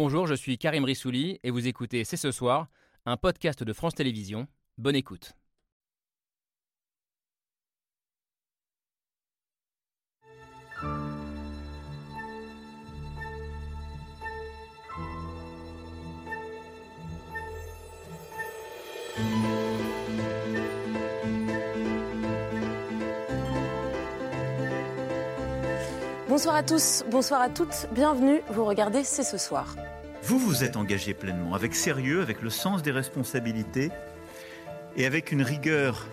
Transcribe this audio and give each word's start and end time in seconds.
Bonjour, 0.00 0.28
je 0.28 0.34
suis 0.34 0.58
Karim 0.58 0.84
Rissouli 0.84 1.40
et 1.42 1.50
vous 1.50 1.66
écoutez 1.66 2.04
C'est 2.04 2.16
ce 2.16 2.30
soir, 2.30 2.68
un 3.04 3.16
podcast 3.16 3.64
de 3.64 3.72
France 3.72 3.96
Télévisions. 3.96 4.46
Bonne 4.76 4.94
écoute. 4.94 5.32
Bonsoir 26.28 26.54
à 26.54 26.62
tous, 26.62 27.02
bonsoir 27.10 27.40
à 27.40 27.48
toutes, 27.48 27.88
bienvenue, 27.90 28.42
vous 28.50 28.64
regardez 28.64 29.02
C'est 29.02 29.24
ce 29.24 29.38
soir. 29.38 29.74
Vous 30.28 30.38
vous 30.38 30.62
êtes 30.62 30.76
engagé 30.76 31.14
pleinement, 31.14 31.54
avec 31.54 31.74
sérieux, 31.74 32.20
avec 32.20 32.42
le 32.42 32.50
sens 32.50 32.82
des 32.82 32.90
responsabilités 32.90 33.90
et 34.94 35.06
avec 35.06 35.32
une 35.32 35.40
rigueur 35.40 36.06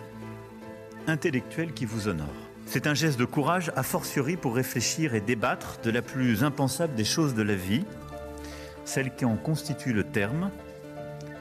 intellectuelle 1.06 1.74
qui 1.74 1.84
vous 1.84 2.08
honore. 2.08 2.32
C'est 2.64 2.86
un 2.86 2.94
geste 2.94 3.18
de 3.18 3.26
courage, 3.26 3.70
a 3.76 3.82
fortiori 3.82 4.38
pour 4.38 4.54
réfléchir 4.54 5.14
et 5.14 5.20
débattre 5.20 5.80
de 5.82 5.90
la 5.90 6.00
plus 6.00 6.44
impensable 6.44 6.94
des 6.94 7.04
choses 7.04 7.34
de 7.34 7.42
la 7.42 7.56
vie, 7.56 7.84
celle 8.86 9.14
qui 9.14 9.26
en 9.26 9.36
constitue 9.36 9.92
le 9.92 10.04
terme, 10.04 10.50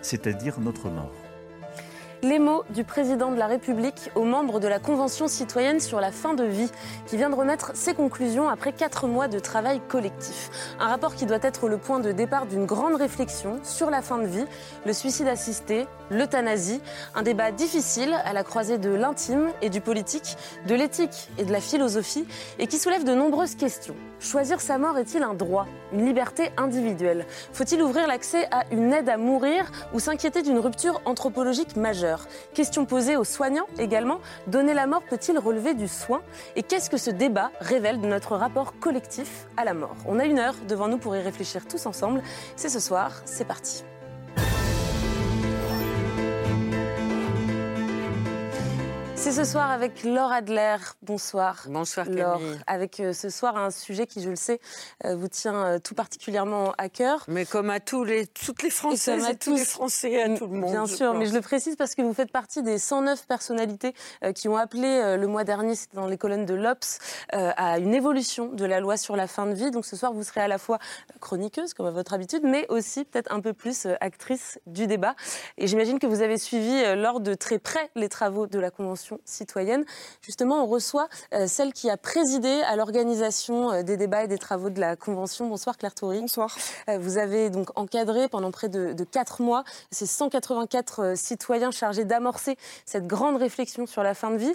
c'est-à-dire 0.01 0.59
notre 0.59 0.89
mort 0.89 1.24
les 2.25 2.39
mots 2.39 2.63
du 2.71 2.83
président 2.83 3.31
de 3.31 3.37
la 3.37 3.45
République 3.45 4.09
aux 4.15 4.23
membres 4.23 4.59
de 4.59 4.67
la 4.67 4.79
Convention 4.79 5.27
citoyenne 5.27 5.79
sur 5.79 6.01
la 6.01 6.11
fin 6.11 6.33
de 6.33 6.43
vie, 6.43 6.71
qui 7.05 7.17
vient 7.17 7.29
de 7.29 7.35
remettre 7.35 7.75
ses 7.75 7.93
conclusions 7.93 8.49
après 8.49 8.73
quatre 8.73 9.05
mois 9.05 9.27
de 9.27 9.37
travail 9.37 9.79
collectif. 9.87 10.49
Un 10.79 10.87
rapport 10.87 11.13
qui 11.13 11.27
doit 11.27 11.37
être 11.43 11.69
le 11.69 11.77
point 11.77 11.99
de 11.99 12.11
départ 12.11 12.47
d'une 12.47 12.65
grande 12.65 12.95
réflexion 12.95 13.59
sur 13.63 13.91
la 13.91 14.01
fin 14.01 14.17
de 14.17 14.25
vie, 14.25 14.45
le 14.87 14.93
suicide 14.93 15.27
assisté, 15.27 15.85
l'euthanasie, 16.09 16.81
un 17.13 17.21
débat 17.21 17.51
difficile 17.51 18.15
à 18.25 18.33
la 18.33 18.43
croisée 18.43 18.79
de 18.79 18.89
l'intime 18.89 19.51
et 19.61 19.69
du 19.69 19.79
politique, 19.79 20.35
de 20.67 20.73
l'éthique 20.73 21.29
et 21.37 21.45
de 21.45 21.51
la 21.51 21.61
philosophie, 21.61 22.25
et 22.57 22.65
qui 22.65 22.79
soulève 22.79 23.03
de 23.03 23.13
nombreuses 23.13 23.53
questions. 23.53 23.95
Choisir 24.19 24.61
sa 24.61 24.79
mort 24.79 24.97
est-il 24.97 25.21
un 25.21 25.35
droit, 25.35 25.67
une 25.93 26.05
liberté 26.05 26.49
individuelle? 26.57 27.27
Faut-il 27.53 27.83
ouvrir 27.83 28.07
l'accès 28.07 28.47
à 28.49 28.63
une 28.71 28.93
aide 28.93 29.09
à 29.09 29.17
mourir 29.17 29.71
ou 29.93 29.99
s'inquiéter 29.99 30.41
d'une 30.41 30.57
rupture 30.57 31.01
anthropologique 31.05 31.75
majeure? 31.75 32.14
Question 32.53 32.85
posée 32.85 33.17
aux 33.17 33.23
soignants 33.23 33.67
également. 33.77 34.19
Donner 34.47 34.73
la 34.73 34.87
mort 34.87 35.03
peut-il 35.09 35.37
relever 35.37 35.73
du 35.73 35.87
soin? 35.87 36.21
Et 36.55 36.63
qu'est-ce 36.63 36.89
que 36.89 36.97
ce 36.97 37.09
débat 37.09 37.51
révèle 37.59 38.01
de 38.01 38.07
notre 38.07 38.35
rapport 38.35 38.79
collectif 38.79 39.47
à 39.57 39.65
la 39.65 39.73
mort? 39.73 39.95
On 40.07 40.19
a 40.19 40.25
une 40.25 40.39
heure 40.39 40.55
devant 40.67 40.87
nous 40.87 40.97
pour 40.97 41.15
y 41.15 41.21
réfléchir 41.21 41.67
tous 41.67 41.85
ensemble. 41.85 42.21
C'est 42.55 42.69
ce 42.69 42.79
soir, 42.79 43.11
c'est 43.25 43.45
parti. 43.45 43.83
C'est 49.25 49.31
ce 49.31 49.43
soir 49.43 49.71
avec 49.71 50.03
Laure 50.03 50.31
Adler. 50.31 50.75
Bonsoir. 51.01 51.65
Bonsoir 51.67 52.07
Laure. 52.07 52.39
Avec 52.67 52.99
euh, 52.99 53.11
ce 53.11 53.31
soir 53.31 53.57
un 53.57 53.71
sujet 53.71 54.05
qui, 54.05 54.21
je 54.21 54.29
le 54.29 54.35
sais, 54.35 54.59
euh, 55.03 55.15
vous 55.15 55.29
tient 55.29 55.65
euh, 55.65 55.79
tout 55.79 55.95
particulièrement 55.95 56.75
à 56.77 56.89
cœur. 56.89 57.25
Mais 57.27 57.43
comme 57.43 57.71
à 57.71 57.79
tous 57.79 58.03
les, 58.03 58.27
toutes 58.27 58.61
les 58.61 58.69
Françaises 58.69 59.23
et, 59.23 59.31
à 59.31 59.33
tous 59.33 59.55
les 59.55 59.65
Français, 59.65 60.21
à 60.21 60.37
tout 60.37 60.45
le 60.45 60.59
monde. 60.59 60.69
Bien 60.69 60.85
sûr, 60.85 61.15
mais 61.15 61.25
je 61.25 61.33
le 61.33 61.41
précise 61.41 61.75
parce 61.75 61.95
que 61.95 62.03
vous 62.03 62.13
faites 62.13 62.31
partie 62.31 62.61
des 62.61 62.77
109 62.77 63.25
personnalités 63.25 63.95
qui 64.35 64.47
ont 64.47 64.57
appelé 64.57 65.17
le 65.17 65.25
mois 65.25 65.43
dernier, 65.43 65.73
c'était 65.73 65.97
dans 65.97 66.05
les 66.05 66.19
colonnes 66.19 66.45
de 66.45 66.53
l'Obs, 66.53 66.99
à 67.31 67.79
une 67.79 67.95
évolution 67.95 68.49
de 68.49 68.65
la 68.65 68.79
loi 68.79 68.95
sur 68.95 69.15
la 69.15 69.25
fin 69.25 69.47
de 69.47 69.55
vie. 69.55 69.71
Donc 69.71 69.87
ce 69.87 69.95
soir, 69.95 70.13
vous 70.13 70.21
serez 70.21 70.41
à 70.41 70.47
la 70.47 70.59
fois 70.59 70.77
chroniqueuse, 71.19 71.73
comme 71.73 71.87
à 71.87 71.91
votre 71.91 72.13
habitude, 72.13 72.43
mais 72.43 72.67
aussi 72.69 73.05
peut-être 73.05 73.33
un 73.33 73.39
peu 73.39 73.53
plus 73.53 73.87
actrice 74.01 74.59
du 74.67 74.85
débat. 74.85 75.15
Et 75.57 75.65
j'imagine 75.65 75.97
que 75.97 76.05
vous 76.05 76.21
avez 76.21 76.37
suivi 76.37 76.95
lors 76.95 77.21
de 77.21 77.33
très 77.33 77.57
près 77.57 77.89
les 77.95 78.07
travaux 78.07 78.45
de 78.45 78.59
la 78.59 78.69
Convention 78.69 79.14
citoyenne. 79.23 79.85
Justement, 80.21 80.63
on 80.63 80.65
reçoit 80.65 81.07
euh, 81.33 81.47
celle 81.47 81.73
qui 81.73 81.89
a 81.89 81.97
présidé 81.97 82.61
à 82.63 82.75
l'organisation 82.75 83.71
euh, 83.71 83.83
des 83.83 83.97
débats 83.97 84.23
et 84.23 84.27
des 84.27 84.37
travaux 84.37 84.69
de 84.69 84.79
la 84.79 84.95
Convention. 84.95 85.47
Bonsoir 85.47 85.77
Claire 85.77 85.93
Toury. 85.93 86.21
Bonsoir. 86.21 86.55
Euh, 86.89 86.97
vous 86.97 87.17
avez 87.17 87.49
donc 87.49 87.69
encadré 87.75 88.27
pendant 88.27 88.51
près 88.51 88.69
de, 88.69 89.03
quatre 89.03 89.41
mois 89.41 89.63
ces 89.91 90.05
184 90.05 91.13
citoyens 91.15 91.71
chargés 91.71 92.05
d'amorcer 92.05 92.57
cette 92.85 93.07
grande 93.07 93.37
réflexion 93.37 93.85
sur 93.85 94.03
la 94.03 94.13
fin 94.13 94.31
de 94.31 94.37
vie. 94.37 94.53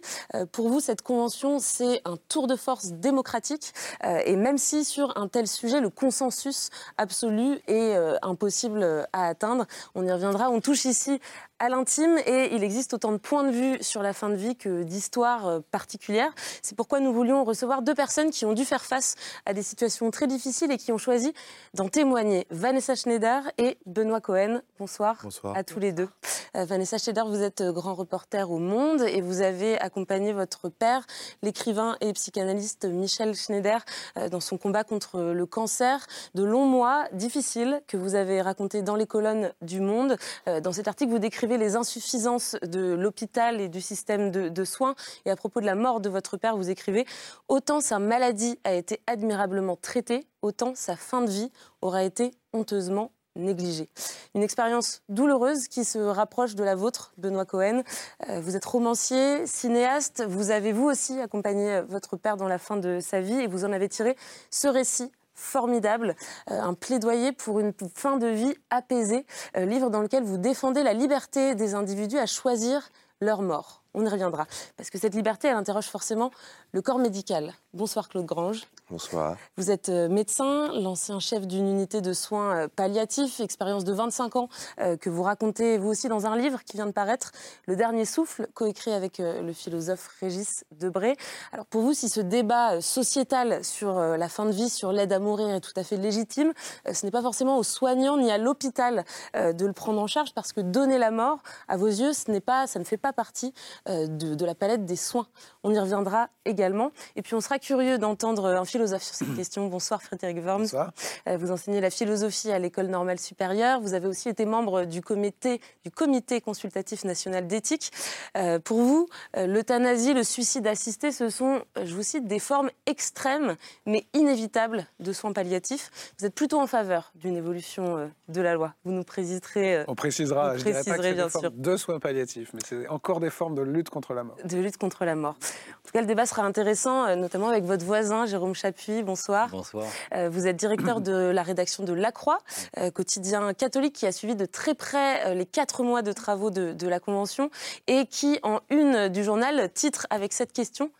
Pour 0.52 0.68
vous, 0.68 0.80
cette 0.80 1.02
convention, 1.02 1.58
c'est 1.60 2.02
un 2.04 2.16
tour 2.28 2.46
de 2.46 2.56
force 2.56 2.92
démocratique. 2.92 3.72
Et 4.02 4.36
même 4.36 4.58
si 4.58 4.84
sur 4.84 5.16
un 5.16 5.28
tel 5.28 5.46
sujet, 5.46 5.80
le 5.80 5.88
consensus 5.88 6.70
absolu 6.98 7.60
est 7.68 7.96
impossible 8.22 9.06
à 9.12 9.28
atteindre, 9.28 9.66
on 9.94 10.04
y 10.04 10.12
reviendra. 10.12 10.50
On 10.50 10.60
touche 10.60 10.84
ici 10.84 11.20
à 11.60 11.68
l'intime 11.68 12.18
et 12.26 12.54
il 12.54 12.64
existe 12.64 12.94
autant 12.94 13.12
de 13.12 13.18
points 13.18 13.44
de 13.44 13.50
vue 13.50 13.82
sur 13.82 14.02
la 14.02 14.14
fin 14.14 14.30
de 14.30 14.34
vie 14.34 14.56
que 14.56 14.82
d'histoires 14.82 15.46
euh, 15.46 15.60
particulières. 15.70 16.32
C'est 16.62 16.74
pourquoi 16.74 17.00
nous 17.00 17.12
voulions 17.12 17.44
recevoir 17.44 17.82
deux 17.82 17.94
personnes 17.94 18.30
qui 18.30 18.46
ont 18.46 18.54
dû 18.54 18.64
faire 18.64 18.82
face 18.82 19.14
à 19.44 19.52
des 19.52 19.62
situations 19.62 20.10
très 20.10 20.26
difficiles 20.26 20.72
et 20.72 20.78
qui 20.78 20.90
ont 20.90 20.98
choisi 20.98 21.34
d'en 21.74 21.88
témoigner. 21.88 22.46
Vanessa 22.50 22.94
Schneider 22.94 23.42
et 23.58 23.76
Benoît 23.84 24.22
Cohen. 24.22 24.62
Bonsoir, 24.78 25.18
Bonsoir. 25.22 25.54
à 25.54 25.62
tous 25.62 25.78
les 25.78 25.92
deux. 25.92 26.08
Euh, 26.56 26.64
Vanessa 26.64 26.96
Schneider, 26.96 27.28
vous 27.28 27.42
êtes 27.42 27.60
euh, 27.60 27.72
grand 27.72 27.94
reporter 27.94 28.50
au 28.50 28.58
Monde 28.58 29.02
et 29.02 29.20
vous 29.20 29.42
avez 29.42 29.78
accompagné 29.78 30.32
votre 30.32 30.70
père, 30.70 31.06
l'écrivain 31.42 31.98
et 32.00 32.14
psychanalyste 32.14 32.86
Michel 32.86 33.34
Schneider, 33.34 33.84
dans 34.30 34.40
son 34.40 34.56
combat 34.56 34.82
contre 34.82 35.20
le 35.20 35.46
cancer. 35.46 36.06
De 36.34 36.42
longs 36.42 36.64
mois 36.66 37.04
difficiles 37.12 37.82
que 37.86 37.98
vous 37.98 38.14
avez 38.14 38.40
racontés 38.40 38.80
dans 38.80 38.96
les 38.96 39.06
colonnes 39.06 39.52
du 39.60 39.80
Monde. 39.80 40.16
Dans 40.62 40.72
cet 40.72 40.88
article, 40.88 41.10
vous 41.10 41.18
décrivez 41.18 41.49
les 41.58 41.76
insuffisances 41.76 42.56
de 42.62 42.94
l'hôpital 42.94 43.60
et 43.60 43.68
du 43.68 43.80
système 43.80 44.30
de, 44.30 44.64
soins. 44.64 44.94
Et 45.24 45.30
à 45.30 45.36
propos 45.36 45.60
de 45.60 45.66
la 45.66 45.74
mort 45.74 46.00
de 46.00 46.08
votre 46.08 46.36
père, 46.36 46.56
vous 46.56 46.70
écrivez 46.70 47.06
Autant 47.48 47.80
sa 47.80 47.98
maladie 47.98 48.58
a 48.64 48.74
été 48.74 49.00
admirablement 49.06 49.76
traitée, 49.76 50.26
autant 50.42 50.74
sa 50.74 50.96
fin 50.96 51.22
de 51.22 51.30
vie 51.30 51.50
aura 51.80 52.04
été 52.04 52.32
honteusement 52.52 53.12
négligée. 53.36 53.88
Une 54.34 54.42
expérience 54.42 55.02
douloureuse 55.08 55.68
qui 55.68 55.84
se 55.84 55.98
rapproche 55.98 56.54
de 56.54 56.64
la 56.64 56.74
vôtre, 56.74 57.12
Benoît 57.16 57.44
Cohen. 57.44 57.82
Euh, 58.28 58.40
vous 58.40 58.56
êtes 58.56 58.64
romancier, 58.64 59.46
cinéaste. 59.46 60.24
Vous 60.26 60.50
avez 60.50 60.72
vous 60.72 60.86
aussi 60.86 61.18
accompagné 61.20 61.80
votre 61.82 62.16
père 62.16 62.36
dans 62.36 62.48
la 62.48 62.58
fin 62.58 62.76
de 62.76 62.98
sa 63.00 63.20
vie 63.20 63.40
et 63.40 63.46
vous 63.46 63.64
en 63.64 63.72
avez 63.72 63.88
tiré 63.88 64.16
ce 64.50 64.68
récit 64.68 65.12
formidable, 65.40 66.14
euh, 66.50 66.60
un 66.60 66.74
plaidoyer 66.74 67.32
pour 67.32 67.58
une 67.60 67.72
fin 67.94 68.16
de 68.16 68.26
vie 68.26 68.54
apaisée, 68.70 69.26
euh, 69.56 69.64
livre 69.64 69.90
dans 69.90 70.02
lequel 70.02 70.22
vous 70.22 70.36
défendez 70.36 70.82
la 70.82 70.92
liberté 70.92 71.54
des 71.54 71.74
individus 71.74 72.18
à 72.18 72.26
choisir 72.26 72.90
leur 73.20 73.42
mort. 73.42 73.82
On 73.94 74.04
y 74.04 74.08
reviendra. 74.08 74.46
Parce 74.76 74.90
que 74.90 74.98
cette 74.98 75.14
liberté, 75.14 75.48
elle 75.48 75.56
interroge 75.56 75.86
forcément 75.86 76.30
le 76.72 76.80
corps 76.80 76.98
médical. 76.98 77.52
Bonsoir 77.72 78.08
Claude 78.08 78.26
Grange. 78.26 78.62
Bonsoir. 78.90 79.36
Vous 79.56 79.70
êtes 79.70 79.90
euh, 79.90 80.08
médecin, 80.08 80.72
l'ancien 80.72 81.20
chef 81.20 81.46
d'une 81.46 81.68
unité 81.68 82.00
de 82.00 82.12
soins 82.12 82.56
euh, 82.56 82.68
palliatifs, 82.68 83.38
expérience 83.38 83.84
de 83.84 83.92
25 83.92 84.34
ans 84.34 84.48
euh, 84.80 84.96
que 84.96 85.08
vous 85.08 85.22
racontez 85.22 85.78
vous 85.78 85.90
aussi 85.90 86.08
dans 86.08 86.26
un 86.26 86.36
livre 86.36 86.64
qui 86.64 86.76
vient 86.76 86.86
de 86.86 86.90
paraître, 86.90 87.30
Le 87.66 87.76
Dernier 87.76 88.06
Souffle, 88.06 88.48
coécrit 88.54 88.90
avec 88.90 89.18
le 89.18 89.52
philosophe 89.52 90.08
Régis 90.20 90.64
Debray. 90.72 91.14
Alors 91.52 91.64
pour 91.66 91.82
vous, 91.82 91.94
si 91.94 92.08
ce 92.08 92.20
débat 92.20 92.80
sociétal 92.80 93.64
sur 93.64 94.00
la 94.00 94.28
fin 94.28 94.46
de 94.46 94.50
vie, 94.50 94.68
sur 94.68 94.90
l'aide 94.90 95.12
à 95.12 95.20
mourir 95.20 95.50
est 95.50 95.60
tout 95.60 95.70
à 95.76 95.84
fait 95.84 95.96
légitime, 95.96 96.52
ce 96.92 97.06
n'est 97.06 97.12
pas 97.12 97.22
forcément 97.22 97.56
aux 97.56 97.62
soignants 97.62 98.16
ni 98.16 98.32
à 98.32 98.38
l'hôpital 98.38 99.04
de 99.34 99.66
le 99.66 99.72
prendre 99.72 100.00
en 100.00 100.08
charge 100.08 100.34
parce 100.34 100.52
que 100.52 100.60
donner 100.60 100.98
la 100.98 101.12
mort, 101.12 101.38
à 101.68 101.76
vos 101.76 101.86
yeux, 101.86 102.12
ce 102.12 102.30
n'est 102.30 102.40
pas, 102.40 102.66
ça 102.66 102.80
ne 102.80 102.84
fait 102.84 102.96
pas 102.96 103.12
partie 103.12 103.52
de, 103.86 104.34
de 104.34 104.44
la 104.44 104.54
palette 104.56 104.84
des 104.84 104.96
soins. 104.96 105.26
On 105.62 105.74
y 105.74 105.78
reviendra 105.78 106.30
également. 106.46 106.90
Et 107.16 107.22
puis 107.22 107.34
on 107.34 107.40
sera 107.40 107.58
curieux 107.58 107.98
d'entendre 107.98 108.46
un 108.46 108.64
philosophe 108.64 109.02
sur 109.02 109.14
cette 109.14 109.34
question. 109.36 109.66
Bonsoir 109.66 110.02
Frédéric 110.02 110.38
Worms. 110.44 110.62
Bonsoir. 110.62 110.92
Euh, 111.28 111.36
vous 111.36 111.50
enseignez 111.50 111.80
la 111.80 111.90
philosophie 111.90 112.50
à 112.50 112.58
l'École 112.58 112.86
normale 112.86 113.18
supérieure. 113.18 113.80
Vous 113.80 113.92
avez 113.92 114.06
aussi 114.06 114.28
été 114.30 114.46
membre 114.46 114.84
du 114.86 115.02
comité, 115.02 115.60
du 115.84 115.90
comité 115.90 116.40
consultatif 116.40 117.04
national 117.04 117.46
d'éthique. 117.46 117.90
Euh, 118.38 118.58
pour 118.58 118.78
vous, 118.78 119.08
euh, 119.36 119.46
l'euthanasie, 119.46 120.14
le 120.14 120.22
suicide 120.22 120.66
assisté, 120.66 121.12
ce 121.12 121.28
sont, 121.28 121.62
je 121.82 121.94
vous 121.94 122.02
cite, 122.02 122.26
des 122.26 122.38
formes 122.38 122.70
extrêmes 122.86 123.56
mais 123.84 124.06
inévitables 124.14 124.86
de 124.98 125.12
soins 125.12 125.32
palliatifs. 125.32 125.90
Vous 126.18 126.24
êtes 126.24 126.34
plutôt 126.34 126.58
en 126.58 126.66
faveur 126.66 127.12
d'une 127.16 127.36
évolution 127.36 128.10
de 128.28 128.40
la 128.40 128.54
loi. 128.54 128.74
Vous 128.84 128.92
nous 128.92 129.04
préciserez. 129.04 129.84
On 129.88 129.94
précisera, 129.94 130.56
je 130.56 130.64
dirais 130.64 130.84
pas 130.84 130.96
que 130.96 131.12
bien 131.12 131.28
sûr. 131.28 131.50
de 131.50 131.76
soins 131.76 131.98
palliatifs, 131.98 132.50
mais 132.54 132.60
c'est 132.66 132.88
encore 132.88 133.20
des 133.20 133.30
formes 133.30 133.54
de 133.54 133.62
lutte 133.62 133.90
contre 133.90 134.14
la 134.14 134.24
mort. 134.24 134.36
De 134.42 134.56
lutte 134.56 134.78
contre 134.78 135.04
la 135.04 135.14
mort. 135.14 135.36
En 135.80 135.86
tout 135.86 135.92
cas, 135.92 136.00
le 136.02 136.06
débat 136.06 136.26
sera 136.26 136.42
intéressant, 136.42 137.04
euh, 137.04 137.16
notamment 137.16 137.48
avec 137.48 137.64
votre 137.64 137.84
voisin, 137.84 138.26
Jérôme 138.26 138.54
Chapuis. 138.54 139.02
Bonsoir. 139.02 139.48
Bonsoir. 139.48 139.86
Euh, 140.14 140.28
vous 140.30 140.46
êtes 140.46 140.56
directeur 140.56 141.00
de 141.00 141.12
la 141.12 141.42
rédaction 141.42 141.82
de 141.82 141.92
La 141.92 142.12
Croix, 142.12 142.38
euh, 142.78 142.90
quotidien 142.90 143.52
catholique 143.54 143.94
qui 143.94 144.06
a 144.06 144.12
suivi 144.12 144.36
de 144.36 144.46
très 144.46 144.74
près 144.74 145.34
les 145.34 145.46
quatre 145.46 145.82
mois 145.82 146.02
de 146.02 146.12
travaux 146.12 146.50
de, 146.50 146.74
de 146.74 146.88
la 146.88 147.00
Convention 147.00 147.50
et 147.88 148.06
qui, 148.06 148.38
en 148.42 148.60
une 148.70 149.08
du 149.08 149.24
journal, 149.24 149.68
titre 149.72 150.06
avec 150.10 150.32
cette 150.32 150.52
question 150.52 150.90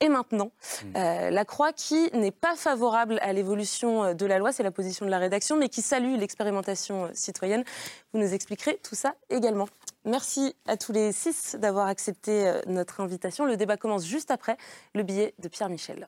et 0.00 0.08
maintenant. 0.10 0.50
Mmh. 0.84 0.92
la 1.30 1.44
Croix 1.46 1.72
qui 1.72 2.10
n'est 2.12 2.30
pas 2.30 2.54
favorable 2.54 3.18
à 3.22 3.32
l'évolution 3.32 4.12
de 4.12 4.26
la 4.26 4.38
loi, 4.38 4.52
c'est 4.52 4.62
la 4.62 4.70
position 4.70 5.06
de 5.06 5.10
la 5.10 5.18
rédaction, 5.18 5.56
mais 5.56 5.70
qui 5.70 5.80
salue 5.80 6.16
l'expérimentation 6.18 7.10
citoyenne. 7.14 7.64
Vous 8.12 8.20
nous 8.20 8.34
expliquerez 8.34 8.78
tout 8.82 8.94
ça 8.94 9.14
également. 9.30 9.66
Merci 10.06 10.54
à 10.66 10.76
tous 10.76 10.92
les 10.92 11.10
six 11.10 11.56
d'avoir 11.60 11.88
accepté 11.88 12.52
notre 12.68 13.00
invitation. 13.00 13.44
Le 13.44 13.56
débat 13.56 13.76
commence 13.76 14.06
juste 14.06 14.30
après 14.30 14.56
le 14.94 15.02
billet 15.02 15.34
de 15.42 15.48
Pierre 15.48 15.68
Michel. 15.68 16.06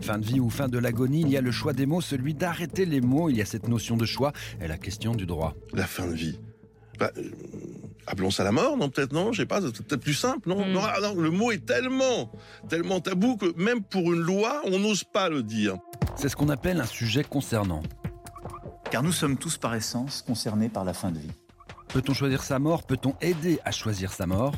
Fin 0.00 0.18
de 0.18 0.24
vie 0.24 0.40
ou 0.40 0.50
fin 0.50 0.66
de 0.66 0.78
l'agonie, 0.78 1.20
il 1.20 1.28
y 1.28 1.36
a 1.36 1.40
le 1.40 1.52
choix 1.52 1.72
des 1.72 1.86
mots, 1.86 2.00
celui 2.00 2.34
d'arrêter 2.34 2.84
les 2.84 3.00
mots, 3.00 3.30
il 3.30 3.36
y 3.36 3.42
a 3.42 3.44
cette 3.44 3.68
notion 3.68 3.96
de 3.96 4.04
choix 4.04 4.32
et 4.60 4.66
la 4.66 4.78
question 4.78 5.14
du 5.14 5.26
droit. 5.26 5.54
La 5.72 5.86
fin 5.86 6.08
de 6.08 6.14
vie. 6.14 6.40
Bah, 6.98 7.12
euh, 7.16 7.30
appelons 8.08 8.32
ça 8.32 8.42
la 8.42 8.50
mort, 8.50 8.76
non 8.76 8.90
Peut-être 8.90 9.12
non, 9.12 9.32
je 9.32 9.42
sais 9.42 9.46
pas, 9.46 9.60
c'est 9.60 9.84
peut-être 9.84 10.02
plus 10.02 10.14
simple, 10.14 10.48
non, 10.48 10.66
hmm. 10.66 10.80
ah, 10.82 10.98
non, 11.02 11.14
Le 11.14 11.30
mot 11.30 11.52
est 11.52 11.64
tellement, 11.64 12.32
tellement 12.68 13.00
tabou 13.00 13.36
que 13.36 13.54
même 13.56 13.84
pour 13.84 14.12
une 14.12 14.20
loi, 14.20 14.60
on 14.64 14.80
n'ose 14.80 15.04
pas 15.04 15.28
le 15.28 15.44
dire. 15.44 15.76
C'est 16.16 16.28
ce 16.28 16.34
qu'on 16.34 16.48
appelle 16.48 16.80
un 16.80 16.86
sujet 16.86 17.22
concernant. 17.22 17.82
Car 18.90 19.04
nous 19.04 19.12
sommes 19.12 19.36
tous 19.36 19.56
par 19.56 19.76
essence 19.76 20.20
concernés 20.22 20.68
par 20.68 20.84
la 20.84 20.92
fin 20.92 21.12
de 21.12 21.20
vie. 21.20 21.30
Peut-on 21.88 22.12
choisir 22.12 22.42
sa 22.42 22.58
mort? 22.58 22.82
Peut-on 22.82 23.14
aider 23.20 23.60
à 23.64 23.70
choisir 23.70 24.12
sa 24.12 24.26
mort? 24.26 24.52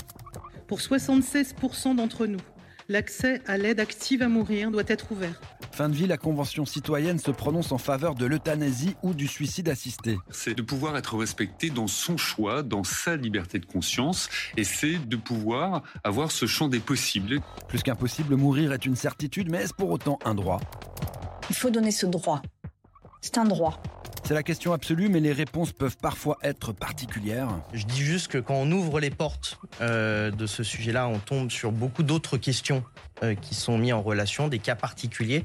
Pour 0.67 0.79
76% 0.79 1.97
d'entre 1.97 2.27
nous, 2.27 2.41
l'accès 2.89 3.43
à 3.47 3.59
l'aide 3.59 3.79
active 3.79 4.23
à 4.23 4.29
mourir 4.29 4.71
doit 4.71 4.85
être 4.87 5.13
ouvert. 5.13 5.39
Fin 5.71 5.91
de 5.91 5.95
vie, 5.95 6.07
la 6.07 6.17
Convention 6.17 6.65
citoyenne 6.65 7.19
se 7.19 7.31
prononce 7.31 7.73
en 7.73 7.79
faveur 7.79 8.15
de 8.15 8.25
l'euthanasie 8.25 8.97
ou 9.03 9.13
du 9.13 9.29
suicide 9.29 9.69
assisté. 9.69 10.17
C'est 10.31 10.55
de 10.55 10.63
pouvoir 10.63 10.97
être 10.97 11.15
respecté 11.19 11.69
dans 11.69 11.87
son 11.87 12.17
choix, 12.17 12.63
dans 12.63 12.85
sa 12.85 13.17
liberté 13.17 13.59
de 13.59 13.67
conscience, 13.67 14.31
et 14.57 14.65
c'est 14.65 14.97
de 14.97 15.17
pouvoir 15.17 15.83
avoir 16.05 16.31
ce 16.31 16.47
champ 16.47 16.69
des 16.69 16.81
possibles. 16.81 17.41
Plus 17.69 17.83
qu'impossible, 17.83 18.37
mourir 18.37 18.73
est 18.73 18.87
une 18.87 18.97
certitude, 18.97 19.51
mais 19.51 19.59
est-ce 19.59 19.75
pour 19.75 19.91
autant 19.91 20.19
un 20.25 20.35
droit? 20.35 20.61
Il 21.51 21.57
faut 21.57 21.69
donner 21.69 21.91
ce 21.91 22.07
droit. 22.07 22.41
C'est 23.23 23.39
un 23.39 23.45
droit. 23.45 23.81
C'est 24.25 24.35
la 24.35 24.43
question 24.43 24.73
absolue, 24.73 25.09
mais 25.09 25.21
les 25.21 25.33
réponses 25.33 25.73
peuvent 25.73 25.97
parfois 25.97 26.39
être 26.43 26.73
particulières. 26.73 27.49
Je 27.73 27.87
dis 27.87 28.03
juste 28.03 28.29
que 28.29 28.39
quand 28.39 28.55
on 28.55 28.71
ouvre 28.73 28.99
les 28.99 29.11
portes 29.11 29.61
euh, 29.81 30.33
de 30.33 30.47
ce 30.47 30.65
sujet-là, 30.65 31.07
on 31.07 31.19
tombe 31.19 31.51
sur 31.51 31.71
beaucoup 31.71 32.03
d'autres 32.03 32.37
questions 32.37 32.83
euh, 33.23 33.35
qui 33.35 33.55
sont 33.55 33.79
mises 33.79 33.93
en 33.93 34.03
relation, 34.03 34.49
des 34.49 34.59
cas 34.59 34.75
particuliers. 34.75 35.45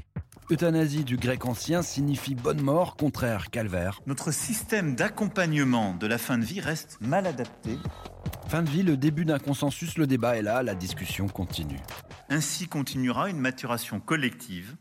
Euthanasie 0.50 1.04
du 1.04 1.16
grec 1.16 1.44
ancien 1.44 1.82
signifie 1.82 2.34
bonne 2.34 2.60
mort, 2.60 2.96
contraire 2.96 3.50
calvaire. 3.50 4.00
Notre 4.06 4.32
système 4.32 4.96
d'accompagnement 4.96 5.94
de 5.94 6.06
la 6.06 6.18
fin 6.18 6.36
de 6.36 6.44
vie 6.44 6.60
reste 6.60 6.98
mal 7.00 7.26
adapté. 7.26 7.78
Fin 8.48 8.62
de 8.62 8.70
vie, 8.70 8.82
le 8.82 8.96
début 8.96 9.24
d'un 9.24 9.38
consensus, 9.38 9.98
le 9.98 10.08
débat 10.08 10.36
est 10.36 10.42
là, 10.42 10.64
la 10.64 10.74
discussion 10.74 11.28
continue. 11.28 11.80
Ainsi 12.28 12.66
continuera 12.66 13.28
une 13.28 13.38
maturation 13.38 14.00
collective 14.00 14.74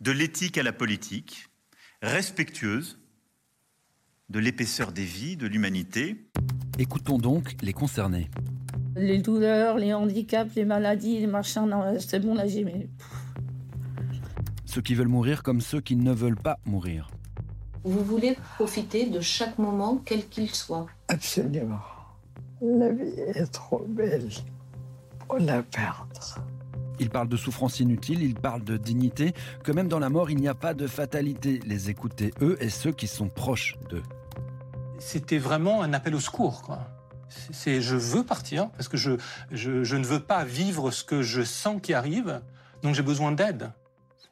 de 0.00 0.12
l'éthique 0.12 0.56
à 0.56 0.62
la 0.62 0.72
politique, 0.72 1.49
respectueuse 2.02 2.98
de 4.30 4.38
l'épaisseur 4.38 4.92
des 4.92 5.04
vies, 5.04 5.36
de 5.36 5.46
l'humanité. 5.46 6.24
Écoutons 6.78 7.18
donc 7.18 7.56
les 7.62 7.72
concernés. 7.72 8.30
Les 8.96 9.18
douleurs, 9.18 9.76
les 9.76 9.92
handicaps, 9.92 10.54
les 10.54 10.64
maladies, 10.64 11.18
les 11.20 11.26
machins, 11.26 11.66
non, 11.66 11.98
c'est 11.98 12.20
bon, 12.20 12.34
là, 12.34 12.46
j'ai... 12.46 12.88
Ceux 14.64 14.80
qui 14.80 14.94
veulent 14.94 15.08
mourir 15.08 15.42
comme 15.42 15.60
ceux 15.60 15.80
qui 15.80 15.96
ne 15.96 16.12
veulent 16.12 16.36
pas 16.36 16.58
mourir. 16.64 17.10
Vous 17.82 18.04
voulez 18.04 18.36
profiter 18.56 19.06
de 19.06 19.20
chaque 19.20 19.58
moment, 19.58 20.00
quel 20.04 20.28
qu'il 20.28 20.50
soit 20.50 20.86
Absolument. 21.08 21.80
La 22.60 22.90
vie 22.90 23.18
est 23.34 23.50
trop 23.52 23.84
belle 23.88 24.28
pour 25.26 25.38
la 25.38 25.62
perdre. 25.62 26.44
Il 27.00 27.10
parle 27.10 27.28
de 27.28 27.36
souffrance 27.36 27.80
inutile, 27.80 28.22
il 28.22 28.34
parle 28.34 28.62
de 28.62 28.76
dignité, 28.76 29.34
que 29.64 29.72
même 29.72 29.88
dans 29.88 29.98
la 29.98 30.10
mort, 30.10 30.30
il 30.30 30.36
n'y 30.36 30.48
a 30.48 30.54
pas 30.54 30.74
de 30.74 30.86
fatalité. 30.86 31.60
Les 31.66 31.90
écouter, 31.90 32.32
eux, 32.40 32.56
et 32.60 32.68
ceux 32.68 32.92
qui 32.92 33.08
sont 33.08 33.28
proches 33.28 33.76
d'eux 33.88 34.02
c'était 35.00 35.38
vraiment 35.38 35.82
un 35.82 35.92
appel 35.92 36.14
au 36.14 36.20
secours. 36.20 36.78
C'est 37.28 37.80
je 37.80 37.96
veux 37.96 38.24
partir 38.24 38.70
parce 38.70 38.88
que 38.88 38.96
je, 38.96 39.12
je, 39.50 39.96
ne 39.96 40.04
veux 40.04 40.20
pas 40.20 40.44
vivre 40.44 40.90
ce 40.90 41.04
que 41.04 41.22
je 41.22 41.42
sens 41.42 41.80
qui 41.82 41.94
arrive, 41.94 42.40
donc 42.82 42.94
j'ai 42.94 43.02
besoin 43.02 43.32
d'aide. 43.32 43.72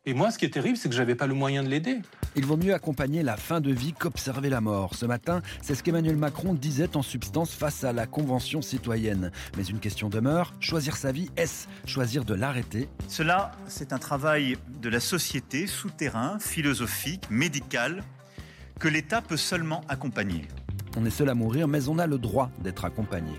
Et 0.09 0.15
moi, 0.15 0.31
ce 0.31 0.39
qui 0.39 0.47
est 0.47 0.49
terrible, 0.49 0.79
c'est 0.79 0.89
que 0.89 0.95
je 0.95 1.01
n'avais 1.01 1.15
pas 1.15 1.27
le 1.27 1.35
moyen 1.35 1.63
de 1.63 1.69
l'aider. 1.69 1.99
Il 2.35 2.47
vaut 2.47 2.57
mieux 2.57 2.73
accompagner 2.73 3.23
la 3.23 3.37
fin 3.37 3.61
de 3.61 3.71
vie 3.71 3.93
qu'observer 3.93 4.49
la 4.49 4.63
mort. 4.63 4.95
Ce 4.95 5.05
matin, 5.05 5.43
c'est 5.61 5.75
ce 5.75 5.83
qu'Emmanuel 5.83 6.17
Macron 6.17 6.55
disait 6.55 6.97
en 6.97 7.03
substance 7.03 7.53
face 7.53 7.85
à 7.85 7.93
la 7.93 8.07
Convention 8.07 8.63
citoyenne. 8.63 9.31
Mais 9.59 9.65
une 9.65 9.81
question 9.81 10.09
demeure, 10.09 10.55
choisir 10.61 10.97
sa 10.97 11.13
vie, 11.13 11.29
est-ce 11.37 11.67
choisir 11.85 12.25
de 12.25 12.33
l'arrêter? 12.33 12.89
Cela, 13.07 13.53
c'est 13.67 13.93
un 13.93 13.99
travail 13.99 14.57
de 14.81 14.89
la 14.89 15.01
société, 15.01 15.67
souterrain, 15.67 16.39
philosophique, 16.39 17.25
médical, 17.29 18.03
que 18.81 18.89
l'État 18.89 19.21
peut 19.21 19.37
seulement 19.37 19.83
accompagner. 19.91 20.49
On 20.97 21.05
est 21.05 21.11
seul 21.11 21.29
à 21.29 21.35
mourir, 21.35 21.69
mais 21.69 21.91
on 21.91 21.99
a 21.99 22.07
le 22.07 22.17
droit 22.17 22.51
d'être 22.61 22.87
accompagné. 22.87 23.35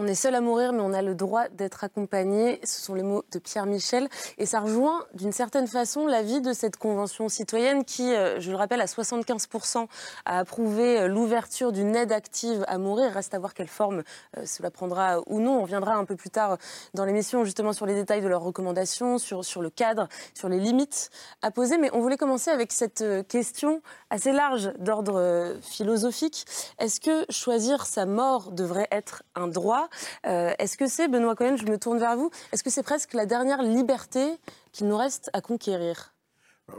On 0.00 0.08
est 0.08 0.16
seul 0.16 0.34
à 0.34 0.40
mourir, 0.40 0.72
mais 0.72 0.80
on 0.80 0.92
a 0.92 1.02
le 1.02 1.14
droit 1.14 1.46
d'être 1.50 1.84
accompagné. 1.84 2.58
Ce 2.64 2.80
sont 2.80 2.94
les 2.94 3.04
mots 3.04 3.22
de 3.30 3.38
Pierre 3.38 3.64
Michel. 3.64 4.08
Et 4.38 4.44
ça 4.44 4.58
rejoint 4.58 5.06
d'une 5.14 5.30
certaine 5.30 5.68
façon 5.68 6.08
l'avis 6.08 6.40
de 6.40 6.52
cette 6.52 6.76
convention 6.76 7.28
citoyenne 7.28 7.84
qui, 7.84 8.12
euh, 8.12 8.40
je 8.40 8.50
le 8.50 8.56
rappelle, 8.56 8.80
à 8.80 8.86
75% 8.86 9.86
a 10.24 10.38
approuvé 10.40 10.98
euh, 10.98 11.06
l'ouverture 11.06 11.70
d'une 11.70 11.94
aide 11.94 12.10
active 12.10 12.64
à 12.66 12.76
mourir. 12.76 13.12
Reste 13.12 13.34
à 13.34 13.38
voir 13.38 13.54
quelle 13.54 13.68
forme 13.68 14.02
euh, 14.36 14.44
cela 14.44 14.72
prendra 14.72 15.20
ou 15.28 15.38
non. 15.38 15.60
On 15.60 15.64
viendra 15.64 15.94
un 15.94 16.04
peu 16.04 16.16
plus 16.16 16.30
tard 16.30 16.58
dans 16.94 17.04
l'émission 17.04 17.44
justement 17.44 17.72
sur 17.72 17.86
les 17.86 17.94
détails 17.94 18.20
de 18.20 18.26
leurs 18.26 18.42
recommandations, 18.42 19.18
sur, 19.18 19.44
sur 19.44 19.62
le 19.62 19.70
cadre, 19.70 20.08
sur 20.34 20.48
les 20.48 20.58
limites 20.58 21.10
à 21.40 21.52
poser. 21.52 21.78
Mais 21.78 21.90
on 21.92 22.00
voulait 22.00 22.16
commencer 22.16 22.50
avec 22.50 22.72
cette 22.72 23.04
question 23.28 23.80
assez 24.10 24.32
large 24.32 24.72
d'ordre 24.80 25.54
philosophique. 25.62 26.46
Est-ce 26.80 26.98
que 26.98 27.24
choisir 27.30 27.86
sa 27.86 28.06
mort 28.06 28.50
devrait 28.50 28.88
être 28.90 29.22
un 29.36 29.46
droit 29.46 29.83
euh, 30.26 30.52
est-ce 30.58 30.76
que 30.76 30.86
c'est, 30.86 31.08
Benoît 31.08 31.34
Cohen, 31.34 31.56
je 31.56 31.66
me 31.66 31.78
tourne 31.78 31.98
vers 31.98 32.16
vous, 32.16 32.30
est-ce 32.52 32.62
que 32.62 32.70
c'est 32.70 32.82
presque 32.82 33.14
la 33.14 33.26
dernière 33.26 33.62
liberté 33.62 34.38
qu'il 34.72 34.88
nous 34.88 34.96
reste 34.96 35.30
à 35.32 35.40
conquérir? 35.40 36.14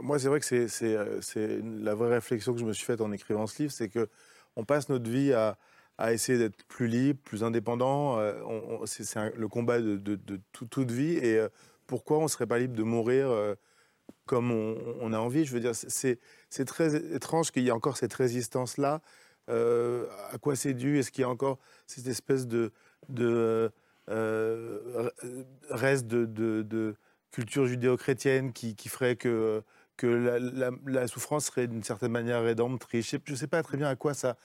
Moi, 0.00 0.18
c'est 0.18 0.28
vrai 0.28 0.40
que 0.40 0.66
c'est 0.68 1.60
la 1.62 1.94
vraie 1.94 2.14
réflexion 2.14 2.52
que 2.52 2.60
je 2.60 2.64
me 2.64 2.72
suis 2.72 2.84
faite 2.84 3.00
en 3.00 3.12
écrivant 3.12 3.46
ce 3.46 3.62
livre, 3.62 3.72
c'est 3.72 3.88
que 3.88 4.08
on 4.56 4.64
passe 4.64 4.88
notre 4.88 5.08
vie 5.08 5.32
à, 5.32 5.56
essayer 6.12 6.38
d'être 6.38 6.64
plus 6.64 6.88
libre, 6.88 7.20
plus 7.22 7.44
indépendant. 7.44 8.18
Euh, 8.18 8.34
c'est 8.84 9.06
le 9.34 9.48
combat 9.48 9.80
de, 9.80 10.40
toute 10.52 10.90
vie. 10.90 11.16
Et 11.18 11.38
euh, 11.38 11.48
pourquoi 11.86 12.18
on 12.18 12.24
ne 12.24 12.28
serait 12.28 12.46
pas 12.46 12.58
libre 12.58 12.74
de 12.74 12.82
mourir 12.82 13.30
comme 14.24 14.50
on, 14.50 15.12
a 15.12 15.18
envie? 15.18 15.44
Je 15.44 15.52
veux 15.52 15.60
dire, 15.60 15.72
c'est 15.74 16.64
très 16.64 16.96
étrange 17.14 17.52
qu'il 17.52 17.62
y 17.62 17.68
ait 17.68 17.72
encore 17.72 17.96
cette 17.96 18.14
résistance-là. 18.14 19.00
à 19.48 20.38
quoi 20.40 20.56
c'est 20.56 20.74
dû? 20.74 20.98
Est-ce 20.98 21.12
qu'il 21.12 21.22
y 21.22 21.24
a 21.24 21.28
encore 21.28 21.58
cette 21.86 22.06
espèce 22.06 22.46
de, 22.46 22.72
de 23.08 23.70
euh, 24.08 25.10
reste 25.70 26.06
de, 26.06 26.94
culture 27.32 27.66
judéo-chrétienne 27.66 28.52
qui, 28.52 28.74
ferait 28.88 29.16
que, 29.16 29.62
que 29.96 30.06
la, 30.86 31.06
souffrance 31.06 31.46
serait 31.46 31.66
d'une 31.66 31.82
certaine 31.82 32.12
manière 32.12 32.42
rédemptrice. 32.42 33.10
Je 33.10 33.18
ne 33.32 33.36
sais 33.36 33.46
pas 33.46 33.62
très 33.62 33.76
bien 33.76 33.88
à 33.88 33.96
quoi 33.96 34.14
ça, 34.14 34.36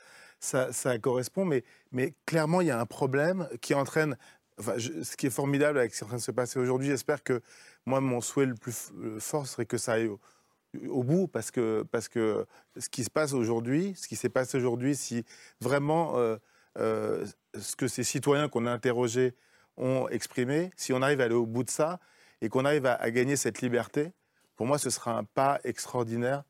correspond, 1.00 1.46
mais, 1.46 2.13
clairement, 2.25 2.62
il 2.62 2.67
y 2.67 2.72
a 2.72 2.79
un 2.79 2.86
problème 2.86 3.48
qui 3.62 3.74
entraîne. 3.74 4.17
Ce 4.60 5.15
qui 5.15 5.25
est 5.25 5.31
formidable 5.31 5.79
avec 5.79 5.93
ce 5.93 6.00
qui 6.00 6.03
est 6.03 6.05
en 6.05 6.10
train 6.10 6.17
de 6.17 6.22
se 6.22 6.31
passer 6.31 6.60
aujourd'hui, 6.60 6.89
j'espère 6.89 7.24
que 7.24 7.41
moi, 7.86 8.00
mon 8.00 8.22
souhait 8.22 8.46
le 8.46 8.53
plus 8.53 8.91
fort 9.20 9.48
serait 9.48 9.65
que 9.65 9.77
ça 9.77 9.93
aille 9.93 10.12
au, 10.88 11.03
bout, 11.03 11.27
parce 11.27 11.50
que, 11.50 11.84
parce 11.91 12.08
que 12.10 12.46
ce 12.77 12.89
qui 12.89 13.03
se 13.03 13.10
passe 13.10 13.34
aujourd'hui, 13.34 13.93
ce 13.96 14.08
qui 14.08 14.15
s'est 14.15 14.29
passé 14.29 14.58
aujourd'hui, 14.58 14.96
si 14.96 15.24
vraiment 15.62 16.17
euh, 16.17 16.38
euh, 16.78 17.25
ce 17.60 17.75
que 17.75 17.88
ces 17.88 18.04
citoyens 18.04 18.48
qu'on 18.48 18.66
a 18.66 18.72
interrogés 18.72 19.36
ont 19.78 20.08
exprimé, 20.10 20.72
si 20.75 20.94
on 20.94 21.01
arrive 21.01 21.22
à 21.22 21.25
aller 21.25 21.36
au 21.36 21.46
bout 21.46 21.63
de 21.63 21.70
ça 21.70 22.00
et 22.42 22.50
qu'on 22.50 22.66
arrive 22.66 22.86
à, 22.86 23.12
gagner 23.12 23.36
cette 23.36 23.62
liberté, 23.62 24.12
pour 24.56 24.66
moi, 24.66 24.78
ce 24.78 24.90
sera 24.90 25.18
un 25.18 25.24
pas 25.24 25.60
extraordinaire 25.63 26.44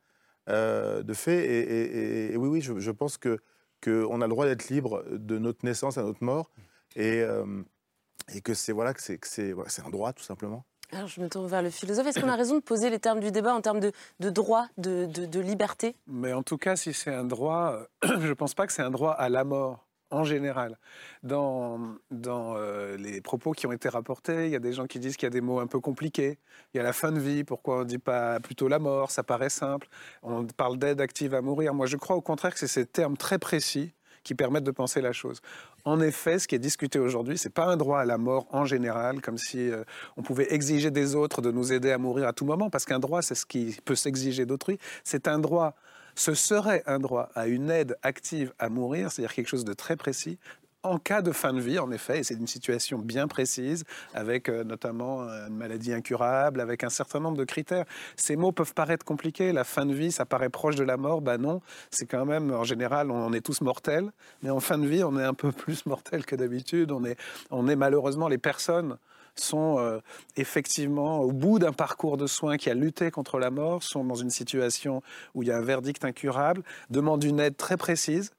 euh, 0.50 1.04
de 1.04 1.14
fait. 1.14 2.32
Et, 2.34 2.38
oui, 2.38 2.50
oui, 2.50 2.62
je, 2.62 2.92
pense 2.92 3.18
que 3.18 3.40
qu'on 3.84 4.22
a 4.22 4.26
le 4.26 4.30
droit 4.30 4.46
d'être 4.46 4.70
libre 4.70 5.04
de 5.10 5.40
notre 5.40 5.66
naissance 5.66 5.98
à 5.98 6.04
notre 6.04 6.24
mort 6.24 6.52
et, 6.96 7.22
euh, 7.22 7.64
et 8.34 8.42
que 8.42 8.54
c'est 8.54 8.74
voilà 8.74 8.94
que 8.94 9.02
c'est 9.02 9.52
voilà, 9.54 9.70
un 9.84 9.90
droit 9.90 10.14
tout 10.14 10.24
simplement. 10.24 10.66
Alors 10.92 11.08
je 11.08 11.22
me 11.22 11.30
tourne 11.30 11.48
vers 11.48 11.62
le 11.62 11.70
philosophe. 11.70 12.08
Est-ce 12.08 12.20
qu'on 12.20 12.30
a 12.30 12.36
raison 12.36 12.56
de 12.56 12.62
poser 12.62 12.90
les 12.90 13.00
termes 13.00 13.22
du 13.22 13.32
débat 13.32 13.54
en 13.54 13.62
termes 13.62 13.80
de, 13.80 13.92
de 14.20 14.30
droit, 14.30 14.68
de, 14.78 15.06
de, 15.06 15.26
de, 15.26 15.40
liberté? 15.40 15.96
Mais 16.06 16.34
en 16.34 16.44
tout 16.44 16.58
cas, 16.58 16.76
si 16.76 16.94
c'est 16.94 17.14
un 17.14 17.24
droit, 17.24 17.80
je 18.04 18.28
ne 18.28 18.34
pense 18.34 18.54
pas 18.54 18.68
que 18.68 18.74
c'est 18.74 18.82
un 18.82 18.92
droit 18.92 19.14
à 19.14 19.30
la 19.30 19.46
mort 19.46 19.88
en 20.12 20.24
général, 20.24 20.78
dans, 21.24 21.80
dans 22.12 22.56
euh, 22.58 22.98
les 22.98 23.22
propos 23.22 23.54
qui 23.54 23.66
ont 23.66 23.72
été 23.72 23.90
rapportés. 23.90 24.46
Il 24.46 24.52
y 24.52 24.56
a 24.56 24.60
des 24.60 24.74
gens 24.74 24.86
qui 24.86 25.00
disent 25.00 25.18
qu'il 25.18 25.26
y 25.26 25.28
a 25.28 25.32
des 25.32 25.42
mots 25.42 25.60
un 25.60 25.68
peu 25.68 25.80
compliqués. 25.80 26.38
Il 26.74 26.78
y 26.78 26.80
a 26.80 26.84
la 26.84 26.94
fin 26.94 27.12
de 27.12 27.20
vie, 27.20 27.44
pourquoi 27.44 27.78
on 27.78 27.80
ne 27.80 27.86
dit 27.86 27.98
pas 27.98 28.40
plutôt 28.40 28.68
la 28.68 28.80
mort 28.80 29.12
Ça 29.12 29.24
paraît 29.24 29.50
simple. 29.50 29.88
On 30.22 30.46
parle 30.46 30.78
d'aide 30.78 31.02
active 31.02 31.34
à 31.34 31.42
mourir. 31.42 31.74
Moi, 31.74 31.88
je 31.88 31.98
crois 31.98 32.16
au 32.16 32.22
contraire 32.22 32.54
que 32.54 32.60
c'est 32.60 32.68
ces 32.68 32.86
termes 32.86 33.18
très 33.18 33.40
précis 33.40 33.94
qui 34.24 34.36
permettent 34.36 34.64
de 34.64 34.72
penser 34.72 35.02
la 35.02 35.14
chose. 35.14 35.42
En 35.84 36.00
effet, 36.00 36.38
ce 36.38 36.48
qui 36.48 36.56
est 36.56 36.60
discuté 36.60 37.00
aujourd'hui, 37.00 37.38
c'est 37.38 37.50
pas 37.50 37.66
un 37.66 37.78
droit 37.78 38.00
à 38.00 38.06
la 38.06 38.18
mort 38.18 38.46
en 38.52 38.66
général, 38.66 39.22
comme 39.22 39.38
si 39.38 39.72
euh, 39.72 39.84
on 40.16 40.22
pouvait 40.22 40.54
exiger 40.54 40.92
des 40.92 41.16
autres 41.16 41.42
de 41.42 41.52
nous 41.52 41.74
aider 41.74 41.92
à 41.92 41.98
mourir 41.98 42.28
à 42.28 42.34
tout 42.34 42.46
moment, 42.46 42.70
parce 42.70 42.86
qu'un 42.86 43.00
droit, 43.00 43.22
c'est 43.24 43.36
ce 43.36 43.46
qui 43.46 43.78
peut 43.84 43.96
s'exiger 43.96 44.46
d'autrui. 44.46 44.78
C'est 45.04 45.28
un 45.28 45.40
droit 45.40 45.74
ce 46.16 46.34
serait 46.34 46.84
un 46.86 47.00
droit 47.00 47.30
à 47.36 47.48
une 47.48 47.70
aide 47.70 47.98
active 48.04 48.54
à 48.60 48.70
mourir, 48.70 49.12
c'est-à-dire 49.12 49.34
quelque 49.34 49.48
chose 49.48 49.66
de 49.66 49.74
très 49.74 49.96
précis, 49.96 50.38
en 50.84 50.98
cas 50.98 51.22
de 51.22 51.32
fin 51.32 51.54
de 51.54 51.60
vie, 51.60 51.80
en 51.80 51.92
effet, 51.92 52.20
et 52.20 52.24
c'est 52.24 52.34
une 52.34 52.48
situation 52.48 52.98
bien 52.98 53.28
précise, 53.28 53.84
avec 54.14 54.50
euh, 54.50 54.64
notamment 54.64 55.22
une 55.22 55.56
maladie 55.56 55.94
incurable, 55.94 56.60
avec 56.60 56.84
un 56.84 56.90
certain 56.90 57.20
nombre 57.20 57.38
de 57.38 57.44
critères. 57.44 57.86
Ces 58.16 58.36
mots 58.36 58.52
peuvent 58.52 58.74
paraître 58.74 59.06
compliqués. 59.06 59.52
La 59.52 59.64
fin 59.64 59.86
de 59.86 59.94
vie, 59.94 60.12
ça 60.12 60.26
paraît 60.26 60.50
proche 60.50 60.76
de 60.76 60.84
la 60.84 60.98
mort. 60.98 61.22
Ben 61.22 61.38
non, 61.38 61.62
c'est 61.92 62.08
quand 62.08 62.26
même, 62.26 62.52
en 62.52 62.64
général, 62.64 63.12
on 63.12 63.32
est 63.34 63.42
tous 63.42 63.62
mortels, 63.62 64.12
mais 64.42 64.50
en 64.50 64.60
fin 64.60 64.78
de 64.78 64.88
vie, 64.88 65.04
on 65.04 65.18
est 65.20 65.24
un 65.24 65.34
peu 65.34 65.52
plus 65.52 65.86
mortels 65.86 66.26
que 66.26 66.36
d'habitude. 66.36 66.92
On 66.92 67.06
est, 67.06 67.18
on 67.52 67.68
est 67.68 67.76
malheureusement 67.76 68.28
les 68.28 68.40
personnes 68.40 68.98
sont 69.36 69.80
euh, 69.80 70.00
effectivement 70.36 71.22
au 71.22 71.32
bout 71.32 71.60
d'un 71.60 71.74
parcours 71.74 72.18
de 72.18 72.28
soins 72.28 72.58
qui 72.58 72.70
a 72.70 72.74
lutté 72.74 73.12
contre 73.12 73.40
la 73.40 73.52
mort, 73.52 73.84
sont 73.84 74.04
dans 74.04 74.16
une 74.16 74.30
situation 74.30 75.02
où 75.36 75.44
il 75.44 75.50
y 75.50 75.52
a 75.52 75.58
un 75.58 75.62
verdict 75.62 76.04
incurable, 76.06 76.64
demandent 76.90 77.24
une 77.24 77.40
aide 77.40 77.58
très 77.58 77.78
précise. 77.78 78.32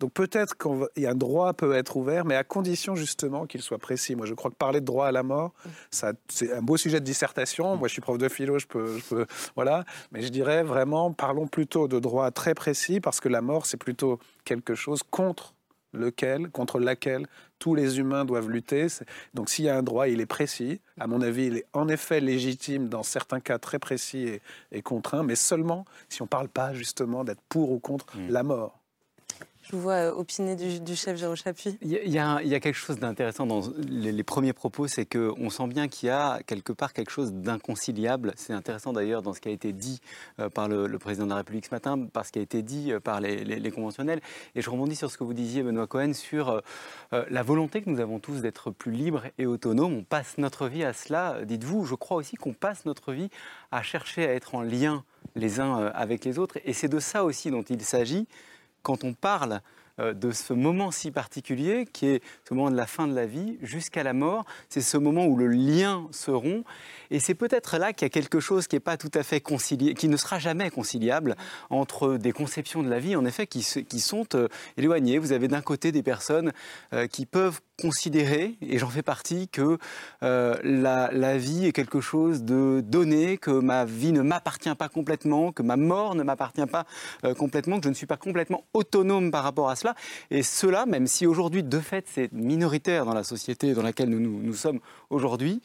Donc 0.00 0.14
peut-être 0.14 0.56
qu'un 0.56 1.14
droit 1.14 1.52
peut 1.52 1.74
être 1.74 1.96
ouvert, 1.96 2.24
mais 2.24 2.34
à 2.34 2.42
condition 2.42 2.94
justement 2.94 3.46
qu'il 3.46 3.60
soit 3.60 3.78
précis. 3.78 4.16
Moi, 4.16 4.24
je 4.24 4.32
crois 4.32 4.50
que 4.50 4.56
parler 4.56 4.80
de 4.80 4.86
droit 4.86 5.06
à 5.06 5.12
la 5.12 5.22
mort, 5.22 5.52
c'est 5.90 6.52
un 6.52 6.62
beau 6.62 6.78
sujet 6.78 7.00
de 7.00 7.04
dissertation. 7.04 7.76
Moi, 7.76 7.86
je 7.86 7.92
suis 7.92 8.00
prof 8.00 8.16
de 8.16 8.28
philo, 8.30 8.58
je 8.58 8.66
peux, 8.66 8.96
je 8.96 9.04
peux, 9.04 9.26
voilà. 9.56 9.84
Mais 10.10 10.22
je 10.22 10.28
dirais 10.28 10.62
vraiment, 10.62 11.12
parlons 11.12 11.46
plutôt 11.46 11.86
de 11.86 11.98
droit 11.98 12.30
très 12.30 12.54
précis, 12.54 12.98
parce 12.98 13.20
que 13.20 13.28
la 13.28 13.42
mort, 13.42 13.66
c'est 13.66 13.76
plutôt 13.76 14.18
quelque 14.44 14.74
chose 14.74 15.02
contre 15.02 15.54
lequel, 15.92 16.50
contre 16.50 16.78
laquelle 16.78 17.26
tous 17.58 17.74
les 17.74 17.98
humains 17.98 18.24
doivent 18.24 18.48
lutter. 18.48 18.86
Donc 19.34 19.50
s'il 19.50 19.66
y 19.66 19.68
a 19.68 19.76
un 19.76 19.82
droit, 19.82 20.08
il 20.08 20.20
est 20.20 20.26
précis. 20.26 20.80
À 20.98 21.06
mon 21.06 21.20
avis, 21.20 21.46
il 21.46 21.56
est 21.58 21.66
en 21.72 21.88
effet 21.88 22.20
légitime 22.20 22.88
dans 22.88 23.02
certains 23.02 23.40
cas 23.40 23.58
très 23.58 23.78
précis 23.78 24.40
et, 24.72 24.82
contraints, 24.82 25.22
mais 25.22 25.36
seulement 25.36 25.84
si 26.08 26.22
on 26.22 26.24
ne 26.24 26.28
parle 26.28 26.48
pas 26.48 26.72
justement 26.74 27.24
d'être 27.24 27.42
pour 27.48 27.70
ou 27.72 27.78
contre 27.78 28.16
mm. 28.16 28.30
la 28.30 28.42
mort. 28.42 28.79
Je 29.70 29.76
vous 29.76 29.82
vois 29.82 29.92
euh, 29.92 30.12
opiner 30.12 30.56
du, 30.56 30.96
chef 30.96 31.16
Jérôme 31.16 31.36
Chapuis. 31.36 31.78
Il 31.80 31.92
y, 31.92 32.18
a, 32.18 32.40
quelque 32.58 32.74
chose 32.74 32.98
d'intéressant 32.98 33.46
dans 33.46 33.62
les, 33.88 34.24
premiers 34.24 34.52
propos, 34.52 34.88
c'est 34.88 35.06
qu'on 35.06 35.48
sent 35.48 35.68
bien 35.68 35.86
qu'il 35.86 36.08
y 36.08 36.10
a 36.10 36.40
quelque 36.44 36.72
part 36.72 36.92
quelque 36.92 37.12
chose 37.12 37.32
d'inconciliable. 37.32 38.32
C'est 38.34 38.52
intéressant 38.52 38.92
d'ailleurs 38.92 39.22
dans 39.22 39.32
ce 39.32 39.40
qui 39.40 39.48
a 39.48 39.52
été 39.52 39.72
dit 39.72 40.00
euh, 40.40 40.48
par 40.48 40.66
le, 40.66 40.98
président 40.98 41.26
de 41.26 41.30
la 41.30 41.36
République 41.36 41.66
ce 41.66 41.70
matin, 41.70 41.96
par 42.12 42.26
ce 42.26 42.32
qui 42.32 42.40
a 42.40 42.42
été 42.42 42.62
dit 42.62 42.90
euh, 42.90 42.98
par 42.98 43.20
les, 43.20 43.70
conventionnels. 43.70 44.20
Et 44.56 44.60
je 44.60 44.68
rebondis 44.68 44.96
sur 44.96 45.08
ce 45.08 45.16
que 45.16 45.22
vous 45.22 45.34
disiez, 45.34 45.62
Benoît 45.62 45.86
Cohen, 45.86 46.14
sur 46.14 46.60
la 47.12 47.42
volonté 47.44 47.82
que 47.82 47.90
nous 47.90 48.00
avons 48.00 48.18
tous 48.18 48.40
d'être 48.40 48.72
plus 48.72 48.90
libres 48.90 49.22
et 49.38 49.46
autonomes. 49.46 49.92
On 49.92 50.02
passe 50.02 50.38
notre 50.38 50.66
vie 50.66 50.82
à 50.82 50.92
cela. 50.92 51.44
Dites-vous, 51.44 51.84
je 51.84 51.94
crois 51.94 52.16
aussi 52.16 52.34
qu'on 52.34 52.54
passe 52.54 52.86
notre 52.86 53.12
vie 53.12 53.30
à 53.70 53.82
chercher 53.82 54.26
à 54.26 54.32
être 54.34 54.56
en 54.56 54.62
lien 54.62 55.04
les 55.36 55.60
uns 55.60 55.86
avec 55.94 56.24
les 56.24 56.40
autres. 56.40 56.58
Et 56.64 56.72
c'est 56.72 56.88
de 56.88 56.98
ça 56.98 57.22
aussi 57.22 57.52
dont 57.52 57.62
il 57.62 57.82
s'agit 57.82 58.26
quand 58.82 59.04
on 59.04 59.14
parle 59.14 59.60
euh, 60.00 60.14
de 60.14 60.30
ce 60.30 60.52
moment 60.52 60.90
si 60.90 61.10
particulier 61.10 61.86
qui 61.90 62.06
est 62.06 62.22
ce 62.48 62.54
moment 62.54 62.70
de 62.70 62.76
la 62.76 62.86
fin 62.86 63.06
de 63.06 63.14
la 63.14 63.26
vie 63.26 63.58
jusqu'à 63.60 64.02
la 64.02 64.12
mort. 64.12 64.44
C'est 64.68 64.80
ce 64.80 64.96
moment 64.96 65.26
où 65.26 65.36
le 65.36 65.46
lien 65.46 66.06
se 66.10 66.30
rompt. 66.30 66.64
Et 67.10 67.20
c'est 67.20 67.34
peut-être 67.34 67.76
là 67.78 67.92
qu'il 67.92 68.06
y 68.06 68.06
a 68.06 68.10
quelque 68.10 68.40
chose 68.40 68.66
qui 68.66 68.78
pas 68.80 68.96
tout 68.96 69.10
à 69.14 69.22
fait 69.22 69.40
concilié, 69.40 69.94
qui 69.94 70.08
ne 70.08 70.16
sera 70.16 70.38
jamais 70.38 70.70
conciliable 70.70 71.36
entre 71.68 72.16
des 72.16 72.32
conceptions 72.32 72.82
de 72.82 72.88
la 72.88 72.98
vie, 72.98 73.14
en 73.16 73.24
effet, 73.26 73.46
qui, 73.46 73.66
qui 73.84 74.00
sont 74.00 74.26
euh, 74.34 74.48
éloignées. 74.76 75.18
Vous 75.18 75.32
avez 75.32 75.48
d'un 75.48 75.60
côté 75.60 75.92
des 75.92 76.02
personnes 76.02 76.52
euh, 76.94 77.06
qui 77.06 77.26
peuvent 77.26 77.60
considérer, 77.80 78.56
et 78.60 78.78
j'en 78.78 78.88
fais 78.88 79.02
partie, 79.02 79.48
que 79.48 79.78
euh, 80.22 80.56
la, 80.62 81.38
vie 81.38 81.66
est 81.66 81.72
quelque 81.72 82.00
chose 82.00 82.42
de 82.42 82.82
donné, 82.84 83.38
que 83.38 83.50
ma 83.50 83.84
vie 83.84 84.12
ne 84.12 84.22
m'appartient 84.22 84.74
pas 84.74 84.88
complètement, 84.88 85.52
que 85.52 85.62
ma 85.62 85.76
mort 85.76 86.14
ne 86.14 86.22
m'appartient 86.22 86.66
pas 86.66 86.84
complètement, 87.36 87.78
que 87.78 87.84
je 87.84 87.88
ne 87.88 87.94
suis 87.94 88.06
pas 88.06 88.16
complètement 88.16 88.64
autonome 88.74 89.30
par 89.30 89.44
rapport 89.44 89.70
à 89.70 89.76
cela. 89.76 89.94
Et 90.30 90.42
cela, 90.42 90.86
même 90.86 91.06
si 91.06 91.26
aujourd'hui, 91.26 91.62
de 91.62 91.78
fait, 91.78 92.06
c'est 92.08 92.32
minoritaire 92.32 93.04
dans 93.04 93.14
la 93.14 93.24
société 93.24 93.74
dans 93.74 93.82
laquelle 93.82 94.08
nous, 94.08 94.20
nous, 94.20 94.42
nous 94.42 94.54
sommes 94.54 94.80
aujourd'hui, 95.08 95.62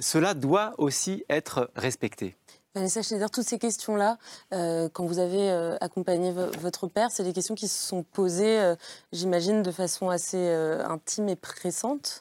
cela 0.00 0.34
doit 0.34 0.74
aussi 0.78 1.24
être 1.28 1.70
respecté 1.74 2.36
Vanessa 2.74 3.02
Schneider, 3.02 3.28
toutes 3.30 3.48
ces 3.48 3.58
questions-là, 3.58 4.16
euh, 4.52 4.88
quand 4.92 5.04
vous 5.04 5.18
avez 5.18 5.50
euh, 5.50 5.76
accompagné 5.80 6.32
votre 6.60 6.86
père, 6.86 7.10
c'est 7.10 7.24
des 7.24 7.32
questions 7.32 7.56
qui 7.56 7.66
se 7.66 7.88
sont 7.88 8.04
posées, 8.04 8.60
euh, 8.60 8.76
j'imagine, 9.12 9.64
de 9.64 9.72
façon 9.72 10.08
assez 10.08 10.48
intime 10.48 11.28
et 11.28 11.36
pressante? 11.36 12.20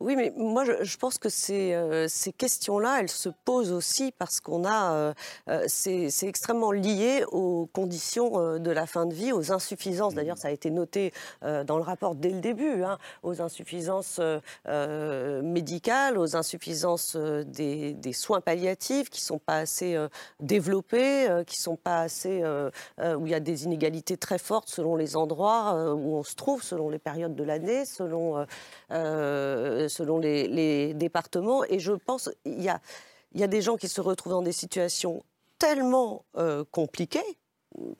Oui, 0.00 0.16
mais 0.16 0.32
moi, 0.34 0.64
je, 0.64 0.96
pense 0.96 1.18
que 1.18 1.28
ces, 1.28 1.74
euh, 1.74 2.08
ces 2.08 2.32
questions-là, 2.32 3.00
elles 3.00 3.10
se 3.10 3.28
posent 3.28 3.70
aussi 3.70 4.12
parce 4.18 4.40
qu'on 4.40 4.64
a. 4.64 4.94
Euh, 4.94 5.14
euh, 5.50 5.64
c'est 5.68 6.08
extrêmement 6.22 6.72
lié 6.72 7.24
aux 7.30 7.68
conditions 7.74 8.58
de 8.58 8.70
la 8.70 8.86
fin 8.86 9.04
de 9.04 9.12
vie, 9.12 9.32
aux 9.32 9.52
insuffisances. 9.52 10.14
D'ailleurs, 10.14 10.38
ça 10.38 10.48
a 10.48 10.50
été 10.52 10.70
noté 10.70 11.12
dans 11.42 11.76
le 11.76 11.82
rapport 11.82 12.14
dès 12.14 12.30
le 12.30 12.40
début, 12.40 12.82
hein, 12.82 12.98
aux 13.22 13.42
insuffisances 13.42 14.20
médicales, 14.66 16.18
aux 16.18 16.36
insuffisances 16.36 17.16
des, 17.16 17.92
des, 17.92 18.12
soins 18.12 18.40
palliatifs 18.40 19.10
qui 19.10 19.20
ne 19.20 19.26
sont 19.26 19.38
pas 19.38 19.58
assez 19.58 19.96
développés, 20.40 21.28
qui 21.46 21.58
sont 21.58 21.76
pas 21.76 22.00
assez. 22.00 22.42
où 22.98 23.26
il 23.26 23.30
y 23.30 23.34
a 23.34 23.40
des 23.40 23.64
inégalités 23.64 24.16
très 24.16 24.38
fortes 24.38 24.68
selon 24.68 24.96
les 24.96 25.16
endroits 25.16 25.94
où 25.94 26.16
on 26.16 26.22
se 26.22 26.34
trouve, 26.34 26.62
selon 26.62 26.88
les 26.88 26.98
périodes 26.98 27.34
de 27.34 27.44
l'année, 27.44 27.84
selon 27.84 28.46
selon 29.90 30.18
les, 30.18 30.94
départements. 30.94 31.64
Et 31.64 31.78
je 31.78 31.92
pense 31.92 32.30
qu'il 32.42 32.62
y 32.62 32.70
a, 32.70 32.80
y 33.34 33.42
a 33.42 33.46
des 33.46 33.60
gens 33.60 33.76
qui 33.76 33.88
se 33.88 34.00
retrouvent 34.00 34.32
dans 34.32 34.42
des 34.42 34.52
situations 34.52 35.22
tellement 35.60 36.24
euh, 36.36 36.64
compliquées, 36.72 37.38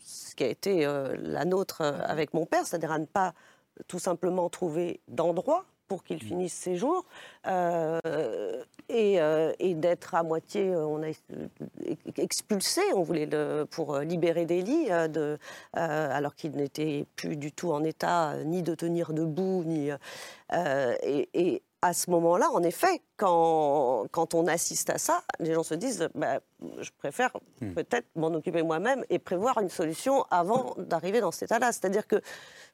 ce 0.01 0.35
qui 0.35 0.43
a 0.43 0.49
été 0.49 0.85
euh, 0.85 1.15
la 1.21 1.45
nôtre 1.45 1.83
euh, 1.83 2.01
avec 2.05 2.35
mon 2.35 2.47
père, 2.47 2.67
c'est-à-dire 2.67 2.91
à 2.91 2.99
ne 2.99 3.05
pas 3.05 3.35
tout 3.87 4.01
simplement 4.01 4.49
trouver 4.49 5.01
d'endroit 5.07 5.65
pour 5.87 6.03
qu'il 6.05 6.23
finisse 6.23 6.55
ses 6.55 6.77
jours 6.77 7.05
et, 8.89 9.75
d'être 9.75 10.15
à 10.15 10.23
moitié 10.23 10.73
on 10.77 11.03
a 11.03 11.09
expulsé, 12.17 12.81
on 12.95 13.03
voulait 13.03 13.27
le, 13.27 13.65
pour 13.69 13.99
libérer 13.99 14.47
des 14.47 14.63
lits, 14.63 14.89
de, 15.09 15.37
alors 15.73 16.37
qu'il 16.37 16.53
n'était 16.53 17.07
plus 17.17 17.37
du 17.37 17.51
tout 17.51 17.73
en 17.73 17.83
état 17.83 18.37
ni 18.45 18.63
de 18.63 18.77
tenir 18.77 19.13
debout, 19.13 19.65
ni 19.67 19.91
et, 20.53 21.63
à 21.83 21.95
ce 21.95 22.11
moment-là, 22.11 22.51
en 22.53 22.63
effet, 22.63 23.03
quand, 23.17 24.05
quand, 24.11 24.35
on 24.35 24.47
assiste 24.47 24.91
à 24.91 24.99
ça, 24.99 25.23
les 25.39 25.55
gens 25.55 25.63
se 25.63 25.75
disent 25.75 26.09
bah, 26.15 26.41
je 26.79 26.91
préfère 26.99 27.31
hmm. 27.61 27.73
peut-être 27.73 28.07
m'en 28.17 28.29
occuper 28.29 28.63
moi-même 28.63 29.05
et 29.09 29.19
prévoir 29.19 29.61
une 29.61 29.71
solution 29.71 30.25
avant 30.31 30.75
d'arriver 30.77 31.21
dans 31.21 31.31
cet 31.31 31.45
état-là. 31.45 31.73
C'est-à-dire 31.73 32.07
que 32.07 32.21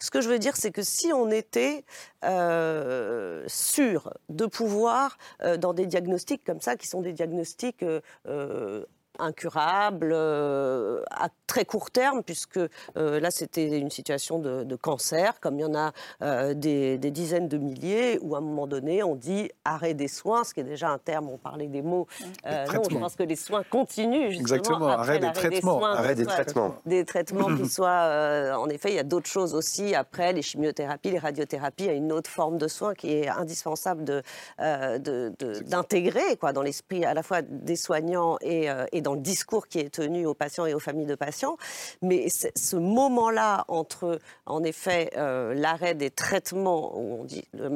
ce 0.01 0.11
que 0.11 0.21
je 0.21 0.29
veux 0.29 0.39
dire, 0.39 0.57
c'est 0.57 0.73
que 0.73 0.83
si 0.83 1.13
on 1.13 1.31
était 1.31 1.85
euh, 2.25 3.45
sûr 3.47 4.13
de 4.29 4.47
pouvoir, 4.47 5.19
euh, 5.43 5.57
dans 5.57 5.73
des 5.73 5.87
diagnostics 5.87 6.45
comme 6.45 6.61
ça, 6.61 6.77
qui 6.77 6.87
sont 6.89 7.01
des 7.01 7.13
diagnostics 7.13 7.85
euh, 8.27 8.85
incurable 9.19 10.11
euh, 10.13 11.03
à 11.11 11.29
très 11.47 11.65
court 11.65 11.91
terme, 11.91 12.23
puisque 12.23 12.59
euh, 12.59 13.21
là 13.21 13.31
c'était 13.31 13.79
une 13.79 13.91
situation 13.91 14.39
de, 14.39 14.77
cancer, 14.77 15.41
comme 15.41 15.59
il 15.59 15.63
y 15.63 15.65
en 15.65 15.75
a 15.75 15.93
euh, 16.23 16.55
des, 16.55 16.99
dizaines 16.99 17.49
de 17.49 17.57
milliers, 17.57 18.19
où 18.21 18.35
à 18.35 18.39
un 18.39 18.43
moment 18.43 18.67
donné 18.67 19.03
on 19.03 19.17
dit 19.17 19.51
arrêt 19.65 19.95
des 19.95 20.09
soins, 20.09 20.45
ce 20.45 20.53
qui 20.55 20.61
est 20.61 20.65
déjà 20.65 20.91
un 20.91 20.99
terme, 20.99 21.29
on 21.31 21.39
parlait 21.39 21.69
des 21.69 21.83
mots. 21.83 22.07
non, 22.45 22.83
je 22.91 22.99
pense 22.99 23.17
que 23.17 23.23
les 23.23 23.37
soins 23.37 23.63
continuent 23.71 24.31
justement. 24.31 24.57
Exactement, 24.57 24.89
arrêt 24.89 25.19
des 25.19 25.33
traitements. 25.33 25.85
arrêt 25.85 26.15
des 26.15 26.27
traitements. 26.27 26.75
Des 26.85 27.05
traitements 27.05 27.57
qui 27.57 27.69
soient. 27.77 28.57
en 28.59 28.69
effet, 28.69 28.91
il 28.91 28.97
y 28.97 29.01
a 29.01 29.05
d'autres 29.05 29.31
choses 29.31 29.55
aussi 29.55 29.95
après, 29.95 30.33
les 30.33 30.43
chimiothérapies, 30.43 31.11
les 31.11 31.19
radiothérapies, 31.19 31.85
il 31.85 31.87
y 31.87 31.91
a 31.91 31.95
une 31.95 32.13
autre 32.13 32.31
forme 32.31 32.59
de 32.59 32.69
soins 32.69 32.95
qui 32.95 33.13
est 33.13 33.29
indispensable 33.29 34.05
d'intégrer 34.05 35.01
de, 35.01 36.35
de, 36.35 36.39
quoi, 36.39 36.53
dans 36.53 36.63
l'esprit 36.63 37.05
à 37.05 37.15
la 37.15 37.23
fois 37.23 37.43
des 37.43 37.77
soignants 37.77 38.37
et, 38.41 38.69
et 38.93 39.01
dans 39.07 39.15
le 39.15 39.21
discours 39.21 39.69
qui 39.69 39.79
est 39.79 39.95
tenu 39.95 40.27
aux 40.27 40.35
patients 40.35 40.67
et 40.67 40.75
aux 40.75 40.81
familles 40.81 41.07
de 41.07 41.15
patients. 41.15 41.57
Mais 42.03 42.27
ce 42.29 42.75
moment-là 42.75 43.65
entre, 43.69 44.19
en 44.47 44.65
effet, 44.65 45.11
euh, 45.17 45.55
l'arrêt 45.55 45.95
des 45.95 46.11
traitements, 46.11 46.99
où 46.99 47.21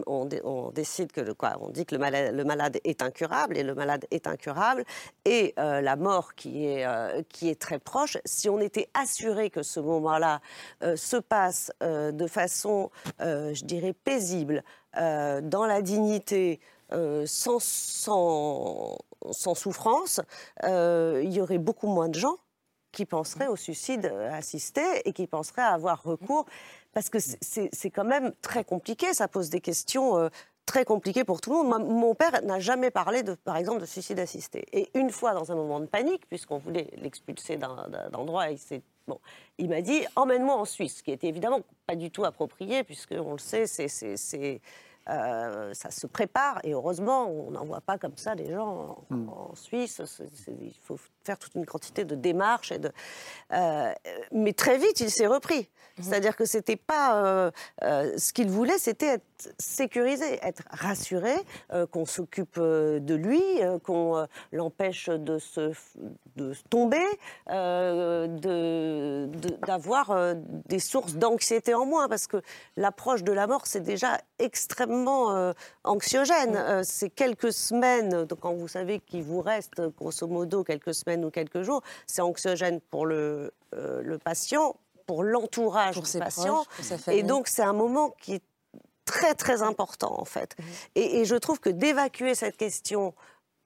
on, 0.06 0.24
dit, 0.24 0.40
décide 0.74 1.12
que 1.12 1.20
le, 1.20 1.34
quoi, 1.34 1.56
on 1.60 1.68
dit 1.68 1.86
que 1.86 1.94
le 1.94 2.44
malade, 2.44 2.80
est 2.82 3.00
incurable 3.02 3.56
et 3.56 3.62
le 3.62 3.76
malade 3.76 4.06
est 4.10 4.26
incurable, 4.26 4.84
et 5.24 5.54
euh, 5.60 5.80
la 5.80 5.94
mort 5.94 6.34
qui 6.34 6.66
est, 6.66 6.84
euh, 6.84 7.22
qui 7.28 7.48
est 7.48 7.60
très 7.60 7.78
proche, 7.78 8.18
si 8.24 8.48
on 8.48 8.58
était 8.58 8.88
assuré 8.94 9.50
que 9.50 9.62
ce 9.62 9.78
moment-là 9.78 10.40
se 10.96 11.16
passe 11.16 11.70
de 11.80 12.26
façon, 12.26 12.90
je 13.20 13.64
dirais, 13.64 13.92
paisible, 13.92 14.64
dans 14.94 15.66
la 15.66 15.82
dignité, 15.82 16.60
euh, 16.92 17.24
sans, 17.26 17.58
souffrance, 19.54 20.20
euh, 20.64 21.20
il 21.24 21.32
y 21.32 21.40
aurait 21.40 21.58
beaucoup 21.58 21.88
moins 21.88 22.08
de 22.08 22.18
gens 22.18 22.36
qui 22.92 23.06
penseraient 23.06 23.46
au 23.46 23.56
suicide 23.56 24.06
assisté 24.32 24.82
et 25.04 25.12
qui 25.12 25.26
penseraient 25.26 25.62
à 25.62 25.74
avoir 25.74 26.02
recours. 26.02 26.46
Parce 26.92 27.08
que 27.08 27.18
c'est- 27.20 27.90
quand 27.90 28.04
même 28.04 28.32
très 28.42 28.64
compliqué, 28.64 29.14
ça 29.14 29.28
pose 29.28 29.48
des 29.48 29.60
questions 29.60 30.16
euh, 30.18 30.28
très 30.66 30.84
compliquées 30.84 31.24
pour 31.24 31.40
tout 31.40 31.50
le 31.50 31.68
monde. 31.68 31.88
Mon 31.88 32.14
père 32.14 32.42
n'a 32.42 32.58
jamais 32.58 32.90
parlé, 32.90 33.22
par 33.44 33.56
exemple, 33.56 33.80
de 33.80 33.86
suicide 33.86 34.18
assisté. 34.18 34.66
Et 34.72 34.90
une 34.94 35.10
fois, 35.10 35.34
dans 35.34 35.50
un 35.52 35.54
moment 35.54 35.80
de 35.80 35.86
panique, 35.86 36.26
puisqu'on 36.28 36.58
voulait 36.58 36.90
l'expulser 36.96 37.56
d'un 37.56 38.10
endroit, 38.14 38.46
il 39.58 39.68
m'a 39.68 39.82
dit 39.82 40.04
emmène-moi 40.16 40.54
en 40.54 40.64
Suisse, 40.64 40.98
ce 40.98 41.02
qui 41.02 41.12
était 41.12 41.28
évidemment 41.28 41.60
pas 41.86 41.96
du 41.96 42.10
tout 42.10 42.24
approprié, 42.24 42.84
puisque 42.84 43.12
on 43.12 43.32
le 43.32 43.38
sait, 43.38 43.66
c'est, 43.66 44.60
euh, 45.08 45.72
ça 45.74 45.90
se 45.90 46.06
prépare 46.06 46.60
et 46.64 46.72
heureusement, 46.72 47.26
on 47.28 47.50
n'envoie 47.50 47.80
pas 47.80 47.98
comme 47.98 48.16
ça 48.16 48.34
les 48.34 48.50
gens 48.52 49.04
en, 49.10 49.14
en 49.50 49.54
Suisse. 49.54 50.00
Il 50.48 50.74
faut 50.82 50.98
faire 51.24 51.38
toute 51.38 51.54
une 51.54 51.66
quantité 51.66 52.04
de 52.04 52.14
démarches 52.14 52.72
et 52.72 52.78
de. 52.78 52.92
euh, 53.52 53.92
mais 54.32 54.52
très 54.52 54.78
vite, 54.78 55.00
il 55.00 55.10
s'est 55.10 55.26
repris. 55.26 55.68
C'est-à-dire 56.00 56.34
que 56.36 56.44
c'était 56.46 56.76
pas 56.76 57.24
euh, 57.82 58.18
ce 58.18 58.32
qu'il 58.32 58.48
voulait, 58.48 58.78
c'était 58.78 59.14
être 59.14 59.52
sécurisé, 59.58 60.38
être 60.42 60.62
rassuré, 60.70 61.34
qu'on 61.90 62.04
s'occupe 62.06 62.58
de 62.58 63.14
lui, 63.14 63.42
qu'on 63.84 64.26
l'empêche 64.52 65.08
de 65.08 65.38
se 65.38 65.72
de 66.36 66.54
tomber, 66.70 67.02
euh, 67.50 68.26
de- 68.28 69.26
de- 69.36 69.56
d'avoir 69.66 70.34
des 70.66 70.78
sources 70.78 71.14
d'anxiété 71.14 71.74
en 71.74 71.84
moins, 71.86 72.08
parce 72.08 72.26
que 72.26 72.40
l'approche 72.76 73.22
de 73.24 73.32
la 73.32 73.46
mort, 73.46 73.66
c'est 73.66 73.80
déjà 73.80 74.18
extrêmement 74.38 74.99
euh, 75.08 75.52
anxiogène. 75.84 76.56
Euh, 76.56 76.82
c'est 76.84 77.10
quelques 77.10 77.52
semaines, 77.52 78.24
donc 78.24 78.40
quand 78.40 78.54
vous 78.54 78.68
savez 78.68 79.00
qu'il 79.00 79.22
vous 79.22 79.40
reste 79.40 79.80
grosso 79.96 80.26
modo 80.26 80.64
quelques 80.64 80.94
semaines 80.94 81.24
ou 81.24 81.30
quelques 81.30 81.62
jours, 81.62 81.82
c'est 82.06 82.22
anxiogène 82.22 82.80
pour 82.80 83.06
le, 83.06 83.52
euh, 83.74 84.02
le 84.02 84.18
patient, 84.18 84.76
pour 85.06 85.22
l'entourage 85.22 86.00
du 86.00 86.18
patient. 86.18 86.64
proches, 86.64 87.08
Et 87.08 87.22
donc 87.22 87.48
c'est 87.48 87.62
un 87.62 87.72
moment 87.72 88.10
qui 88.20 88.34
est 88.34 88.42
très 89.04 89.34
très 89.34 89.62
important 89.62 90.20
en 90.20 90.24
fait. 90.24 90.56
Et, 90.94 91.20
et 91.20 91.24
je 91.24 91.36
trouve 91.36 91.60
que 91.60 91.70
d'évacuer 91.70 92.34
cette 92.34 92.56
question 92.56 93.14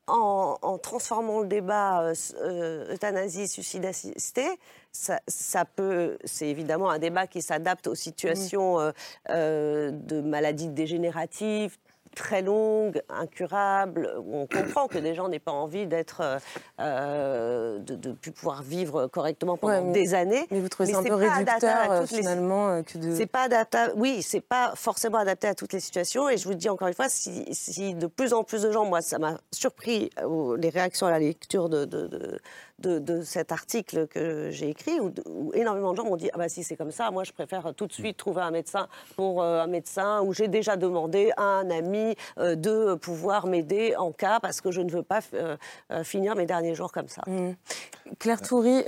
en, 0.07 0.59
en 0.61 0.79
transformant 0.79 1.41
le 1.41 1.47
débat 1.47 2.03
euh, 2.03 2.15
euh, 2.43 2.95
euthanasie, 2.95 3.49
suicide 3.49 3.87
assisté, 3.87 4.45
ça, 4.93 5.21
ça 5.27 5.65
peut, 5.65 6.19
c'est 6.25 6.49
évidemment 6.49 6.91
un 6.91 6.99
débat 6.99 7.27
qui 7.27 7.43
s'adapte 7.43 7.87
aux 7.87 7.95
situations 7.95 8.79
euh, 8.81 8.93
euh, 9.31 9.91
de 9.91 10.21
maladies 10.21 10.69
dégénératives 10.69 11.77
très 12.15 12.43
longues, 12.43 13.03
incurables, 13.09 14.11
où 14.25 14.37
on 14.37 14.47
comprend 14.47 14.87
que 14.89 14.99
des 14.99 15.15
gens 15.15 15.29
n'aient 15.29 15.39
pas 15.39 15.53
envie 15.53 15.87
d'être, 15.87 16.21
euh, 16.23 16.39
euh, 16.81 17.79
de 17.79 18.09
ne 18.11 18.15
plus 18.15 18.33
pouvoir 18.33 18.63
vivre 18.63 19.07
correctement 19.07 19.57
pendant 19.57 19.75
Ouais, 19.75 19.81
mais- 19.83 19.93
des 19.93 20.15
années. 20.15 20.47
Mais 20.51 20.61
vous 20.61 20.69
trouvez 20.69 20.93
ça 20.93 20.99
un 20.99 21.03
peu 21.03 21.15
réducteur 21.15 21.75
à 21.91 21.93
euh, 21.97 22.01
les- 22.03 22.07
finalement 22.07 22.69
euh, 22.69 22.83
que 22.83 22.99
de. 22.99 23.15
c'est 23.15 23.27
pas 23.27 23.43
adaptable. 23.43 23.93
Oui, 23.97 24.23
c'est 24.23 24.41
pas 24.41 24.73
forcément 24.77 25.19
adapté 25.19 25.47
à 25.49 25.55
toutes 25.55 25.73
les 25.73 25.81
situations. 25.81 26.29
Et 26.29 26.37
je 26.37 26.47
vous 26.47 26.55
dis 26.55 26.69
encore 26.69 26.89
une 26.89 26.95
fois, 26.95 27.09
si, 27.09 27.47
si 27.53 27.95
de 27.95 28.07
plus 28.07 28.33
en 28.33 28.45
plus 28.45 28.63
de 28.63 28.71
gens, 28.71 28.85
moi, 28.85 29.01
ça 29.03 29.19
m'a 29.19 29.39
surpris 29.53 30.11
les 30.59 30.69
réactions 30.71 31.07
à 31.07 31.11
la 31.11 31.19
lecture 31.19 31.69
de, 31.69 31.85
de, 31.85 32.07
de, 32.07 32.39
de- 32.81 32.99
de 32.99 33.23
cet 33.23 33.53
article 33.53 34.07
que 34.09 34.51
j'ai 34.51 34.69
écrit, 34.69 34.99
où, 35.01 35.13
où 35.29 35.53
énormément 35.55 35.93
de 35.93 35.97
gens 35.99 36.05
m'ont 36.05 36.17
dit 36.17 36.31
ah 36.35 36.39
bah 36.39 36.49
si 36.49 36.65
c'est 36.65 36.77
comme 36.77 36.91
ça, 36.91 37.11
moi 37.11 37.25
je 37.25 37.33
préfère 37.33 37.73
tout 37.77 37.87
de 37.87 37.93
suite 37.93 38.17
trouver 38.17 38.43
un 38.43 38.51
médecin 38.51 38.89
pour 39.17 39.43
euh, 39.43 39.63
un 39.63 39.67
médecin 39.67 40.21
où 40.23 40.33
j'ai 40.35 40.49
déjà 40.49 40.77
demandé 40.77 41.31
à 41.37 41.43
un 41.43 41.71
ami 41.71 42.15
euh, 42.39 42.55
de 42.57 42.95
pouvoir 42.95 43.47
m'aider 43.47 43.95
en 43.97 44.13
cas 44.13 44.41
parce 44.41 44.61
que 44.61 44.71
je 44.71 44.81
ne 44.81 44.91
veux 44.91 45.03
pas 45.03 45.21
euh, 45.35 45.57
finir 46.03 46.35
mes 46.37 46.47
derniers 46.47 46.75
jours 46.75 46.93
comme 46.93 47.09
ça. 47.09 47.23
Claire 48.19 48.43
Toury, 48.43 48.83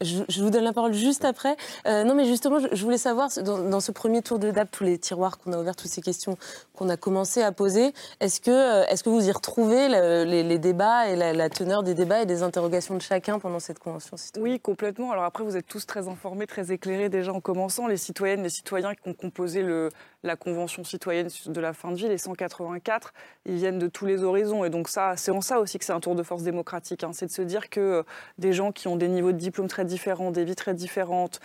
je, 0.00 0.22
je 0.28 0.42
vous 0.42 0.50
donne 0.50 0.64
la 0.64 0.72
parole 0.72 0.94
juste 0.94 1.24
après. 1.26 1.56
Non, 1.86 2.14
mais 2.14 2.24
justement, 2.24 2.58
je, 2.58 2.68
je 2.72 2.82
voulais 2.84 2.96
savoir, 2.98 3.28
dans, 3.44 3.58
dans 3.58 3.80
ce 3.80 3.92
premier 3.92 4.22
tour 4.22 4.38
de 4.38 4.50
DAP, 4.50 4.70
tous 4.70 4.84
les 4.84 4.98
tiroirs 4.98 5.38
qu'on 5.38 5.52
a 5.52 5.58
ouverts, 5.58 5.76
toutes 5.76 5.90
ces 5.90 6.00
questions 6.00 6.36
qu'on 6.74 6.88
a 6.88 6.96
commencé 6.96 7.42
à 7.42 7.52
poser, 7.52 7.92
est-ce 8.20 8.40
que, 8.40 8.90
est-ce 8.90 9.04
que 9.04 9.10
vous 9.10 9.28
y 9.28 9.30
retrouvez 9.32 9.88
le- 9.88 10.24
les, 10.24 10.42
les 10.42 10.58
débats 10.58 11.08
et 11.08 11.16
la, 11.16 11.32
la 11.34 11.50
teneur 11.50 11.82
des 11.82 11.92
débats 11.94 12.22
et 12.22 12.26
des 12.26 12.42
interrogations 12.42 12.94
chacun 13.00 13.38
pendant 13.38 13.58
cette 13.58 13.78
convention 13.78 14.16
citoyenne 14.16 14.52
Oui, 14.52 14.60
complètement. 14.60 15.12
Alors 15.12 15.24
après, 15.24 15.44
vous 15.44 15.56
êtes 15.56 15.66
tous 15.66 15.86
très 15.86 16.08
informés, 16.08 16.46
très 16.46 16.72
éclairés 16.72 17.08
déjà 17.08 17.32
en 17.32 17.40
commençant. 17.40 17.86
Les 17.86 17.96
citoyennes, 17.96 18.42
les 18.42 18.48
citoyens 18.50 18.94
qui 18.94 19.08
ont 19.08 19.14
composé 19.14 19.62
le, 19.62 19.88
la 20.22 20.36
Convention 20.36 20.84
citoyenne 20.84 21.28
de 21.46 21.60
la 21.60 21.72
fin 21.72 21.90
de 21.90 21.96
vie, 21.96 22.08
les 22.08 22.18
184, 22.18 23.12
ils 23.46 23.56
viennent 23.56 23.78
de 23.78 23.88
tous 23.88 24.06
les 24.06 24.22
horizons. 24.22 24.64
Et 24.64 24.70
donc 24.70 24.88
ça, 24.88 25.16
c'est 25.16 25.30
en 25.30 25.40
ça 25.40 25.60
aussi 25.60 25.78
que 25.78 25.84
c'est 25.84 25.92
un 25.92 26.00
tour 26.00 26.14
de 26.14 26.22
force 26.22 26.42
démocratique. 26.42 27.04
hein. 27.04 27.10
C'est 27.12 27.26
de 27.26 27.32
se 27.32 27.42
dire 27.42 27.70
que 27.70 27.80
euh, 27.80 28.02
des 28.38 28.52
gens 28.52 28.72
qui 28.72 28.88
ont 28.88 28.96
des 28.96 29.08
niveaux 29.08 29.32
de 29.32 29.38
diplôme 29.38 29.68
très 29.68 29.84
différents, 29.84 30.30
des 30.30 30.44
vies 30.44 30.56
très 30.56 30.74
différentes, 30.74 31.40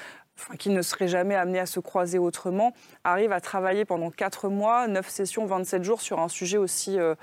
qui 0.59 0.69
ne 0.69 0.81
seraient 0.81 1.07
jamais 1.07 1.35
amenés 1.35 1.59
à 1.59 1.65
se 1.65 1.79
croiser 1.79 2.19
autrement, 2.19 2.73
arrivent 3.03 3.31
à 3.31 3.39
travailler 3.39 3.85
pendant 3.85 4.11
4 4.11 4.49
mois, 4.49 4.87
9 4.87 5.07
sessions, 5.07 5.45
27 5.45 5.83
jours 5.83 6.01
sur 6.01 6.19
un 6.19 6.27
sujet 6.27 6.57
aussi 6.57 6.99
euh, 6.99 7.15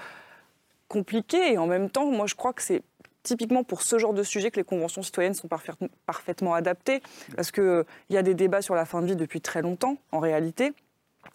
compliqué. 0.88 1.52
Et 1.52 1.58
en 1.58 1.66
même 1.66 1.90
temps, 1.90 2.06
moi, 2.06 2.26
je 2.26 2.34
crois 2.34 2.52
que 2.52 2.62
c'est 2.62 2.82
typiquement 3.22 3.64
pour 3.64 3.82
ce 3.82 3.98
genre 3.98 4.14
de 4.14 4.22
sujet 4.22 4.50
que 4.50 4.56
les 4.56 4.64
conventions 4.64 5.02
citoyennes 5.02 5.34
sont 5.34 5.48
parfait- 5.48 5.72
parfaitement 6.06 6.54
adaptées, 6.54 7.02
parce 7.36 7.50
qu'il 7.50 7.84
y 8.10 8.16
a 8.16 8.22
des 8.22 8.34
débats 8.34 8.62
sur 8.62 8.74
la 8.74 8.84
fin 8.84 9.00
de 9.02 9.06
vie 9.06 9.16
depuis 9.16 9.40
très 9.40 9.62
longtemps, 9.62 9.96
en 10.10 10.18
réalité, 10.18 10.72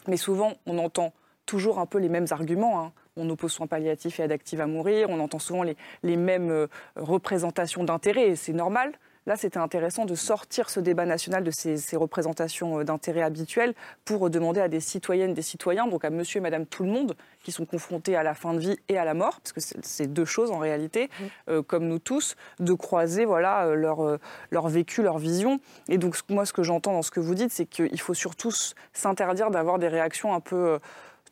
mais 0.08 0.18
souvent, 0.18 0.54
on 0.66 0.78
entend 0.80 1.14
toujours 1.46 1.80
un 1.80 1.86
peu 1.86 1.98
les 1.98 2.10
mêmes 2.10 2.28
arguments. 2.32 2.82
hein. 2.82 2.92
On 3.16 3.28
oppose 3.30 3.52
soins 3.52 3.68
palliatifs 3.68 4.20
et 4.20 4.24
aide 4.24 4.32
active 4.32 4.62
à 4.62 4.68
mourir, 4.68 5.10
on 5.10 5.20
entend 5.20 5.40
souvent 5.40 5.64
les, 5.64 5.76
les 6.04 6.18
mêmes 6.18 6.52
euh, 6.52 6.68
représentations 6.98 7.84
d'intérêt, 7.84 8.30
et 8.30 8.36
c'est 8.36 8.54
normal. 8.54 8.92
Là, 9.28 9.36
c'était 9.36 9.60
intéressant 9.60 10.06
de 10.06 10.16
sortir 10.16 10.70
ce 10.70 10.80
débat 10.80 11.06
national 11.06 11.44
de 11.44 11.52
ces, 11.52 11.76
ces 11.78 11.98
représentations 11.98 12.80
euh, 12.80 12.84
d'intérêt 12.86 13.22
habituelles 13.22 13.76
pour 14.06 14.30
demander 14.30 14.62
à 14.62 14.70
des 14.70 14.80
citoyennes, 14.80 15.34
des 15.34 15.42
citoyens, 15.42 15.86
donc 15.86 16.06
à 16.06 16.10
monsieur 16.10 16.38
et 16.38 16.42
madame 16.42 16.66
tout 16.66 16.84
le 16.84 16.90
monde, 16.90 17.16
qui 17.44 17.52
sont 17.52 17.66
confrontés 17.66 18.16
à 18.16 18.24
la 18.24 18.34
fin 18.34 18.54
de 18.54 18.60
vie 18.60 18.78
et 18.90 18.98
à 18.98 19.06
la 19.06 19.14
mort, 19.14 19.40
parce 19.42 19.54
que 19.54 19.62
c'est 19.82 20.08
deux 20.08 20.26
choses 20.26 20.52
en 20.52 20.60
réalité, 20.60 21.10
euh, 21.50 21.62
comme 21.62 21.88
nous 21.88 22.00
tous, 22.00 22.36
de 22.60 22.74
croiser 22.74 23.26
voilà, 23.26 23.66
euh, 23.66 23.76
leur, 23.76 24.02
euh, 24.02 24.18
leur 24.52 24.68
vécu, 24.68 25.02
leur 25.02 25.18
vision. 25.18 25.60
Et 25.90 25.98
donc, 25.98 26.18
moi, 26.30 26.46
ce 26.46 26.54
que 26.54 26.64
j'entends 26.64 26.94
dans 26.94 27.02
ce 27.02 27.12
que 27.12 27.20
vous 27.20 27.36
dites, 27.36 27.52
c'est 27.52 27.66
qu'il 27.66 28.00
faut 28.00 28.14
surtout 28.14 28.52
s'interdire 28.94 29.52
d'avoir 29.52 29.80
des 29.80 29.88
réactions 29.88 30.34
un 30.34 30.40
peu 30.40 30.56
euh, 30.56 30.80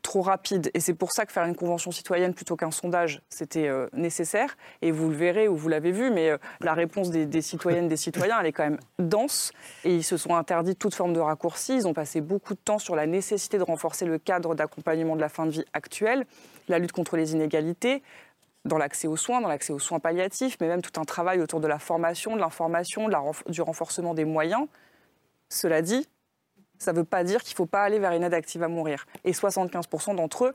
trop 0.05 0.21
rapides. 0.21 0.69
Et 0.75 0.79
c'est 0.79 0.93
pour 0.93 1.11
ça 1.11 1.25
que 1.25 1.33
faire 1.33 1.45
une 1.45 1.55
convention 1.55 1.91
citoyenne 1.91 2.33
plutôt 2.33 2.55
qu'un 2.55 2.69
sondage, 2.69 3.21
c'était 3.27 3.67
euh, 3.67 3.87
nécessaire. 3.91 4.55
Et 4.83 4.91
vous 4.91 5.09
le 5.09 5.15
verrez 5.15 5.47
ou 5.47 5.55
vous 5.55 5.67
l'avez 5.67 5.91
vu, 5.91 6.11
mais 6.11 6.29
euh, 6.29 6.37
la 6.61 6.75
réponse 6.75 7.09
des, 7.09 7.25
des 7.25 7.41
citoyennes, 7.41 7.87
des 7.87 7.97
citoyens, 7.97 8.39
elle 8.39 8.45
est 8.45 8.51
quand 8.51 8.63
même 8.63 8.79
dense. 8.99 9.51
Et 9.83 9.95
ils 9.95 10.03
se 10.03 10.15
sont 10.15 10.35
interdits 10.35 10.75
toute 10.75 10.93
forme 10.93 11.13
de 11.13 11.19
raccourci. 11.19 11.73
Ils 11.73 11.87
ont 11.87 11.93
passé 11.93 12.21
beaucoup 12.21 12.53
de 12.53 12.59
temps 12.59 12.77
sur 12.77 12.95
la 12.95 13.07
nécessité 13.07 13.57
de 13.57 13.63
renforcer 13.63 14.05
le 14.05 14.19
cadre 14.19 14.53
d'accompagnement 14.53 15.15
de 15.15 15.21
la 15.21 15.29
fin 15.29 15.47
de 15.47 15.51
vie 15.51 15.65
actuelle, 15.73 16.25
la 16.67 16.77
lutte 16.77 16.91
contre 16.91 17.17
les 17.17 17.33
inégalités, 17.33 18.03
dans 18.63 18.77
l'accès 18.77 19.07
aux 19.07 19.17
soins, 19.17 19.41
dans 19.41 19.47
l'accès 19.47 19.73
aux 19.73 19.79
soins 19.79 19.99
palliatifs, 19.99 20.57
mais 20.61 20.67
même 20.67 20.81
tout 20.81 20.99
un 20.99 21.05
travail 21.05 21.41
autour 21.41 21.59
de 21.59 21.67
la 21.67 21.79
formation, 21.79 22.35
de 22.35 22.41
l'information, 22.41 23.09
du 23.47 23.61
renforcement 23.61 24.13
des 24.13 24.25
moyens. 24.25 24.67
Cela 25.49 25.81
dit, 25.81 26.07
ça 26.85 26.93
ne 26.93 26.97
veut 26.97 27.03
pas 27.03 27.23
dire 27.23 27.41
qu'il 27.43 27.53
ne 27.53 27.57
faut 27.57 27.65
pas 27.65 27.81
aller 27.83 27.99
vers 27.99 28.11
une 28.11 28.23
aide 28.23 28.33
active 28.33 28.61
à 28.63 28.67
mourir. 28.67 29.05
Et 29.23 29.31
75% 29.31 30.15
d'entre 30.15 30.45
eux 30.45 30.53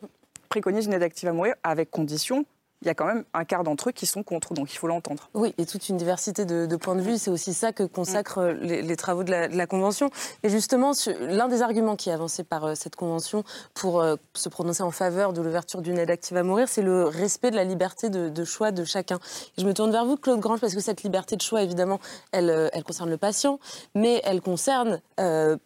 préconisent 0.48 0.86
une 0.86 0.92
aide 0.94 1.02
active 1.02 1.28
à 1.28 1.32
mourir 1.32 1.54
avec 1.64 1.90
condition. 1.90 2.44
Il 2.82 2.86
y 2.86 2.90
a 2.90 2.94
quand 2.94 3.04
même 3.04 3.24
un 3.34 3.44
quart 3.44 3.62
d'entre 3.62 3.90
eux 3.90 3.92
qui 3.92 4.06
sont 4.06 4.22
contre, 4.22 4.54
donc 4.54 4.72
il 4.72 4.76
faut 4.78 4.86
l'entendre. 4.86 5.28
Oui, 5.34 5.54
et 5.58 5.66
toute 5.66 5.90
une 5.90 5.98
diversité 5.98 6.46
de, 6.46 6.64
de 6.64 6.76
points 6.76 6.94
de 6.96 7.02
vue. 7.02 7.18
C'est 7.18 7.30
aussi 7.30 7.52
ça 7.52 7.72
que 7.72 7.82
consacrent 7.82 8.38
euh, 8.38 8.52
les, 8.54 8.80
les 8.80 8.96
travaux 8.96 9.22
de 9.22 9.30
la, 9.30 9.48
de 9.48 9.56
la 9.56 9.66
Convention. 9.66 10.08
Et 10.44 10.48
justement, 10.48 10.92
l'un 11.20 11.48
des 11.48 11.60
arguments 11.60 11.94
qui 11.96 12.08
est 12.08 12.12
avancé 12.14 12.42
par 12.42 12.64
euh, 12.64 12.74
cette 12.74 12.96
Convention 12.96 13.44
pour 13.74 14.00
euh, 14.00 14.16
se 14.34 14.48
prononcer 14.48 14.82
en 14.82 14.92
faveur 14.92 15.34
de 15.34 15.42
l'ouverture 15.42 15.82
d'une 15.82 15.98
aide 15.98 16.10
active 16.10 16.38
à 16.38 16.42
mourir, 16.42 16.68
c'est 16.68 16.80
le 16.80 17.04
respect 17.04 17.50
de 17.50 17.56
la 17.56 17.64
liberté 17.64 18.08
de, 18.08 18.30
de 18.30 18.44
choix 18.44 18.70
de 18.70 18.84
chacun. 18.84 19.18
Et 19.58 19.60
je 19.60 19.66
me 19.66 19.74
tourne 19.74 19.90
vers 19.90 20.06
vous, 20.06 20.16
Claude 20.16 20.40
Grange, 20.40 20.60
parce 20.60 20.74
que 20.74 20.80
cette 20.80 21.02
liberté 21.02 21.36
de 21.36 21.42
choix, 21.42 21.62
évidemment, 21.62 22.00
elle, 22.32 22.70
elle 22.72 22.84
concerne 22.84 23.10
le 23.10 23.18
patient, 23.18 23.58
mais 23.94 24.22
elle 24.24 24.40
concerne... 24.40 25.02
euh, 25.18 25.56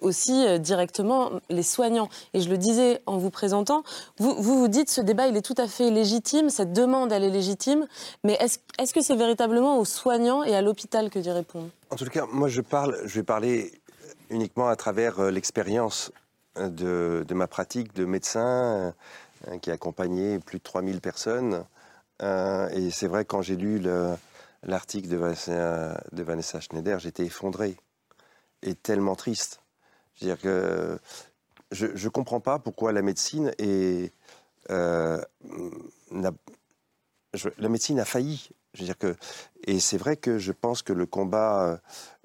aussi 0.00 0.46
euh, 0.46 0.58
directement 0.58 1.30
les 1.50 1.62
soignants. 1.62 2.08
Et 2.34 2.40
je 2.40 2.48
le 2.48 2.58
disais 2.58 3.00
en 3.06 3.18
vous 3.18 3.30
présentant, 3.30 3.82
vous 4.18 4.34
vous, 4.42 4.58
vous 4.58 4.68
dites 4.68 4.90
ce 4.90 5.00
débat 5.00 5.26
il 5.26 5.36
est 5.36 5.42
tout 5.42 5.54
à 5.58 5.66
fait 5.66 5.90
légitime, 5.90 6.50
cette 6.50 6.72
demande 6.72 7.12
elle 7.12 7.24
est 7.24 7.30
légitime, 7.30 7.86
mais 8.24 8.34
est-ce 8.40 8.58
est-ce 8.78 8.94
que 8.94 9.02
c'est 9.02 9.16
véritablement 9.16 9.78
aux 9.78 9.84
soignants 9.84 10.42
et 10.44 10.54
à 10.54 10.62
l'hôpital 10.62 11.10
que 11.10 11.18
d'y 11.18 11.30
répondre? 11.30 11.68
En 11.90 11.96
tout 11.96 12.04
cas, 12.06 12.26
moi, 12.30 12.48
je 12.48 12.60
parle, 12.60 12.96
je 13.04 13.14
vais 13.16 13.24
parler 13.24 13.72
uniquement 14.30 14.68
à 14.68 14.76
travers 14.76 15.18
euh, 15.20 15.30
l'expérience 15.30 16.12
euh, 16.58 17.24
de, 17.24 17.34
ma 17.34 17.46
pratique 17.46 17.94
de 17.94 18.04
médecin 18.04 18.94
qui 19.62 19.70
a 19.70 19.74
accompagné 19.74 20.38
plus 20.40 20.58
de 20.58 20.64
3000 20.64 21.00
personnes. 21.00 21.64
Et 22.20 22.90
c'est 22.90 23.06
vrai, 23.06 23.24
quand 23.24 23.40
j'ai 23.40 23.54
lu 23.54 23.78
le- 23.78 24.16
l'article 24.64 25.08
de 25.08 25.16
de 25.16 26.22
Vanessa 26.24 26.58
Schneider, 26.60 26.98
j'étais 26.98 27.24
effondré 27.24 27.76
et 28.62 28.74
tellement 28.74 29.14
triste. 29.14 29.60
Que 30.20 30.98
je 31.70 31.86
ne 31.86 32.08
comprends 32.08 32.40
pas 32.40 32.58
pourquoi 32.58 32.92
la 32.92 33.02
médecine 33.02 33.52
est, 33.58 34.12
euh, 34.70 35.20
je- 37.34 37.48
la 37.58 37.68
médecine 37.68 38.00
a 38.00 38.04
failli. 38.04 38.50
Je 38.74 38.80
veux 38.80 38.86
dire 38.86 38.98
que, 38.98 39.16
et 39.66 39.80
c'est 39.80 39.96
vrai 39.98 40.16
que 40.16 40.38
je 40.38 40.52
pense 40.52 40.82
que 40.82 40.92
le 40.92 41.06
combat 41.06 41.62
euh, 41.64 41.76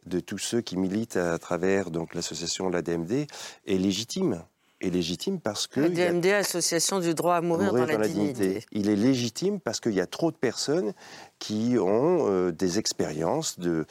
de 0.06 0.20
tous 0.20 0.38
ceux 0.38 0.62
qui 0.62 0.76
militent 0.78 1.18
à 1.18 1.38
travers 1.40 1.90
donc 1.90 2.14
l'association 2.14 2.70
la 2.70 2.82
DMD 2.82 3.28
est 3.66 3.78
légitime. 3.78 4.44
Est 4.82 4.90
légitime 4.90 5.40
parce 5.40 5.66
que 5.68 5.80
La 5.80 5.86
a- 5.86 5.90
DMD, 5.90 6.26
Association 6.34 7.00
du 7.00 7.14
droit 7.14 7.36
à 7.36 7.42
mourir, 7.42 7.72
mourir 7.72 7.88
dans, 7.88 7.98
la, 8.00 8.08
dignité. 8.08 8.66
Il 8.74 8.90
est 8.90 8.98
légitime 8.98 9.62
parce 9.62 9.80
qu'il 9.80 9.94
y 9.94 10.02
a 10.02 10.08
trop 10.08 10.30
de 10.32 10.36
personnes 10.36 10.94
qui 11.40 11.78
ont 11.80 12.28
euh, 12.30 12.52
des 12.52 12.80
expériences 12.80 13.60
de, 13.60 13.86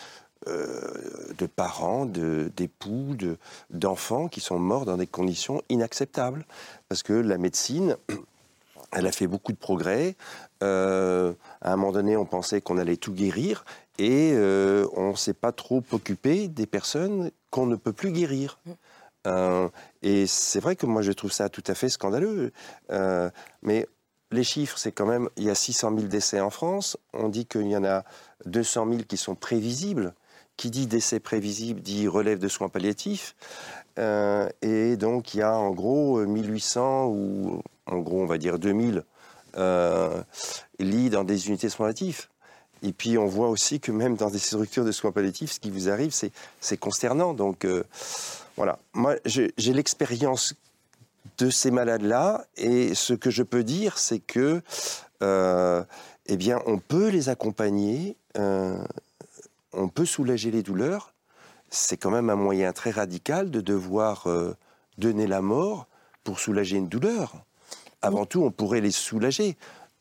de 0.47 1.47
parents, 1.47 2.07
d'époux, 2.07 3.15
de- 3.17 3.37
d'enfants 3.71 4.29
qui 4.29 4.41
sont 4.41 4.59
morts 4.59 4.85
dans 4.85 4.97
des 4.97 5.07
conditions 5.07 5.63
inacceptables. 5.69 6.45
Parce 6.89 7.03
que 7.03 7.13
la 7.13 7.39
médecine, 7.39 7.97
elle 8.93 9.07
a 9.07 9.13
fait 9.13 9.27
beaucoup 9.27 9.53
de 9.53 9.59
progrès. 9.59 10.17
Euh, 10.63 11.33
à 11.61 11.73
un 11.73 11.77
moment 11.77 11.93
donné, 11.93 12.17
on 12.17 12.27
pensait 12.27 12.61
qu'on 12.61 12.79
allait 12.79 12.97
tout 12.97 13.13
guérir 13.13 13.65
et 13.99 14.33
euh, 14.35 14.87
on 14.95 15.11
ne 15.11 15.17
s'est 15.17 15.35
pas 15.35 15.53
trop 15.53 15.83
occupé 15.93 16.49
des 16.49 16.67
personnes 16.67 17.31
qu'on 17.51 17.67
ne 17.67 17.77
peut 17.77 17.93
plus 17.93 18.13
guérir. 18.13 18.59
Euh, 19.27 19.69
et 20.03 20.27
c'est 20.27 20.61
vrai 20.61 20.77
que 20.77 20.87
moi, 20.87 21.03
je 21.03 21.13
trouve 21.13 21.33
ça 21.33 21.49
tout 21.49 21.65
à 21.67 21.75
fait 21.75 21.89
scandaleux. 21.89 22.53
Euh, 22.91 23.31
mais 23.63 23.87
les 24.31 24.45
chiffres, 24.45 24.79
c'est 24.79 24.93
quand 24.93 25.07
même, 25.07 25.29
il 25.37 25.45
y 25.45 25.51
a 25.51 25.55
600 25.55 25.95
000 25.97 26.09
décès 26.09 26.41
en 26.41 26.51
France. 26.51 26.97
On 27.13 27.29
dit 27.29 27.47
qu'il 27.47 27.69
y 27.69 27.77
en 27.77 27.85
a 27.85 28.05
200 28.47 28.89
000 28.89 29.03
qui 29.09 29.17
sont 29.17 29.35
prévisibles. 29.35 30.15
Qui 30.63 30.71
dit 30.71 30.87
décès 30.87 31.19
prévisible 31.19 31.81
dit 31.81 32.07
relève 32.07 32.39
de 32.39 32.47
soins 32.47 32.69
palliatifs. 32.69 33.35
Euh, 33.99 34.49
et 34.63 34.97
donc, 34.97 35.35
il 35.35 35.39
y 35.39 35.43
a 35.43 35.57
en 35.57 35.73
gros 35.73 36.25
1800 36.25 37.07
ou 37.07 37.61
en 37.87 37.99
gros, 37.99 38.23
on 38.23 38.27
va 38.27 38.39
dire 38.39 38.61
2000 38.61 39.03
euh, 39.57 40.23
lits 40.79 41.11
dans 41.11 41.25
des 41.25 41.49
unités 41.49 41.67
de 41.67 41.73
soins 41.73 41.87
palliatifs. 41.87 42.31
Et 42.85 42.93
puis, 42.93 43.19
on 43.19 43.27
voit 43.27 43.49
aussi 43.49 43.81
que 43.81 43.91
même 43.91 44.15
dans 44.15 44.31
des 44.31 44.39
structures 44.39 44.85
de 44.85 44.93
soins 44.93 45.11
palliatifs, 45.11 45.51
ce 45.51 45.59
qui 45.59 45.73
vous 45.73 45.89
arrive, 45.89 46.15
c'est 46.61 46.77
consternant. 46.77 47.35
Donc, 47.35 47.65
euh, 47.65 47.83
voilà. 48.57 48.79
Moi, 48.93 49.17
j'ai 49.25 49.73
l'expérience 49.73 50.55
de 51.39 51.51
ces 51.51 51.73
malades-là, 51.73 52.47
et 52.57 52.95
ce 52.95 53.15
que 53.15 53.31
je 53.31 53.43
peux 53.43 53.65
dire, 53.65 53.99
c'est 53.99 54.21
que, 54.21 54.63
euh, 55.25 55.83
eh 56.27 56.37
bien, 56.37 56.61
on 56.67 56.79
peut 56.79 57.09
les 57.09 57.31
accompagner, 57.31 58.17
euh, 58.39 58.79
on 59.73 59.89
peut 59.89 60.05
soulager 60.05 60.51
les 60.51 60.63
douleurs. 60.63 61.15
C'est 61.71 61.97
quand 61.97 62.11
même 62.11 62.31
un 62.31 62.37
moyen 62.37 62.73
très 62.73 62.91
radical 62.91 63.51
de 63.51 63.61
devoir 63.61 64.27
euh, 64.27 64.55
donner 64.99 65.27
la 65.27 65.41
mort 65.41 65.87
pour 66.25 66.39
soulager 66.39 66.77
une 66.77 66.89
douleur. 66.89 67.33
Avant 68.03 68.27
tout, 68.27 68.43
on 68.43 68.51
pourrait 68.51 68.81
les 68.81 68.91
soulager. 68.91 69.57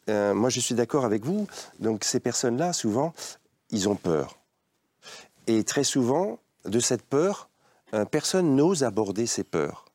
Euh, 0.10 0.34
moi, 0.34 0.50
je 0.50 0.60
suis 0.60 0.76
d'accord 0.76 1.06
avec 1.06 1.24
vous. 1.24 1.48
Donc, 1.80 2.04
ces 2.04 2.20
personnes-là, 2.20 2.74
souvent, 2.74 3.14
ils 3.70 3.88
ont 3.88 3.96
peur. 3.96 4.38
Et 5.48 5.64
très 5.64 5.84
souvent, 5.84 6.40
de 6.66 6.80
cette 6.80 7.04
peur, 7.04 7.50
euh, 7.94 8.06
personne 8.06 8.56
n'ose 8.56 8.84
aborder 8.84 9.26
ces 9.26 9.44
peurs. 9.44 9.86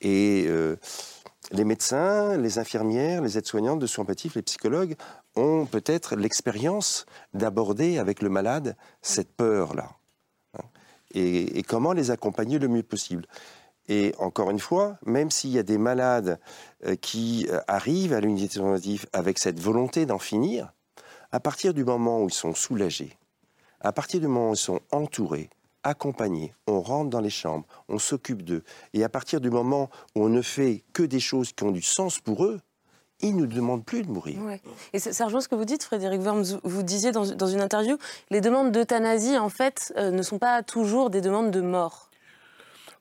Et 0.00 0.48
les 1.52 1.64
médecins, 1.64 2.36
les 2.36 2.58
infirmières, 2.58 3.22
les 3.22 3.36
aides-soignantes 3.38 3.78
de 3.78 3.86
soins 3.86 4.04
palliatifs, 4.04 4.34
les 4.34 4.42
psychologues 4.42 4.96
ont 5.38 5.66
peut-être 5.66 6.16
l'expérience 6.16 7.06
d'aborder 7.32 7.98
avec 7.98 8.22
le 8.22 8.28
malade 8.28 8.76
cette 9.00 9.34
peur-là. 9.34 9.90
Et, 11.14 11.62
comment 11.62 11.92
les 11.92 12.10
accompagner 12.10 12.58
le 12.58 12.68
mieux 12.68 12.82
possible. 12.82 13.24
Et 13.88 14.14
encore 14.18 14.50
une 14.50 14.58
fois, 14.58 14.98
même 15.06 15.30
s'il 15.30 15.50
y 15.50 15.58
a 15.58 15.62
des 15.62 15.78
malades 15.78 16.38
euh, 16.84 16.94
qui 16.96 17.46
euh, 17.48 17.60
arrivent 17.66 18.12
à 18.12 18.20
l'unité 18.20 18.60
palliatifs 18.60 19.06
avec 19.14 19.38
cette 19.38 19.58
volonté 19.58 20.04
d'en 20.04 20.18
finir, 20.18 20.74
à 21.32 21.40
partir 21.40 21.72
du 21.72 21.84
moment 21.84 22.22
où 22.22 22.28
ils 22.28 22.34
sont 22.34 22.54
soulagés, 22.54 23.16
à 23.80 23.92
partir 23.92 24.20
du 24.20 24.26
moment 24.26 24.50
où 24.50 24.54
ils 24.54 24.58
sont 24.58 24.80
entourés, 24.92 25.48
accompagnés, 25.84 26.54
on 26.66 26.82
rentre 26.82 27.08
dans 27.08 27.20
les 27.22 27.30
chambres, 27.30 27.66
on 27.88 27.98
s'occupe 27.98 28.42
d'eux, 28.42 28.62
et 28.92 29.04
à 29.04 29.08
partir 29.08 29.40
du 29.40 29.48
moment 29.48 29.88
où 30.14 30.24
on 30.24 30.28
ne 30.28 30.42
fait 30.42 30.84
que 30.92 31.02
des 31.02 31.20
choses 31.20 31.52
qui 31.52 31.64
ont 31.64 31.70
du 31.70 31.82
sens 31.82 32.18
pour 32.18 32.44
eux, 32.44 32.60
ils 33.20 33.34
ne 33.34 33.40
nous 33.40 33.46
demandent 33.46 33.84
plus 33.84 34.02
de 34.02 34.10
mourir. 34.10 34.40
Ouais. 34.42 34.60
Et 34.92 34.98
ça 34.98 35.24
rejoint 35.24 35.40
ce 35.40 35.48
que 35.48 35.54
vous 35.54 35.64
dites, 35.64 35.82
Frédéric 35.82 36.22
Worms. 36.22 36.60
Vous 36.62 36.82
disiez 36.82 37.12
dans, 37.12 37.26
dans 37.26 37.46
une 37.46 37.60
interview, 37.60 37.98
les 38.30 38.40
demandes 38.40 38.72
d'euthanasie, 38.72 39.36
en 39.38 39.48
fait, 39.48 39.92
euh, 39.96 40.10
ne 40.10 40.22
sont 40.22 40.38
pas 40.38 40.62
toujours 40.62 41.10
des 41.10 41.20
demandes 41.20 41.50
de 41.50 41.60
mort. 41.60 42.08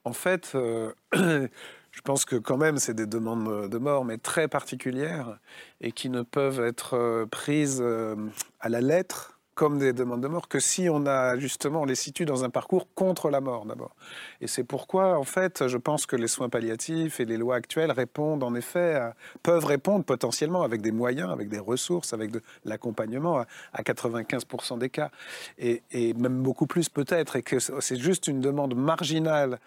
En 0.08 0.14
fait, 0.14 0.54
euh, 0.56 0.94
je 1.14 2.02
pense 2.04 2.26
que 2.26 2.38
quand 2.38 2.58
même, 2.58 2.78
c'est 2.78 2.94
des 2.94 3.06
demandes 3.06 3.70
de 3.70 3.78
mort, 3.78 4.06
mais 4.06 4.18
très 4.18 4.48
particulières, 4.48 5.38
et 5.82 5.92
qui 5.92 6.10
ne 6.10 6.22
peuvent 6.22 6.62
être 6.62 6.96
euh, 6.96 7.26
prises 7.26 7.80
euh, 7.82 8.16
à 8.60 8.70
la 8.70 8.82
lettre 8.82 9.37
comme 9.58 9.80
des 9.80 9.92
demandes 9.92 10.22
de 10.22 10.28
mort 10.28 10.48
que 10.48 10.60
si 10.60 10.88
on 10.88 11.08
a 11.08 11.36
justement 11.40 11.82
on 11.82 11.86
les 11.86 11.96
situe 11.96 12.26
dans 12.26 12.44
un 12.44 12.52
parcours 12.52 12.88
contre 12.94 13.32
la 13.32 13.42
mort 13.42 13.66
d'abord. 13.66 13.96
Et 14.40 14.46
c'est 14.46 14.64
pourquoi 14.64 15.18
en 15.18 15.24
fait 15.24 15.68
je 15.68 15.78
pense 15.78 16.06
que 16.06 16.16
les 16.16 16.28
soins 16.28 16.48
palliatifs 16.48 17.20
et 17.20 17.26
les 17.26 17.38
lois 17.38 17.56
actuelles 17.56 17.92
répondent 17.92 18.44
en 18.44 18.54
effet 18.54 19.02
peuvent 19.42 19.66
répondre 19.66 20.06
potentiellement 20.06 20.62
avec 20.62 20.82
des 20.82 20.92
moyens, 20.92 21.32
avec 21.32 21.50
des 21.50 21.58
ressources, 21.58 22.14
avec 22.14 22.30
de 22.30 22.42
l'accompagnement 22.66 23.40
à, 23.40 23.48
à 23.74 23.82
95% 23.82 24.78
des 24.78 24.90
cas 24.90 25.10
et, 25.58 25.82
et 25.92 26.14
même 26.14 26.44
beaucoup 26.44 26.68
plus 26.68 26.88
peut-être 26.88 27.36
et 27.36 27.42
que 27.42 27.58
c'est 27.60 27.98
juste 27.98 28.28
une 28.28 28.42
demande 28.42 28.76
marginale 28.76 29.60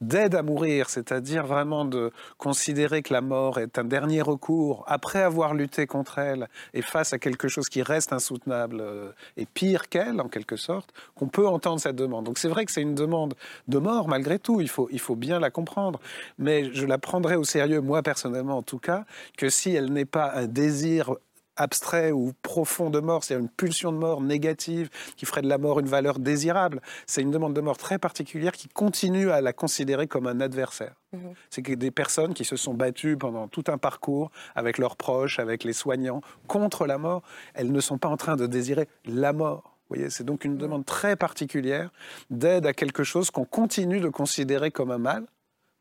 d'aide 0.00 0.34
à 0.34 0.42
mourir, 0.42 0.88
c'est-à-dire 0.90 1.46
vraiment 1.46 1.84
de 1.84 2.10
considérer 2.38 3.02
que 3.02 3.12
la 3.12 3.20
mort 3.20 3.58
est 3.58 3.78
un 3.78 3.84
dernier 3.84 4.22
recours 4.22 4.84
après 4.86 5.22
avoir 5.22 5.54
lutté 5.54 5.86
contre 5.86 6.18
elle 6.18 6.48
et 6.74 6.82
face 6.82 7.12
à 7.12 7.18
quelque 7.18 7.48
chose 7.48 7.68
qui 7.68 7.82
reste 7.82 8.12
insoutenable 8.12 8.80
euh, 8.80 9.12
et 9.36 9.46
pire 9.46 9.88
qu'elle 9.88 10.20
en 10.20 10.28
quelque 10.28 10.56
sorte, 10.56 10.92
qu'on 11.14 11.28
peut 11.28 11.46
entendre 11.46 11.80
cette 11.80 11.96
demande. 11.96 12.24
Donc 12.24 12.38
c'est 12.38 12.48
vrai 12.48 12.64
que 12.64 12.72
c'est 12.72 12.82
une 12.82 12.94
demande 12.94 13.34
de 13.68 13.78
mort 13.78 14.08
malgré 14.08 14.38
tout, 14.38 14.60
il 14.60 14.68
faut, 14.68 14.88
il 14.90 15.00
faut 15.00 15.16
bien 15.16 15.38
la 15.38 15.50
comprendre, 15.50 16.00
mais 16.38 16.72
je 16.72 16.86
la 16.86 16.98
prendrai 16.98 17.36
au 17.36 17.44
sérieux, 17.44 17.80
moi 17.80 18.02
personnellement 18.02 18.58
en 18.58 18.62
tout 18.62 18.78
cas, 18.78 19.04
que 19.36 19.48
si 19.48 19.74
elle 19.74 19.92
n'est 19.92 20.04
pas 20.04 20.32
un 20.34 20.46
désir 20.46 21.14
abstrait 21.60 22.10
ou 22.10 22.32
profond 22.42 22.90
de 22.90 23.00
mort, 23.00 23.22
c'est-à-dire 23.22 23.44
une 23.44 23.50
pulsion 23.50 23.92
de 23.92 23.98
mort 23.98 24.20
négative 24.20 24.88
qui 25.16 25.26
ferait 25.26 25.42
de 25.42 25.48
la 25.48 25.58
mort 25.58 25.78
une 25.78 25.86
valeur 25.86 26.18
désirable. 26.18 26.80
C'est 27.06 27.20
une 27.20 27.30
demande 27.30 27.54
de 27.54 27.60
mort 27.60 27.76
très 27.76 27.98
particulière 27.98 28.52
qui 28.52 28.68
continue 28.68 29.30
à 29.30 29.40
la 29.40 29.52
considérer 29.52 30.06
comme 30.06 30.26
un 30.26 30.40
adversaire. 30.40 30.94
C'est 31.50 31.62
que 31.62 31.72
des 31.74 31.90
personnes 31.90 32.34
qui 32.34 32.44
se 32.44 32.56
sont 32.56 32.72
battues 32.72 33.16
pendant 33.16 33.48
tout 33.48 33.64
un 33.66 33.78
parcours 33.78 34.30
avec 34.54 34.78
leurs 34.78 34.96
proches, 34.96 35.38
avec 35.38 35.64
les 35.64 35.72
soignants, 35.72 36.20
contre 36.46 36.86
la 36.86 36.98
mort, 36.98 37.22
elles 37.54 37.72
ne 37.72 37.80
sont 37.80 37.98
pas 37.98 38.08
en 38.08 38.16
train 38.16 38.36
de 38.36 38.46
désirer 38.46 38.88
la 39.04 39.32
mort. 39.32 39.76
C'est 40.08 40.24
donc 40.24 40.44
une 40.44 40.56
demande 40.56 40.86
très 40.86 41.16
particulière 41.16 41.90
d'aide 42.30 42.64
à 42.64 42.72
quelque 42.72 43.02
chose 43.02 43.30
qu'on 43.30 43.44
continue 43.44 44.00
de 44.00 44.08
considérer 44.08 44.70
comme 44.70 44.92
un 44.92 44.98
mal, 44.98 45.26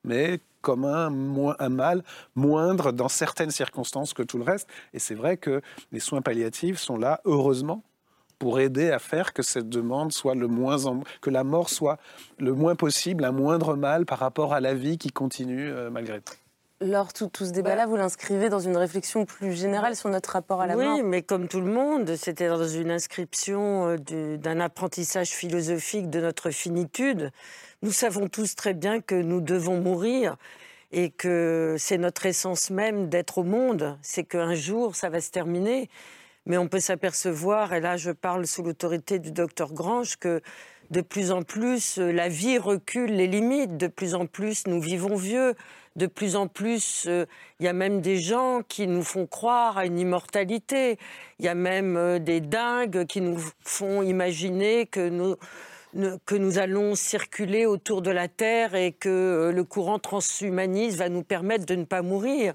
mais 0.04 0.40
comme 0.62 0.86
un, 0.86 1.10
mo- 1.10 1.54
un 1.60 1.70
mal 1.70 2.04
moindre 2.36 2.92
dans 2.92 3.08
certaines 3.10 3.52
circonstances 3.52 4.14
que 4.14 4.24
tout 4.24 4.38
le 4.38 4.44
reste. 4.44 4.68
Et 4.94 5.00
c'est 5.00 5.16
vrai 5.16 5.38
que 5.38 5.62
les 5.92 6.00
soins 6.02 6.22
palliatifs 6.22 6.80
sont 6.80 6.98
là, 6.98 7.22
heureusement, 7.26 7.84
pour 8.40 8.60
aider 8.60 8.92
à 8.92 9.00
faire 9.00 9.34
que 9.34 9.42
cette 9.42 9.70
demande 9.70 10.12
soit 10.12 10.36
le 10.36 10.48
moins 10.48 10.86
en- 10.86 11.02
que 11.22 11.30
la 11.30 11.44
mort 11.44 11.70
soit 11.70 11.98
le 12.40 12.54
moins 12.54 12.76
possible 12.76 13.24
un 13.26 13.32
moindre 13.32 13.76
mal 13.76 14.06
par 14.06 14.20
rapport 14.20 14.54
à 14.54 14.60
la 14.60 14.74
vie 14.74 14.98
qui 14.98 15.10
continue 15.12 15.70
euh, 15.72 15.90
malgré 15.90 16.22
tout. 16.22 16.34
Laure, 16.82 17.12
tout, 17.12 17.28
tout 17.28 17.44
ce 17.44 17.52
débat-là, 17.52 17.86
vous 17.88 17.98
l'inscrivez 17.98 18.48
dans 18.48 18.62
une 18.62 18.78
réflexion 18.78 19.26
plus 19.26 19.52
générale 19.52 19.98
sur 19.98 20.08
notre 20.10 20.32
rapport 20.32 20.62
à 20.62 20.68
la 20.68 20.78
oui, 20.78 20.86
mort. 20.86 21.00
mais 21.04 21.22
comme 21.22 21.50
tout 21.50 21.60
le 21.60 21.70
monde, 21.70 22.16
c'était 22.16 22.48
dans 22.48 22.66
une 22.66 22.90
inscription 22.92 23.90
euh, 23.90 23.98
du- 23.98 24.38
d'un 24.38 24.62
apprentissage 24.62 25.32
philosophique 25.32 26.10
de 26.10 26.22
notre 26.22 26.52
finitude. 26.52 27.32
Nous 27.82 27.94
savons 27.94 28.28
tous 28.28 28.56
très 28.56 28.74
bien 28.74 29.00
que 29.00 29.16
nous 29.16 29.40
devons 29.40 29.80
mourir 29.80 30.36
et 30.92 31.12
que 31.12 31.78
c'est 31.80 31.98
notre 31.98 32.26
essence 32.26 32.72
même 32.72 33.08
d'être 33.08 33.38
au 33.38 33.44
monde. 33.44 33.98
C'est 34.02 34.26
qu'un 34.26 34.54
jour, 34.54 34.98
ça 34.98 35.10
va 35.10 35.22
se 35.22 35.32
terminer. 35.32 35.90
Mais 36.46 36.58
on 36.58 36.68
peut 36.68 36.82
s'apercevoir, 36.82 37.74
et 37.74 37.80
là 37.80 37.96
je 37.96 38.12
parle 38.12 38.46
sous 38.48 38.64
l'autorité 38.64 39.18
du 39.18 39.32
docteur 39.32 39.72
Grange, 39.72 40.18
que 40.18 40.42
de 40.92 41.00
plus 41.00 41.32
en 41.32 41.44
plus 41.44 41.98
la 41.98 42.28
vie 42.28 42.58
recule 42.58 43.16
les 43.16 43.28
limites, 43.28 43.78
de 43.78 43.88
plus 43.88 44.14
en 44.14 44.26
plus 44.26 44.68
nous 44.68 44.82
vivons 44.82 45.16
vieux, 45.16 45.54
de 45.96 46.08
plus 46.08 46.36
en 46.36 46.48
plus 46.48 47.06
euh, 47.08 47.26
il 47.60 47.66
y 47.66 47.70
a 47.70 47.74
même 47.74 48.02
des 48.02 48.18
gens 48.18 48.62
qui 48.68 48.88
nous 48.88 49.04
font 49.04 49.28
croire 49.28 49.78
à 49.78 49.86
une 49.86 50.00
immortalité, 50.00 50.98
il 51.38 51.46
y 51.46 51.50
a 51.50 51.56
même 51.56 51.96
euh, 51.96 52.20
des 52.20 52.42
dingues 52.42 53.06
qui 53.06 53.22
nous 53.22 53.40
font 53.64 54.02
imaginer 54.02 54.88
que 54.88 55.08
nous, 55.08 55.36
que 56.26 56.36
nous 56.36 56.60
allons 56.60 56.96
circuler 56.96 57.66
autour 57.66 58.02
de 58.02 58.12
la 58.12 58.28
Terre 58.28 58.76
et 58.76 58.92
que 58.92 59.10
euh, 59.10 59.52
le 59.52 59.64
courant 59.64 59.98
transhumaniste 59.98 60.98
va 60.98 61.10
nous 61.10 61.24
permettre 61.24 61.66
de 61.66 61.76
ne 61.76 61.86
pas 61.86 62.02
mourir. 62.02 62.54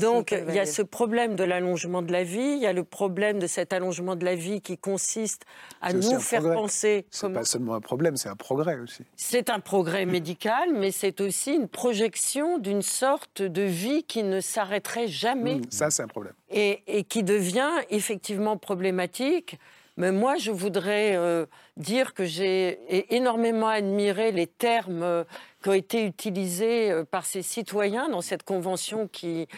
Donc 0.00 0.32
il 0.32 0.54
y 0.54 0.58
a 0.58 0.66
ce 0.66 0.82
problème 0.82 1.36
de 1.36 1.44
l'allongement 1.44 2.02
de 2.02 2.12
la 2.12 2.24
vie, 2.24 2.56
il 2.56 2.58
y 2.58 2.66
a 2.66 2.72
le 2.72 2.84
problème 2.84 3.38
de 3.38 3.46
cet 3.46 3.72
allongement 3.72 4.16
de 4.16 4.24
la 4.24 4.34
vie 4.34 4.60
qui 4.60 4.78
consiste 4.78 5.42
à 5.80 5.92
nous 5.92 6.18
faire 6.18 6.42
penser. 6.42 7.06
C'est 7.10 7.32
pas 7.32 7.44
seulement 7.44 7.74
un 7.74 7.80
problème, 7.80 8.16
c'est 8.16 8.28
un 8.28 8.36
progrès 8.36 8.78
aussi. 8.78 9.04
C'est 9.16 9.50
un 9.50 9.60
progrès 9.60 10.06
médical, 10.06 10.70
mais 10.74 10.90
c'est 10.90 11.20
aussi 11.20 11.54
une 11.54 11.68
projection 11.68 12.58
d'une 12.58 12.82
sorte 12.82 13.42
de 13.42 13.62
vie 13.62 14.02
qui 14.02 14.22
ne 14.22 14.40
s'arrêterait 14.40 15.08
jamais. 15.08 15.56
Mmh, 15.56 15.70
ça, 15.70 15.90
c'est 15.90 16.02
un 16.02 16.08
problème. 16.08 16.34
Et, 16.50 16.82
et 16.86 17.04
qui 17.04 17.22
devient 17.22 17.70
effectivement 17.90 18.56
problématique 18.56 19.58
mais 19.96 20.12
moi, 20.12 20.36
je 20.36 20.50
voudrais 20.50 21.16
euh, 21.16 21.46
dire 21.78 22.12
que 22.12 22.24
j'ai 22.24 22.78
énormément 23.14 23.68
admiré 23.68 24.30
les 24.30 24.46
termes 24.46 25.02
euh, 25.02 25.24
qui 25.62 25.68
ont 25.70 25.74
été 25.74 26.04
utilisés 26.04 26.90
euh, 26.90 27.04
par 27.04 27.24
ces 27.24 27.40
citoyens 27.40 28.08
dans 28.08 28.20
cette 28.20 28.42
convention 28.42 29.08
qui, 29.08 29.48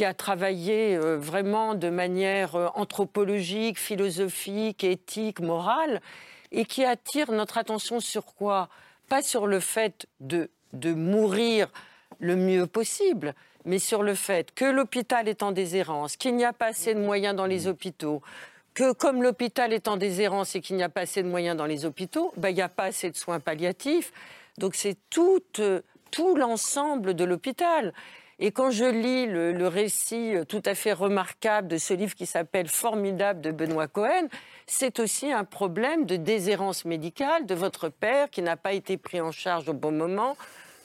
a 0.00 0.14
travaillé 0.14 0.96
vraiment 0.96 1.74
de 1.74 1.90
manière 1.90 2.54
anthropologique, 2.78 3.80
philosophique, 3.80 4.84
éthique, 4.84 5.40
morale, 5.40 6.00
et 6.52 6.66
qui 6.66 6.84
attire 6.84 7.32
notre 7.32 7.58
attention 7.58 7.98
sur 7.98 8.24
quoi? 8.24 8.68
Pas 9.08 9.22
sur 9.22 9.48
le 9.48 9.58
fait 9.58 10.06
de, 10.20 10.50
de 10.72 10.92
mourir 10.92 11.72
le 12.20 12.36
mieux 12.36 12.68
possible, 12.68 13.34
mais 13.64 13.80
sur 13.80 14.04
le 14.04 14.14
fait 14.14 14.54
que 14.54 14.66
l'hôpital 14.66 15.26
est 15.26 15.42
en 15.42 15.50
déshérence, 15.50 16.16
qu'il 16.16 16.36
n'y 16.36 16.44
a 16.44 16.52
pas 16.52 16.66
assez 16.66 16.94
de 16.94 17.00
moyens 17.00 17.34
dans 17.34 17.46
les 17.46 17.66
hôpitaux, 17.66 18.22
que 18.78 18.92
comme 18.92 19.24
l'hôpital 19.24 19.72
est 19.72 19.88
en 19.88 19.96
déshérence 19.96 20.54
et 20.54 20.60
qu'il 20.60 20.76
n'y 20.76 20.84
a 20.84 20.88
pas 20.88 21.00
assez 21.00 21.24
de 21.24 21.28
moyens 21.28 21.56
dans 21.56 21.66
les 21.66 21.84
hôpitaux, 21.84 22.32
ben, 22.36 22.50
il 22.50 22.54
n'y 22.54 22.62
a 22.62 22.68
pas 22.68 22.84
assez 22.84 23.10
de 23.10 23.16
soins 23.16 23.40
palliatifs. 23.40 24.12
Donc 24.56 24.76
c'est 24.76 24.96
tout, 25.10 25.42
euh, 25.58 25.80
l'ensemble 26.36 27.14
de 27.14 27.24
l'hôpital. 27.24 27.92
Et 28.38 28.52
quand 28.52 28.70
je 28.70 28.84
lis 28.84 29.26
le, 29.26 29.66
récit 29.66 30.36
euh, 30.36 30.44
tout 30.44 30.62
à 30.64 30.76
fait 30.76 30.92
remarquable 30.92 31.66
de 31.66 31.76
ce 31.76 31.92
livre 31.92 32.14
qui 32.14 32.24
s'appelle 32.24 32.68
Formidable 32.68 33.40
de 33.40 33.50
Benoît 33.50 33.88
Cohen, 33.88 34.28
c'est 34.68 35.00
aussi 35.00 35.32
un 35.32 35.42
problème 35.42 36.06
de 36.06 36.14
déshérence 36.14 36.84
médicale 36.84 37.46
de 37.46 37.56
votre 37.56 37.88
père 37.88 38.30
qui 38.30 38.42
n'a 38.42 38.56
pas 38.56 38.74
été 38.74 38.96
pris 38.96 39.20
en 39.20 39.32
charge 39.32 39.68
au 39.68 39.74
bon 39.74 39.90
moment, 39.90 40.36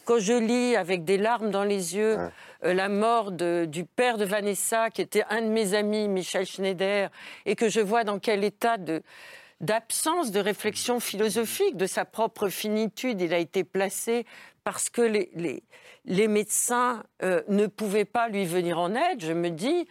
quand 0.06 0.20
je 0.20 0.34
lis 0.34 0.76
avec 0.76 1.04
des 1.04 1.18
larmes 1.18 1.52
dans 1.52 1.64
les 1.64 1.96
yeux 1.96 2.18
euh, 2.64 2.74
la 2.74 2.90
mort 2.90 3.32
du 3.32 3.86
père 3.86 4.18
de 4.18 4.26
Vanessa, 4.26 4.90
qui 4.90 5.02
était 5.02 5.24
un 5.30 5.42
de 5.42 5.48
mes 5.48 5.74
amis, 5.74 6.08
Michel 6.08 6.46
Schneider, 6.46 7.10
et 7.46 7.56
que 7.56 7.70
je 7.70 7.80
vois 7.80 8.04
dans 8.04 8.20
quel 8.20 8.44
état 8.44 8.78
d'absence 9.62 10.32
de 10.32 10.40
réflexion 10.40 11.00
philosophique 11.00 11.78
de 11.78 11.86
sa 11.86 12.06
propre 12.06 12.50
finitude 12.50 13.22
il 13.22 13.34
a 13.34 13.40
été 13.40 13.64
placé 13.64 14.26
parce 14.64 14.90
que 14.90 15.02
les, 15.02 15.62
les, 16.06 16.28
médecins 16.28 17.04
euh, 17.22 17.42
ne 17.50 17.68
pouvaient 17.68 18.06
pas 18.06 18.30
lui 18.30 18.46
venir 18.46 18.80
en 18.80 18.96
aide, 18.96 19.20
je 19.20 19.34
me 19.34 19.50
dis, 19.50 19.88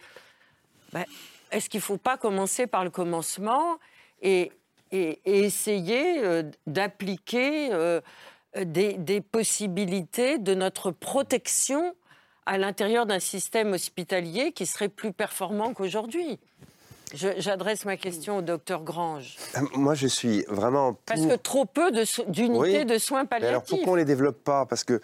ben, 0.91 1.05
est-ce 1.51 1.69
qu'il 1.69 1.79
ne 1.79 1.83
faut 1.83 1.97
pas 1.97 2.17
commencer 2.17 2.65
par 2.65 2.83
le 2.83 2.89
commencement 2.89 3.77
et, 4.21 4.51
et, 4.91 5.19
essayer 5.25 6.23
euh, 6.23 6.43
d'appliquer 6.65 7.69
euh, 7.71 8.01
des, 8.61 9.21
possibilités 9.21 10.37
de 10.37 10.53
notre 10.53 10.91
protection 10.91 11.95
à 12.45 12.57
l'intérieur 12.57 13.05
d'un 13.05 13.19
système 13.19 13.73
hospitalier 13.73 14.51
qui 14.51 14.65
serait 14.65 14.89
plus 14.89 15.13
performant 15.13 15.73
qu'aujourd'hui. 15.73 16.39
J'adresse 17.13 17.85
ma 17.85 17.95
question 17.95 18.37
au 18.37 18.41
docteur 18.41 18.83
Grange. 18.83 19.37
Euh, 19.55 19.61
moi, 19.75 19.93
je 19.93 20.07
suis 20.07 20.43
vraiment. 20.47 20.97
Parce 21.05 21.25
que 21.25 21.35
trop 21.35 21.65
peu 21.65 21.91
d'unités 22.27 22.85
de, 22.85 22.97
soins 22.97 23.25
palliatifs. 23.25 23.49
alors 23.49 23.63
pourquoi 23.63 23.93
on 23.93 23.95
ne 23.95 23.99
les 23.99 24.05
développe 24.05 24.43
pas? 24.43 24.65
Parce 24.65 24.83
que, 24.83 24.99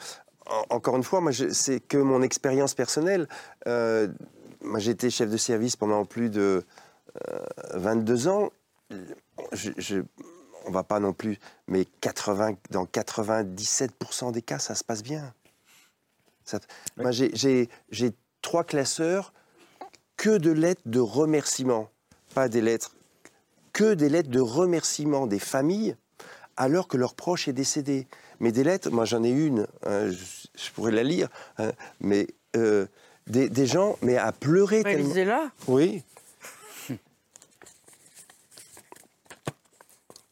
encore 0.71 0.97
une 0.97 1.03
fois, 1.03 1.21
moi, 1.21 1.31
c'est 1.31 1.79
que 1.79 1.97
mon 1.97 2.23
expérience 2.23 2.73
personnelle. 2.73 3.27
Euh, 3.67 4.07
moi, 4.61 4.79
j'ai 4.79 4.91
été 4.91 5.11
chef 5.11 5.29
de 5.29 5.37
service 5.37 5.75
pendant 5.75 6.03
plus 6.03 6.29
de 6.31 6.65
22 7.75 8.27
ans. 8.27 8.49
Je, 9.51 9.69
je, 9.77 10.01
on 10.65 10.71
va 10.71 10.83
pas 10.83 10.99
non 10.99 11.13
plus, 11.13 11.39
mais 11.67 11.85
80, 12.01 12.55
dans 12.71 12.85
97% 12.85 14.31
des 14.31 14.41
cas, 14.41 14.59
ça 14.59 14.75
se 14.75 14.83
passe 14.83 15.03
bien. 15.03 15.33
Moi, 16.97 17.11
j'ai 17.11 17.69
trois 18.41 18.63
classeurs, 18.63 19.33
que 20.17 20.37
de 20.37 20.51
lettres 20.51 20.81
de 20.85 20.99
remerciement, 20.99 21.89
pas 22.33 22.49
des 22.49 22.59
lettres, 22.59 22.93
que 23.71 23.93
des 23.93 24.09
lettres 24.09 24.29
de 24.29 24.41
remerciement 24.41 25.27
des 25.27 25.39
familles, 25.39 25.95
alors 26.57 26.89
que 26.89 26.97
leur 26.97 27.15
proche 27.15 27.47
est 27.47 27.53
décédé. 27.53 28.05
Mais 28.41 28.51
des 28.51 28.65
lettres, 28.65 28.89
moi 28.89 29.05
j'en 29.05 29.23
ai 29.23 29.29
une, 29.29 29.65
hein, 29.85 30.09
je, 30.09 30.71
pourrais 30.71 30.91
la 30.91 31.03
lire, 31.03 31.29
hein, 31.57 31.71
mais 32.01 32.27
euh, 32.57 32.85
des, 33.27 33.65
gens, 33.65 33.97
mais 34.01 34.17
à 34.17 34.33
pleurer. 34.33 34.83
Lisez-la. 34.83 35.51
Oui, 35.67 36.03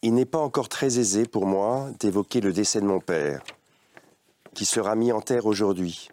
Il 0.04 0.14
n'est 0.14 0.26
pas 0.26 0.38
encore 0.38 0.70
très 0.70 1.00
aisé 1.00 1.26
pour 1.26 1.48
moi 1.48 1.90
d'évoquer 2.00 2.40
le 2.40 2.54
décès 2.54 2.80
de 2.80 2.86
mon 2.86 3.00
père, 3.00 3.42
qui 4.54 4.64
sera 4.64 4.96
mis 4.96 5.12
en 5.12 5.22
terre 5.22 5.48
aujourd'hui. 5.48 6.10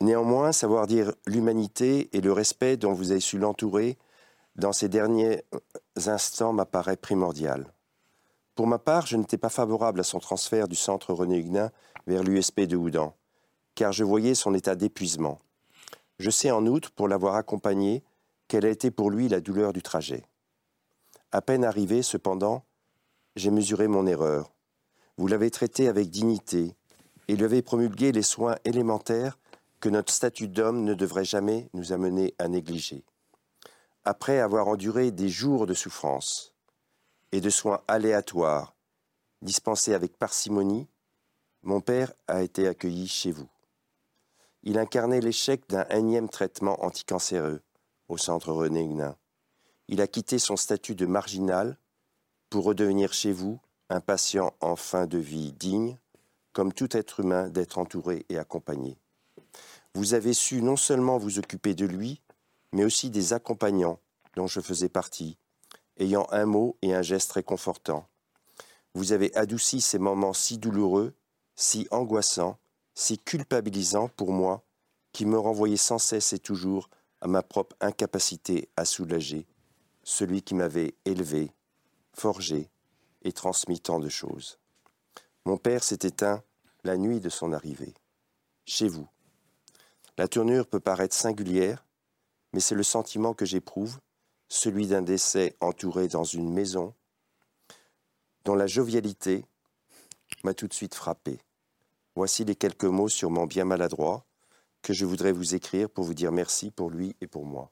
Néanmoins, 0.00 0.52
savoir 0.52 0.86
dire 0.86 1.12
l'humanité 1.26 2.08
et 2.16 2.20
le 2.20 2.32
respect 2.32 2.76
dont 2.76 2.92
vous 2.92 3.10
avez 3.10 3.20
su 3.20 3.38
l'entourer 3.38 3.98
dans 4.54 4.72
ces 4.72 4.88
derniers 4.88 5.42
instants 6.06 6.52
m'apparaît 6.52 6.96
primordial. 6.96 7.72
Pour 8.54 8.68
ma 8.68 8.78
part, 8.78 9.06
je 9.06 9.16
n'étais 9.16 9.36
pas 9.36 9.48
favorable 9.48 10.00
à 10.00 10.04
son 10.04 10.20
transfert 10.20 10.68
du 10.68 10.76
centre 10.76 11.12
René 11.12 11.38
Huguenin 11.38 11.70
vers 12.06 12.22
l'USP 12.22 12.60
de 12.60 12.76
Houdan, 12.76 13.16
car 13.74 13.92
je 13.92 14.04
voyais 14.04 14.36
son 14.36 14.54
état 14.54 14.76
d'épuisement. 14.76 15.40
Je 16.20 16.30
sais 16.30 16.52
en 16.52 16.64
outre, 16.66 16.92
pour 16.92 17.08
l'avoir 17.08 17.34
accompagné, 17.34 18.04
quelle 18.46 18.64
a 18.64 18.70
été 18.70 18.90
pour 18.92 19.10
lui 19.10 19.28
la 19.28 19.40
douleur 19.40 19.72
du 19.72 19.82
trajet. 19.82 20.24
À 21.32 21.42
peine 21.42 21.64
arrivé, 21.64 22.02
cependant, 22.02 22.64
j'ai 23.36 23.50
mesuré 23.50 23.86
mon 23.86 24.06
erreur. 24.06 24.52
Vous 25.16 25.28
l'avez 25.28 25.50
traité 25.50 25.86
avec 25.86 26.10
dignité 26.10 26.74
et 27.28 27.36
lui 27.36 27.44
avez 27.44 27.62
promulgué 27.62 28.10
les 28.10 28.22
soins 28.22 28.56
élémentaires 28.64 29.38
que 29.78 29.88
notre 29.88 30.12
statut 30.12 30.48
d'homme 30.48 30.82
ne 30.82 30.94
devrait 30.94 31.24
jamais 31.24 31.68
nous 31.72 31.92
amener 31.92 32.34
à 32.38 32.48
négliger. 32.48 33.04
Après 34.04 34.40
avoir 34.40 34.66
enduré 34.66 35.12
des 35.12 35.28
jours 35.28 35.66
de 35.66 35.74
souffrance 35.74 36.54
et 37.32 37.40
de 37.40 37.50
soins 37.50 37.82
aléatoires, 37.86 38.74
dispensés 39.40 39.94
avec 39.94 40.16
parcimonie, 40.16 40.88
mon 41.62 41.80
père 41.80 42.12
a 42.26 42.42
été 42.42 42.66
accueilli 42.66 43.06
chez 43.06 43.30
vous. 43.30 43.48
Il 44.62 44.78
incarnait 44.78 45.20
l'échec 45.20 45.68
d'un 45.68 45.86
énième 45.90 46.28
traitement 46.28 46.82
anticancéreux 46.84 47.62
au 48.08 48.16
centre 48.16 48.52
René 48.52 48.82
Huguenin. 48.82 49.16
Il 49.92 50.00
a 50.00 50.06
quitté 50.06 50.38
son 50.38 50.56
statut 50.56 50.94
de 50.94 51.04
marginal 51.04 51.76
pour 52.48 52.62
redevenir 52.62 53.12
chez 53.12 53.32
vous 53.32 53.58
un 53.88 54.00
patient 54.00 54.54
en 54.60 54.76
fin 54.76 55.08
de 55.08 55.18
vie 55.18 55.50
digne, 55.50 55.98
comme 56.52 56.72
tout 56.72 56.96
être 56.96 57.18
humain 57.18 57.48
d'être 57.48 57.76
entouré 57.76 58.24
et 58.28 58.38
accompagné. 58.38 58.96
Vous 59.96 60.14
avez 60.14 60.32
su 60.32 60.62
non 60.62 60.76
seulement 60.76 61.18
vous 61.18 61.40
occuper 61.40 61.74
de 61.74 61.86
lui, 61.86 62.20
mais 62.72 62.84
aussi 62.84 63.10
des 63.10 63.32
accompagnants 63.32 63.98
dont 64.36 64.46
je 64.46 64.60
faisais 64.60 64.88
partie, 64.88 65.36
ayant 65.98 66.28
un 66.30 66.46
mot 66.46 66.76
et 66.82 66.94
un 66.94 67.02
geste 67.02 67.32
réconfortant. 67.32 68.06
Vous 68.94 69.10
avez 69.10 69.34
adouci 69.34 69.80
ces 69.80 69.98
moments 69.98 70.34
si 70.34 70.56
douloureux, 70.56 71.14
si 71.56 71.88
angoissants, 71.90 72.58
si 72.94 73.18
culpabilisants 73.18 74.08
pour 74.10 74.30
moi, 74.30 74.62
qui 75.10 75.26
me 75.26 75.36
renvoyaient 75.36 75.76
sans 75.76 75.98
cesse 75.98 76.32
et 76.32 76.38
toujours 76.38 76.90
à 77.20 77.26
ma 77.26 77.42
propre 77.42 77.74
incapacité 77.80 78.68
à 78.76 78.84
soulager 78.84 79.48
celui 80.10 80.42
qui 80.42 80.54
m'avait 80.54 80.94
élevé, 81.04 81.52
forgé 82.14 82.68
et 83.22 83.30
transmis 83.30 83.78
tant 83.78 84.00
de 84.00 84.08
choses. 84.08 84.58
Mon 85.44 85.56
père 85.56 85.84
s'est 85.84 86.00
éteint 86.02 86.42
la 86.82 86.96
nuit 86.96 87.20
de 87.20 87.28
son 87.28 87.52
arrivée, 87.52 87.94
chez 88.66 88.88
vous. 88.88 89.08
La 90.18 90.26
tournure 90.26 90.66
peut 90.66 90.80
paraître 90.80 91.14
singulière, 91.14 91.86
mais 92.52 92.58
c'est 92.58 92.74
le 92.74 92.82
sentiment 92.82 93.34
que 93.34 93.44
j'éprouve, 93.44 94.00
celui 94.48 94.88
d'un 94.88 95.02
décès 95.02 95.56
entouré 95.60 96.08
dans 96.08 96.24
une 96.24 96.52
maison, 96.52 96.92
dont 98.44 98.56
la 98.56 98.66
jovialité 98.66 99.44
m'a 100.42 100.54
tout 100.54 100.66
de 100.66 100.74
suite 100.74 100.96
frappé. 100.96 101.38
Voici 102.16 102.44
les 102.44 102.56
quelques 102.56 102.84
mots 102.84 103.08
sûrement 103.08 103.46
bien 103.46 103.64
maladroits 103.64 104.26
que 104.82 104.92
je 104.92 105.04
voudrais 105.04 105.32
vous 105.32 105.54
écrire 105.54 105.88
pour 105.88 106.02
vous 106.02 106.14
dire 106.14 106.32
merci 106.32 106.72
pour 106.72 106.90
lui 106.90 107.14
et 107.20 107.28
pour 107.28 107.46
moi. 107.46 107.70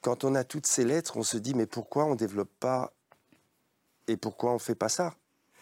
Quand 0.00 0.24
on 0.24 0.34
a 0.34 0.44
toutes 0.44 0.66
ces 0.66 0.84
lettres, 0.84 1.16
on 1.16 1.22
se 1.22 1.36
dit 1.36 1.54
mais 1.54 1.66
pourquoi 1.66 2.04
on 2.06 2.10
ne 2.10 2.16
développe 2.16 2.52
pas 2.58 2.92
et 4.08 4.16
pourquoi 4.16 4.50
on 4.52 4.54
ne 4.54 4.58
fait 4.58 4.74
pas 4.74 4.88
ça 4.88 5.14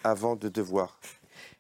avant 0.05 0.37
de 0.37 0.49
devoir? 0.49 1.01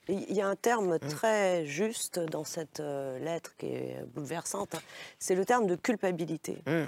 Il 0.08 0.32
y 0.32 0.40
a 0.40 0.48
un 0.48 0.56
terme 0.56 0.94
mmh. 0.94 0.98
très 1.10 1.66
juste 1.66 2.18
dans 2.18 2.44
cette 2.44 2.80
euh, 2.80 3.18
lettre 3.18 3.54
qui 3.58 3.66
est 3.66 4.02
bouleversante, 4.14 4.74
hein. 4.74 4.80
c'est 5.18 5.34
le 5.34 5.44
terme 5.44 5.66
de 5.66 5.76
culpabilité. 5.76 6.62
Mmh. 6.66 6.84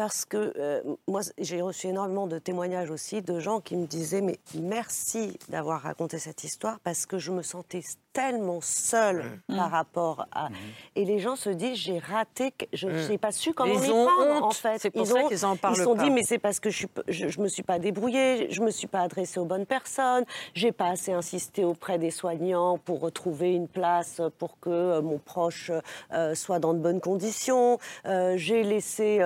Parce 0.00 0.24
que 0.24 0.54
euh, 0.56 0.80
moi, 1.08 1.20
j'ai 1.36 1.60
reçu 1.60 1.88
énormément 1.88 2.26
de 2.26 2.38
témoignages 2.38 2.90
aussi 2.90 3.20
de 3.20 3.38
gens 3.38 3.60
qui 3.60 3.76
me 3.76 3.86
disaient 3.86 4.22
Mais 4.22 4.38
merci 4.54 5.38
d'avoir 5.50 5.82
raconté 5.82 6.18
cette 6.18 6.42
histoire 6.42 6.80
parce 6.80 7.04
que 7.04 7.18
je 7.18 7.30
me 7.30 7.42
sentais 7.42 7.82
tellement 8.14 8.60
seule 8.62 9.22
Mmh. 9.48 9.56
par 9.56 9.70
rapport 9.70 10.26
à. 10.32 10.48
Et 10.96 11.04
les 11.04 11.18
gens 11.18 11.36
se 11.36 11.50
disent 11.50 11.76
J'ai 11.76 11.98
raté, 11.98 12.50
que- 12.52 12.64
je 12.72 12.88
Mmh. 12.88 13.08
n'ai 13.10 13.18
pas 13.18 13.30
su 13.30 13.52
comment 13.52 13.74
Ils 13.74 13.80
les 13.82 13.90
ont 13.90 14.06
prendre, 14.06 14.30
honte. 14.36 14.42
en 14.44 14.50
fait. 14.52 14.78
C'est 14.78 14.90
pour 14.90 15.02
ils 15.02 15.06
ça 15.06 15.14
ont- 15.16 15.28
qu'ils 15.28 15.44
en 15.44 15.56
parlent 15.56 15.74
Ils 15.74 15.78
se 15.78 15.84
sont 15.84 15.94
pas. 15.94 16.02
dit 16.04 16.10
Mais 16.10 16.22
c'est 16.22 16.38
parce 16.38 16.60
que 16.60 16.70
je 16.70 16.86
je 17.08 17.40
me 17.40 17.48
suis 17.48 17.62
pas 17.62 17.78
débrouillée, 17.78 18.50
je 18.50 18.62
me 18.62 18.70
suis 18.70 18.86
pas 18.86 19.00
adressée 19.00 19.38
aux 19.38 19.44
bonnes 19.44 19.66
personnes, 19.66 20.24
j'ai 20.54 20.72
pas 20.72 20.86
assez 20.88 21.12
insisté 21.12 21.62
auprès 21.64 21.98
des 21.98 22.10
soignants 22.10 22.78
pour 22.78 23.00
retrouver 23.00 23.52
une 23.52 23.68
place 23.68 24.22
pour 24.38 24.58
que 24.60 24.70
euh, 24.70 25.02
mon 25.02 25.18
proche 25.18 25.70
euh, 26.14 26.34
soit 26.34 26.58
dans 26.58 26.72
de 26.72 26.78
bonnes 26.78 27.00
conditions. 27.02 27.78
Euh, 28.06 28.34
j'ai 28.38 28.62
laissé 28.62 29.20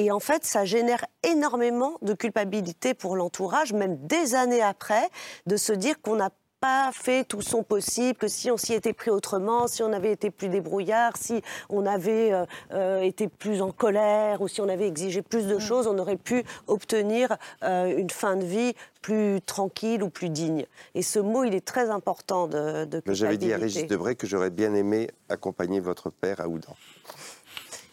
et 0.00 0.10
en 0.10 0.18
fait 0.18 0.46
ça 0.46 0.64
génère 0.64 1.04
énormément 1.22 1.98
de 2.00 2.14
culpabilité 2.14 2.94
pour 2.94 3.16
l'entourage, 3.16 3.74
même 3.74 3.98
des 4.06 4.34
années 4.34 4.62
après, 4.62 5.10
de 5.46 5.56
se 5.58 5.74
dire 5.74 6.00
qu'on 6.00 6.16
n'a 6.16 6.30
pas 6.58 6.90
fait 6.92 7.24
tout 7.24 7.42
son 7.42 7.62
possible, 7.62 8.18
que 8.18 8.28
si 8.28 8.50
on 8.50 8.56
s'y 8.56 8.72
était 8.72 8.94
pris 8.94 9.10
autrement, 9.10 9.66
si 9.66 9.82
on 9.82 9.92
avait 9.92 10.12
été 10.12 10.30
plus 10.30 10.48
débrouillard, 10.48 11.18
si 11.18 11.42
on 11.68 11.84
avait 11.84 12.32
euh, 12.32 12.46
euh, 12.72 13.00
été 13.02 13.28
plus 13.28 13.60
en 13.60 13.72
colère 13.72 14.40
ou 14.40 14.48
si 14.48 14.62
on 14.62 14.68
avait 14.70 14.86
exigé 14.86 15.20
plus 15.20 15.46
de 15.46 15.58
choses, 15.58 15.86
on 15.86 15.98
aurait 15.98 16.16
pu 16.16 16.44
obtenir 16.66 17.36
euh, 17.62 17.94
une 17.96 18.10
fin 18.10 18.36
de 18.36 18.44
vie 18.44 18.74
plus 19.02 19.40
tranquille 19.42 20.02
ou 20.02 20.08
plus 20.08 20.30
digne. 20.30 20.64
Et 20.94 21.02
ce 21.02 21.18
mot, 21.18 21.44
il 21.44 21.54
est 21.54 21.64
très 21.64 21.90
important 21.90 22.46
de, 22.46 22.86
de 22.86 23.02
Mais 23.06 23.14
J'avais 23.14 23.38
dit 23.38 23.52
à. 23.52 23.58
Régis 23.58 23.86
Debray 23.86 24.16
que 24.16 24.26
j'aurais 24.26 24.50
bien 24.50 24.74
aimé 24.74 25.10
accompagner 25.28 25.80
votre 25.80 26.08
père 26.08 26.40
à 26.40 26.48
Oudan. 26.48 26.76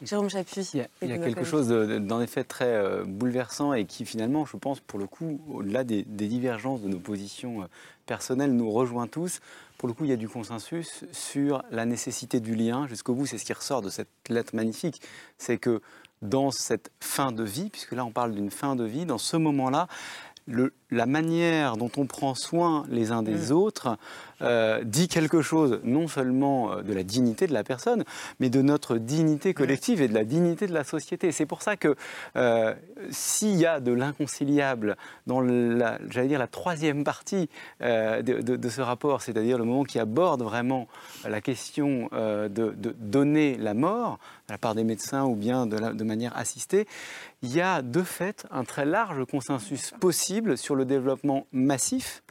Jérôme 0.03 0.29
Chapuis. 0.29 0.69
Il 0.73 0.79
y 0.79 0.81
a, 0.83 0.88
il 1.01 1.10
y 1.10 1.13
a 1.13 1.17
quelque 1.17 1.43
chose 1.43 1.67
de- 1.67 1.97
d'en 1.99 2.21
effet 2.21 2.43
très 2.43 2.65
euh, 2.73 3.03
bouleversant 3.05 3.73
et 3.73 3.86
qui 3.86 4.05
finalement, 4.05 4.45
je 4.45 4.57
pense, 4.57 4.79
pour 4.79 4.99
le 4.99 5.07
coup, 5.07 5.39
au-delà 5.51 5.83
des, 5.83 6.03
des 6.03 6.27
divergences 6.27 6.81
de 6.81 6.88
nos 6.88 6.99
positions 6.99 7.63
euh, 7.63 7.65
personnelles, 8.05 8.53
nous 8.53 8.69
rejoint 8.71 9.07
tous. 9.07 9.39
Pour 9.77 9.88
le 9.88 9.93
coup, 9.93 10.05
il 10.05 10.10
y 10.10 10.13
a 10.13 10.17
du 10.17 10.29
consensus 10.29 11.05
sur 11.12 11.63
la 11.71 11.86
nécessité 11.86 12.39
du 12.39 12.55
lien 12.55 12.88
jusqu'au 12.88 13.13
bout. 13.13 13.25
C'est 13.25 13.38
ce 13.38 13.45
qui 13.45 13.53
ressort 13.53 13.81
de 13.81 13.89
cette 13.89 14.10
lettre 14.29 14.55
magnifique. 14.55 15.01
C'est 15.38 15.57
que 15.57 15.81
dans 16.23 16.49
cette 16.49 16.89
fin 16.99 17.31
de 17.31 17.43
vie, 17.43 17.69
puisque 17.69 17.91
là 17.91 18.03
on 18.03 18.10
parle 18.12 18.33
d'une 18.33 18.49
fin 18.49 18.75
de 18.75 18.83
vie, 18.83 19.05
dans 19.05 19.19
ce 19.19 19.38
moment-là, 19.38 19.88
le- 20.47 20.73
la 20.89 21.05
manière 21.05 21.75
dont 21.77 21.91
on 21.97 22.05
prend 22.05 22.33
soin 22.33 22.86
les 22.89 23.12
uns 23.12 23.21
des 23.23 23.51
autres 23.51 23.97
euh, 24.41 24.83
dit 24.83 25.07
quelque 25.07 25.41
chose 25.41 25.79
non 25.83 26.07
seulement 26.07 26.71
euh, 26.71 26.81
de 26.83 26.93
la 26.93 27.03
dignité 27.03 27.47
de 27.47 27.53
la 27.53 27.63
personne, 27.63 28.03
mais 28.39 28.49
de 28.49 28.62
notre 28.62 28.97
dignité 28.97 29.53
collective 29.53 30.01
et 30.01 30.07
de 30.07 30.13
la 30.13 30.23
dignité 30.23 30.67
de 30.67 30.73
la 30.73 30.83
société. 30.83 31.31
C'est 31.31 31.45
pour 31.47 31.62
ça 31.63 31.75
que 31.75 31.95
euh, 32.36 32.73
s'il 33.10 33.55
y 33.55 33.65
a 33.65 33.79
de 33.79 33.91
l'inconciliable 33.91 34.95
dans 35.25 35.41
la, 35.41 35.97
j'allais 36.10 36.27
dire 36.27 36.39
la 36.39 36.47
troisième 36.47 37.03
partie 37.03 37.49
euh, 37.81 38.21
de, 38.21 38.41
de- 38.41 38.55
de 38.55 38.69
ce 38.69 38.81
rapport, 38.81 39.21
c'est-à-dire 39.21 39.57
le 39.57 39.63
moment 39.65 39.83
qui 39.83 39.99
aborde 39.99 40.43
vraiment 40.43 40.88
la 41.27 41.41
question 41.41 42.10
de, 42.13 42.47
de 42.47 42.95
donner 42.99 43.57
la 43.57 43.73
mort 43.73 44.19
de 44.47 44.53
la 44.53 44.57
part 44.57 44.75
des 44.75 44.83
médecins 44.86 45.25
ou 45.25 45.36
bien 45.36 45.65
de, 45.65 45.77
la- 45.77 45.91
de 45.93 46.03
manière 46.05 46.36
assistée, 46.38 46.88
il 47.41 47.53
y 47.53 47.60
a 47.60 47.81
de 47.81 48.01
fait 48.01 48.45
un 48.49 48.63
très 48.63 48.86
large 48.86 49.25
consensus 49.25 49.91
possible 49.99 50.57
sur 50.57 50.73
le 50.75 50.86
développement 50.86 51.47
massif, 51.51 52.23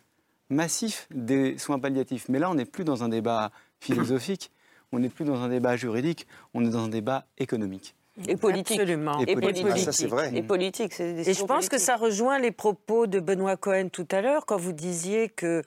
massif 0.48 1.07
des 1.11 1.59
soins 1.59 1.79
palliatifs. 1.79 2.29
Mais 2.31 2.38
là, 2.38 2.50
on 2.50 2.55
n'est 2.55 2.64
plus 2.64 2.85
dans 2.85 3.05
un 3.05 3.11
débat 3.11 3.50
philosophique, 3.81 4.50
on 4.92 4.98
n'est 4.98 5.11
plus 5.11 5.26
dans 5.26 5.42
un 5.42 5.48
débat 5.48 5.76
juridique, 5.76 6.26
on 6.55 6.64
est 6.64 6.70
dans 6.70 6.85
un 6.85 6.88
débat 6.88 7.26
économique. 7.37 7.94
Et 8.26 8.37
politique. 8.37 8.81
Absolument. 8.81 9.18
Et 9.20 9.33
Et 9.33 9.35
politique. 9.35 9.64
politique. 9.66 9.88
Ah, 9.88 9.92
ça, 9.92 9.92
c'est 9.92 10.07
vrai. 10.07 10.33
Et 10.35 10.42
politique, 10.42 10.94
c'est 10.94 11.12
des 11.12 11.29
Et 11.29 11.35
je 11.35 11.44
pense 11.44 11.68
que 11.68 11.76
ça 11.76 11.96
rejoint 11.96 12.38
les 12.38 12.50
propos 12.50 13.07
de 13.07 13.20
Benoît 13.20 13.59
Cohen 13.59 13.90
tout 13.92 14.09
à 14.11 14.22
l'heure 14.22 14.46
quand 14.46 14.57
vous 14.57 14.72
disiez 14.72 15.29
que 15.29 15.62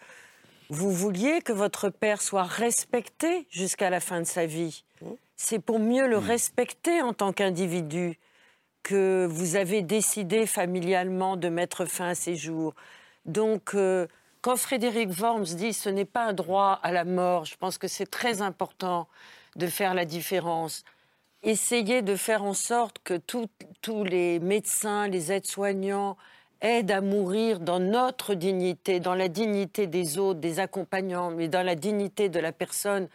vous 0.71 0.89
vouliez 0.91 1.41
que 1.41 1.53
votre 1.53 1.89
père 1.89 2.23
soit 2.23 2.41
respecté 2.43 3.45
jusqu'à 3.51 3.91
la 3.91 3.99
fin 3.99 4.19
de 4.19 4.25
sa 4.25 4.47
vie. 4.47 4.83
C'est 5.41 5.59
pour 5.59 5.79
mieux 5.79 6.05
le 6.05 6.17
respecter 6.17 7.01
en 7.01 7.13
tant 7.13 7.31
qu'individu 7.31 8.19
que 8.83 9.25
vous 9.25 9.55
avez 9.55 9.81
décidé 9.81 10.45
familialement 10.45 11.37
de 11.37 11.47
mettre 11.47 11.85
fin 11.85 12.09
à 12.09 12.13
ses 12.13 12.35
jours. 12.35 12.75
Donc, 13.23 13.73
euh, 13.73 14.05
quand 14.41 14.57
Frédéric 14.57 15.17
Worms 15.17 15.45
dit 15.55 15.71
ce 15.71 15.87
n'est 15.87 16.03
pas 16.03 16.25
un 16.25 16.33
droit 16.33 16.77
à 16.83 16.91
la 16.91 17.05
mort, 17.05 17.45
je 17.45 17.55
pense 17.55 17.77
que 17.77 17.87
c'est 17.87 18.05
très 18.05 18.41
important 18.41 19.07
de 19.55 19.67
faire 19.67 19.93
la 19.93 20.03
différence. 20.03 20.83
Essayez 21.41 22.01
de 22.01 22.17
faire 22.17 22.43
en 22.43 22.53
sorte 22.53 22.99
que 23.05 23.17
tous 23.17 24.03
les 24.03 24.39
médecins, 24.41 25.07
les 25.07 25.31
aides-soignants 25.31 26.17
aident 26.59 26.91
à 26.91 26.99
mourir 26.99 27.61
dans 27.61 27.79
notre 27.79 28.33
dignité, 28.33 28.99
dans 28.99 29.15
la 29.15 29.29
dignité 29.29 29.87
des 29.87 30.17
autres, 30.17 30.41
des 30.41 30.59
accompagnants, 30.59 31.31
mais 31.31 31.47
dans 31.47 31.65
la 31.65 31.75
dignité 31.75 32.27
de 32.27 32.41
la 32.41 32.51
personne 32.51 33.07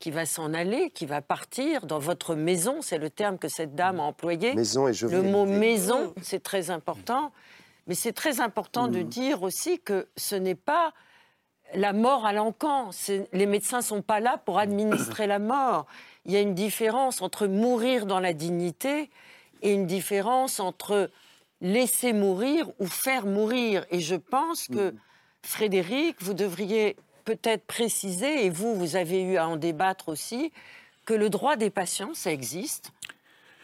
qui 0.00 0.10
va 0.10 0.26
s'en 0.26 0.52
aller, 0.54 0.90
qui 0.90 1.06
va 1.06 1.20
partir 1.20 1.86
dans 1.86 1.98
votre 2.00 2.34
maison, 2.34 2.80
c'est 2.80 2.98
le 2.98 3.10
terme 3.10 3.38
que 3.38 3.48
cette 3.48 3.74
dame 3.76 4.00
a 4.00 4.02
employé. 4.04 4.54
Maison 4.54 4.86
et 4.86 4.90
Le 4.90 4.94
jovialité. 4.96 5.30
mot 5.30 5.44
maison, 5.46 6.14
c'est 6.22 6.42
très 6.42 6.70
important. 6.70 7.30
Mais 7.86 7.94
c'est 7.94 8.12
très 8.12 8.40
important 8.40 8.88
Mm. 8.88 8.92
de 8.92 9.02
dire 9.02 9.42
aussi 9.42 9.78
que 9.78 10.08
ce 10.16 10.34
n'est 10.34 10.54
pas 10.54 10.92
la 11.74 11.92
mort 11.92 12.24
à 12.26 12.32
l'encan. 12.32 12.90
Les 13.32 13.46
médecins 13.46 13.78
ne 13.78 13.82
sont 13.84 14.02
pas 14.02 14.20
là 14.20 14.38
pour 14.44 14.58
administrer 14.58 15.26
la 15.26 15.38
mort. 15.38 15.86
Il 16.24 16.32
y 16.32 16.36
a 16.36 16.40
une 16.40 16.54
différence 16.54 17.20
entre 17.22 17.46
mourir 17.46 18.06
dans 18.06 18.20
la 18.20 18.32
dignité 18.32 19.10
et 19.62 19.72
une 19.74 19.86
différence 19.86 20.60
entre 20.60 21.10
laisser 21.60 22.12
mourir 22.14 22.70
ou 22.78 22.86
faire 22.86 23.26
mourir. 23.26 23.84
Et 23.90 24.00
je 24.00 24.16
pense 24.16 24.66
que, 24.66 24.94
Frédéric, 25.42 26.16
vous 26.22 26.34
devriez 26.34 26.96
peut-être 27.20 27.64
préciser, 27.64 28.44
et 28.46 28.50
vous, 28.50 28.74
vous 28.74 28.96
avez 28.96 29.22
eu 29.22 29.36
à 29.36 29.48
en 29.48 29.56
débattre 29.56 30.08
aussi, 30.08 30.52
que 31.04 31.14
le 31.14 31.30
droit 31.30 31.56
des 31.56 31.70
patients, 31.70 32.14
ça 32.14 32.32
existe. 32.32 32.92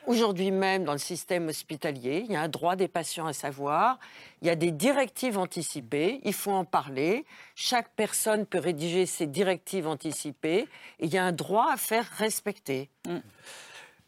Aujourd'hui 0.06 0.52
même, 0.52 0.84
dans 0.84 0.92
le 0.92 0.98
système 0.98 1.48
hospitalier, 1.48 2.24
il 2.28 2.32
y 2.32 2.36
a 2.36 2.40
un 2.42 2.48
droit 2.48 2.76
des 2.76 2.86
patients 2.86 3.26
à 3.26 3.32
savoir, 3.32 3.98
il 4.40 4.46
y 4.46 4.50
a 4.50 4.54
des 4.54 4.70
directives 4.70 5.36
anticipées, 5.36 6.20
il 6.22 6.32
faut 6.32 6.52
en 6.52 6.64
parler, 6.64 7.24
chaque 7.56 7.90
personne 7.96 8.46
peut 8.46 8.60
rédiger 8.60 9.04
ses 9.04 9.26
directives 9.26 9.88
anticipées, 9.88 10.68
et 11.00 11.06
il 11.06 11.12
y 11.12 11.18
a 11.18 11.24
un 11.24 11.32
droit 11.32 11.72
à 11.72 11.76
faire 11.76 12.08
respecter. 12.18 12.88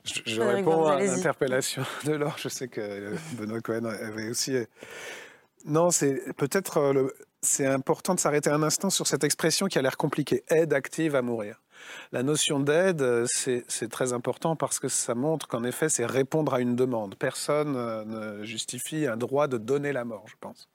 Je, 0.04 0.20
je 0.24 0.40
réponds 0.40 0.86
à 0.86 1.00
l'interpellation 1.16 1.82
de 2.04 2.12
Laure. 2.12 2.36
Je 2.38 2.48
sais 2.48 2.68
que 2.68 3.14
Benoît 3.32 3.60
Cohen 3.60 3.84
avait 3.84 4.28
aussi. 4.30 4.54
euh, 4.54 4.64
Non, 5.64 5.90
c'est 5.90 6.32
peut-être 6.36 6.76
euh, 6.78 6.92
le- 6.92 7.14
c'est 7.42 7.66
important 7.66 8.14
de 8.14 8.20
s'arrêter 8.20 8.50
un 8.50 8.62
instant 8.62 8.90
sur 8.90 9.06
cette 9.06 9.24
expression 9.24 9.66
qui 9.66 9.78
a 9.78 9.82
l'air 9.82 9.96
compliquée 9.96 10.44
aide 10.48 10.72
active 10.72 11.14
à 11.14 11.22
mourir. 11.22 11.60
La 12.10 12.22
notion 12.22 12.58
d'aide, 12.58 13.02
euh, 13.02 13.26
c'est 13.28 13.88
très 13.88 14.12
important 14.12 14.56
parce 14.56 14.78
que 14.80 14.88
ça 14.88 15.14
montre 15.14 15.46
qu'en 15.46 15.62
effet, 15.62 15.88
c'est 15.88 16.06
répondre 16.06 16.54
à 16.54 16.60
une 16.60 16.74
demande. 16.74 17.14
Personne 17.14 17.76
euh, 17.76 18.04
ne 18.04 18.44
justifie 18.44 19.06
un 19.06 19.16
droit 19.16 19.46
de 19.46 19.58
donner 19.58 19.92
la 19.92 20.04
mort, 20.04 20.24
je 20.26 20.34
pense. 20.40 20.68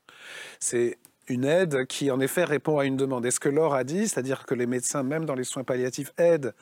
C'est 0.60 0.98
une 1.28 1.46
aide 1.46 1.86
qui, 1.88 2.12
en 2.12 2.20
effet, 2.20 2.44
répond 2.44 2.80
à 2.80 2.86
une 2.86 2.98
demande. 2.98 3.26
Et 3.26 3.32
ce 3.32 3.40
que 3.40 3.50
Laure 3.50 3.76
a 3.76 3.84
dit, 3.84 4.08
c'est-à-dire 4.08 4.46
que 4.46 4.56
les 4.56 4.66
médecins, 4.66 5.04
même 5.04 5.26
dans 5.26 5.36
les 5.36 5.44
soins 5.44 5.64
palliatifs, 5.64 6.12
aident 6.18 6.54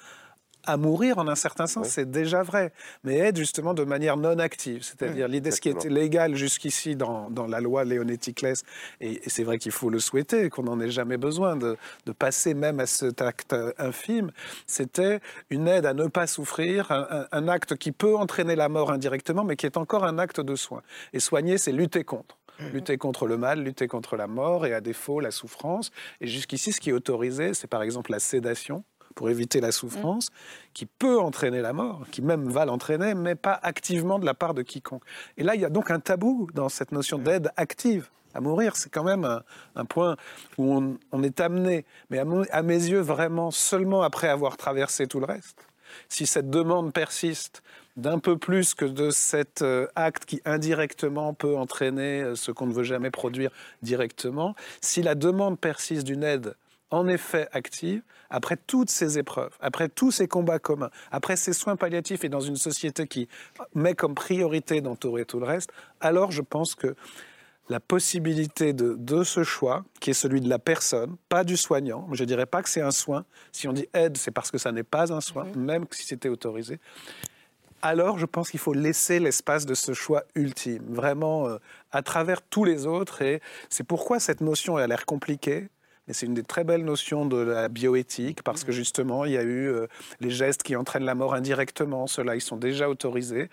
à 0.66 0.78
mourir 0.78 1.18
en 1.18 1.28
un 1.28 1.36
certain 1.36 1.68
sens, 1.68 1.88
c'est 1.90 2.10
déjà 2.12 2.44
vrai, 2.44 2.72
mais 3.04 3.18
aide 3.18 3.38
justement 3.38 3.74
de 3.74 3.84
manière 3.84 4.18
non 4.18 4.38
active. 4.40 4.84
C'est-à-dire 4.84 5.28
l'idée, 5.28 5.52
ce 5.52 5.62
qui 5.62 5.70
était 5.70 5.90
légal 5.90 6.36
jusqu'ici 6.36 6.96
dans, 6.96 7.30
dans 7.30 7.48
la 7.48 7.60
loi 7.62 7.84
Léonetti-Claes, 7.84 8.62
et, 9.00 9.26
et 9.26 9.30
c'est 9.30 9.44
vrai 9.44 9.58
qu'il 9.58 9.72
faut 9.72 9.90
le 9.90 10.00
souhaiter, 10.00 10.50
qu'on 10.50 10.64
n'en 10.64 10.80
ait 10.80 10.92
jamais 10.92 11.18
besoin 11.18 11.56
de, 11.56 11.78
de 12.06 12.12
passer 12.12 12.54
même 12.54 12.80
à 12.80 12.86
cet 12.86 13.22
acte 13.22 13.54
euh, 13.54 13.72
infime, 13.78 14.32
c'était 14.68 15.20
une 15.50 15.68
aide 15.68 15.86
à 15.86 15.94
ne 15.94 16.08
pas 16.08 16.28
souffrir, 16.28 16.92
un, 16.92 17.08
un- 17.10 17.28
un 17.32 17.48
acte 17.48 17.76
qui 17.76 17.92
peut 17.92 18.16
entraîner 18.16 18.56
la 18.56 18.70
mort 18.70 18.92
indirectement, 18.92 19.44
mais 19.44 19.56
qui 19.56 19.66
est 19.66 19.78
encore 19.78 20.04
un 20.06 20.18
acte 20.20 20.40
de 20.42 20.56
soin. 20.56 20.82
Et 21.14 21.20
soigner, 21.20 21.58
c'est 21.58 21.72
lutter 21.72 22.04
contre. 22.04 22.38
Lutter 22.74 22.98
contre 23.00 23.26
le 23.26 23.38
mal, 23.38 23.64
lutter 23.64 23.88
contre 23.88 24.16
la 24.16 24.28
mort 24.28 24.68
et 24.68 24.74
à 24.76 24.82
défaut 24.82 25.20
la 25.20 25.32
souffrance. 25.32 25.90
Et 26.20 26.28
jusqu'ici, 26.28 26.72
ce 26.72 26.80
qui 26.80 26.92
est 26.92 26.94
autorisé, 26.94 27.56
c'est 27.56 27.66
par 27.66 27.82
exemple 27.82 28.12
la 28.12 28.20
sédation 28.20 28.84
pour 29.16 29.30
éviter 29.30 29.62
la 29.62 29.72
souffrance, 29.72 30.30
qui 30.74 30.86
peut 30.86 31.20
entraîner 31.20 31.62
la 31.62 31.74
mort, 31.74 32.06
qui 32.12 32.22
même 32.22 32.50
va 32.50 32.66
l'entraîner, 32.66 33.14
mais 33.14 33.36
pas 33.36 33.60
activement 33.62 34.20
de 34.20 34.26
la 34.26 34.34
part 34.34 34.54
de 34.54 34.62
quiconque. 34.62 35.04
Et 35.38 35.44
là, 35.44 35.56
il 35.56 35.62
y 35.62 35.66
a 35.66 35.70
donc 35.70 35.92
un 35.92 36.00
tabou 36.00 36.48
dans 36.54 36.70
cette 36.70 36.92
notion 36.92 37.18
d'aide 37.18 37.52
active 37.58 38.10
à 38.34 38.42
mourir. 38.42 38.76
C'est 38.76 38.90
quand 38.90 39.04
même 39.04 39.26
un, 39.26 39.44
un 39.76 39.86
point 39.86 40.16
où 40.58 40.74
on, 40.74 40.98
on 41.12 41.24
est 41.24 41.40
amené, 41.40 41.86
mais 42.10 42.20
à, 42.20 42.26
à 42.52 42.62
mes 42.62 42.74
yeux, 42.76 43.02
vraiment 43.02 43.52
seulement 43.52 44.02
après 44.02 44.30
avoir 44.30 44.58
traversé 44.58 45.08
tout 45.08 45.20
le 45.20 45.26
reste. 45.26 45.66
Si 46.08 46.26
cette 46.26 46.50
demande 46.50 46.94
persiste 46.94 47.64
d'un 47.98 48.20
peu 48.20 48.38
plus 48.38 48.74
que 48.74 48.86
de 48.86 49.10
cet 49.10 49.62
euh, 49.62 49.88
acte 49.96 50.26
qui 50.26 50.42
indirectement 50.46 51.34
peut 51.34 51.58
entraîner 51.58 52.22
euh, 52.22 52.36
ce 52.36 52.52
qu'on 52.52 52.68
ne 52.68 52.74
veut 52.74 52.84
jamais 52.84 53.12
produire 53.12 53.52
directement, 53.82 54.56
si 54.80 55.02
la 55.02 55.16
demande 55.16 55.60
persiste 55.60 56.06
d'une 56.06 56.24
aide 56.24 56.56
en 56.92 57.08
effet 57.08 57.48
active 57.52 58.04
après 58.30 58.58
toutes 58.58 58.90
ces 58.90 59.18
épreuves, 59.18 59.58
après 59.60 59.90
tous 59.90 60.12
ces 60.12 60.28
combats 60.28 60.60
communs, 60.60 60.92
après 61.12 61.36
ces 61.36 61.54
soins 61.54 61.76
palliatifs 61.76 62.24
et 62.24 62.30
dans 62.30 62.40
une 62.40 62.56
société 62.56 63.08
qui 63.08 63.28
met 63.74 63.96
comme 63.96 64.14
priorité 64.14 64.82
d'entourer 64.82 65.26
tout 65.26 65.40
le 65.40 65.46
reste, 65.46 65.72
alors 66.00 66.32
je 66.32 66.42
pense 66.42 66.76
que 66.76 66.96
la 67.70 67.80
possibilité 67.80 68.74
de, 68.74 68.96
de, 69.00 69.24
ce 69.24 69.44
choix, 69.44 69.86
qui 70.02 70.10
est 70.10 70.14
celui 70.14 70.42
de 70.42 70.50
la 70.50 70.60
personne, 70.60 71.16
pas 71.30 71.46
du 71.46 71.56
soignant. 71.56 72.06
Je 72.12 72.24
ne 72.24 72.28
dirais 72.28 72.46
pas 72.46 72.62
que 72.62 72.70
c'est 72.70 72.82
un 72.82 72.92
soin. 72.92 73.24
Si 73.54 73.68
on 73.68 73.72
dit 73.72 73.88
aide, 73.94 74.18
c'est 74.18 74.32
parce 74.32 74.52
que 74.52 74.58
ça 74.58 74.74
n'est 74.74 74.84
pas 74.84 75.14
un 75.14 75.22
soin, 75.22 75.46
même 75.56 75.86
si 75.92 76.06
c'était 76.06 76.28
autorisé. 76.28 76.80
Alors, 77.82 78.20
je 78.20 78.26
pense 78.26 78.52
qu'il 78.52 78.60
faut 78.60 78.74
laisser 78.74 79.20
l'espace 79.20 79.66
de 79.66 79.74
ce 79.74 79.94
choix 79.94 80.24
ultime, 80.36 80.84
vraiment 80.90 81.48
euh, 81.48 81.58
à 81.92 82.04
travers 82.04 82.42
tous 82.42 82.64
les 82.64 82.86
autres. 82.86 83.22
Et 83.22 83.42
c'est 83.70 83.86
pourquoi 83.86 84.20
cette 84.20 84.42
notion 84.42 84.76
a 84.76 84.86
l'air 84.86 85.06
compliquée. 85.06 85.70
Mais 86.12 86.16
c'est 86.16 86.26
une 86.26 86.34
des 86.34 86.44
très 86.44 86.66
belles 86.66 86.84
notions 86.84 87.26
de 87.26 87.38
la 87.38 87.70
bioéthique, 87.70 88.44
parce 88.44 88.66
que 88.66 88.74
justement, 88.74 89.24
il 89.24 89.32
y 89.32 89.38
a 89.38 89.44
eu 89.44 89.70
euh, 89.70 89.88
les 90.20 90.30
gestes 90.30 90.62
qui 90.62 90.76
entraînent 90.76 91.06
la 91.06 91.16
mort 91.16 91.34
indirectement. 91.34 92.06
Ceux-là, 92.06 92.36
ils 92.36 92.42
sont 92.42 92.58
déjà 92.58 92.90
autorisés. 92.90 93.50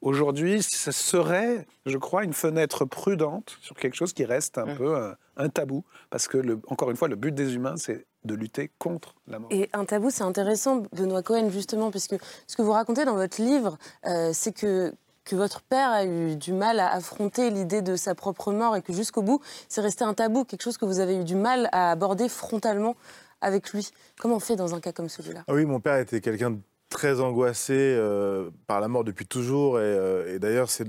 Aujourd'hui, 0.00 0.60
ce 0.60 0.90
serait, 0.90 1.68
je 1.86 1.96
crois, 1.98 2.24
une 2.24 2.32
fenêtre 2.32 2.84
prudente 2.84 3.58
sur 3.60 3.76
quelque 3.76 3.94
chose 3.94 4.12
qui 4.12 4.24
reste 4.24 4.58
un 4.58 4.74
peu 4.74 4.96
un, 4.96 5.14
un, 5.36 5.48
tabou. 5.50 5.84
Parce 6.10 6.26
que, 6.26 6.36
le, 6.36 6.58
encore 6.66 6.90
une 6.90 6.96
fois, 6.96 7.06
le 7.06 7.14
but 7.14 7.32
des 7.32 7.54
humains, 7.54 7.76
c'est 7.76 8.06
de 8.24 8.34
lutter 8.34 8.72
contre 8.80 9.14
la 9.28 9.38
mort. 9.38 9.48
Et 9.52 9.70
un 9.72 9.84
tabou, 9.84 10.10
c'est 10.10 10.24
intéressant, 10.24 10.82
Benoît 10.92 11.22
Cohen, 11.22 11.48
justement, 11.50 11.92
parce 11.92 12.08
que 12.08 12.16
ce 12.48 12.56
que 12.56 12.62
vous 12.62 12.72
racontez 12.72 13.04
dans 13.04 13.14
votre 13.14 13.40
livre, 13.40 13.78
euh, 14.04 14.32
c'est 14.34 14.50
que 14.50 14.92
que 15.30 15.36
votre 15.36 15.62
père 15.62 15.90
a 15.90 16.04
eu 16.04 16.34
du 16.34 16.52
mal 16.52 16.80
à 16.80 16.92
affronter 16.92 17.50
l'idée 17.50 17.82
de 17.82 17.94
sa 17.94 18.16
propre 18.16 18.52
mort 18.52 18.74
et 18.74 18.82
que 18.82 18.92
jusqu'au 18.92 19.22
bout, 19.22 19.40
c'est 19.68 19.80
resté 19.80 20.02
un 20.02 20.12
tabou, 20.12 20.44
quelque 20.44 20.62
chose 20.62 20.76
que 20.76 20.84
vous 20.84 20.98
avez 20.98 21.16
eu 21.16 21.22
du 21.22 21.36
mal 21.36 21.68
à 21.70 21.92
aborder 21.92 22.28
frontalement 22.28 22.96
avec 23.40 23.72
lui. 23.72 23.90
Comment 24.18 24.36
on 24.36 24.40
fait 24.40 24.56
dans 24.56 24.74
un 24.74 24.80
cas 24.80 24.90
comme 24.90 25.08
celui-là? 25.08 25.44
Ah 25.46 25.54
Oui, 25.54 25.64
mon 25.66 25.78
père 25.78 25.98
était 25.98 26.20
quelqu'un 26.20 26.50
de 26.50 26.58
très 26.88 27.20
angoissé 27.20 27.74
euh, 27.76 28.50
par 28.66 28.80
la 28.80 28.88
mort 28.88 29.04
depuis 29.04 29.24
toujours. 29.24 29.78
Et, 29.78 29.84
euh, 29.84 30.34
et 30.34 30.40
d'ailleurs, 30.40 30.68
c'est 30.68 30.88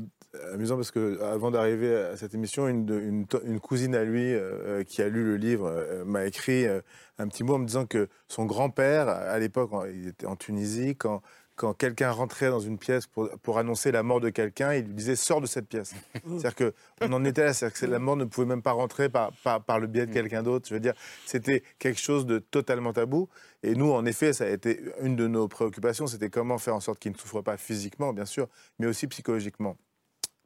amusant 0.51 0.75
parce 0.75 0.89
que 0.89 1.21
avant 1.21 1.51
d'arriver 1.51 1.95
à 1.95 2.17
cette 2.17 2.33
émission, 2.33 2.67
une, 2.67 2.89
une, 2.89 3.25
une 3.45 3.59
cousine 3.59 3.93
à 3.93 4.03
lui 4.03 4.33
euh, 4.33 4.83
qui 4.83 5.03
a 5.03 5.07
lu 5.07 5.23
le 5.23 5.35
livre 5.35 6.03
m'a 6.03 6.25
écrit 6.25 6.65
un 6.65 7.27
petit 7.27 7.43
mot 7.43 7.55
en 7.55 7.59
me 7.59 7.67
disant 7.67 7.85
que 7.85 8.09
son 8.27 8.45
grand-père, 8.45 9.07
à 9.07 9.37
l'époque, 9.37 9.69
il 9.93 10.07
était 10.07 10.25
en 10.25 10.35
Tunisie, 10.35 10.95
quand, 10.95 11.21
quand 11.61 11.75
quelqu'un 11.75 12.09
rentrait 12.09 12.49
dans 12.49 12.59
une 12.59 12.79
pièce 12.79 13.05
pour, 13.05 13.29
pour 13.43 13.59
annoncer 13.59 13.91
la 13.91 14.01
mort 14.01 14.19
de 14.19 14.31
quelqu'un, 14.31 14.73
il 14.73 14.85
lui 14.85 14.95
disait 14.95 15.15
sors 15.15 15.41
de 15.41 15.45
cette 15.45 15.67
pièce. 15.67 15.93
C'est-à-dire 16.25 16.55
qu'on 16.55 17.13
en 17.13 17.23
était 17.23 17.43
là, 17.43 17.53
c'est-à-dire 17.53 17.79
que 17.79 17.85
la 17.85 17.99
mort 17.99 18.15
ne 18.15 18.25
pouvait 18.25 18.47
même 18.47 18.63
pas 18.63 18.71
rentrer 18.71 19.09
par, 19.09 19.31
par, 19.43 19.63
par 19.63 19.79
le 19.79 19.85
biais 19.85 20.07
de 20.07 20.11
quelqu'un 20.11 20.41
d'autre. 20.41 20.67
Je 20.67 20.73
veux 20.73 20.79
dire, 20.79 20.95
c'était 21.27 21.61
quelque 21.77 21.99
chose 21.99 22.25
de 22.25 22.39
totalement 22.39 22.93
tabou. 22.93 23.29
Et 23.61 23.75
nous, 23.75 23.91
en 23.91 24.07
effet, 24.07 24.33
ça 24.33 24.45
a 24.45 24.47
été 24.47 24.81
une 25.03 25.15
de 25.15 25.27
nos 25.27 25.47
préoccupations, 25.47 26.07
c'était 26.07 26.31
comment 26.31 26.57
faire 26.57 26.75
en 26.75 26.79
sorte 26.79 26.97
qu'il 26.97 27.11
ne 27.11 27.17
souffre 27.17 27.41
pas 27.41 27.57
physiquement, 27.57 28.11
bien 28.11 28.25
sûr, 28.25 28.47
mais 28.79 28.87
aussi 28.87 29.05
psychologiquement. 29.05 29.77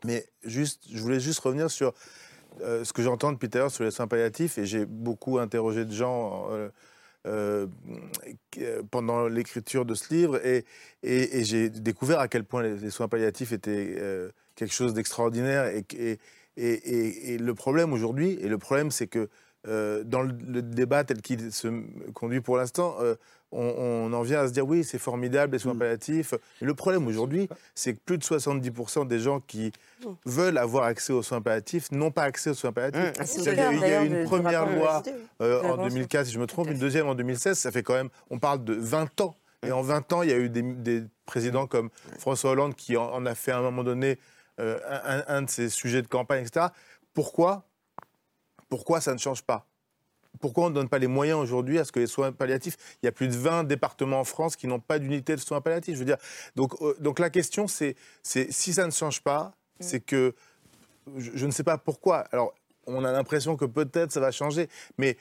Mais 0.04 0.26
juste, 0.44 0.84
je 0.92 1.00
voulais 1.00 1.22
juste 1.22 1.40
revenir 1.40 1.72
sur 1.72 1.94
euh, 2.60 2.84
ce 2.84 2.92
que 2.92 3.02
j'entends 3.02 3.32
depuis 3.32 3.50
tout 3.50 3.58
à 3.58 3.62
l'heure 3.62 3.72
sur 3.72 3.86
les 3.86 3.92
soins 3.92 4.08
palliatifs, 4.08 4.58
et 4.58 4.66
j'ai 4.66 4.86
beaucoup 4.86 5.40
interrogé 5.40 5.86
de 5.86 5.94
gens 5.94 6.50
euh, 6.52 6.68
euh, 7.26 7.68
pendant 8.92 9.28
l'écriture 9.28 9.86
de 9.86 9.96
ce 9.96 10.14
livre, 10.14 10.40
et, 10.46 10.64
et, 11.04 11.44
j'ai 11.44 11.70
découvert 11.70 12.20
à 12.20 12.28
quel 12.28 12.44
point 12.44 12.62
les, 12.62 12.90
soins 12.90 13.08
palliatifs 13.08 13.52
étaient 13.52 13.96
euh, 13.98 14.30
quelque 14.56 14.74
chose 14.74 14.94
d'extraordinaire. 14.94 15.66
Et, 15.66 16.20
et, 16.56 17.38
le 17.38 17.54
problème 17.54 17.94
aujourd'hui, 17.94 18.38
et 18.42 18.48
le 18.48 18.58
problème 18.58 18.92
c'est 18.92 19.08
que 19.08 19.30
euh, 19.68 20.04
dans 20.04 20.22
le, 20.22 20.62
débat 20.62 21.04
tel 21.04 21.22
qu'il 21.22 21.52
se 21.52 21.68
conduit 22.14 22.42
pour 22.42 22.58
l'instant, 22.58 22.96
on, 23.56 24.12
on, 24.12 24.14
en 24.14 24.22
vient 24.22 24.42
à 24.42 24.48
se 24.48 24.54
dire 24.54 24.68
oui, 24.68 24.84
c'est 24.84 25.00
formidable 25.00 25.54
les 25.54 25.60
soins 25.60 25.74
mmh. 25.74 25.80
palliatifs. 25.80 26.34
Mais 26.62 26.68
le 26.68 26.74
problème 26.74 27.08
aujourd'hui, 27.08 27.50
c'est 27.74 27.94
que 27.94 28.00
plus 28.06 28.18
de 28.18 28.24
70% 28.24 29.08
des 29.08 29.20
gens 29.20 29.40
qui 29.40 29.72
mmh. 30.04 30.10
veulent 30.26 30.58
avoir 30.58 30.84
accès 30.84 31.14
aux 31.14 31.24
soins 31.24 31.42
palliatifs 31.42 31.92
n'ont 31.92 32.12
pas 32.12 32.24
accès 32.24 32.52
aux 32.52 32.56
soins 32.56 32.72
palliatifs. 32.72 33.20
Mmh. 33.20 33.40
Il, 33.40 33.44
y 33.44 33.60
a, 33.60 33.74
il 33.74 33.80
y 33.80 33.84
a 33.84 34.04
une 34.04 34.26
première 34.26 34.66
loi 34.66 35.02
euh, 35.42 35.62
en 35.64 35.88
2004, 35.88 36.26
si 36.28 36.34
je 36.34 36.40
me 36.40 36.48
trompe, 36.48 36.70
une 36.70 36.80
deuxième 36.80 37.08
en 37.08 37.16
2016. 37.16 37.58
Ça 37.58 37.72
fait 37.72 37.84
quand 37.84 37.94
même, 37.94 38.10
on 38.30 38.40
parle 38.40 38.64
de 38.64 38.74
20 38.74 39.22
ans. 39.22 39.36
Et 39.66 39.72
en 39.72 39.82
20 39.82 40.14
ans, 40.14 40.22
il 40.22 40.30
y 40.30 40.34
a 40.34 40.38
eu 40.38 40.50
des, 40.50 40.62
des 40.62 41.04
présidents 41.26 41.66
comme 41.66 41.90
François 42.20 42.52
Hollande 42.52 42.76
qui 42.76 42.98
en, 42.98 43.06
en, 43.06 43.26
a 43.26 43.36
fait 43.36 43.52
à 43.52 43.58
un 43.58 43.62
moment 43.62 43.84
donné 43.84 44.20
euh, 44.60 44.80
un, 44.88 45.24
un 45.28 45.42
de 45.42 45.50
ses 45.50 45.70
sujets 45.70 46.02
de 46.02 46.08
campagne, 46.08 46.44
etc. 46.46 46.68
Pourquoi? 47.14 47.66
Pourquoi 48.70 49.02
ça 49.02 49.14
ne 49.14 49.18
change 49.18 49.42
pas? 49.42 49.66
Pourquoi 50.40 50.66
on 50.66 50.70
ne 50.70 50.76
donne 50.76 50.90
pas 50.90 51.00
les 51.00 51.08
moyens 51.08 51.40
aujourd'hui 51.40 51.80
à 51.80 51.86
ce 51.86 51.92
que 51.92 52.00
les 52.00 52.08
soins 52.08 52.32
palliatifs 52.32 52.78
Il 53.02 53.06
y 53.06 53.10
a 53.10 53.12
plus 53.12 53.28
de 53.28 53.36
20 53.36 53.64
départements 53.64 54.20
en 54.20 54.24
France 54.24 54.56
qui 54.56 54.68
n'ont 54.68 54.80
pas 54.80 55.00
d'unité 55.00 55.36
de 55.36 55.42
soins 55.42 55.62
palliatifs. 55.62 55.96
Je 55.96 56.00
veux 56.00 56.06
dire, 56.06 56.18
donc, 56.56 56.74
euh, 56.82 56.96
donc 57.00 57.20
la 57.20 57.30
question, 57.30 57.68
c'est 57.68 57.96
si 58.24 58.74
ça 58.74 58.86
ne 58.86 58.92
change 58.92 59.22
pas, 59.22 59.54
c'est 59.80 60.00
que 60.00 60.34
je, 61.18 61.32
je, 61.34 61.46
ne 61.46 61.52
sais 61.52 61.64
pas 61.64 61.78
pourquoi. 61.78 62.20
Alors, 62.32 62.54
on 62.88 63.04
a 63.04 63.12
l'impression 63.12 63.58
que 63.58 63.66
peut-être 63.66 64.12
ça 64.12 64.20
va 64.20 64.32
changer, 64.32 64.70
mais 64.98 65.18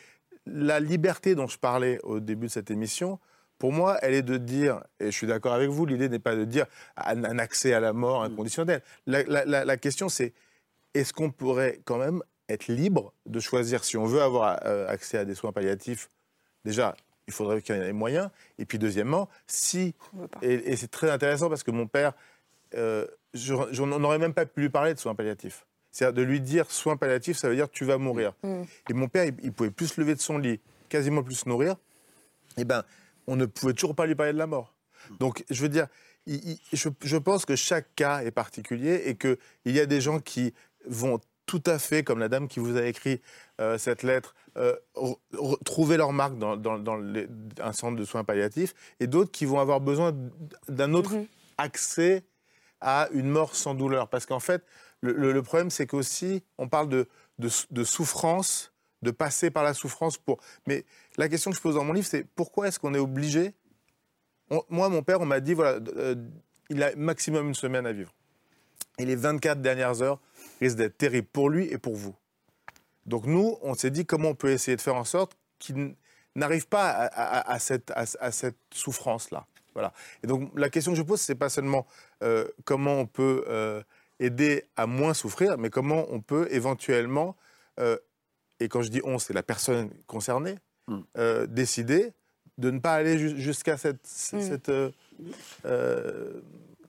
la 0.47 0.81
liberté 0.81 1.35
dont 1.35 1.47
je 1.47 1.59
parlais 1.59 1.99
au 2.03 2.21
début 2.21 2.47
de 2.47 2.53
cette 2.53 2.71
émission, 2.71 3.19
pour 3.59 3.73
moi, 3.73 3.99
elle 4.03 4.15
est 4.15 4.23
de 4.23 4.37
dire, 4.37 4.83
et 5.01 5.07
je 5.07 5.17
suis 5.17 5.27
d'accord 5.27 5.55
avec 5.55 5.71
vous, 5.71 5.87
l'idée 5.87 6.09
n'est 6.09 6.19
pas 6.19 6.35
de 6.35 6.45
dire 6.45 6.67
un 6.97 7.39
accès 7.39 7.73
à 7.73 7.81
la 7.81 7.93
mort 7.93 8.23
inconditionnel. 8.23 8.83
La, 9.07 9.23
la, 9.25 9.45
la, 9.45 9.65
la 9.65 9.77
question, 9.77 10.09
c'est 10.09 10.35
est-ce 10.93 11.13
qu'on 11.13 11.31
pourrait 11.31 11.81
quand 11.85 11.99
même 11.99 12.23
être 12.49 12.69
libre 12.69 13.13
de 13.27 13.41
choisir 13.41 13.85
si 13.85 13.97
on 13.97 14.05
veut 14.05 14.23
avoir 14.23 14.61
euh, 14.65 14.87
accès 14.89 15.19
à 15.19 15.25
des 15.25 15.35
soins 15.35 15.53
palliatifs. 15.53 16.09
Déjà, 16.65 16.97
il 17.27 17.33
faudrait 17.33 17.63
qu'il 17.63 17.75
y 17.75 17.79
ait 17.79 17.85
les 17.85 17.93
moyens. 17.93 18.31
Et 18.59 18.65
puis, 18.65 18.79
deuxièmement, 18.79 19.29
si. 19.47 19.95
Et, 20.43 20.73
et 20.73 20.77
c'est 20.77 20.91
très 20.91 21.11
intéressant 21.11 21.49
parce 21.49 21.63
que 21.63 21.71
mon 21.71 21.87
père, 21.87 22.13
euh, 22.75 23.07
je, 23.33 23.55
je 23.71 23.83
n'aurais 23.83 24.19
même 24.19 24.35
pas 24.35 24.47
pu 24.47 24.61
lui 24.63 24.69
parler 24.69 24.95
de 24.95 24.99
soins 24.99 25.15
palliatifs. 25.15 25.67
C'est-à-dire 25.91 26.15
de 26.15 26.23
lui 26.23 26.41
dire 26.41 26.71
soins 26.71 26.97
palliatifs, 26.97 27.37
ça 27.37 27.49
veut 27.49 27.57
dire 27.57 27.71
tu 27.71 27.85
vas 27.85 27.99
mourir. 27.99 28.35
Mmh. 28.43 28.63
Et 28.91 28.95
mon 28.95 29.09
père, 29.09 29.25
il, 29.25 29.35
il, 29.43 29.53
pouvait 29.53 29.71
plus 29.71 29.89
se 29.89 30.01
lever 30.01 30.15
de 30.15 30.21
son 30.21 30.39
lit, 30.39 30.61
quasiment 30.89 31.23
plus 31.23 31.37
se 31.37 31.49
nourrir. 31.49 31.77
Eh 32.57 32.65
ben, 32.65 32.85
on 33.27 33.37
ne 33.37 33.47
pouvait 33.47 33.75
toujours 33.75 33.95
pas 33.95 34.07
lui 34.07 34.15
parler 34.15 34.33
de 34.33 34.39
la 34.39 34.47
mort. 34.47 34.75
Donc, 35.21 35.45
je 35.51 35.63
veux 35.63 35.69
dire, 35.69 35.87
il, 36.27 36.37
il, 36.49 36.59
je, 36.73 36.89
je, 37.03 37.17
pense 37.17 37.45
que 37.45 37.57
chaque 37.57 37.95
cas 37.95 38.23
est 38.23 38.31
particulier 38.31 39.03
et 39.07 39.15
qu'il 39.15 39.37
y 39.67 39.81
a 39.81 39.87
des 39.87 40.01
gens 40.01 40.19
qui 40.19 40.53
vont 40.87 41.21
tout 41.47 41.63
à 41.67 41.79
fait, 41.79 42.03
comme 42.05 42.19
la 42.19 42.29
dame 42.29 42.49
qui 42.49 42.61
vous 42.61 42.77
a 42.77 42.85
écrit 42.85 43.21
euh, 43.61 43.79
cette 43.79 44.03
lettre, 44.03 44.35
euh, 44.57 44.77
trouver 45.65 45.97
leur 45.97 46.13
marque 46.13 46.39
dans, 46.39 46.57
dans, 46.57 46.79
dans 46.79 46.97
les, 46.97 47.27
un 47.61 47.73
centre 47.73 47.97
de 47.97 48.05
soins 48.05 48.25
palliatifs, 48.25 48.75
et 49.01 49.07
d'autres 49.07 49.31
qui 49.31 49.45
vont 49.45 49.61
avoir 49.61 49.81
besoin 49.81 50.13
d'un 50.69 50.95
autre 50.95 51.15
mmh. 51.15 51.27
accès 51.59 52.25
à 52.81 53.09
une 53.13 53.29
mort 53.29 53.55
sans 53.57 53.75
douleur. 53.75 54.09
Parce 54.09 54.27
qu'en 54.27 54.41
fait, 54.41 54.65
le, 55.01 55.13
le, 55.13 55.33
le 55.33 55.43
problème, 55.43 55.71
c'est 55.71 55.87
qu'aussi, 55.87 56.43
on 56.59 56.69
parle 56.69 56.89
de, 56.89 57.09
de, 57.39 57.49
de, 57.71 57.85
souffrance, 57.85 58.73
de 59.03 59.11
passer 59.11 59.51
par 59.51 59.65
la 59.65 59.75
souffrance 59.75 60.19
pour... 60.19 60.39
Mais 60.67 60.85
la 61.17 61.29
question 61.29 61.51
que 61.51 61.57
je 61.57 61.63
pose 61.63 61.75
dans 61.75 61.85
mon 61.85 61.93
livre, 61.93 62.07
c'est 62.07 62.25
pourquoi 62.35 62.69
est-ce 62.69 62.79
qu'on 62.79 62.95
est 62.95 62.99
obligé... 62.99 63.55
On, 64.51 64.63
moi, 64.69 64.89
mon 64.89 65.03
père, 65.03 65.21
on 65.21 65.27
m'a 65.27 65.41
dit, 65.41 65.55
voilà, 65.55 65.79
euh, 65.97 66.15
il 66.71 66.83
a 66.83 66.95
maximum 66.97 67.49
une 67.49 67.55
semaine 67.55 67.87
à 67.87 67.93
vivre. 67.93 68.13
Et 68.99 69.05
les 69.05 69.17
24 69.17 69.61
dernières 69.61 70.03
heures, 70.03 70.21
risque 70.61 70.77
d'être 70.77 70.97
terrible 70.97 71.29
pour 71.29 71.51
lui 71.51 71.67
et 71.67 71.79
pour 71.79 71.95
vous. 71.95 72.15
Donc 73.07 73.27
nous, 73.27 73.59
on 73.63 73.75
s'est 73.75 73.91
dit 73.91 74.07
comment 74.07 74.31
on 74.31 74.35
peut 74.35 74.51
essayer 74.51 74.77
de 74.77 74.83
faire 74.83 74.97
en 74.97 75.05
sorte 75.05 75.37
qu'il 75.59 75.95
n'arrive 76.35 76.67
pas 76.67 76.91
à, 76.91 77.05
à, 77.07 77.53
à, 77.53 77.59
cette, 77.59 77.93
à 77.95 78.31
cette 78.33 78.59
souffrance-là. 78.73 79.47
Voilà. 79.75 79.93
Et 80.23 80.27
donc 80.27 80.51
la 80.57 80.71
question 80.71 80.93
que 80.93 80.99
je 80.99 81.03
pose, 81.03 81.21
c'est 81.21 81.35
pas 81.35 81.49
seulement 81.49 81.87
euh, 82.23 82.47
comment 82.65 82.95
on 82.95 83.07
peut 83.07 83.45
euh, 83.49 83.83
aider 84.21 84.65
à 84.77 84.87
moins 84.87 85.15
souffrir, 85.15 85.59
mais 85.59 85.69
comment 85.69 86.07
on 86.11 86.21
peut 86.21 86.47
éventuellement, 86.51 87.37
euh, 87.81 87.99
et 88.61 88.69
quand 88.69 88.83
je 88.83 88.89
dis 88.89 89.01
on, 89.05 89.19
c'est 89.19 89.35
la 89.35 89.43
personne 89.43 89.91
concernée, 90.07 90.55
mm. 90.87 91.47
décider 91.49 92.13
de 92.57 92.71
ne 92.71 92.79
pas 92.79 92.95
aller 92.95 93.19
jusqu'à 93.19 93.77
cette, 93.77 94.07
mm. 94.33 94.41
cette 94.41 94.71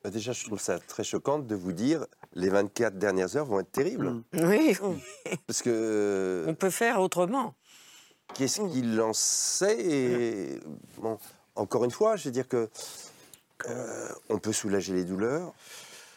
bah, 0.04 0.12
déjà, 0.12 0.34
je 0.34 0.46
trouve 0.46 0.60
ça 0.60 0.78
très 0.78 1.04
choquant 1.04 1.40
de 1.40 1.56
vous 1.56 1.74
dire 1.74 2.06
les 2.36 2.50
24 2.50 2.98
dernières 2.98 3.36
heures 3.36 3.46
vont 3.46 3.60
être 3.60 3.72
terribles. 3.72 4.10
Mmh. 4.10 4.24
Oui. 4.44 4.78
Parce 5.48 5.62
que. 5.62 6.46
On 6.48 6.54
peut 6.54 6.70
faire 6.70 7.00
autrement. 7.00 7.56
Qu'est-ce 8.34 8.62
mmh. 8.62 8.72
qu'il 8.72 9.02
en 9.02 9.14
sait 9.14 9.80
et... 9.80 10.60
bon, 10.98 11.18
Encore 11.56 11.86
une 11.86 11.92
fois, 11.92 12.16
je 12.16 12.26
veux 12.26 12.32
dire 12.32 12.48
que. 12.48 12.70
Euh, 13.70 14.10
on 14.30 14.38
peut 14.38 14.52
soulager 14.52 14.94
les 14.94 15.06
douleurs, 15.06 15.54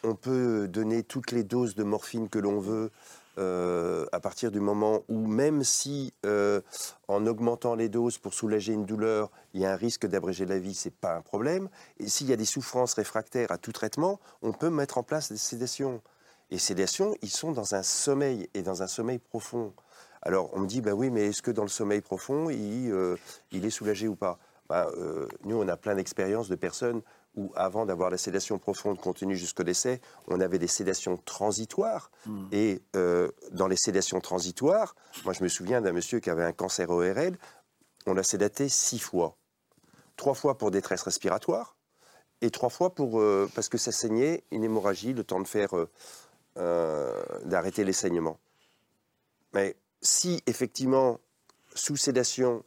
on 0.03 0.13
peut 0.13 0.67
donner 0.67 1.03
toutes 1.03 1.31
les 1.31 1.45
doses 1.45 1.73
de 1.73 1.83
morphine 1.83 2.27
que 2.27 2.37
l'on 2.37 2.59
veut 2.59 2.91
euh, 3.39 4.05
à 4.11 4.19
partir 4.19 4.51
du 4.51 4.59
moment 4.59 5.03
où, 5.07 5.25
même 5.27 5.63
si 5.63 6.13
euh, 6.25 6.61
en 7.07 7.25
augmentant 7.25 7.73
les 7.73 7.87
doses 7.87 8.17
pour 8.17 8.33
soulager 8.33 8.73
une 8.73 8.85
douleur, 8.85 9.31
il 9.53 9.61
y 9.61 9.65
a 9.65 9.71
un 9.71 9.75
risque 9.77 10.05
d'abréger 10.05 10.45
la 10.45 10.59
vie, 10.59 10.73
c'est 10.73 10.93
pas 10.93 11.15
un 11.15 11.21
problème. 11.21 11.69
S'il 12.05 12.27
y 12.27 12.33
a 12.33 12.35
des 12.35 12.45
souffrances 12.45 12.93
réfractaires 12.93 13.51
à 13.51 13.57
tout 13.57 13.71
traitement, 13.71 14.19
on 14.41 14.51
peut 14.51 14.69
mettre 14.69 14.97
en 14.97 15.03
place 15.03 15.31
des 15.31 15.37
sédations. 15.37 16.01
Et 16.51 16.57
sédations, 16.57 17.15
ils 17.21 17.29
sont 17.29 17.51
dans 17.51 17.75
un 17.75 17.83
sommeil 17.83 18.49
et 18.53 18.61
dans 18.61 18.83
un 18.83 18.87
sommeil 18.87 19.19
profond. 19.19 19.73
Alors 20.21 20.49
on 20.53 20.59
me 20.59 20.67
dit, 20.67 20.81
bah 20.81 20.93
oui, 20.93 21.09
mais 21.09 21.27
est-ce 21.27 21.41
que 21.41 21.51
dans 21.51 21.63
le 21.63 21.69
sommeil 21.69 22.01
profond, 22.01 22.49
il, 22.49 22.91
euh, 22.91 23.15
est 23.51 23.69
soulagé 23.69 24.07
ou 24.07 24.15
pas? 24.15 24.37
Bah, 24.67 24.87
Nous, 25.45 25.55
on 25.55 25.67
a 25.67 25.77
plein 25.77 25.95
d'expériences 25.95 26.49
de 26.49 26.55
personnes 26.55 27.01
où, 27.35 27.51
avant 27.55 27.85
d'avoir 27.85 28.09
la 28.09 28.17
sédation 28.17 28.57
profonde 28.57 28.99
continue 28.99 29.37
jusqu'au 29.37 29.63
décès, 29.63 30.01
on 30.27 30.41
avait 30.41 30.59
des 30.59 30.67
sédations 30.67 31.17
transitoires. 31.17 32.11
Et 32.51 32.81
euh, 32.95 33.31
dans 33.51 33.67
les 33.67 33.77
sédations 33.77 34.19
transitoires, 34.19 34.95
moi 35.23 35.33
je 35.33 35.43
me 35.43 35.47
souviens 35.47 35.81
d'un 35.81 35.91
monsieur 35.91 36.19
qui 36.19 36.29
avait 36.29 36.43
un 36.43 36.53
cancer 36.53 36.89
ORL, 36.89 37.37
on 38.05 38.13
l'a 38.13 38.23
sédaté 38.23 38.69
six 38.69 38.99
fois. 38.99 39.35
Trois 40.15 40.33
fois 40.33 40.57
pour 40.57 40.71
détresse 40.71 41.03
respiratoire 41.03 41.77
et 42.41 42.51
trois 42.51 42.69
fois 42.69 42.93
pour, 42.93 43.19
euh, 43.19 43.49
parce 43.53 43.69
que 43.69 43.77
ça 43.77 43.91
saignait, 43.91 44.43
une 44.51 44.63
hémorragie, 44.63 45.13
le 45.13 45.23
temps 45.23 45.39
de 45.39 45.47
faire, 45.47 45.75
euh, 45.77 45.89
euh, 46.57 47.21
d'arrêter 47.45 47.83
les 47.83 47.93
saignements. 47.93 48.39
Mais 49.53 49.75
si 50.01 50.41
effectivement, 50.45 51.19
sous 51.75 51.97
sédation, 51.97 52.63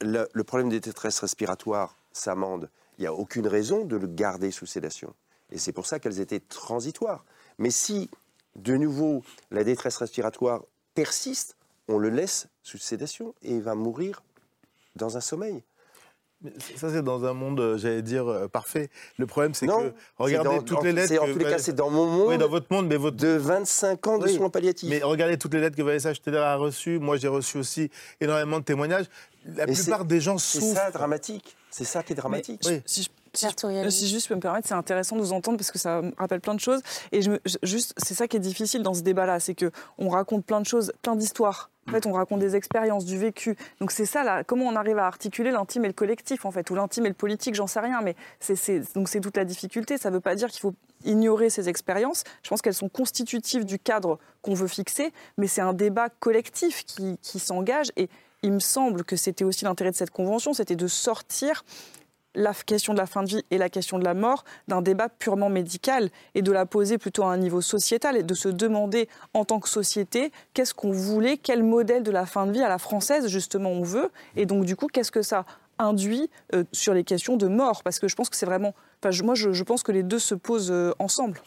le, 0.00 0.28
le 0.32 0.44
problème 0.44 0.68
des 0.68 0.80
détresse 0.80 1.20
respiratoire 1.20 1.96
s'amende, 2.12 2.70
il 2.98 3.02
n'y 3.02 3.06
a 3.06 3.14
aucune 3.14 3.46
raison 3.46 3.84
de 3.84 3.96
le 3.96 4.06
garder 4.06 4.50
sous 4.50 4.66
sédation. 4.66 5.14
Et 5.50 5.58
c'est 5.58 5.72
pour 5.72 5.86
ça 5.86 5.98
qu'elles 5.98 6.20
étaient 6.20 6.40
transitoires. 6.40 7.24
Mais 7.58 7.70
si, 7.70 8.10
de 8.56 8.76
nouveau, 8.76 9.22
la 9.50 9.64
détresse 9.64 9.96
respiratoire 9.96 10.62
persiste, 10.94 11.56
on 11.88 11.98
le 11.98 12.10
laisse 12.10 12.48
sous 12.62 12.78
sédation 12.78 13.34
et 13.42 13.54
il 13.54 13.62
va 13.62 13.74
mourir 13.74 14.22
dans 14.96 15.16
un 15.16 15.20
sommeil. 15.20 15.62
Ça, 16.76 16.90
c'est 16.90 17.02
dans 17.02 17.24
un 17.24 17.32
monde, 17.32 17.60
euh, 17.60 17.76
j'allais 17.78 18.02
dire, 18.02 18.26
euh, 18.28 18.48
parfait. 18.48 18.88
Le 19.18 19.26
problème, 19.26 19.54
c'est 19.54 19.66
que, 19.66 19.72
regardez 20.18 20.48
c'est 20.50 20.56
dans- 20.56 20.62
toutes 20.62 20.78
en- 20.78 20.82
les 20.82 20.92
lettres. 20.92 21.08
c'est- 21.08 21.18
en 21.18 21.26
que 21.26 21.32
tous 21.32 21.38
les 21.38 21.44
cas, 21.44 21.58
c'est 21.58 21.74
dans 21.74 21.90
mon 21.90 22.06
monde 22.06 22.28
Oui, 22.28 22.38
dans 22.38 22.48
votre 22.48 22.66
monde, 22.70 22.86
mais 22.88 22.96
votre. 22.96 23.16
De 23.16 23.28
25 23.36 24.06
ans 24.06 24.18
de 24.18 24.24
Oui. 24.26 24.34
soins 24.34 24.50
palliatifs. 24.50 24.88
Mais 24.88 25.02
regardez 25.02 25.38
toutes 25.38 25.54
les 25.54 25.60
lettres 25.60 25.76
que 25.76 25.82
Vanessa 25.82 26.12
Schneider 26.14 26.42
a 26.42 26.56
reçues. 26.56 26.98
Moi, 26.98 27.16
j'ai 27.16 27.28
reçu 27.28 27.58
aussi 27.58 27.90
énormément 28.20 28.58
de 28.58 28.64
témoignages. 28.64 29.06
La 29.56 29.64
Et 29.64 29.72
plupart 29.72 30.00
c'est- 30.00 30.06
des 30.06 30.20
gens 30.20 30.38
C'est 30.38 30.58
souffrent. 30.60 30.74
ça 30.80 30.90
dramatique. 30.90 31.56
C'est 31.70 31.84
ça 31.84 32.02
qui 32.02 32.12
est 32.12 32.16
dramatique. 32.16 32.62
Mais 32.66 32.82
si 32.86 33.02
je- 33.04 33.08
si 33.38 33.46
je- 33.84 33.88
si 33.90 34.08
juste 34.08 34.24
je 34.24 34.28
peux 34.28 34.34
me 34.36 34.40
permettre, 34.40 34.66
c'est 34.68 34.74
intéressant 34.74 35.16
de 35.16 35.20
vous 35.22 35.32
entendre 35.32 35.56
parce 35.58 35.70
que 35.70 35.78
ça 35.78 36.02
me 36.02 36.12
rappelle 36.16 36.40
plein 36.40 36.54
de 36.54 36.60
choses. 36.60 36.80
Et 37.12 37.22
je 37.22 37.30
me- 37.30 37.40
je- 37.44 37.56
juste, 37.62 37.94
c'est 37.98 38.14
ça 38.14 38.26
qui 38.28 38.36
est 38.36 38.40
difficile 38.40 38.82
dans 38.82 38.94
ce 38.94 39.02
débat-là, 39.02 39.40
c'est 39.40 39.54
que 39.54 39.70
on 39.98 40.08
raconte 40.08 40.44
plein 40.44 40.60
de 40.60 40.66
choses, 40.66 40.92
plein 41.02 41.16
d'histoires. 41.16 41.70
En 41.88 41.92
fait, 41.92 42.04
on 42.06 42.12
raconte 42.12 42.40
des 42.40 42.56
expériences, 42.56 43.04
du 43.04 43.16
vécu. 43.16 43.56
Donc 43.80 43.92
c'est 43.92 44.06
ça 44.06 44.24
là. 44.24 44.42
Comment 44.42 44.64
on 44.64 44.74
arrive 44.74 44.98
à 44.98 45.06
articuler 45.06 45.52
l'intime 45.52 45.84
et 45.84 45.88
le 45.88 45.92
collectif 45.94 46.44
en 46.44 46.50
fait, 46.50 46.68
ou 46.70 46.74
l'intime 46.74 47.06
et 47.06 47.10
le 47.10 47.14
politique, 47.14 47.54
j'en 47.54 47.68
sais 47.68 47.78
rien. 47.78 48.00
Mais 48.02 48.16
c'est 48.40 48.56
c'est- 48.56 48.92
donc 48.96 49.08
c'est 49.08 49.20
toute 49.20 49.36
la 49.36 49.44
difficulté. 49.44 49.96
Ça 49.96 50.10
ne 50.10 50.14
veut 50.16 50.20
pas 50.20 50.34
dire 50.34 50.48
qu'il 50.50 50.60
faut 50.60 50.74
ignorer 51.04 51.48
ces 51.48 51.68
expériences. 51.68 52.24
Je 52.42 52.48
pense 52.48 52.60
qu'elles 52.60 52.74
sont 52.74 52.88
constitutives 52.88 53.64
du 53.64 53.78
cadre 53.78 54.18
qu'on 54.42 54.54
veut 54.54 54.66
fixer, 54.66 55.12
mais 55.38 55.46
c'est 55.46 55.60
un 55.60 55.74
débat 55.74 56.08
collectif 56.08 56.84
qui, 56.86 57.18
qui 57.22 57.38
s'engage. 57.38 57.92
Et 57.96 58.08
il 58.42 58.50
me 58.52 58.58
semble 58.58 59.04
que 59.04 59.14
c'était 59.14 59.44
aussi 59.44 59.64
l'intérêt 59.64 59.92
de 59.92 59.96
cette 59.96 60.10
convention, 60.10 60.54
c'était 60.54 60.74
de 60.74 60.88
sortir 60.88 61.64
la 62.36 62.54
question 62.54 62.92
de 62.92 62.98
la 62.98 63.06
fin 63.06 63.22
de 63.22 63.28
vie 63.28 63.44
et 63.50 63.58
la 63.58 63.68
question 63.68 63.98
de 63.98 64.04
la 64.04 64.14
mort 64.14 64.44
d'un 64.68 64.82
débat 64.82 65.08
purement 65.08 65.48
médical 65.48 66.10
et 66.34 66.42
de 66.42 66.52
la 66.52 66.66
poser 66.66 66.98
plutôt 66.98 67.24
à 67.24 67.32
un 67.32 67.38
niveau 67.38 67.60
sociétal 67.60 68.16
et 68.16 68.22
de 68.22 68.34
se 68.34 68.48
demander 68.48 69.08
en 69.34 69.44
tant 69.44 69.58
que 69.58 69.68
société 69.68 70.30
qu'est-ce 70.54 70.74
qu'on 70.74 70.92
voulait, 70.92 71.38
quel 71.38 71.64
modèle 71.64 72.02
de 72.02 72.10
la 72.10 72.26
fin 72.26 72.46
de 72.46 72.52
vie 72.52 72.62
à 72.62 72.68
la 72.68 72.78
française 72.78 73.26
justement 73.28 73.70
on 73.70 73.82
veut. 73.82 74.10
Et 74.36 74.46
donc 74.46 74.64
du 74.64 74.76
coup 74.76 74.86
qu'est-ce 74.86 75.10
que 75.10 75.22
ça 75.22 75.44
induit 75.78 76.30
euh, 76.54 76.64
sur 76.72 76.94
les 76.94 77.04
questions 77.04 77.36
de 77.36 77.48
mort? 77.48 77.82
Parce 77.82 77.98
que 77.98 78.08
je 78.08 78.14
pense 78.14 78.28
que 78.28 78.36
c'est 78.36 78.46
vraiment 78.46 78.74
enfin, 79.06 79.10
je- 79.12 79.22
moi 79.22 79.34
je, 79.34 79.52
je 79.52 79.62
pense 79.64 79.82
que 79.82 79.92
les 79.92 80.02
deux 80.02 80.18
se 80.18 80.34
posent 80.34 80.70
euh, 80.70 80.92
ensemble. 80.98 81.40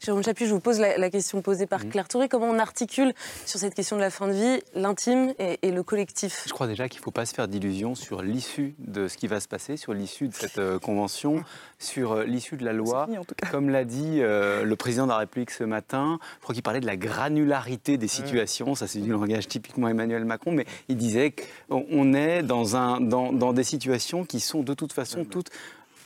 Jérôme 0.00 0.22
Chapuis, 0.22 0.46
je 0.46 0.52
vous 0.52 0.60
pose 0.60 0.78
la, 0.78 0.98
la 0.98 1.10
question 1.10 1.40
posée 1.42 1.66
par 1.66 1.88
Claire 1.88 2.08
Touré. 2.08 2.28
Comment 2.28 2.46
on 2.48 2.58
articule 2.58 3.12
sur 3.44 3.58
cette 3.58 3.74
question 3.74 3.96
de 3.96 4.00
la 4.02 4.10
fin 4.10 4.28
de 4.28 4.32
vie 4.32 4.60
l'intime 4.74 5.32
et, 5.38 5.58
et 5.62 5.70
le 5.70 5.82
collectif? 5.82 6.44
Je 6.46 6.52
crois 6.52 6.66
déjà 6.66 6.88
qu'il 6.88 7.00
ne 7.00 7.04
faut 7.04 7.10
pas 7.10 7.26
se 7.26 7.34
faire 7.34 7.48
d'illusions 7.48 7.94
sur 7.94 8.22
l'issue 8.22 8.74
de 8.78 9.08
ce 9.08 9.16
qui 9.16 9.26
va 9.26 9.40
se 9.40 9.48
passer, 9.48 9.76
sur 9.76 9.94
l'issue 9.94 10.28
de 10.28 10.34
cette 10.34 10.58
euh, 10.58 10.78
convention, 10.78 11.42
sur 11.78 12.12
euh, 12.12 12.24
l'issue 12.24 12.56
de 12.56 12.64
la 12.64 12.72
loi. 12.72 13.08
Comme 13.50 13.70
l'a 13.70 13.84
dit 13.84 14.18
euh, 14.20 14.64
le 14.64 14.76
président 14.76 15.04
de 15.04 15.10
la 15.10 15.18
République 15.18 15.50
ce 15.50 15.64
matin, 15.64 16.18
je 16.38 16.42
crois 16.42 16.54
qu'il 16.54 16.62
parlait 16.62 16.80
de 16.80 16.86
la 16.86 16.96
granularité 16.96 17.96
des 17.98 18.08
situations. 18.08 18.74
Ça, 18.74 18.86
c'est 18.86 19.00
du 19.00 19.10
langage 19.10 19.48
typiquement 19.48 19.88
Emmanuel 19.88 20.24
Macron, 20.24 20.52
mais 20.52 20.66
il 20.88 20.96
disait 20.96 21.32
qu'on 21.68 21.84
on 21.90 22.14
est 22.14 22.42
dans, 22.42 22.76
un, 22.76 23.00
dans, 23.00 23.32
dans 23.32 23.52
des 23.52 23.64
situations 23.64 24.24
qui 24.24 24.40
sont 24.40 24.62
de 24.62 24.74
toute 24.74 24.92
façon 24.92 25.24
toutes 25.24 25.48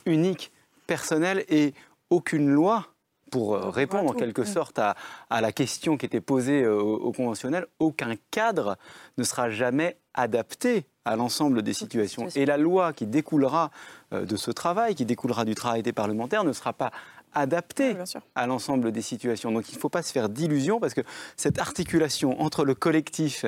uniques, 0.05 0.51
personnelles 0.95 1.43
et 1.47 1.73
aucune 2.09 2.49
loi 2.49 2.75
pour 3.31 3.55
euh, 3.55 3.69
répondre 3.69 4.09
en 4.11 4.13
quelque 4.23 4.43
sorte 4.43 4.77
à, 4.77 4.95
à 5.29 5.39
la 5.39 5.51
question 5.53 5.95
qui 5.97 6.05
était 6.05 6.19
posée 6.33 6.63
euh, 6.63 6.75
au, 6.81 6.95
au 7.07 7.11
conventionnel, 7.13 7.65
aucun 7.79 8.13
cadre 8.29 8.75
ne 9.17 9.23
sera 9.23 9.49
jamais 9.49 9.97
adapté 10.13 10.83
à 11.05 11.15
l'ensemble 11.15 11.61
des 11.61 11.73
situations. 11.73 12.23
Et 12.41 12.45
la 12.45 12.57
loi 12.57 12.91
qui 12.91 13.07
découlera 13.07 13.71
euh, 14.11 14.25
de 14.25 14.35
ce 14.35 14.51
travail, 14.51 14.95
qui 14.95 15.05
découlera 15.05 15.45
du 15.45 15.55
travail 15.55 15.81
des 15.81 15.93
parlementaires, 15.93 16.43
ne 16.43 16.51
sera 16.53 16.73
pas 16.73 16.91
adaptée 17.33 17.93
à 18.35 18.45
l'ensemble 18.47 18.91
des 18.91 19.01
situations. 19.01 19.51
Donc 19.53 19.69
il 19.69 19.75
ne 19.75 19.79
faut 19.79 19.93
pas 19.97 20.03
se 20.03 20.11
faire 20.11 20.27
d'illusions 20.27 20.81
parce 20.81 20.93
que 20.93 21.03
cette 21.37 21.59
articulation 21.59 22.41
entre 22.41 22.65
le 22.65 22.75
collectif 22.75 23.45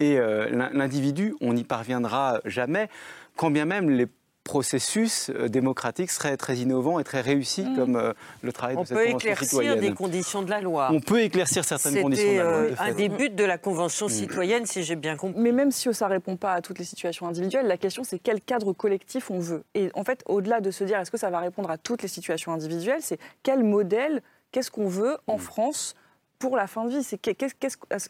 et 0.00 0.18
euh, 0.18 0.48
l'in- 0.48 0.70
l'individu, 0.72 1.34
on 1.42 1.52
n'y 1.52 1.64
parviendra 1.64 2.40
jamais, 2.46 2.88
quand 3.36 3.50
bien 3.50 3.66
même 3.66 3.90
les 3.90 4.08
processus 4.48 5.30
euh, 5.30 5.48
démocratiques 5.48 6.10
seraient 6.10 6.36
très 6.36 6.56
innovants 6.56 6.98
et 6.98 7.04
très 7.04 7.20
réussis 7.20 7.66
comme 7.76 7.96
euh, 7.96 8.12
le 8.42 8.52
travail 8.52 8.76
On 8.76 8.82
de 8.82 8.86
cette 8.88 8.96
peut 8.96 9.04
convention 9.04 9.18
éclaircir 9.30 9.46
citoyenne. 9.48 9.80
des 9.80 9.92
conditions 9.94 10.42
de 10.42 10.50
la 10.50 10.60
loi. 10.60 10.88
On 10.90 11.00
peut 11.00 11.20
éclaircir 11.20 11.64
certaines 11.64 12.00
conditions 12.02 12.24
de 12.26 12.30
C'était 12.32 12.42
la 12.42 12.50
loi. 12.50 12.52
euh, 12.58 12.70
de 12.70 12.74
fait. 12.74 12.82
un 12.82 12.92
des 12.94 13.08
buts 13.08 13.30
de 13.30 13.44
la 13.44 13.58
Convention 13.58 14.08
citoyenne, 14.08 14.66
si 14.66 14.82
j'ai 14.82 14.96
bien 14.96 15.16
compris. 15.16 15.40
Mais 15.40 15.52
même 15.52 15.70
si 15.70 15.92
ça 15.94 16.06
ne 16.06 16.12
répond 16.12 16.36
pas 16.36 16.54
à 16.54 16.60
toutes 16.62 16.78
les 16.78 16.84
situations 16.84 17.28
individuelles, 17.28 17.66
la 17.66 17.76
question 17.76 18.02
c'est 18.04 18.18
quel 18.18 18.40
cadre 18.40 18.72
collectif 18.72 19.30
on 19.30 19.38
veut. 19.38 19.62
Et 19.74 19.90
en 19.94 20.02
fait, 20.02 20.22
au-delà 20.26 20.60
de 20.60 20.70
se 20.70 20.82
dire 20.82 20.98
est-ce 20.98 21.10
que 21.10 21.18
ça 21.18 21.30
va 21.30 21.38
répondre 21.40 21.70
à 21.70 21.78
toutes 21.78 22.02
les 22.02 22.08
situations 22.08 22.52
individuelles, 22.52 23.00
c'est 23.02 23.18
quel 23.42 23.62
modèle, 23.62 24.22
qu'est-ce 24.50 24.70
qu'on 24.70 24.88
veut 24.88 25.18
en 25.26 25.38
France 25.38 25.94
pour 26.38 26.56
la 26.56 26.66
fin 26.66 26.84
de 26.86 26.90
vie? 26.90 27.02
C'est 27.04 27.18
qu'est-ce, 27.18 27.54
qu'est-ce- 27.54 28.08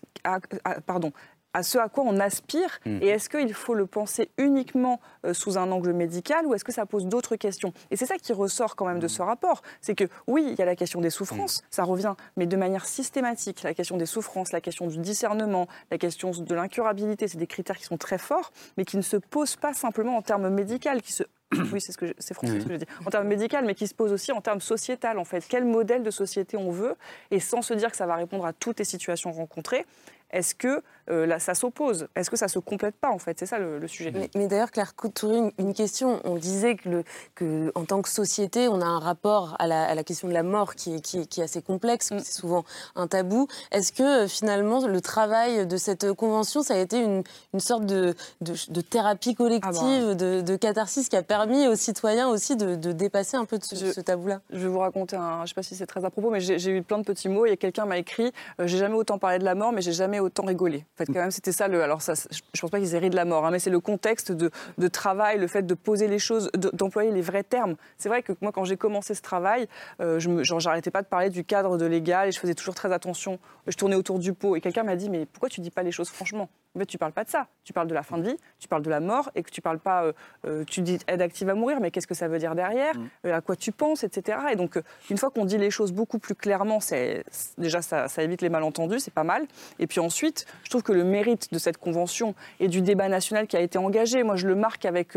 pardon, 0.86 1.12
à 1.54 1.62
ce 1.62 1.78
à 1.78 1.88
quoi 1.88 2.04
on 2.06 2.20
aspire 2.20 2.78
Mm. 2.84 2.98
et 3.02 3.06
est-ce 3.08 3.28
qu'il 3.28 3.52
faut 3.54 3.74
le 3.74 3.86
penser 3.86 4.30
uniquement 4.38 5.00
euh, 5.24 5.32
sous 5.34 5.58
un 5.58 5.70
angle 5.72 5.92
médical 5.92 6.46
ou 6.46 6.54
est-ce 6.54 6.64
que 6.64 6.72
ça 6.72 6.86
pose 6.86 7.06
d'autres 7.06 7.36
questions? 7.36 7.72
Et 7.90 7.96
c'est 7.96 8.06
ça 8.06 8.16
qui 8.18 8.32
ressort 8.32 8.76
quand 8.76 8.86
même 8.86 8.98
de 9.00 9.08
ce 9.08 9.22
rapport, 9.22 9.62
c'est 9.80 9.94
que 9.94 10.04
oui, 10.26 10.46
il 10.50 10.58
y 10.58 10.62
a 10.62 10.64
la 10.66 10.76
question 10.76 11.00
des 11.00 11.10
souffrances, 11.10 11.62
ça 11.70 11.84
revient, 11.84 12.14
mais 12.36 12.46
de 12.46 12.56
manière 12.56 12.84
systématique, 12.86 13.62
la 13.62 13.74
question 13.74 13.96
des 13.96 14.06
souffrances, 14.06 14.52
la 14.52 14.60
question 14.60 14.86
du 14.86 14.98
discernement, 14.98 15.66
la 15.90 15.98
question 15.98 16.30
de 16.30 16.54
l'incurabilité, 16.54 17.28
c'est 17.28 17.38
des 17.38 17.46
critères 17.46 17.78
qui 17.78 17.84
sont 17.84 17.96
très 17.98 18.18
forts, 18.18 18.52
mais 18.76 18.84
qui 18.84 18.96
ne 18.96 19.02
se 19.02 19.16
posent 19.16 19.56
pas 19.56 19.72
simplement 19.74 20.16
en 20.16 20.22
termes 20.22 20.48
médicaux, 20.50 20.90
qui 21.02 21.12
se 21.12 21.24
oui, 21.72 21.80
c'est 21.80 21.92
ce 21.92 21.96
que 21.98 22.06
je- 22.06 22.12
c'est 22.18 22.34
français 22.34 22.52
Oui. 22.54 22.60
ce 22.60 22.66
que 22.66 22.72
je 22.74 22.78
dis. 22.78 22.86
En 23.06 23.10
termes 23.10 23.26
médical, 23.26 23.64
mais 23.64 23.74
qui 23.74 23.86
se 23.86 23.94
pose 23.94 24.12
aussi 24.12 24.32
en 24.32 24.42
termes 24.42 24.60
sociétal, 24.60 25.18
en 25.18 25.24
fait. 25.24 25.42
Quel 25.48 25.64
modèle 25.64 26.02
de 26.02 26.10
société 26.10 26.58
on 26.58 26.70
veut? 26.70 26.94
Et 27.30 27.40
sans 27.40 27.62
se 27.62 27.72
dire 27.72 27.90
que 27.90 27.96
ça 27.96 28.04
va 28.06 28.16
répondre 28.16 28.44
à 28.44 28.52
toutes 28.52 28.78
les 28.78 28.84
situations 28.84 29.32
rencontrées, 29.32 29.86
est-ce 30.30 30.54
que 30.54 30.82
euh, 31.10 31.24
là, 31.24 31.38
ça 31.38 31.54
s'oppose? 31.54 32.06
Est-ce 32.16 32.28
que 32.28 32.36
ça 32.36 32.48
se 32.48 32.58
complète 32.58 32.94
pas, 32.96 33.08
en 33.08 33.18
fait? 33.18 33.38
C'est 33.38 33.46
ça 33.46 33.58
le, 33.58 33.78
le 33.78 33.88
sujet. 33.88 34.10
Mais, 34.14 34.28
mais 34.34 34.46
d'ailleurs, 34.46 34.70
Claire 34.70 34.94
Coutouré, 34.94 35.38
une, 35.38 35.52
une 35.58 35.72
question. 35.72 36.20
On 36.24 36.34
disait 36.36 36.76
que, 36.76 36.88
le, 36.90 37.04
que, 37.34 37.72
en 37.74 37.86
tant 37.86 38.02
que 38.02 38.10
société, 38.10 38.68
on 38.68 38.82
a 38.82 38.84
un 38.84 38.98
rapport 38.98 39.56
à 39.58 39.66
la, 39.66 39.84
à 39.84 39.94
la 39.94 40.04
question 40.04 40.28
de 40.28 40.34
la 40.34 40.42
mort 40.42 40.74
qui 40.74 40.96
est, 40.96 41.00
qui 41.00 41.20
est- 41.20 41.26
qui 41.26 41.40
est 41.40 41.44
assez 41.44 41.62
complexe, 41.62 42.10
Mm. 42.10 42.18
c'est 42.18 42.32
souvent 42.38 42.64
un 42.94 43.06
tabou. 43.06 43.48
Est-ce 43.72 43.90
que 43.92 44.24
euh, 44.24 44.28
finalement, 44.28 44.86
le 44.86 45.00
travail 45.00 45.66
de 45.66 45.76
cette 45.78 46.12
convention, 46.12 46.62
ça 46.62 46.74
a 46.74 46.78
été 46.78 46.98
une, 47.02 47.22
une 47.54 47.60
sorte 47.60 47.86
de, 47.86 48.14
de, 48.42 48.52
de 48.68 48.80
thérapie 48.82 49.34
collective, 49.34 50.14
de, 50.14 50.42
de 50.42 50.56
catharsis 50.56 51.08
qui 51.08 51.16
a 51.16 51.22
permis 51.22 51.66
aux 51.68 51.74
citoyens 51.76 52.28
aussi 52.28 52.54
de, 52.56 52.74
de 52.74 52.92
dépasser 52.92 53.38
un 53.38 53.46
peu 53.46 53.56
de 53.56 53.64
ce, 53.64 53.92
ce 53.92 54.00
tabou-là? 54.02 54.40
Je 54.50 54.58
vais 54.58 54.68
vous 54.68 54.78
raconter 54.80 55.16
un. 55.16 55.44
Je 55.46 55.48
sais 55.48 55.54
pas 55.54 55.62
si 55.62 55.74
c'est 55.74 55.86
très 55.86 56.04
à 56.04 56.10
propos, 56.10 56.28
mais 56.30 56.40
j'ai 56.40 56.58
j'ai 56.58 56.72
eu 56.72 56.82
plein 56.82 56.98
de 56.98 57.04
petits 57.04 57.30
mots. 57.30 57.46
Et 57.46 57.56
quelqu'un 57.56 57.86
m'a 57.86 57.96
écrit 57.96 58.30
euh, 58.60 58.66
J'ai 58.66 58.76
jamais 58.76 58.94
autant 58.96 59.18
parlé 59.18 59.38
de 59.38 59.44
la 59.44 59.54
mort, 59.54 59.72
mais 59.72 59.80
j'ai 59.80 59.92
jamais 59.92 60.17
autant 60.20 60.44
rigolé. 60.44 60.84
En 60.94 60.96
fait, 60.96 61.06
quand 61.06 61.20
même, 61.20 61.30
c'était 61.30 61.52
ça 61.52 61.68
le. 61.68 61.82
Alors, 61.82 62.02
ça, 62.02 62.14
je 62.14 62.60
pense 62.60 62.70
pas 62.70 62.78
qu'ils 62.78 62.94
aient 62.94 62.98
ri 62.98 63.10
de 63.10 63.16
la 63.16 63.24
mort, 63.24 63.46
hein, 63.46 63.50
mais 63.50 63.58
c'est 63.58 63.70
le 63.70 63.80
contexte 63.80 64.32
de, 64.32 64.50
travail, 64.88 65.38
le 65.38 65.46
fait 65.46 65.62
de 65.62 65.74
poser 65.74 66.08
les 66.08 66.18
choses, 66.18 66.50
de- 66.54 66.70
d'employer 66.72 67.10
les 67.10 67.20
vrais 67.20 67.42
termes. 67.44 67.76
C'est 67.96 68.08
vrai 68.08 68.22
que 68.22 68.32
moi, 68.40 68.52
quand 68.52 68.64
j'ai 68.64 68.76
commencé 68.76 69.14
ce 69.14 69.22
travail, 69.22 69.68
euh, 70.00 70.18
j'arrêtais 70.18 70.90
pas 70.90 71.02
de 71.02 71.06
parler 71.08 71.30
du 71.30 71.44
cadre 71.44 71.76
de 71.78 71.86
légal 71.86 72.28
et 72.28 72.32
je 72.32 72.38
faisais 72.38 72.54
toujours 72.54 72.74
très 72.74 72.92
attention. 72.92 73.38
Je 73.66 73.76
tournais 73.76 73.96
autour 73.96 74.18
du 74.18 74.32
pot. 74.32 74.56
Et 74.56 74.60
quelqu'un 74.60 74.82
m'a 74.82 74.96
dit 74.96 75.10
Mais 75.10 75.26
pourquoi 75.26 75.48
tu 75.48 75.60
dis 75.60 75.70
pas 75.70 75.82
les 75.82 75.92
choses 75.92 76.08
franchement? 76.08 76.48
Fait, 76.76 76.86
tu 76.86 76.98
parles 76.98 77.12
pas 77.12 77.24
de 77.24 77.28
ça. 77.30 77.46
Tu 77.64 77.72
parles 77.72 77.88
de 77.88 77.94
la 77.94 78.02
fin 78.02 78.18
de 78.18 78.22
vie, 78.28 78.36
tu 78.58 78.68
parles 78.68 78.82
de 78.82 78.90
la 78.90 79.00
mort 79.00 79.30
et 79.34 79.42
que 79.42 79.50
tu 79.50 79.60
parles 79.60 79.78
pas. 79.78 80.04
euh, 80.04 80.12
euh, 80.46 80.64
tu 80.64 80.80
dis 80.80 80.98
aide 81.08 81.20
active 81.22 81.48
à 81.48 81.54
mourir, 81.54 81.80
mais 81.80 81.90
qu'est-ce 81.90 82.06
que 82.06 82.14
ça 82.14 82.28
veut 82.28 82.38
dire 82.38 82.54
derrière 82.54 82.94
Euh, 83.24 83.34
À 83.34 83.40
quoi 83.40 83.56
tu 83.56 83.72
penses, 83.72 84.04
etc. 84.04 84.38
Et 84.52 84.56
donc, 84.56 84.78
une 85.10 85.18
fois 85.18 85.30
qu'on 85.30 85.44
dit 85.44 85.58
les 85.58 85.70
choses 85.70 85.92
beaucoup 85.92 86.18
plus 86.18 86.34
clairement, 86.34 86.80
c'est 86.80 87.24
déjà 87.56 87.82
ça, 87.82 88.08
ça 88.08 88.22
évite 88.22 88.42
les 88.42 88.48
malentendus, 88.48 89.00
c'est 89.00 89.12
pas 89.14 89.24
mal. 89.24 89.46
Et 89.78 89.86
puis 89.86 90.00
ensuite, 90.00 90.46
je 90.64 90.70
trouve 90.70 90.82
que 90.82 90.92
le 90.92 91.04
mérite 91.04 91.52
de 91.52 91.58
cette 91.58 91.78
convention 91.78 92.34
et 92.60 92.68
du 92.68 92.80
débat 92.82 93.08
national 93.08 93.46
qui 93.46 93.56
a 93.56 93.60
été 93.60 93.78
engagé, 93.78 94.22
moi 94.22 94.36
je 94.36 94.46
le 94.46 94.54
marque 94.54 94.84
avec 94.84 95.14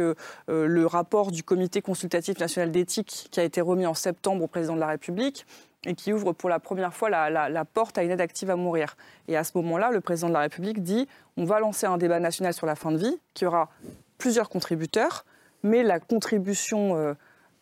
le 0.48 0.86
rapport 0.86 1.32
du 1.32 1.44
Comité 1.44 1.82
consultatif 1.82 2.40
national 2.40 2.72
d'éthique 2.72 3.28
qui 3.32 3.40
a 3.40 3.44
été 3.44 3.62
remis 3.62 3.86
en 3.86 3.94
septembre 3.94 4.44
au 4.44 4.48
président 4.48 4.76
de 4.76 4.80
la 4.80 4.88
République 4.88 5.46
et 5.86 5.96
qui 5.96 6.14
ouvre 6.14 6.34
pour 6.34 6.50
la 6.50 6.60
première 6.60 6.94
fois 6.94 7.10
la, 7.10 7.66
porte 7.66 7.98
à 7.98 8.04
une 8.04 8.12
aide 8.12 8.22
active 8.22 8.50
à 8.50 8.56
mourir. 8.56 8.96
Et 9.28 9.36
à 9.36 9.44
ce 9.44 9.52
moment-là, 9.56 9.92
le 9.92 10.02
président 10.02 10.30
de 10.30 10.34
la 10.34 10.42
République 10.42 10.84
dit 10.84 11.08
on 11.38 11.46
va 11.46 11.60
lancer 11.60 11.86
un 11.86 11.98
débat 11.98 12.20
national 12.20 12.54
sur 12.54 12.68
la 12.68 12.76
fin 12.76 12.92
de 12.92 12.98
vie 12.98 13.20
qui 13.34 13.46
aura 13.46 13.70
plusieurs 14.18 14.50
contributeurs, 14.50 15.26
mais 15.64 15.84
la 15.84 16.00
contribution 16.00 16.96
euh, 16.96 17.14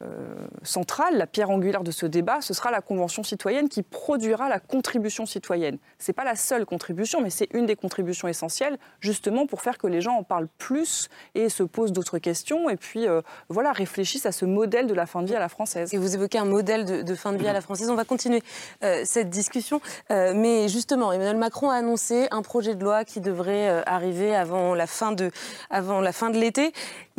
euh, 0.02 0.48
centrale, 0.64 1.18
la 1.18 1.28
pierre 1.28 1.50
angulaire 1.50 1.84
de 1.84 1.92
ce 1.92 2.06
débat, 2.06 2.40
ce 2.40 2.54
sera 2.54 2.72
la 2.72 2.80
Convention 2.80 3.22
citoyenne 3.22 3.68
qui 3.68 3.84
produira 3.84 4.48
la 4.48 4.60
contribution 4.60 5.26
citoyenne. 5.26 5.78
Ce 5.98 6.10
n'est 6.10 6.14
pas 6.14 6.24
la 6.24 6.38
seule 6.38 6.66
contribution, 6.66 7.20
mais 7.22 7.30
c'est 7.30 7.50
une 7.54 7.66
des 7.66 7.76
contributions 7.76 8.30
essentielles, 8.30 8.78
justement 9.02 9.46
pour 9.46 9.62
faire 9.62 9.78
que 9.78 9.88
les 9.88 10.00
gens 10.00 10.16
en 10.16 10.24
parlent 10.24 10.48
plus 10.58 11.10
et 11.36 11.50
se 11.50 11.64
posent 11.64 11.92
d'autres 11.92 12.18
questions, 12.18 12.70
et 12.70 12.78
puis 12.78 13.08
euh, 13.08 13.22
voilà, 13.50 13.74
réfléchissent 13.74 14.26
à 14.26 14.32
ce 14.32 14.46
modèle 14.46 14.88
de 14.88 14.94
la 14.94 15.06
fin 15.06 15.22
de 15.22 15.28
vie 15.28 15.36
à 15.36 15.40
la 15.40 15.50
française. 15.50 15.94
Et 15.94 15.98
vous 15.98 16.16
évoquez 16.16 16.38
un 16.38 16.46
modèle 16.46 17.04
de, 17.04 17.16
fin 17.16 17.34
de 17.34 17.38
vie 17.38 17.48
à 17.50 17.54
la 17.54 17.62
française. 17.62 17.90
On 17.90 17.96
va 17.96 18.06
continuer 18.06 18.42
euh, 18.86 19.02
cette 19.04 19.30
discussion. 19.30 19.82
mais 20.10 20.70
justement, 20.70 21.12
Emmanuel 21.12 21.36
Macron 21.36 21.70
a 21.70 21.76
annoncé 21.76 22.28
un 22.32 22.42
projet 22.42 22.76
de 22.76 22.84
loi 22.86 23.04
qui 23.04 23.20
devrait 23.20 23.84
arriver 23.86 24.34
avant 24.34 24.76
la 24.76 24.88
fin 24.88 25.12
de, 25.12 25.30
avant 25.70 26.00
la 26.00 26.14
fin 26.14 26.30
de 26.30 26.38
l'été. 26.38 26.72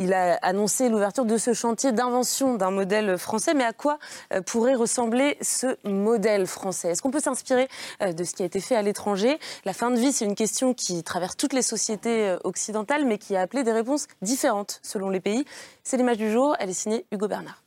Il 0.03 0.13
a 0.15 0.39
annoncé 0.41 0.89
l'ouverture 0.89 1.25
de 1.25 1.37
ce 1.37 1.53
chantier 1.53 1.91
d'invention 1.91 2.55
d'un 2.55 2.71
modèle 2.71 3.19
français. 3.19 3.53
Mais 3.53 3.63
à 3.63 3.71
quoi 3.71 3.99
euh, 4.33 4.41
pourrait 4.41 4.73
ressembler 4.73 5.37
ce 5.41 5.77
modèle 5.87 6.47
français? 6.47 6.89
Est-ce 6.89 7.03
qu'on 7.03 7.11
peut 7.11 7.19
s'inspirer 7.19 7.67
euh, 8.01 8.11
de 8.11 8.23
ce 8.23 8.33
qui 8.33 8.41
a 8.41 8.47
été 8.47 8.59
fait 8.59 8.75
à 8.75 8.81
l'étranger? 8.81 9.37
La 9.63 9.73
fin 9.73 9.91
de 9.91 9.99
vie, 9.99 10.11
c'est 10.11 10.25
une 10.25 10.33
question 10.33 10.73
qui 10.73 11.03
traverse 11.03 11.37
toutes 11.37 11.53
les 11.53 11.61
sociétés 11.61 12.29
euh, 12.29 12.37
occidentales, 12.43 13.05
mais 13.05 13.19
qui 13.19 13.35
a 13.35 13.41
appelé 13.41 13.63
des 13.63 13.71
réponses 13.71 14.07
différentes 14.23 14.79
selon 14.81 15.11
les 15.11 15.19
pays. 15.19 15.45
C'est 15.83 15.97
l'image 15.97 16.17
du 16.17 16.31
jour. 16.31 16.55
Elle 16.59 16.71
est 16.71 16.73
signée 16.73 17.05
Hugo 17.11 17.27
Bernard. 17.27 17.61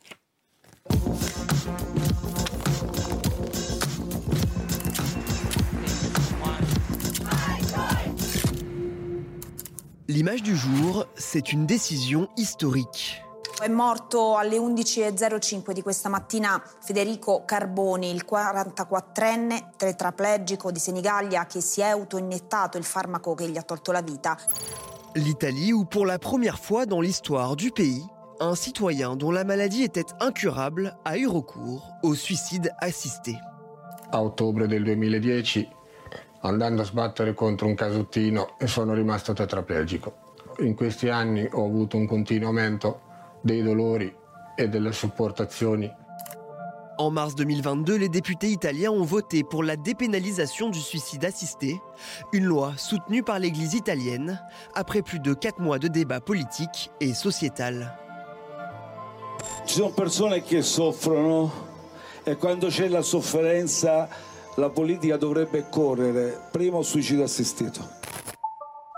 L'image 10.07 10.43
du 10.43 10.55
jour, 10.55 11.07
c'est 11.15 11.51
une 11.55 11.65
décision 11.65 12.29
historique. 12.37 13.23
È 13.59 13.69
morto 13.69 14.37
alle 14.37 14.59
11.05 14.59 15.73
di 15.73 15.81
questa 15.81 16.11
mattina 16.11 16.63
Federico 16.81 17.45
Carboni, 17.47 18.11
il 18.11 18.27
44enne 18.31 19.71
tetraplegico 19.79 20.71
di 20.71 20.79
Senigallia 20.79 21.47
che 21.47 21.63
si 21.63 21.81
è 21.81 21.87
autoiniettato 21.87 22.77
il 22.77 22.85
farmaco 22.85 23.33
che 23.33 23.49
gli 23.49 23.57
ha 23.57 23.63
tolto 23.63 23.93
la 23.93 24.03
vita. 24.03 24.37
L'Italie 25.15 25.73
où 25.73 25.87
pour 25.87 26.05
la 26.05 26.19
première 26.19 26.59
fois 26.59 26.85
dans 26.85 27.01
l'histoire 27.01 27.57
du 27.57 27.71
pays, 27.71 28.05
un 28.41 28.55
citoyen 28.55 29.17
dont 29.17 29.31
la 29.31 29.45
maladie 29.45 29.85
était 29.85 30.13
incurable 30.21 30.99
a 31.07 31.17
eu 31.17 31.29
recours 31.29 31.89
au 32.03 32.15
suicide 32.15 32.75
assisté. 32.81 33.39
A 34.13 34.23
ottobre 34.23 34.67
del 34.67 34.85
2010, 34.85 35.67
andando 36.45 36.82
a 36.82 36.84
sbattere 36.84 37.34
contro 37.34 37.66
un 37.66 37.74
casuttino, 37.74 38.57
sono 38.64 38.95
rimasto 38.95 39.32
tetraplegico. 39.32 40.32
In 40.59 40.74
questi 40.74 41.09
anni 41.09 41.49
ho 41.51 41.64
avuto 41.64 41.97
un 41.97 42.07
continuo 42.07 42.49
aumento 42.49 43.01
dei 43.40 43.62
dolori 43.62 44.14
et 44.55 44.68
delle 44.68 44.92
sopportazioni. 44.92 45.90
En 46.97 47.11
mars 47.11 47.34
2022, 47.34 47.97
les 47.97 48.09
députés 48.09 48.51
italiens 48.51 48.92
ont 48.92 49.05
voté 49.05 49.42
pour 49.42 49.64
la 49.64 49.74
dépénalisation 49.74 50.68
du 50.68 50.78
suicide 50.78 51.24
assisté, 51.24 51.80
une 52.32 52.45
loi 52.45 52.74
soutenue 52.76 53.24
par 53.24 53.40
l'Église 53.40 53.74
italienne 53.74 54.40
après 54.74 55.03
plus 55.03 55.18
de 55.18 55.34
quatre 55.34 55.61
mois 55.61 55.80
de 55.80 55.88
débats 55.88 56.20
politiques 56.20 56.90
et 57.01 57.12
sociétal. 57.14 57.99
Ci 59.66 59.74
sono 59.74 59.90
persone 59.90 60.42
che 60.42 60.62
soffrono 60.62 61.51
e 62.22 62.36
quando 62.36 62.68
c'è 62.68 62.86
la 62.86 63.03
sofferenza 63.03 64.09
la 64.57 64.71
politica 64.71 65.17
dovrebbe 65.17 65.67
correre 65.69 66.49
prima 66.51 66.79
al 66.79 66.85
suicidio 66.85 67.25
assistito. 67.25 68.03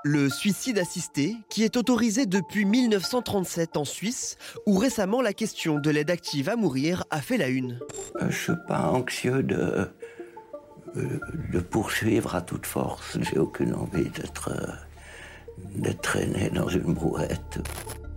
Le 0.04 0.28
suicide 0.28 0.78
assisté, 0.78 1.36
qui 1.48 1.64
est 1.64 1.76
autorisé 1.76 2.26
depuis 2.26 2.64
1937 2.64 3.76
en 3.76 3.84
Suisse, 3.84 4.36
où 4.66 4.76
récemment 4.76 5.20
la 5.20 5.32
question 5.32 5.80
de 5.80 5.90
l'aide 5.90 6.10
active 6.10 6.48
à 6.48 6.56
mourir 6.56 7.04
a 7.10 7.20
fait 7.20 7.38
la 7.38 7.48
une. 7.48 7.80
Euh, 8.16 8.20
je 8.20 8.24
ne 8.26 8.30
suis 8.30 8.66
pas 8.68 8.90
anxieux 8.92 9.42
de, 9.42 9.88
euh, 10.96 11.18
de 11.52 11.58
poursuivre 11.58 12.36
à 12.36 12.42
toute 12.42 12.66
force. 12.66 13.18
J'ai 13.20 13.38
aucune 13.38 13.74
envie 13.74 14.08
d'être 14.10 14.50
euh, 14.52 15.92
traîné 16.02 16.50
dans 16.50 16.68
une 16.68 16.94
brouette. 16.94 17.58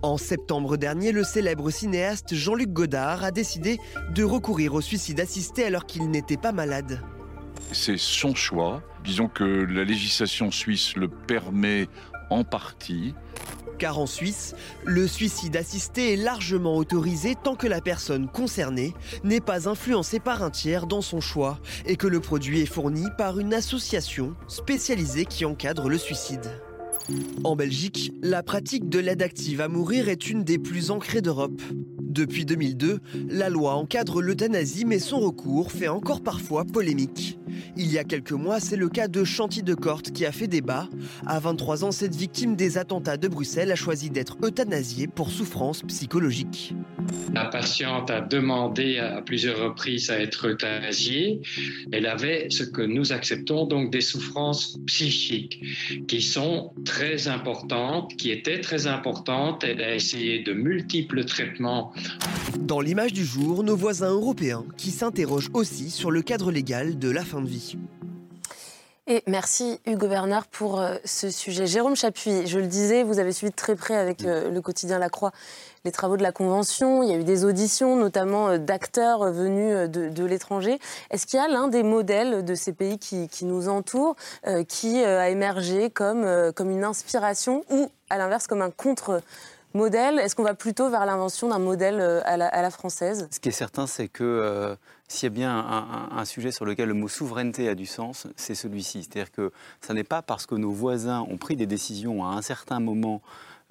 En 0.04 0.18
septembre 0.18 0.78
dernier, 0.78 1.12
le 1.12 1.24
célèbre 1.24 1.72
cinéaste 1.72 2.36
Jean-Luc 2.36 2.72
Godard 2.72 3.24
a 3.24 3.32
décidé 3.32 3.80
de 4.14 4.24
recourir 4.24 4.76
au 4.76 4.82
suicide 4.82 5.20
assisté 5.20 5.66
alors 5.66 5.88
qu'il 5.88 6.10
n'était 6.12 6.38
pas 6.38 6.52
malade. 6.52 7.02
C'est 7.72 7.98
son 7.98 8.36
choix. 8.36 8.82
Disons 9.04 9.28
que 9.28 9.44
la 9.44 9.84
législation 9.84 10.52
suisse 10.52 10.96
le 10.96 11.08
permet 11.08 11.88
en 12.30 12.44
partie. 12.44 13.14
Car 13.78 13.98
en 13.98 14.08
Suisse, 14.08 14.56
le 14.84 15.08
suicide 15.08 15.56
assisté 15.56 16.14
est 16.14 16.18
largement 16.18 16.76
autorisé 16.76 17.36
tant 17.42 17.56
que 17.56 17.68
la 17.68 17.80
personne 17.80 18.28
concernée 18.28 18.94
n'est 19.24 19.40
pas 19.40 19.70
influencée 19.70 20.20
par 20.20 20.44
un 20.44 20.50
tiers 20.50 20.86
dans 20.86 21.02
son 21.02 21.22
choix 21.22 21.60
et 21.86 21.96
que 21.96 22.08
le 22.08 22.20
produit 22.20 22.60
est 22.60 22.66
fourni 22.66 23.06
par 23.18 23.40
une 23.40 23.54
association 23.54 24.36
spécialisée 24.48 25.26
qui 25.26 25.46
encadre 25.46 25.88
le 25.88 25.98
suicide. 25.98 26.52
En 27.44 27.56
Belgique, 27.56 28.12
la 28.22 28.44
pratique 28.44 28.90
de 28.90 29.00
l'aide 29.00 29.22
active 29.22 29.62
à 29.62 29.68
mourir 29.68 30.10
est 30.10 30.30
une 30.30 30.44
des 30.44 30.60
plus 30.60 30.92
ancrées 30.92 31.22
d'Europe. 31.22 31.62
Depuis 32.00 32.44
2002, 32.44 33.00
la 33.30 33.50
loi 33.50 33.76
encadre 33.76 34.22
l'euthanasie 34.22 34.84
mais 34.84 35.00
son 35.00 35.20
recours 35.20 35.72
fait 35.72 35.88
encore 35.88 36.22
parfois 36.22 36.66
polémique. 36.66 37.40
Il 37.78 37.92
y 37.92 37.98
a 37.98 38.04
quelques 38.04 38.32
mois, 38.32 38.60
c'est 38.60 38.76
le 38.76 38.90
cas 38.90 39.08
de 39.08 39.24
Chanty 39.24 39.64
de 39.64 39.74
Corte 39.74 40.12
qui 40.12 40.26
a 40.26 40.32
fait 40.32 40.48
débat. 40.48 40.88
À 41.26 41.40
23 41.40 41.86
ans, 41.86 41.92
cette 41.92 42.16
victime 42.16 42.56
des 42.56 42.78
attentats 42.78 43.18
de 43.18 43.28
Bruxelles 43.28 43.72
a 43.72 43.76
choisi 43.76 44.10
d'être 44.10 44.38
euthanasiée 44.44 45.08
pour 45.08 45.30
souffrance 45.32 45.84
psychologique. 45.84 46.74
La 47.34 47.46
patiente 47.46 48.10
a 48.12 48.22
demandé 48.22 48.98
à 48.98 49.22
plusieurs 49.22 49.60
reprises 49.60 50.10
à 50.10 50.20
être 50.20 50.48
euthanasiée. 50.48 51.42
Elle 51.92 52.06
avait 52.06 52.50
ce 52.50 52.64
que 52.64 52.82
nous 52.82 53.14
acceptons 53.14 53.66
donc 53.66 53.92
des 53.92 54.02
souffrances 54.02 54.78
psychiques 54.86 55.62
qui 56.08 56.22
sont 56.22 56.74
très 56.86 56.99
importantes, 57.28 58.16
qui 58.16 58.32
étaient 58.32 58.62
très 58.62 58.88
importantes. 58.88 59.64
Elle 59.64 59.82
a 59.82 59.96
essayé 59.96 60.44
de 60.44 60.54
multiples 60.54 61.26
traitements. 61.26 61.94
Dans 62.60 62.82
l'image 62.82 63.14
du 63.14 63.26
jour, 63.26 63.64
nos 63.64 63.76
voisins 63.76 64.12
européens 64.12 64.66
qui 64.78 64.92
s'interrogent 64.92 65.50
aussi 65.54 65.90
sur 65.90 66.12
le 66.12 66.22
cadre 66.22 66.52
légal 66.52 66.98
de 67.00 67.10
la 67.10 67.24
fin 67.24 67.42
de 67.42 67.48
vie. 67.48 67.78
Et 69.12 69.24
merci 69.26 69.80
Hugo 69.88 70.08
Bernard 70.08 70.46
pour 70.46 70.80
euh, 70.80 70.98
ce 71.04 71.32
sujet. 71.32 71.66
Jérôme 71.66 71.96
Chapuis, 71.96 72.46
je 72.46 72.60
le 72.60 72.68
disais, 72.68 73.02
vous 73.02 73.18
avez 73.18 73.32
suivi 73.32 73.50
de 73.50 73.56
très 73.56 73.76
près 73.76 73.96
avec 73.96 74.24
euh, 74.24 74.52
le 74.52 74.62
quotidien 74.62 75.00
La 75.00 75.10
Croix 75.10 75.32
les 75.86 75.92
travaux 75.92 76.18
de 76.18 76.24
la 76.24 76.32
Convention. 76.32 77.04
Il 77.04 77.10
y 77.10 77.14
a 77.14 77.18
eu 77.18 77.24
des 77.24 77.46
auditions, 77.46 77.96
notamment 77.96 78.50
euh, 78.50 78.58
d'acteurs 78.58 79.32
venus 79.32 79.90
de, 79.90 80.24
l'étranger. 80.26 80.80
Est-ce 81.12 81.26
qu'il 81.26 81.40
y 81.40 81.42
a 81.42 81.48
l'un 81.48 81.68
des 81.68 81.84
modèles 81.84 82.46
de 82.46 82.56
ces 82.56 82.74
pays 82.74 83.00
qui, 83.00 83.28
nous 83.44 83.70
entourent 83.70 84.16
qui 84.68 85.04
a 85.04 85.30
émergé 85.30 85.90
comme, 85.90 86.52
comme 86.54 86.70
une 86.70 86.84
inspiration 86.84 87.64
ou, 87.70 87.90
à 88.10 88.18
l'inverse, 88.18 88.48
comme 88.48 88.62
un 88.62 88.70
contre 88.70 89.22
modèle 89.74 90.20
Est-ce 90.20 90.36
qu'on 90.36 90.44
va 90.44 90.54
plutôt 90.54 90.90
vers 90.90 91.06
l'invention 91.06 91.48
d'un 91.48 91.58
modèle 91.58 92.00
à 92.26 92.38
la, 92.38 92.70
française? 92.70 93.28
Ce 93.32 93.40
qui 93.40 93.50
est 93.50 93.54
certain, 93.54 93.88
c'est 93.88 94.08
que 94.08 94.78
s'il 95.10 95.26
y 95.26 95.28
a 95.28 95.34
bien 95.34 96.08
un, 96.12 96.24
sujet 96.24 96.52
sur 96.52 96.66
lequel 96.66 96.88
le 96.88 96.94
mot 96.94 97.08
souveraineté 97.08 97.68
a 97.68 97.74
du 97.74 97.88
sens, 97.88 98.28
c'est 98.36 98.54
celui-ci. 98.54 99.04
C'est-à-dire 99.04 99.32
que 99.32 99.52
ce 99.86 99.92
n'est 99.92 100.04
pas 100.04 100.22
parce 100.22 100.46
que 100.46 100.54
nos 100.54 100.72
voisins 100.72 101.26
ont 101.28 101.38
pris 101.38 101.56
des 101.56 101.66
décisions 101.66 102.24
à 102.24 102.36
un 102.36 102.44
certain 102.44 102.80
moment 102.80 103.22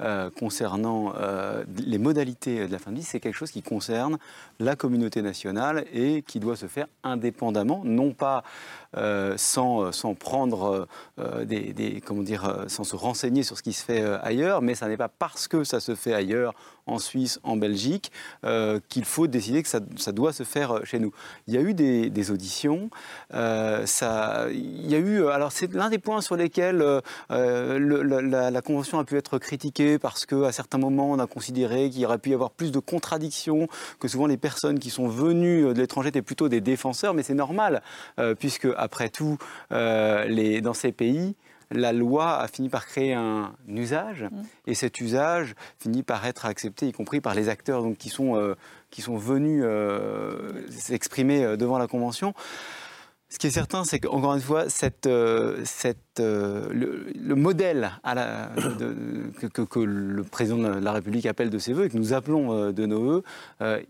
euh, 0.01 0.31
concernant 0.31 1.13
euh, 1.17 1.65
les 1.85 1.99
modalités 1.99 2.69
de 2.69 2.73
la 2.73 2.79
fin 2.79 2.93
de 2.93 2.97
vie, 2.97 3.03
c'est 3.03 3.19
quelque 3.19 3.35
chose 3.35 3.51
qui 3.51 3.63
concerne 3.63 4.19
la 4.61 4.77
communauté 4.77 5.23
nationale 5.23 5.85
et 5.93 6.23
qui 6.23 6.39
doit 6.39 6.55
se 6.57 6.67
faire 6.67 6.87
indépendamment, 7.03 7.83
non 7.85 8.13
pas 8.13 8.45
euh, 8.97 9.35
sans, 9.37 9.93
sans, 9.93 10.15
prendre 10.15 10.89
des, 11.45 12.03
comment 12.05 12.23
dire, 12.23 12.65
sans 12.69 12.85
se 12.85 12.97
renseigner 12.97 13.43
sur 13.43 13.57
ce 13.57 13.63
qui 13.63 13.73
se 13.73 13.85
fait 13.85 14.03
ailleurs, 14.23 14.63
mais 14.63 14.75
ça 14.75 14.89
n'est 14.89 14.97
pas 14.97 15.09
parce 15.09 15.49
que 15.49 15.65
ça 15.65 15.81
se 15.81 15.95
fait 15.95 16.15
ailleurs 16.15 16.55
en 16.89 16.99
Suisse, 16.99 17.39
en 17.43 17.57
Belgique, 17.57 18.11
euh, 18.45 18.81
qu'il 18.89 19.05
faut 19.05 19.27
décider 19.27 19.63
que 19.63 19.69
ça, 19.69 19.81
doit 20.13 20.33
se 20.33 20.43
faire 20.43 20.73
euh, 20.73 20.85
chez 20.85 20.99
nous. 20.99 21.13
Il 21.47 21.55
y 21.55 21.59
a 21.59 21.61
eu 21.61 21.75
des, 21.75 22.31
auditions. 22.31 22.91
Euh, 23.33 23.87
ça, 23.87 24.47
il 24.51 24.91
y 24.91 24.95
a 24.95 24.99
eu, 24.99 25.27
alors 25.29 25.53
c'est 25.53 25.73
l'un 25.73 25.89
des 25.89 25.99
points 25.99 26.21
sur 26.21 26.37
lesquels 26.37 26.85
la, 27.31 28.63
convention 28.63 28.99
a 28.99 29.05
pu 29.05 29.17
être 29.17 29.39
critiquée 29.39 29.99
parce 29.99 30.27
qu'à 30.27 30.53
certains 30.53 30.79
moments 30.79 31.11
on 31.11 31.19
a 31.19 31.27
considéré 31.27 31.89
qu'il 31.91 32.05
aurait 32.05 32.19
pu 32.19 32.31
y 32.31 32.35
avoir 32.35 32.51
plus 32.51 32.73
de 32.73 32.81
contradictions, 32.81 33.69
que 34.01 34.09
souvent 34.09 34.27
les 34.27 34.37
personnes 34.37 34.79
qui 34.79 34.91
sont 34.91 35.09
venues 35.09 35.63
de 35.63 35.81
l'étranger 35.81 36.09
étaient 36.09 36.23
plutôt 36.23 36.49
des 36.49 36.61
défenseurs, 36.61 37.15
mais 37.15 37.23
c'est 37.23 37.35
normal 37.35 37.83
puisque 38.39 38.67
après 38.79 39.09
tout, 39.09 39.39
les, 39.71 40.61
dans 40.61 40.75
ces 40.75 40.93
pays, 40.93 41.35
la 41.71 41.93
loi 41.93 42.39
a 42.39 42.49
fini 42.49 42.71
par 42.71 42.87
créer 42.87 43.13
un 43.13 43.53
usage, 43.69 44.27
et 44.67 44.75
cet 44.75 45.01
usage 45.01 45.55
finit 45.79 46.03
par 46.03 46.25
être 46.25 46.47
accepté, 46.47 46.89
y 46.89 46.93
compris 46.93 47.21
par 47.21 47.35
les 47.35 47.49
acteurs 47.49 47.83
donc, 47.83 47.99
qui, 47.99 48.09
sont, 48.09 48.55
qui 48.91 49.03
sont 49.03 49.17
venus 49.17 49.65
s'exprimer 50.71 51.57
devant 51.57 51.79
la 51.79 51.87
Convention. 51.87 52.33
Ce 53.31 53.39
qui 53.39 53.47
est 53.47 53.51
certain, 53.51 53.85
c'est 53.85 54.01
qu'encore 54.01 54.35
une 54.35 54.41
fois, 54.41 54.65
euh, 55.07 55.63
euh, 56.21 56.69
le, 56.73 57.35
modèle 57.35 57.91
que, 58.03 59.81
le 59.81 60.23
président 60.23 60.57
de 60.57 60.69
la 60.81 60.93
République 60.93 61.27
appelle 61.27 61.51
de 61.51 61.59
ses 61.59 61.75
voeux 61.75 61.85
et 61.85 61.89
que 61.91 61.99
nous 61.99 62.15
appelons 62.15 62.55
euh, 62.55 62.73
de 62.73 62.87
nos 62.87 63.01
voeux, 63.03 63.23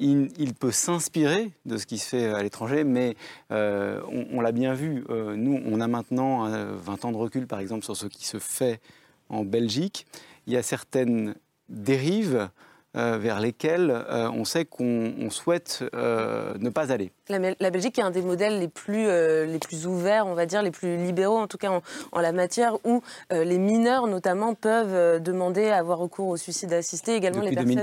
il, 0.01 0.55
peut 0.59 0.73
s'inspirer 0.73 1.53
de 1.67 1.77
ce 1.77 1.87
qui 1.87 1.99
se 1.99 2.09
fait 2.09 2.27
à 2.27 2.43
l'étranger, 2.43 2.83
mais 2.83 3.17
on, 3.51 4.27
on 4.33 4.41
l'a 4.41 4.51
bien 4.51 4.75
vu, 4.75 5.05
nous, 5.09 5.63
on 5.65 5.81
a 5.81 5.87
maintenant 5.87 6.49
20 6.77 7.05
ans 7.05 7.13
de 7.13 7.17
recul, 7.17 7.47
par 7.47 7.61
exemple, 7.61 7.85
sur 7.85 7.97
ce 7.97 8.07
qui 8.07 8.27
se 8.27 8.39
fait 8.39 8.81
en 9.29 9.45
Belgique. 9.45 10.07
Il 10.49 10.53
y 10.53 10.57
a 10.57 10.65
certaines 10.65 11.37
dérives 11.69 12.49
euh, 12.97 13.19
vers 13.19 13.39
lesquels 13.39 13.91
euh, 13.91 14.31
on 14.31 14.47
sait 14.47 14.65
qu'on 14.65 15.29
souhaite 15.29 15.85
euh, 15.95 16.55
ne 16.59 16.71
pas 16.71 16.91
aller. 16.91 17.13
La, 17.29 17.71
Belgique 17.71 17.99
est 17.99 18.03
un 18.03 18.11
des 18.11 18.23
modèles 18.23 18.59
les 18.61 18.69
plus, 18.69 19.05
les 19.07 19.59
plus 19.59 19.87
ouverts, 19.87 20.27
on 20.27 20.33
va 20.33 20.47
dire, 20.47 20.63
les 20.63 20.71
plus 20.71 20.97
libéraux, 20.97 21.37
en 21.37 21.47
tout 21.47 21.59
cas 21.59 21.71
en, 22.13 22.21
la 22.21 22.33
matière, 22.33 22.79
où 22.87 23.03
les 23.31 23.59
mineurs 23.59 24.07
notamment 24.07 24.55
peuvent 24.55 25.23
demander 25.23 25.69
à 25.69 25.77
avoir 25.77 25.99
recours 25.99 26.29
au 26.29 26.39
suicide 26.39 26.73
assisté, 26.73 27.15
également 27.15 27.43
les 27.43 27.53
personnes 27.53 27.83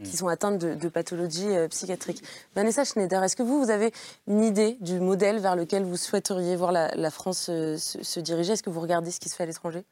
qui 0.00 0.16
sont 0.16 0.28
atteintes 0.28 0.58
de, 0.58 0.88
pathologies 0.88 1.50
psychiatriques. 1.68 2.22
Vanessa 2.54 2.84
Schneider, 2.84 3.24
est-ce 3.24 3.34
que 3.34 3.42
vous, 3.42 3.64
vous 3.64 3.70
avez 3.70 3.90
une 4.28 4.44
idée 4.44 4.76
du 4.80 5.00
modèle 5.00 5.40
vers 5.40 5.56
lequel 5.56 5.82
vous 5.82 5.96
souhaiteriez 5.96 6.54
voir 6.54 6.70
la, 6.70 7.10
France 7.10 7.46
se 7.46 8.20
diriger? 8.20 8.52
Est-ce 8.52 8.62
que 8.62 8.70
vous 8.70 8.80
regardez 8.80 9.10
ce 9.10 9.18
qui 9.18 9.28
se 9.28 9.34
fait 9.34 9.42
à 9.42 9.46
l'étranger? 9.46 9.84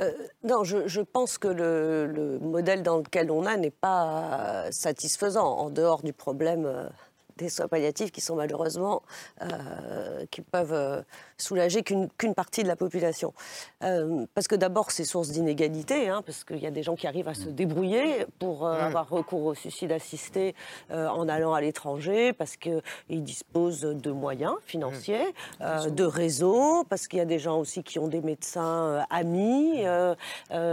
Euh, 0.00 0.12
non, 0.44 0.64
je, 0.64 1.00
pense 1.00 1.38
que 1.38 1.48
le, 1.48 2.38
modèle 2.40 2.82
dans 2.82 2.98
lequel 2.98 3.30
on 3.30 3.46
a 3.46 3.56
n'est 3.56 3.70
pas 3.70 4.66
satisfaisant, 4.70 5.46
en 5.46 5.70
dehors 5.70 6.02
du 6.02 6.12
problème 6.12 6.66
euh, 6.66 6.88
des 7.36 7.48
soins 7.48 7.68
palliatifs 7.68 8.12
qui 8.12 8.20
sont 8.20 8.36
malheureusement, 8.36 9.02
euh, 9.42 10.26
qui 10.30 10.40
peuvent 10.40 11.04
soulager 11.38 11.82
qu'une 11.82 12.34
partie 12.34 12.62
de 12.62 12.68
la 12.68 12.76
population. 12.76 13.32
Euh, 13.84 14.26
parce 14.34 14.48
que 14.48 14.56
d'abord, 14.56 14.90
c'est 14.90 15.04
source 15.04 15.30
d'inégalité, 15.30 16.08
hein, 16.08 16.22
parce 16.24 16.44
qu'il 16.44 16.58
y 16.58 16.66
a 16.66 16.70
des 16.70 16.82
gens 16.82 16.96
qui 16.96 17.06
arrivent 17.06 17.28
à 17.28 17.34
se 17.34 17.48
débrouiller 17.48 18.26
pour 18.38 18.66
avoir 18.68 19.08
recours 19.08 19.44
au 19.44 19.54
suicide 19.54 19.92
assisté 19.92 20.54
en 20.90 21.28
allant 21.28 21.54
à 21.54 21.60
l'étranger, 21.60 22.32
parce 22.32 22.56
qu'ils 22.56 22.82
disposent 23.08 23.80
de 23.80 24.10
moyens 24.10 24.54
financiers, 24.66 25.34
de 25.60 26.04
réseaux, 26.04 26.84
parce 26.88 27.06
qu'il 27.06 27.18
y 27.18 27.22
a 27.22 27.26
des 27.26 27.38
gens 27.38 27.58
aussi 27.58 27.82
qui 27.82 27.98
ont 27.98 28.08
des 28.08 28.20
médecins 28.20 29.04
amis, 29.10 29.82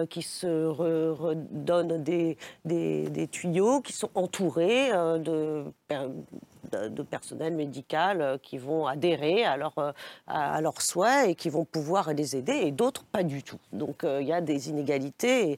qui 0.10 0.22
se 0.22 0.66
redonnent 0.66 2.04
des, 2.04 2.38
des, 2.66 3.28
tuyaux, 3.28 3.82
qui 3.82 3.94
sont 3.94 4.10
entourés 4.16 4.92
de 4.92 5.66
de, 6.72 7.04
personnel 7.04 7.54
médical 7.54 8.22
euh, 8.22 8.38
qui 8.42 8.58
vont 8.58 8.88
adhérer 8.88 9.46
à, 9.46 9.58
leur, 9.58 9.78
euh, 9.78 9.92
à, 10.28 10.62
leurs 10.62 10.82
souhaits 10.82 11.30
et 11.30 11.36
qui 11.36 11.50
vont 11.50 11.66
pouvoir 11.66 12.14
les 12.14 12.36
aider, 12.36 12.54
et 12.54 12.72
d'autres 12.72 13.04
pas 13.04 13.24
du 13.24 13.44
tout. 13.44 13.60
Donc 13.74 14.04
euh, 14.04 14.22
il 14.22 14.28
y 14.28 14.34
a 14.34 14.42
des 14.42 14.70
inégalités. 14.70 15.58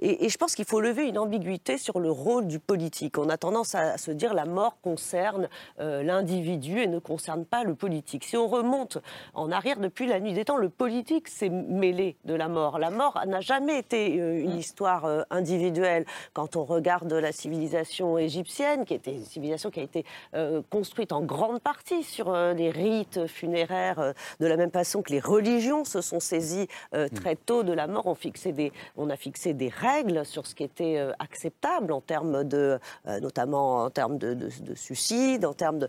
Et, 0.00 0.28
je 0.28 0.36
pense 0.38 0.54
qu'il 0.54 0.64
faut 0.64 0.80
lever 0.80 1.08
une 1.08 1.18
ambiguïté 1.18 1.78
sur 1.78 2.00
le 2.00 2.10
rôle 2.10 2.46
du 2.46 2.58
politique. 2.58 3.18
On 3.18 3.28
a 3.28 3.36
tendance 3.36 3.74
à, 3.74 3.96
se 3.98 4.10
dire 4.10 4.34
la 4.34 4.44
mort 4.44 4.76
concerne 4.82 5.48
l'individu 5.78 6.80
et 6.80 6.86
ne 6.86 6.98
concerne 6.98 7.44
pas 7.44 7.64
le 7.64 7.74
politique. 7.74 8.24
Si 8.24 8.36
on 8.36 8.48
remonte 8.48 8.98
en 9.34 9.50
arrière 9.50 9.78
depuis 9.78 10.06
la 10.06 10.20
nuit 10.20 10.32
des 10.32 10.44
temps, 10.44 10.56
le 10.56 10.68
politique 10.68 11.28
s'est 11.28 11.48
mêlé 11.48 12.16
de 12.24 12.34
la 12.34 12.48
mort. 12.48 12.78
La 12.78 12.90
mort 12.90 13.20
n'a 13.26 13.40
jamais 13.40 13.78
été 13.78 14.06
une 14.08 14.58
histoire 14.58 15.24
individuelle. 15.30 16.04
Quand 16.32 16.56
on 16.56 16.64
regarde 16.64 17.12
la 17.12 17.32
civilisation 17.32 18.18
égyptienne, 18.18 18.84
qui 18.84 18.94
était 18.94 19.12
une 19.12 19.24
civilisation 19.24 19.70
qui 19.70 19.80
a 19.80 19.84
été 19.84 20.04
euh, 20.46 20.62
construite 20.70 21.12
en 21.12 21.22
grande 21.22 21.60
partie 21.60 22.02
sur 22.02 22.32
euh, 22.32 22.52
les 22.54 22.70
rites 22.70 23.26
funéraires, 23.26 23.98
euh, 23.98 24.12
de 24.40 24.46
la 24.46 24.56
même 24.56 24.70
façon 24.70 25.02
que 25.02 25.12
les 25.12 25.20
religions 25.20 25.84
se 25.84 26.00
sont 26.00 26.20
saisies 26.20 26.68
mm. 26.92 27.08
très 27.14 27.36
tôt 27.36 27.62
de 27.62 27.72
la 27.72 27.86
mort. 27.86 28.06
On, 28.06 28.14
fixé 28.14 28.52
des, 28.52 28.72
on 28.96 29.10
a 29.10 29.16
fixé 29.16 29.54
des 29.54 29.68
règles 29.68 30.24
sur 30.24 30.46
ce 30.46 30.54
qui 30.54 30.64
était 30.64 30.98
acceptable 31.18 31.92
en 31.92 32.00
termes 32.00 32.44
de, 32.44 32.78
notamment 33.20 33.84
en 33.84 33.90
termes 33.90 34.18
de, 34.18 34.48
suicide, 34.74 35.44
en 35.44 35.52
termes 35.52 35.78
de. 35.78 35.88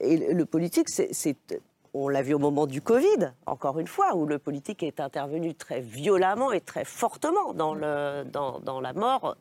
et 0.00 0.32
le 0.32 0.44
politique, 0.46 0.88
c'est 0.88 1.36
on 1.92 2.08
l'a 2.08 2.22
vu 2.22 2.34
au 2.34 2.38
moment 2.38 2.66
du 2.66 2.80
Covid, 2.80 3.32
encore 3.46 3.78
une 3.78 3.86
fois, 3.86 4.14
où 4.14 4.26
le 4.26 4.38
politique 4.38 4.82
est 4.82 5.00
intervenu 5.00 5.54
très 5.54 5.80
violemment 5.80 6.52
et 6.52 6.60
très 6.60 6.84
fortement 6.84 7.52
dans, 7.52 7.74
le, 7.74 8.24
dans, 8.24 8.60
dans 8.60 8.80
la 8.80 8.92
mort 8.92 9.36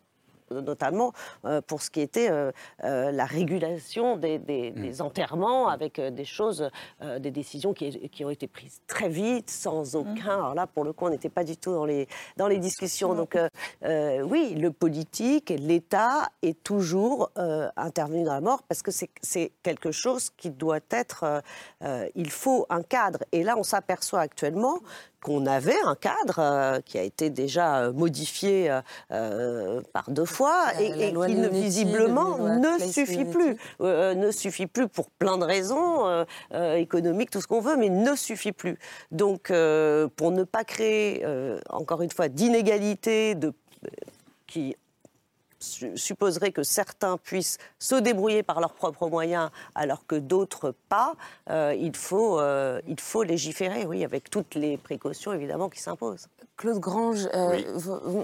notamment 0.51 1.13
euh, 1.45 1.61
pour 1.61 1.81
ce 1.81 1.89
qui 1.89 2.01
était 2.01 2.29
euh, 2.29 2.51
euh, 2.83 3.11
la 3.11 3.25
régulation 3.25 4.17
des, 4.17 4.39
mm. 4.39 5.01
enterrements, 5.01 5.67
avec 5.67 5.99
des 5.99 6.25
choses, 6.25 6.69
des 7.19 7.31
décisions 7.31 7.73
qui, 7.73 8.09
qui, 8.09 8.25
ont 8.25 8.29
été 8.29 8.47
prises 8.47 8.81
très 8.87 9.09
vite, 9.09 9.49
sans 9.49 9.95
mm. 9.95 9.97
aucun. 9.97 10.35
Alors 10.35 10.55
là, 10.55 10.67
pour 10.67 10.83
le 10.83 10.93
coup, 10.93 11.05
on 11.05 11.09
n'était 11.09 11.29
pas 11.29 11.43
du 11.43 11.57
tout 11.57 11.73
dans 11.73 11.85
les, 11.85 12.07
dans 12.37 12.47
les 12.47 12.57
discussions. 12.57 13.13
Donc, 13.13 13.37
oui, 13.83 14.55
le 14.55 14.71
politique 14.71 15.51
et 15.51 15.57
l'État 15.57 16.29
est 16.41 16.61
toujours 16.63 17.31
intervenu 17.75 18.23
dans 18.23 18.33
la 18.33 18.41
mort 18.41 18.63
parce 18.63 18.81
que 18.81 18.91
c'est 18.91 19.51
quelque 19.63 19.91
chose 19.91 20.29
qui 20.37 20.49
doit 20.49 20.79
être. 20.89 21.43
il 22.15 22.29
faut 22.29 22.65
un 22.69 22.81
cadre. 22.81 23.19
Et 23.31 23.43
là, 23.43 23.55
on 23.57 23.63
s'aperçoit 23.63 24.21
actuellement 24.21 24.79
qu'on 25.21 25.45
avait 25.45 25.79
un 25.85 25.95
cadre 25.95 26.39
euh, 26.39 26.79
qui 26.81 26.97
a 26.97 27.03
été 27.03 27.29
déjà 27.29 27.79
euh, 27.79 27.93
modifié 27.93 28.79
euh, 29.11 29.81
par 29.93 30.09
deux 30.09 30.25
fois 30.25 30.71
et, 30.79 30.91
qui 30.93 31.13
ne, 31.13 31.47
visiblement 31.47 32.37
ne 32.37 32.79
suffit 32.79 33.25
plus. 33.25 33.57
ne 33.79 34.31
suffit 34.31 34.67
plus 34.67 34.87
pour 34.87 35.09
plein 35.09 35.37
de 35.37 35.45
raisons 35.45 36.25
économiques, 36.75 37.31
tout 37.31 37.41
ce 37.41 37.47
qu'on 37.47 37.61
veut, 37.61 37.77
mais 37.77 37.89
ne 37.89 38.15
suffit 38.15 38.51
plus. 38.51 38.77
Donc, 39.11 39.47
pour 40.15 40.31
ne 40.31 40.43
pas 40.43 40.63
créer, 40.63 41.25
encore 41.69 42.01
une 42.01 42.11
fois, 42.11 42.27
d'inégalités 42.27 43.35
de 43.35 43.53
qui 44.47 44.75
supposerait 45.59 46.51
que 46.51 46.63
certains 46.63 47.17
puissent 47.17 47.57
se 47.79 47.95
débrouiller 47.95 48.43
par 48.43 48.59
leurs 48.59 48.73
propres 48.73 49.07
moyens 49.07 49.49
alors 49.75 50.05
que 50.05 50.15
d'autres 50.15 50.73
pas, 50.89 51.15
euh, 51.49 51.75
il, 51.77 51.95
faut, 51.95 52.39
euh, 52.39 52.81
il 52.87 52.99
faut 52.99 53.23
légiférer, 53.23 53.85
oui, 53.85 54.03
avec 54.03 54.29
toutes 54.29 54.55
les 54.55 54.77
précautions 54.77 55.33
évidemment 55.33 55.69
qui 55.69 55.81
s'imposent. 55.81 56.27
Claude 56.59 56.79
Grange, 56.79 57.27
euh, 57.33 57.61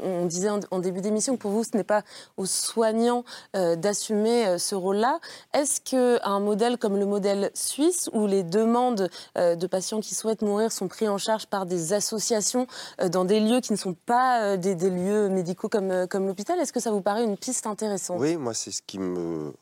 on 0.04 0.26
disait 0.26 0.50
en, 0.50 0.80
début 0.80 1.00
d'émission 1.02 1.38
que 1.38 1.42
pour 1.42 1.52
vous, 1.52 1.64
ce 1.64 1.76
n'est 1.76 1.86
pas 1.86 2.04
aux 2.36 2.46
soignants 2.46 3.24
d'assumer 3.54 4.60
ce 4.60 4.76
rôle-là. 4.76 5.20
Est-ce 5.54 5.80
qu'un 5.80 6.40
modèle 6.40 6.78
comme 6.78 6.98
le 6.98 7.06
modèle 7.06 7.50
suisse, 7.54 8.10
où 8.12 8.28
les 8.28 8.44
demandes 8.44 9.10
de 9.36 9.68
patients 9.68 10.02
qui 10.02 10.16
souhaitent 10.16 10.42
mourir 10.42 10.74
sont 10.74 10.90
prises 10.90 11.08
en 11.08 11.18
charge 11.18 11.48
par 11.48 11.66
des 11.66 11.94
associations 11.94 12.68
dans 13.10 13.24
des 13.24 13.40
lieux 13.40 13.62
qui 13.62 13.72
ne 13.72 13.78
sont 13.78 13.94
pas 13.94 14.58
des, 14.58 14.76
des 14.76 14.90
lieux 14.90 15.30
médicaux 15.30 15.70
comme, 15.70 16.06
comme 16.08 16.28
l'hôpital, 16.28 16.60
est-ce 16.60 16.74
que 16.74 16.82
ça 16.82 16.92
vous 16.92 17.02
paraît 17.02 17.24
une 17.24 17.38
piste 17.38 17.66
intéressante? 17.68 18.20
Oui, 18.20 18.36
moi, 18.36 18.54
c'est 18.54 18.72
ce 18.72 18.82
qui 18.82 19.00
me. 19.00 19.54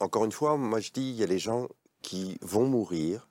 Encore 0.00 0.24
une 0.24 0.32
fois, 0.32 0.56
moi, 0.56 0.80
je 0.80 0.90
dis 0.90 1.10
il 1.10 1.16
y 1.16 1.22
a 1.22 1.26
les 1.26 1.38
gens 1.38 1.68
qui 2.02 2.38
vont 2.42 2.66
mourir. 2.66 3.28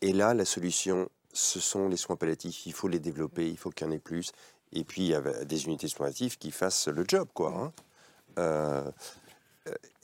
Et 0.00 0.12
là, 0.12 0.34
la 0.34 0.44
solution, 0.44 1.08
ce 1.32 1.60
sont 1.60 1.88
les 1.88 1.96
soins 1.96 2.16
palliatifs. 2.16 2.66
Il 2.66 2.72
faut 2.72 2.88
les 2.88 2.98
développer, 2.98 3.48
il 3.48 3.56
faut 3.56 3.70
qu'il 3.70 3.86
y 3.86 3.90
en 3.90 3.92
ait 3.92 3.98
plus. 3.98 4.32
Et 4.72 4.84
puis, 4.84 5.02
il 5.02 5.08
y 5.08 5.14
a 5.14 5.20
des 5.44 5.64
unités 5.64 5.88
soins 5.88 6.06
palliatives 6.06 6.38
qui 6.38 6.50
fassent 6.50 6.88
le 6.88 7.04
job, 7.06 7.28
quoi. 7.34 7.54
Hein. 7.56 7.72
Euh, 8.38 8.90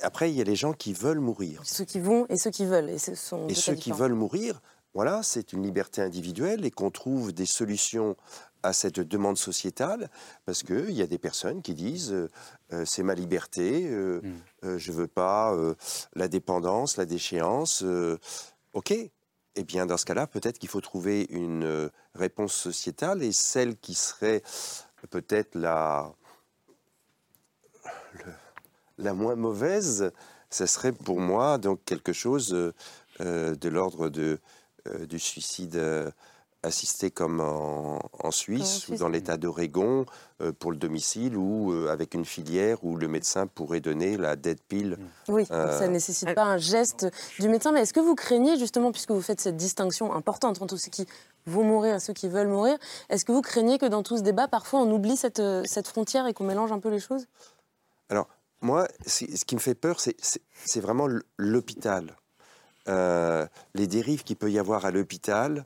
après, 0.03 0.31
il 0.31 0.37
y 0.37 0.41
a 0.41 0.45
les 0.45 0.57
gens 0.57 0.73
qui 0.73 0.93
veulent 0.93 1.21
mourir. 1.21 1.63
Ceux 1.65 1.85
qui 1.85 2.01
vont 2.01 2.27
et 2.29 2.37
ceux 2.37 2.51
qui 2.51 2.65
veulent. 2.65 2.91
Et, 2.91 2.99
ce 2.99 3.15
sont 3.15 3.49
et 3.49 3.55
ceux 3.55 3.75
qui 3.75 3.91
veulent 3.91 4.15
mourir, 4.15 4.61
voilà, 4.95 5.23
c'est 5.23 5.53
une 5.53 5.63
liberté 5.63 6.01
individuelle 6.03 6.65
et 6.65 6.71
qu'on 6.71 6.91
trouve 6.91 7.33
des 7.33 7.47
solutions 7.47 8.17
à 8.63 8.73
cette 8.73 9.01
demande 9.01 9.39
sociétale, 9.39 10.11
parce 10.45 10.63
qu'il 10.63 10.91
y 10.91 11.03
a 11.03 11.07
des 11.07 11.19
personnes 11.19 11.63
qui 11.63 11.75
disent 11.75 12.13
euh, 12.13 12.29
euh, 12.73 12.85
c'est 12.85 13.03
ma 13.03 13.15
liberté, 13.15 13.87
euh, 13.89 14.21
mm. 14.63 14.79
je 14.79 14.93
veux 14.93 15.07
pas 15.07 15.57
la 16.15 16.29
dépendance, 16.29 16.97
la 16.97 17.07
déchéance. 17.07 17.85
ok, 18.73 18.95
eh 19.61 19.65
bien 19.65 19.87
dans 19.87 19.97
ce 19.97 20.05
cas-là, 20.05 20.29
peut-être 20.29 20.59
qu'il 20.59 20.69
faut 20.69 20.81
trouver 20.81 21.27
une 21.31 21.91
réponse 22.15 22.55
sociétale 22.55 23.25
et 23.25 23.33
celle 23.33 23.77
qui 23.77 23.95
serait 23.95 24.43
peut-être 25.11 25.57
la, 25.57 26.13
la 28.99 29.15
moins 29.15 29.35
mauvaise, 29.35 30.13
ce 30.49 30.67
serait 30.67 30.93
pour 30.93 31.19
moi 31.19 31.59
donc 31.59 31.85
quelque 31.85 32.13
chose 32.13 32.51
de 33.19 33.69
l'ordre 33.69 34.09
de, 34.09 34.39
du 35.09 35.19
suicide 35.19 35.77
assisté 36.63 37.11
comme 37.11 37.41
en, 37.41 38.31
Suisse, 38.31 38.89
ou 38.89 38.97
dans 38.97 39.09
l'État 39.09 39.37
d'Oregon 39.37 40.05
euh, 40.41 40.53
pour 40.53 40.71
le 40.71 40.77
domicile 40.77 41.37
ou 41.37 41.73
euh, 41.73 41.89
avec 41.89 42.15
une 42.15 42.25
filière 42.25 42.85
où 42.85 42.97
le 42.97 43.09
médecin 43.09 43.47
pourrait 43.47 43.81
donner 43.81 44.17
la 44.17 44.37
dead 44.37 44.61
pill. 44.61 44.99
Oui, 45.29 45.47
ça 45.47 45.81
ne 45.81 45.85
euh, 45.85 45.89
nécessite 45.89 46.35
pas 46.35 46.45
un 46.45 46.59
geste 46.59 47.07
du 47.39 47.49
médecin. 47.49 47.73
Mais 47.73 47.83
est-ce 47.83 47.93
que 47.93 48.01
vous 48.01 48.15
craignez 48.15 48.59
justement, 48.59 48.93
puisque 48.93 49.13
vous 49.13 49.23
faites 49.23 49.41
cette 49.41 49.57
distinction 49.57 50.13
importante 50.13 50.61
entre 50.61 50.77
ce 50.77 50.91
qui 50.91 51.07
vont 51.47 51.65
mourir 51.65 51.95
et 51.95 52.01
ceux 52.01 52.13
qui 52.13 52.29
veulent 52.29 52.49
mourir. 52.49 52.77
Est-ce 53.09 53.25
que 53.25 53.33
vous 53.33 53.41
craignez 53.41 53.79
que 53.79 53.87
dans 53.87 54.03
tout 54.03 54.19
ce 54.19 54.23
débat, 54.23 54.49
parfois, 54.49 54.81
on 54.81 54.91
oublie 54.91 55.17
cette, 55.17 55.43
cette 55.65 55.89
frontière 55.89 56.27
et 56.27 56.35
qu'on 56.35 56.45
mélange 56.45 56.73
un 56.73 56.79
peu 56.79 56.91
les 56.91 57.01
choses? 57.01 57.27
Alors, 58.11 58.29
moi, 58.61 58.87
ce 59.07 59.25
qui 59.47 59.55
me 59.55 59.61
fait 59.61 59.75
peur, 59.75 59.99
c'est 60.01 60.81
vraiment 60.81 61.09
l'hôpital. 61.39 62.17
Euh, 62.89 63.47
les 63.75 63.87
dérives 63.87 64.25
qu'il 64.25 64.37
peut 64.37 64.51
y 64.51 64.59
avoir 64.59 64.87
à 64.87 64.91
l'hôpital, 64.91 65.59
euh, 65.59 65.65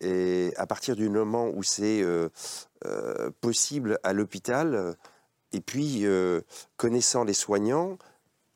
et 0.00 0.52
à 0.56 0.66
partir 0.66 0.96
du 0.96 1.08
moment 1.08 1.48
où 1.48 1.62
c'est 1.62 2.02
euh, 2.02 2.28
possible 3.40 3.98
à 4.02 4.12
l'hôpital, 4.12 4.96
et 5.52 5.60
puis 5.60 6.04
connaissant 6.76 7.24
les 7.24 7.34
soignants, 7.34 7.98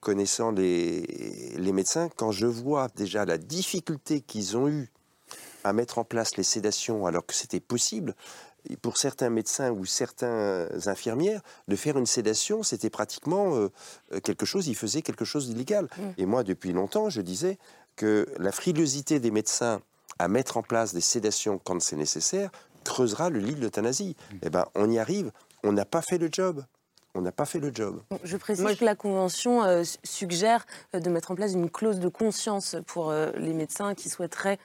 connaissant 0.01 0.51
les, 0.53 1.55
les, 1.57 1.73
médecins, 1.73 2.09
quand 2.17 2.31
je 2.31 2.47
vois 2.47 2.89
déjà 2.95 3.25
la 3.25 3.39
difficulté 3.39 4.21
qu'ils 4.21 4.57
ont 4.57 4.69
eue 4.69 4.91
à 5.65 5.73
mettre 5.73 5.99
en 5.99 6.05
place 6.05 6.37
les 6.37 6.45
sédations 6.45 7.07
alors 7.07 7.27
que 7.27 7.35
c'était 7.35 7.61
possible, 7.61 8.15
pour 8.83 8.97
certains 8.97 9.31
médecins 9.31 9.71
ou 9.71 9.85
certains 9.85 10.69
infirmières, 10.87 11.41
de 11.69 11.77
faire 11.77 11.99
une 11.99 12.07
sédation, 12.07 12.63
c'était 12.63 12.91
pratiquement 12.91 13.55
euh, 13.55 13.69
quelque 14.23 14.47
chose, 14.47 14.67
ils 14.67 14.75
faisaient 14.77 15.03
quelque 15.03 15.25
chose 15.25 15.49
d'illégal. 15.49 15.89
Mm. 15.97 16.03
Et 16.19 16.27
moi, 16.27 16.43
depuis 16.43 16.73
longtemps, 16.73 17.09
je 17.11 17.21
disais 17.21 17.59
que 17.95 18.27
la 18.39 18.53
frilosité 18.53 19.21
des 19.21 19.31
médecins 19.31 19.81
à 20.19 20.29
mettre 20.29 20.57
en 20.57 20.63
place 20.63 20.95
des 20.95 21.01
sédations 21.01 21.61
quand 21.63 21.81
c'est 21.81 21.97
nécessaire 21.97 22.51
creusera 22.87 23.31
le 23.31 23.41
lit 23.41 23.55
de 23.55 23.61
l'euthanasie. 23.61 24.17
Mm. 24.17 24.37
Eh 24.43 24.51
ben, 24.51 24.67
on 24.75 24.91
y 24.91 24.99
arrive. 24.99 25.33
On 25.65 25.73
n'a 25.73 25.85
pas 25.85 26.03
fait 26.03 26.19
le 26.19 26.29
job 26.31 26.65
on 27.19 27.23
n'a 27.23 27.33
pas 27.33 27.47
fait 27.47 27.61
le 27.61 27.73
job. 27.75 28.03
Je 28.25 28.37
précise 28.37 28.77
que 28.77 28.85
la 28.85 28.95
Convention 28.95 29.65
euh, 29.65 29.85
suggère 30.05 30.67
euh, 30.95 31.01
de 31.01 31.09
mettre 31.09 31.31
en 31.31 31.35
place 31.35 31.55
une 31.55 31.71
clause 31.71 31.99
de 31.99 32.09
conscience 32.09 32.77
pour 32.87 33.11
les 33.11 33.55
médecins 33.55 33.95
qui 33.95 34.11
souhaiteraient, 34.11 34.59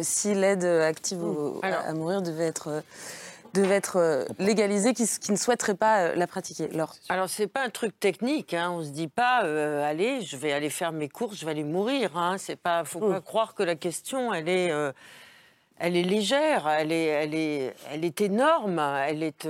si 0.00 0.34
l'aide 0.34 0.64
active 0.64 1.18
mm. 1.18 1.60
à, 1.62 1.92
mourir 1.92 2.22
devait 2.22 2.46
être 2.46 2.82
devait 3.54 3.76
être 3.76 3.96
euh, 3.96 4.24
légalisée 4.38 4.94
qui, 4.94 5.06
qui, 5.06 5.32
ne 5.32 5.36
souhaiteraient 5.36 5.74
pas 5.74 6.00
euh, 6.00 6.14
la 6.14 6.26
pratiquer. 6.26 6.68
Alors, 6.72 6.94
Alors 7.08 7.28
c'est 7.28 7.46
pas 7.46 7.62
un 7.64 7.70
truc 7.70 7.98
technique. 7.98 8.54
Hein. 8.54 8.70
On 8.70 8.82
se 8.82 8.90
dit 8.90 9.08
pas, 9.08 9.44
euh, 9.44 9.88
allez, 9.88 10.22
je 10.22 10.36
vais 10.36 10.52
aller 10.52 10.70
faire 10.70 10.92
mes 10.92 11.08
courses, 11.08 11.38
je 11.38 11.44
vais 11.44 11.52
aller 11.52 11.64
mourir. 11.64 12.16
Hein. 12.16 12.36
C'est 12.38 12.56
pas, 12.56 12.84
faut 12.84 13.00
pas 13.00 13.20
mm. 13.20 13.22
croire 13.22 13.54
que 13.54 13.62
la 13.62 13.74
question, 13.74 14.32
elle 14.32 14.48
est, 14.48 14.72
elle 15.78 15.96
est 15.96 16.02
légère, 16.02 16.68
elle 16.68 16.92
est, 16.92 17.06
elle 17.06 17.34
est, 17.34 17.74
elle 17.92 18.04
est 18.04 18.20
énorme, 18.20 18.78
elle 18.78 19.22
est. 19.22 19.48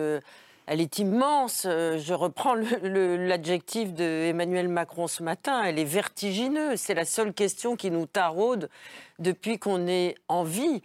elle 0.66 0.80
est 0.80 0.98
immense. 0.98 1.62
Je 1.64 2.14
reprends 2.14 2.54
l'adjectif 2.54 3.94
de 3.94 4.28
Emmanuel 4.28 4.68
Macron 4.68 5.06
ce 5.06 5.22
matin. 5.22 5.62
Elle 5.64 5.78
est 5.78 5.84
vertigineuse. 5.84 6.80
C'est 6.80 6.94
la 6.94 7.04
seule 7.04 7.32
question 7.32 7.76
qui 7.76 7.90
nous 7.90 8.06
taraude 8.06 8.68
depuis 9.18 9.58
qu'on 9.58 9.86
est 9.86 10.14
en 10.28 10.44
vie. 10.44 10.82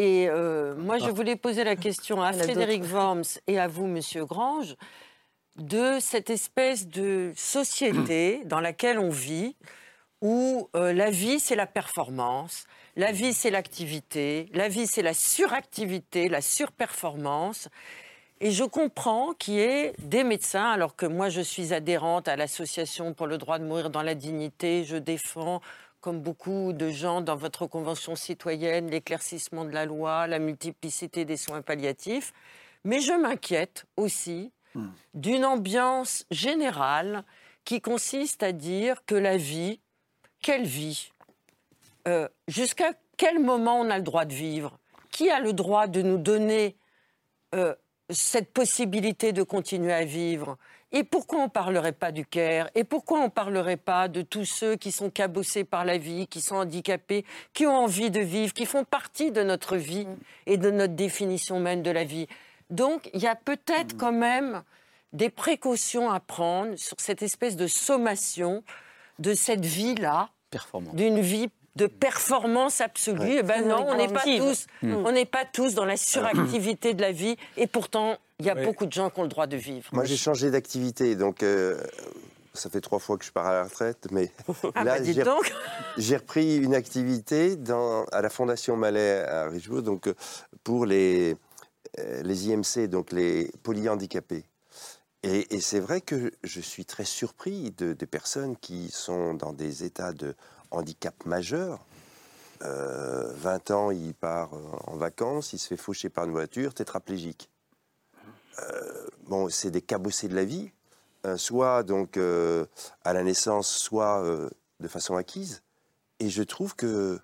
Et 0.00 0.28
euh, 0.28 0.76
moi, 0.76 0.98
je 0.98 1.06
ah. 1.06 1.10
voulais 1.10 1.34
poser 1.34 1.64
la 1.64 1.74
question 1.74 2.22
à 2.22 2.32
Frédéric 2.32 2.84
Worms 2.84 3.24
et 3.48 3.58
à 3.58 3.66
vous, 3.66 3.88
Monsieur 3.88 4.24
Grange, 4.24 4.76
de 5.56 5.98
cette 5.98 6.30
espèce 6.30 6.86
de 6.86 7.32
société 7.34 8.42
dans 8.44 8.60
laquelle 8.60 9.00
on 9.00 9.10
vit, 9.10 9.56
où 10.22 10.68
euh, 10.76 10.92
la 10.92 11.10
vie, 11.10 11.40
c'est 11.40 11.56
la 11.56 11.66
performance, 11.66 12.68
la 12.94 13.10
vie, 13.10 13.34
c'est 13.34 13.50
l'activité, 13.50 14.48
la 14.54 14.68
vie, 14.68 14.86
c'est 14.86 15.02
la 15.02 15.14
suractivité, 15.14 16.28
la 16.28 16.42
surperformance. 16.42 17.68
Et 18.40 18.52
je 18.52 18.62
comprends 18.62 19.32
qu'il 19.32 19.54
y 19.54 19.60
ait 19.60 19.94
des 19.98 20.22
médecins, 20.22 20.70
alors 20.70 20.94
que 20.94 21.06
moi 21.06 21.28
je 21.28 21.40
suis 21.40 21.74
adhérente 21.74 22.28
à 22.28 22.36
l'association 22.36 23.14
pour 23.14 23.26
le 23.26 23.36
droit 23.36 23.58
de 23.58 23.64
mourir 23.64 23.90
dans 23.90 24.02
la 24.02 24.14
dignité, 24.14 24.84
je 24.84 24.96
défends 24.96 25.60
comme 26.00 26.20
beaucoup 26.20 26.72
de 26.72 26.90
gens 26.90 27.20
dans 27.20 27.36
votre 27.36 27.66
convention 27.66 28.16
citoyenne, 28.16 28.90
l'éclaircissement 28.90 29.64
de 29.64 29.70
la 29.70 29.84
loi, 29.84 30.26
la 30.26 30.38
multiplicité 30.38 31.24
des 31.24 31.36
soins 31.36 31.62
palliatifs. 31.62 32.32
Mais 32.84 33.00
je 33.00 33.12
m'inquiète 33.12 33.84
aussi 33.96 34.52
hmm. 34.74 34.88
d'une 35.14 35.44
ambiance 35.44 36.24
générale 36.30 37.24
qui 37.64 37.80
consiste 37.80 38.42
à 38.42 38.52
dire 38.52 39.04
que 39.04 39.14
la 39.14 39.36
vie, 39.36 39.80
quelle 40.40 40.64
vie 40.64 41.12
euh, 42.06 42.28
Jusqu'à 42.46 42.92
quel 43.18 43.40
moment 43.40 43.80
on 43.80 43.90
a 43.90 43.98
le 43.98 44.04
droit 44.04 44.24
de 44.24 44.32
vivre? 44.32 44.78
Qui 45.10 45.28
a 45.28 45.40
le 45.40 45.52
droit 45.52 45.88
de 45.88 46.00
nous 46.00 46.18
donner 46.18 46.76
euh, 47.54 47.74
cette 48.08 48.52
possibilité 48.52 49.32
de 49.32 49.42
continuer 49.42 49.92
à 49.92 50.04
vivre? 50.04 50.56
Et 50.90 51.04
pourquoi 51.04 51.40
on 51.40 51.44
ne 51.44 51.50
parlerait 51.50 51.92
pas 51.92 52.12
du 52.12 52.24
Caire? 52.24 52.70
Et 52.74 52.84
pourquoi 52.84 53.20
on 53.20 53.24
ne 53.24 53.28
parlerait 53.28 53.76
pas 53.76 54.08
de 54.08 54.22
tous 54.22 54.46
ceux 54.46 54.76
qui 54.76 54.90
sont 54.90 55.10
cabossés 55.10 55.64
par 55.64 55.84
la 55.84 55.98
vie, 55.98 56.26
qui 56.26 56.40
sont 56.40 56.56
handicapés, 56.56 57.24
qui 57.52 57.66
ont 57.66 57.76
envie 57.76 58.10
de 58.10 58.20
vivre, 58.20 58.54
qui 58.54 58.64
font 58.64 58.84
partie 58.84 59.30
de 59.30 59.42
notre 59.42 59.76
vie 59.76 60.06
et 60.46 60.56
de 60.56 60.70
notre 60.70 60.94
définition 60.94 61.60
même 61.60 61.82
de 61.82 61.90
la 61.90 62.04
vie? 62.04 62.26
Donc, 62.70 63.10
il 63.12 63.20
y 63.20 63.26
a 63.26 63.34
peut-être 63.34 63.96
quand 63.96 64.12
même 64.12 64.62
des 65.12 65.30
précautions 65.30 66.10
à 66.10 66.20
prendre 66.20 66.76
sur 66.76 66.96
cette 66.98 67.22
espèce 67.22 67.56
de 67.56 67.66
sommation 67.66 68.62
de 69.18 69.34
cette 69.34 69.64
vie-là, 69.64 70.30
d'une 70.94 71.20
vie 71.20 71.50
de 71.78 71.86
performance 71.86 72.80
absolue. 72.80 73.36
Eh 73.38 73.42
ben 73.42 73.66
non, 73.66 73.86
on 73.88 73.96
n'est 73.96 74.08
pas 74.08 74.24
tous, 74.24 74.66
hmm. 74.82 74.94
on 75.06 75.12
n'est 75.12 75.24
pas 75.24 75.44
tous 75.44 75.74
dans 75.74 75.84
la 75.84 75.96
suractivité 75.96 76.92
de 76.92 77.00
la 77.00 77.12
vie, 77.12 77.36
et 77.56 77.66
pourtant 77.66 78.18
il 78.40 78.46
y 78.46 78.50
a 78.50 78.54
beaucoup 78.54 78.86
de 78.86 78.92
gens 78.92 79.10
qui 79.10 79.20
ont 79.20 79.22
le 79.22 79.28
droit 79.28 79.46
de 79.46 79.56
vivre. 79.56 79.88
Moi, 79.92 80.04
j'ai 80.04 80.16
changé 80.16 80.50
d'activité, 80.50 81.16
donc 81.16 81.42
euh, 81.42 81.80
ça 82.52 82.68
fait 82.68 82.80
trois 82.80 82.98
fois 82.98 83.16
que 83.16 83.24
je 83.24 83.32
pars 83.32 83.46
à 83.46 83.54
la 83.54 83.64
retraite, 83.64 84.08
mais 84.10 84.30
ah 84.74 84.84
là, 84.84 84.98
bah, 85.00 85.36
j'ai 85.96 86.16
repris 86.16 86.56
une 86.56 86.74
activité 86.74 87.56
dans, 87.56 88.04
à 88.06 88.20
la 88.20 88.30
Fondation 88.30 88.76
Malais 88.76 89.24
à 89.24 89.48
Richebourg, 89.48 89.82
donc 89.82 90.12
pour 90.64 90.84
les 90.84 91.36
euh, 91.98 92.22
les 92.22 92.48
IMC, 92.50 92.88
donc 92.88 93.12
les 93.12 93.50
polyhandicapés. 93.62 94.44
Et, 95.22 95.54
et 95.54 95.60
c'est 95.60 95.80
vrai 95.80 96.00
que 96.00 96.32
je 96.44 96.60
suis 96.60 96.84
très 96.84 97.04
surpris 97.04 97.72
de, 97.72 97.92
des 97.92 98.06
personnes 98.06 98.56
qui 98.56 98.90
sont 98.90 99.34
dans 99.34 99.52
des 99.52 99.84
états 99.84 100.12
de 100.12 100.34
handicap 100.70 101.26
majeur. 101.26 101.80
20 102.60 102.66
euh, 102.66 103.74
ans, 103.74 103.90
il 103.90 104.14
part 104.14 104.50
en 104.86 104.96
vacances, 104.96 105.52
il 105.52 105.58
se 105.58 105.68
fait 105.68 105.76
faucher 105.76 106.08
par 106.08 106.24
une 106.24 106.32
voiture, 106.32 106.74
tétraplégique. 106.74 107.50
Euh, 108.58 109.06
bon, 109.26 109.48
c'est 109.48 109.70
des 109.70 109.82
cabossés 109.82 110.28
de 110.28 110.34
la 110.34 110.44
vie, 110.44 110.72
euh, 111.26 111.36
soit 111.36 111.82
donc 111.82 112.18
à 112.18 113.12
la 113.12 113.22
naissance, 113.22 113.68
soit 113.68 114.24
de 114.80 114.88
façon 114.88 115.16
acquise. 115.16 115.62
Et 116.20 116.30
je 116.30 116.42
trouve 116.42 116.74
que 116.74 117.20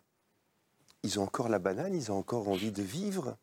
ils 1.02 1.20
ont 1.20 1.24
encore 1.24 1.48
la 1.48 1.58
banane, 1.58 1.94
ils 1.94 2.10
ont 2.12 2.18
encore 2.18 2.48
envie 2.48 2.72
de 2.72 2.82
vivre. 2.82 3.36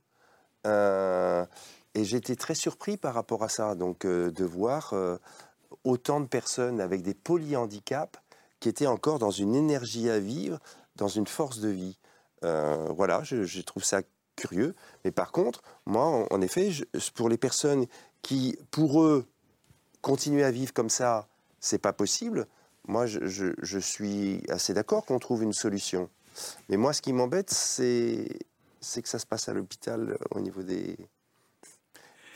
et 0.66 2.06
j'étais 2.06 2.38
très 2.38 2.56
surpris 2.56 2.95
par 2.95 3.14
rapport 3.14 3.43
à 3.43 3.49
ça, 3.49 3.76
donc 3.76 4.06
de 4.06 4.45
voir 4.45 4.93
autant 5.84 6.22
de 6.22 6.28
personnes 6.28 6.80
avec 6.80 7.02
des 7.02 7.14
polyhandicaps 7.14 8.21
qui 8.62 8.70
étaient 8.70 8.88
encore 8.88 9.20
dans 9.20 9.32
une 9.32 9.55
énergie 9.55 10.09
à 10.09 10.20
vivre, 10.20 10.59
dans 10.95 11.09
une 11.09 11.28
force 11.28 11.59
de 11.59 11.68
vie. 11.68 11.97
Euh, 12.45 12.88
voilà, 12.95 13.24
je, 13.24 13.62
trouve 13.62 13.84
ça 13.84 14.03
curieux. 14.38 14.76
Mais 15.03 15.12
par 15.12 15.34
contre, 15.34 15.62
moi, 15.86 16.28
en, 16.32 16.41
effet, 16.41 16.70
pour 17.16 17.28
les 17.28 17.38
personnes 17.38 17.88
qui, 18.22 18.57
pour 18.70 19.01
eux, 19.01 19.26
continuer 20.01 20.43
à 20.43 20.51
vivre 20.51 20.74
comme 20.74 20.89
ça, 20.89 21.28
c'est 21.59 21.80
pas 21.80 21.91
possible. 21.91 22.47
Moi, 22.88 23.07
je, 23.07 23.80
suis 23.80 24.43
assez 24.47 24.74
d'accord 24.74 25.05
qu'on 25.05 25.20
trouve 25.20 25.43
une 25.43 25.53
solution. 25.53 26.09
Mais 26.70 26.78
moi, 26.78 26.93
ce 26.93 27.01
qui 27.01 27.14
m'embête, 27.14 27.49
c'est 27.49 28.28
que 28.80 29.09
ça 29.09 29.20
se 29.20 29.26
passe 29.26 29.49
à 29.49 29.53
l'hôpital 29.53 30.18
au 30.32 30.39
niveau 30.39 30.62
des. 30.62 30.97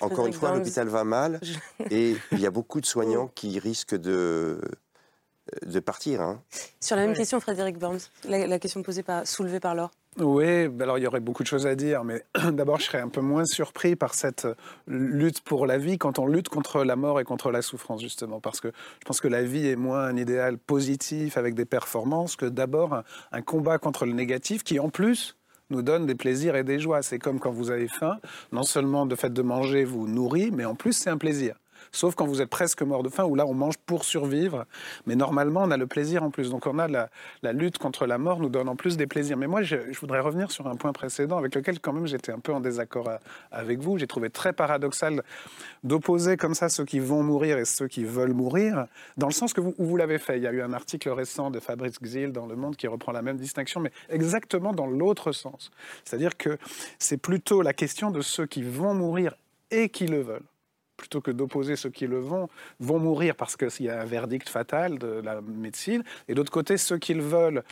Encore 0.01 0.25
une 0.25 0.33
fois, 0.33 0.53
l'hôpital 0.55 0.87
va 0.87 1.03
mal 1.03 1.39
et 1.91 2.17
il 2.31 2.39
y 2.39 2.45
a 2.45 2.51
beaucoup 2.51 2.81
de 2.81 2.85
soignants 2.85 3.27
qui 3.27 3.59
risquent 3.59 3.95
de, 3.95 4.59
de 5.65 5.79
partir. 5.79 6.21
Hein. 6.21 6.41
Sur 6.79 6.95
la 6.95 7.05
même 7.05 7.15
question, 7.15 7.39
Frédéric 7.39 7.77
Burns, 7.77 7.99
la, 8.27 8.59
question 8.59 8.83
posée 8.83 9.03
par, 9.03 9.25
soulevée 9.27 9.59
par 9.59 9.75
Laure. 9.75 9.91
Oui, 10.17 10.69
ben 10.69 10.83
alors 10.83 10.97
il 10.97 11.03
y 11.03 11.07
aurait 11.07 11.19
beaucoup 11.19 11.43
de 11.43 11.47
choses 11.47 11.67
à 11.67 11.75
dire, 11.75 12.05
mais 12.05 12.23
d'abord 12.53 12.79
je 12.79 12.85
serais 12.85 13.01
un 13.01 13.09
peu 13.09 13.19
moins 13.19 13.43
surpris 13.43 13.97
par 13.97 14.13
cette 14.13 14.47
lutte 14.87 15.41
pour 15.41 15.65
la 15.65 15.77
vie 15.77 15.97
quand 15.97 16.19
on 16.19 16.27
lutte 16.27 16.47
contre 16.47 16.85
la 16.85 16.95
mort 16.95 17.19
et 17.19 17.25
contre 17.25 17.51
la 17.51 17.61
souffrance, 17.61 18.01
justement, 18.01 18.39
parce 18.39 18.61
que 18.61 18.69
je 18.69 19.05
pense 19.05 19.19
que 19.19 19.27
la 19.27 19.43
vie 19.43 19.67
est 19.67 19.75
moins 19.75 20.05
un 20.05 20.15
idéal 20.15 20.57
positif 20.57 21.37
avec 21.37 21.53
des 21.53 21.65
performances 21.65 22.37
que 22.37 22.45
d'abord 22.45 23.03
un, 23.33 23.41
combat 23.41 23.77
contre 23.77 24.05
le 24.05 24.13
négatif 24.13 24.63
qui 24.63 24.79
en 24.79 24.87
plus 24.87 25.35
nous 25.69 25.81
donne 25.81 26.05
des 26.05 26.15
plaisirs 26.15 26.55
et 26.55 26.63
des 26.63 26.79
joies. 26.79 27.01
C'est 27.01 27.19
comme 27.19 27.39
quand 27.39 27.51
vous 27.51 27.69
avez 27.69 27.89
faim, 27.89 28.17
non 28.53 28.63
seulement 28.63 29.03
le 29.03 29.17
fait 29.17 29.33
de 29.33 29.41
manger 29.41 29.83
vous 29.83 30.07
nourrit, 30.07 30.49
mais 30.51 30.63
en 30.63 30.75
plus 30.75 30.93
c'est 30.93 31.09
un 31.09 31.17
plaisir. 31.17 31.55
Sauf 31.95 32.13
quand 32.13 32.25
vous 32.25 32.41
êtes 32.41 32.49
presque 32.49 32.81
mort 32.81 33.03
de 33.03 33.09
faim, 33.09 33.23
où 33.23 33.35
là, 33.35 33.45
on 33.45 33.53
mange 33.53 33.77
pour 33.77 34.03
survivre. 34.03 34.65
Mais 35.05 35.15
normalement, 35.15 35.63
on 35.63 35.71
a 35.71 35.77
le 35.77 35.87
plaisir 35.87 36.23
en 36.23 36.29
plus. 36.29 36.49
Donc, 36.49 36.67
on 36.67 36.77
a 36.77 36.89
la, 36.89 37.53
lutte 37.53 37.77
contre 37.77 38.05
la 38.05 38.17
mort 38.17 38.39
nous 38.41 38.49
donne 38.49 38.67
en 38.67 38.75
plus 38.75 38.97
des 38.97 39.07
plaisirs. 39.07 39.37
Mais 39.37 39.47
moi, 39.47 39.63
je, 39.63 39.77
voudrais 40.01 40.19
revenir 40.19 40.51
sur 40.51 40.67
un 40.67 40.75
point 40.75 40.91
précédent 40.91 41.37
avec 41.37 41.55
lequel, 41.55 41.79
quand 41.79 41.93
même, 41.93 42.05
j'étais 42.05 42.33
un 42.33 42.39
peu 42.39 42.53
en 42.53 42.59
désaccord 42.59 43.07
à- 43.07 43.19
avec 43.49 43.79
vous. 43.79 43.97
J'ai 43.97 44.07
trouvé 44.07 44.29
très 44.29 44.51
paradoxal 44.51 45.23
d'opposer 45.85 46.35
comme 46.35 46.53
ça 46.53 46.67
ceux 46.67 46.83
qui 46.83 46.99
vont 46.99 47.23
mourir 47.23 47.57
et 47.57 47.65
ceux 47.65 47.87
qui 47.87 48.03
veulent 48.03 48.33
mourir, 48.33 48.87
dans 49.15 49.27
le 49.27 49.33
sens 49.33 49.53
que 49.53 49.61
où 49.61 49.73
vous 49.77 49.95
l'avez 49.95 50.17
fait. 50.17 50.35
Il 50.35 50.43
y 50.43 50.47
a 50.47 50.51
eu 50.51 50.61
un 50.61 50.73
article 50.73 51.09
récent 51.11 51.49
de 51.49 51.61
Fabrice 51.61 51.95
Gzil 52.03 52.33
dans 52.33 52.45
Le 52.45 52.57
Monde 52.57 52.75
qui 52.75 52.87
reprend 52.87 53.13
la 53.13 53.21
même 53.21 53.37
distinction, 53.37 53.79
mais 53.79 53.91
exactement 54.09 54.73
dans 54.73 54.87
l'autre 54.87 55.31
sens. 55.31 55.71
C'est-à-dire 56.03 56.35
que 56.35 56.57
c'est 56.99 57.17
plutôt 57.17 57.61
la 57.61 57.71
question 57.71 58.11
de 58.11 58.19
ceux 58.19 58.47
qui 58.47 58.63
vont 58.63 58.93
mourir 58.93 59.37
et 59.71 59.87
qui 59.87 60.07
le 60.07 60.21
veulent 60.21 60.43
plutôt 60.97 61.21
que 61.21 61.31
d'opposer 61.31 61.75
ceux 61.75 61.89
qui 61.89 62.07
le 62.07 62.19
vont, 62.19 62.49
vont 62.79 62.99
mourir 62.99 63.35
parce 63.35 63.55
qu'il 63.55 63.85
y 63.85 63.89
a 63.89 64.01
un 64.01 64.05
verdict 64.05 64.49
fatal 64.49 64.97
de 64.97 65.21
la 65.23 65.41
médecine, 65.41 66.03
et 66.27 66.35
d'autre 66.35 66.51
côté, 66.51 66.77
ceux 66.77 66.97
qui 66.97 67.13
le 67.13 67.23
veulent, 67.23 67.63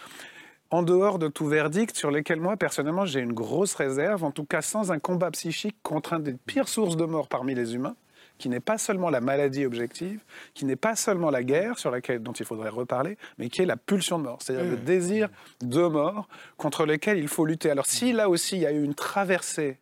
en 0.69 0.82
dehors 0.82 1.19
de 1.19 1.28
tout 1.28 1.45
verdict, 1.45 1.95
sur 1.95 2.09
lesquels 2.09 2.39
moi, 2.39 2.57
personnellement, 2.57 3.05
j'ai 3.05 3.19
une 3.19 3.34
grosse 3.34 3.76
réserve, 3.76 4.24
en 4.24 4.32
tout 4.32 4.45
cas 4.45 4.61
sans 4.61 4.91
un 4.91 4.99
combat 4.99 5.30
psychique 5.32 5.76
contre 5.84 6.13
un 6.13 6.19
des 6.19 6.34
pires 6.34 6.67
sources 6.67 6.97
de 6.97 7.05
mort 7.05 7.28
parmi 7.28 7.53
les 7.53 7.76
humains, 7.76 7.95
qui 8.39 8.49
n'est 8.49 8.59
pas 8.59 8.80
seulement 8.80 9.11
la 9.11 9.21
maladie 9.21 9.65
objective, 9.65 10.24
qui 10.55 10.65
n'est 10.65 10.76
pas 10.76 10.95
seulement 10.95 11.30
la 11.30 11.43
guerre, 11.43 11.78
sur 11.78 11.91
laquelle 11.91 12.24
dont 12.24 12.32
il 12.32 12.45
faudrait 12.45 12.69
reparler, 12.69 13.17
mais 13.38 13.49
qui 13.49 13.61
est 13.61 13.65
la 13.65 13.78
pulsion 13.78 14.17
de 14.17 14.24
mort, 14.24 14.39
c'est-à-dire 14.41 14.69
le 14.69 14.78
désir 14.78 15.30
de 15.61 15.86
mort 15.86 16.28
contre 16.57 16.86
lequel 16.86 17.19
il 17.19 17.28
faut 17.28 17.45
lutter. 17.45 17.69
Alors 17.69 17.86
si 17.86 18.11
là 18.11 18.28
aussi 18.28 18.55
il 18.55 18.61
y 18.63 18.65
a 18.65 18.71
eu 18.71 18.84
une 18.84 18.95
traversée 18.95 19.78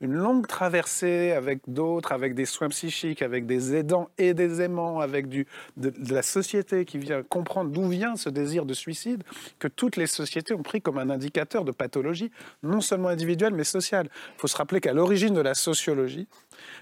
une 0.00 0.14
longue 0.14 0.46
traversée 0.46 1.32
avec 1.32 1.60
d'autres, 1.66 2.12
avec 2.12 2.34
des 2.34 2.44
soins 2.44 2.68
psychiques, 2.68 3.22
avec 3.22 3.46
des 3.46 3.74
aidants 3.74 4.10
et 4.18 4.34
des 4.34 4.60
aimants, 4.60 5.00
avec 5.00 5.28
du, 5.28 5.46
de, 5.76 5.90
de 5.90 6.14
la 6.14 6.22
société 6.22 6.84
qui 6.84 6.98
vient 6.98 7.22
comprendre 7.22 7.70
d'où 7.70 7.88
vient 7.88 8.16
ce 8.16 8.28
désir 8.28 8.66
de 8.66 8.74
suicide, 8.74 9.22
que 9.58 9.68
toutes 9.68 9.96
les 9.96 10.06
sociétés 10.06 10.54
ont 10.54 10.62
pris 10.62 10.82
comme 10.82 10.98
un 10.98 11.10
indicateur 11.10 11.64
de 11.64 11.72
pathologie, 11.72 12.30
non 12.62 12.80
seulement 12.80 13.08
individuelle, 13.08 13.54
mais 13.54 13.64
sociale. 13.64 14.08
Il 14.36 14.40
faut 14.40 14.48
se 14.48 14.56
rappeler 14.56 14.80
qu'à 14.80 14.92
l'origine 14.92 15.34
de 15.34 15.40
la 15.40 15.54
sociologie, 15.54 16.28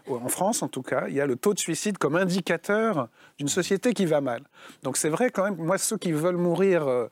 en 0.08 0.28
France 0.28 0.62
en 0.62 0.68
tout 0.68 0.82
cas, 0.82 1.06
il 1.08 1.14
y 1.14 1.20
a 1.20 1.26
le 1.26 1.36
taux 1.36 1.54
de 1.54 1.58
suicide 1.58 1.98
comme 1.98 2.16
indicateur 2.16 3.08
d'une 3.38 3.48
société 3.48 3.92
qui 3.94 4.06
va 4.06 4.20
mal. 4.20 4.42
Donc 4.82 4.96
c'est 4.96 5.08
vrai 5.08 5.30
quand 5.30 5.44
même, 5.44 5.56
moi, 5.56 5.78
ceux 5.78 5.98
qui 5.98 6.12
veulent 6.12 6.36
mourir 6.36 6.86
euh, 6.86 7.08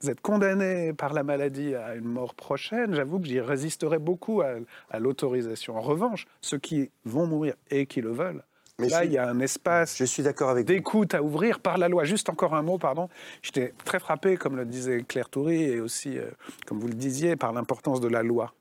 sans 0.00 0.10
être 0.10 0.20
condamnés 0.20 0.92
par 0.92 1.12
la 1.12 1.22
maladie 1.22 1.74
à 1.74 1.94
une 1.94 2.04
mort 2.04 2.34
prochaine, 2.34 2.94
j'avoue 2.94 3.18
que 3.20 3.26
j'y 3.26 3.40
résisterai 3.40 3.98
beaucoup 3.98 4.42
à, 4.42 4.54
à 4.90 4.98
l'autorisation. 4.98 5.76
En 5.76 5.80
revanche, 5.80 6.26
ceux 6.40 6.58
qui 6.58 6.90
vont 7.04 7.26
mourir 7.26 7.54
et 7.70 7.86
qui 7.86 8.00
le 8.00 8.12
veulent, 8.12 8.44
Mais 8.78 8.88
là, 8.88 9.04
il 9.04 9.12
y 9.12 9.18
a 9.18 9.28
un 9.28 9.40
espace 9.40 9.96
Je 9.96 10.04
suis 10.04 10.22
d'accord 10.22 10.50
avec 10.50 10.66
vous. 10.68 10.72
d'écoute 10.74 11.14
à 11.14 11.22
ouvrir 11.22 11.58
par 11.58 11.78
la 11.78 11.88
loi. 11.88 12.04
Juste 12.04 12.28
encore 12.28 12.54
un 12.54 12.62
mot, 12.62 12.78
pardon. 12.78 13.08
J'étais 13.42 13.74
très 13.84 13.98
frappé, 13.98 14.36
comme 14.36 14.56
le 14.56 14.64
disait 14.64 15.02
Claire 15.02 15.28
Toury, 15.28 15.62
et 15.64 15.80
aussi, 15.80 16.16
euh, 16.16 16.30
comme 16.66 16.78
vous 16.78 16.86
le 16.88 16.94
disiez, 16.94 17.34
par 17.34 17.52
l'importance 17.52 18.00
de 18.00 18.08
la 18.08 18.22
loi. 18.22 18.54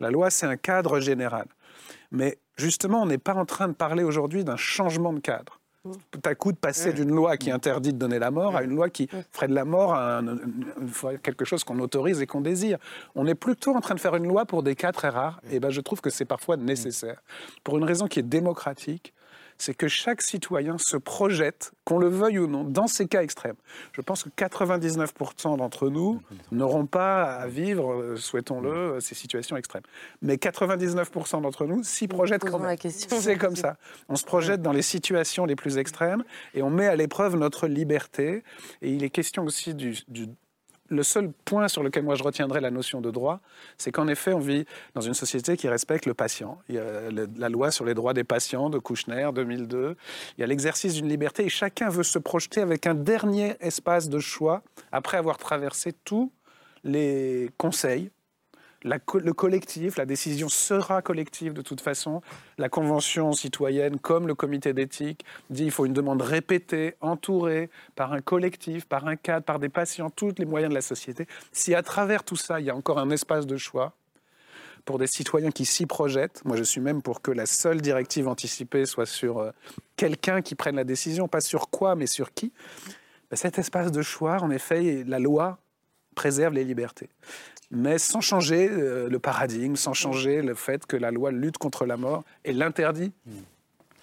La 0.00 0.10
loi, 0.10 0.30
c'est 0.30 0.46
un 0.46 0.56
cadre 0.56 1.00
général. 1.00 1.46
Mais 2.10 2.38
justement, 2.56 3.02
on 3.02 3.06
n'est 3.06 3.18
pas 3.18 3.34
en 3.34 3.46
train 3.46 3.68
de 3.68 3.72
parler 3.74 4.04
aujourd'hui 4.04 4.44
d'un 4.44 4.56
changement 4.56 5.12
de 5.14 5.20
cadre. 5.20 5.60
Tout 6.10 6.20
à 6.24 6.34
coup, 6.34 6.52
de 6.52 6.56
passer 6.56 6.92
d'une 6.92 7.10
loi 7.14 7.36
qui 7.36 7.50
interdit 7.50 7.92
de 7.92 7.98
donner 7.98 8.18
la 8.18 8.30
mort 8.30 8.56
à 8.56 8.62
une 8.62 8.74
loi 8.74 8.88
qui 8.90 9.08
ferait 9.32 9.48
de 9.48 9.54
la 9.54 9.64
mort 9.64 9.94
un- 9.94 10.22
quelque 11.22 11.44
chose 11.44 11.64
qu'on 11.64 11.78
autorise 11.80 12.20
et 12.20 12.26
qu'on 12.26 12.40
désire. 12.40 12.78
On 13.14 13.26
est 13.26 13.34
plutôt 13.34 13.74
en 13.74 13.80
train 13.80 13.94
de 13.94 14.00
faire 14.00 14.14
une 14.16 14.26
loi 14.26 14.44
pour 14.44 14.62
des 14.62 14.74
cas 14.74 14.92
très 14.92 15.08
rares. 15.08 15.40
Et 15.50 15.60
ben, 15.60 15.70
je 15.70 15.80
trouve 15.80 16.00
que 16.00 16.10
c'est 16.10 16.24
parfois 16.24 16.56
nécessaire. 16.56 17.22
Pour 17.64 17.78
une 17.78 17.84
raison 17.84 18.06
qui 18.06 18.18
est 18.20 18.22
démocratique, 18.22 19.12
c'est 19.58 19.74
que 19.74 19.88
chaque 19.88 20.22
citoyen 20.22 20.78
se 20.78 20.96
projette, 20.96 21.72
qu'on 21.84 21.98
le 21.98 22.08
veuille 22.08 22.38
ou 22.38 22.46
non, 22.46 22.64
dans 22.64 22.86
ces 22.86 23.06
cas 23.08 23.22
extrêmes. 23.22 23.56
Je 23.92 24.00
pense 24.00 24.22
que 24.22 24.28
99% 24.30 25.56
d'entre 25.58 25.88
nous 25.88 26.20
n'auront 26.52 26.86
pas 26.86 27.24
à 27.24 27.46
vivre, 27.48 27.92
euh, 27.92 28.16
souhaitons-le, 28.16 28.70
euh, 28.70 29.00
ces 29.00 29.14
situations 29.14 29.56
extrêmes. 29.56 29.82
Mais 30.22 30.36
99% 30.36 31.40
d'entre 31.42 31.66
nous 31.66 31.82
s'y 31.82 32.08
projettent 32.08 32.42
quand 32.52 32.58
même. 32.58 32.68
C'est 33.20 33.36
comme 33.36 33.56
ça. 33.56 33.76
On 34.08 34.16
se 34.16 34.24
projette 34.24 34.62
dans 34.62 34.72
les 34.72 34.82
situations 34.82 35.44
les 35.44 35.56
plus 35.56 35.78
extrêmes 35.78 36.24
et 36.54 36.62
on 36.62 36.70
met 36.70 36.86
à 36.86 36.96
l'épreuve 36.96 37.36
notre 37.36 37.66
liberté. 37.66 38.42
Et 38.82 38.90
il 38.92 39.02
est 39.04 39.10
question 39.10 39.44
aussi 39.44 39.74
du, 39.74 39.96
du- 40.08 40.28
le 40.88 41.02
seul 41.02 41.30
point 41.44 41.68
sur 41.68 41.82
lequel 41.82 42.04
moi 42.04 42.14
je 42.14 42.22
retiendrai 42.22 42.60
la 42.60 42.70
notion 42.70 43.00
de 43.00 43.10
droit, 43.10 43.40
c'est 43.76 43.92
qu'en 43.92 44.08
effet, 44.08 44.32
on 44.32 44.38
vit 44.38 44.64
dans 44.94 45.00
une 45.00 45.14
société 45.14 45.56
qui 45.56 45.68
respecte 45.68 46.06
le 46.06 46.14
patient. 46.14 46.58
Il 46.68 46.76
y 46.76 46.78
a 46.78 47.10
la 47.36 47.48
loi 47.48 47.70
sur 47.70 47.84
les 47.84 47.94
droits 47.94 48.14
des 48.14 48.24
patients 48.24 48.70
de 48.70 48.78
Kouchner, 48.78 49.30
2002. 49.34 49.96
Il 50.36 50.40
y 50.40 50.44
a 50.44 50.46
l'exercice 50.46 50.94
d'une 50.94 51.08
liberté 51.08 51.44
et 51.44 51.48
chacun 51.48 51.88
veut 51.88 52.02
se 52.02 52.18
projeter 52.18 52.60
avec 52.60 52.86
un 52.86 52.94
dernier 52.94 53.56
espace 53.60 54.08
de 54.08 54.18
choix 54.18 54.62
après 54.92 55.16
avoir 55.16 55.38
traversé 55.38 55.92
tous 56.04 56.32
les 56.84 57.50
conseils. 57.58 58.10
Le 58.88 59.32
collectif, 59.32 59.96
la 59.96 60.06
décision 60.06 60.48
sera 60.48 61.02
collective 61.02 61.52
de 61.52 61.60
toute 61.60 61.80
façon. 61.80 62.22
La 62.56 62.68
convention 62.68 63.32
citoyenne, 63.32 63.98
comme 63.98 64.26
le 64.26 64.34
comité 64.34 64.72
d'éthique, 64.72 65.24
dit 65.50 65.64
qu'il 65.64 65.70
faut 65.70 65.84
une 65.84 65.92
demande 65.92 66.22
répétée, 66.22 66.94
entourée 67.00 67.68
par 67.96 68.12
un 68.14 68.20
collectif, 68.20 68.86
par 68.86 69.06
un 69.06 69.16
cadre, 69.16 69.44
par 69.44 69.58
des 69.58 69.68
patients, 69.68 70.08
tous 70.08 70.34
les 70.38 70.46
moyens 70.46 70.70
de 70.70 70.74
la 70.74 70.80
société. 70.80 71.26
Si 71.52 71.74
à 71.74 71.82
travers 71.82 72.24
tout 72.24 72.36
ça, 72.36 72.60
il 72.60 72.66
y 72.66 72.70
a 72.70 72.76
encore 72.76 72.98
un 72.98 73.10
espace 73.10 73.46
de 73.46 73.56
choix 73.58 73.92
pour 74.86 74.98
des 74.98 75.06
citoyens 75.06 75.50
qui 75.50 75.66
s'y 75.66 75.84
projettent, 75.84 76.42
moi 76.46 76.56
je 76.56 76.62
suis 76.62 76.80
même 76.80 77.02
pour 77.02 77.20
que 77.20 77.30
la 77.30 77.44
seule 77.44 77.82
directive 77.82 78.26
anticipée 78.26 78.86
soit 78.86 79.04
sur 79.04 79.38
euh, 79.38 79.50
quelqu'un 79.96 80.40
qui 80.40 80.54
prenne 80.54 80.76
la 80.76 80.84
décision, 80.84 81.28
pas 81.28 81.42
sur 81.42 81.68
quoi, 81.68 81.94
mais 81.94 82.06
sur 82.06 82.32
qui. 82.32 82.52
Ben, 83.30 83.36
cet 83.36 83.58
espace 83.58 83.92
de 83.92 84.00
choix, 84.00 84.38
en 84.40 84.50
effet, 84.50 85.04
la 85.06 85.18
loi 85.18 85.58
préserve 86.14 86.54
les 86.54 86.64
libertés 86.64 87.10
mais 87.70 87.98
sans 87.98 88.20
changer 88.20 88.68
euh, 88.70 89.08
le 89.08 89.18
paradigme, 89.18 89.76
sans 89.76 89.92
changer 89.92 90.42
le 90.42 90.54
fait 90.54 90.86
que 90.86 90.96
la 90.96 91.10
loi 91.10 91.30
lutte 91.32 91.58
contre 91.58 91.84
la 91.86 91.96
mort 91.96 92.24
et 92.44 92.52
l'interdit 92.52 93.12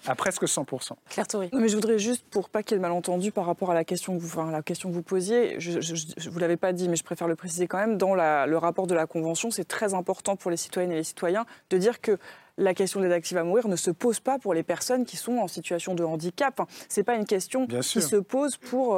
à 0.08 0.14
presque 0.14 0.44
100%. 0.44 0.90
Claire 1.08 1.26
Toury. 1.26 1.48
Non, 1.52 1.58
mais 1.60 1.68
je 1.68 1.74
voudrais 1.74 1.98
juste, 1.98 2.24
pour 2.30 2.48
pas 2.48 2.62
qu'il 2.62 2.72
y 2.72 2.74
ait 2.76 2.78
de 2.78 2.82
malentendu 2.82 3.32
par 3.32 3.44
rapport 3.44 3.72
à 3.72 3.74
la 3.74 3.82
question 3.82 4.16
que 4.16 4.20
vous, 4.22 4.28
enfin, 4.38 4.52
la 4.52 4.62
question 4.62 4.88
que 4.88 4.94
vous 4.94 5.02
posiez, 5.02 5.58
je 5.58 5.72
ne 5.78 6.30
vous 6.30 6.38
l'avez 6.38 6.56
pas 6.56 6.72
dit, 6.72 6.88
mais 6.88 6.94
je 6.94 7.02
préfère 7.02 7.26
le 7.26 7.34
préciser 7.34 7.66
quand 7.66 7.78
même, 7.78 7.98
dans 7.98 8.14
la- 8.14 8.46
le 8.46 8.56
rapport 8.56 8.86
de 8.86 8.94
la 8.94 9.06
Convention, 9.08 9.50
c'est 9.50 9.64
très 9.66 9.94
important 9.94 10.36
pour 10.36 10.52
les 10.52 10.56
citoyennes 10.56 10.92
et 10.92 10.96
les 10.96 11.02
citoyens 11.02 11.44
de 11.70 11.78
dire 11.78 12.00
que 12.00 12.18
la 12.56 12.72
question 12.72 13.00
de 13.00 13.04
l'aide 13.06 13.14
active 13.14 13.36
à 13.36 13.42
mourir 13.42 13.66
ne 13.66 13.74
se 13.74 13.90
pose 13.90 14.20
pas 14.20 14.38
pour 14.38 14.54
les 14.54 14.62
personnes 14.62 15.04
qui 15.06 15.16
sont 15.16 15.38
en 15.38 15.48
situation 15.48 15.94
de 15.96 16.04
handicap. 16.04 16.54
Enfin, 16.60 16.68
c'est 16.88 17.02
pas 17.02 17.16
une 17.16 17.26
question 17.26 17.66
qui 17.82 18.00
se 18.00 18.16
pose 18.16 18.56
pour... 18.58 18.94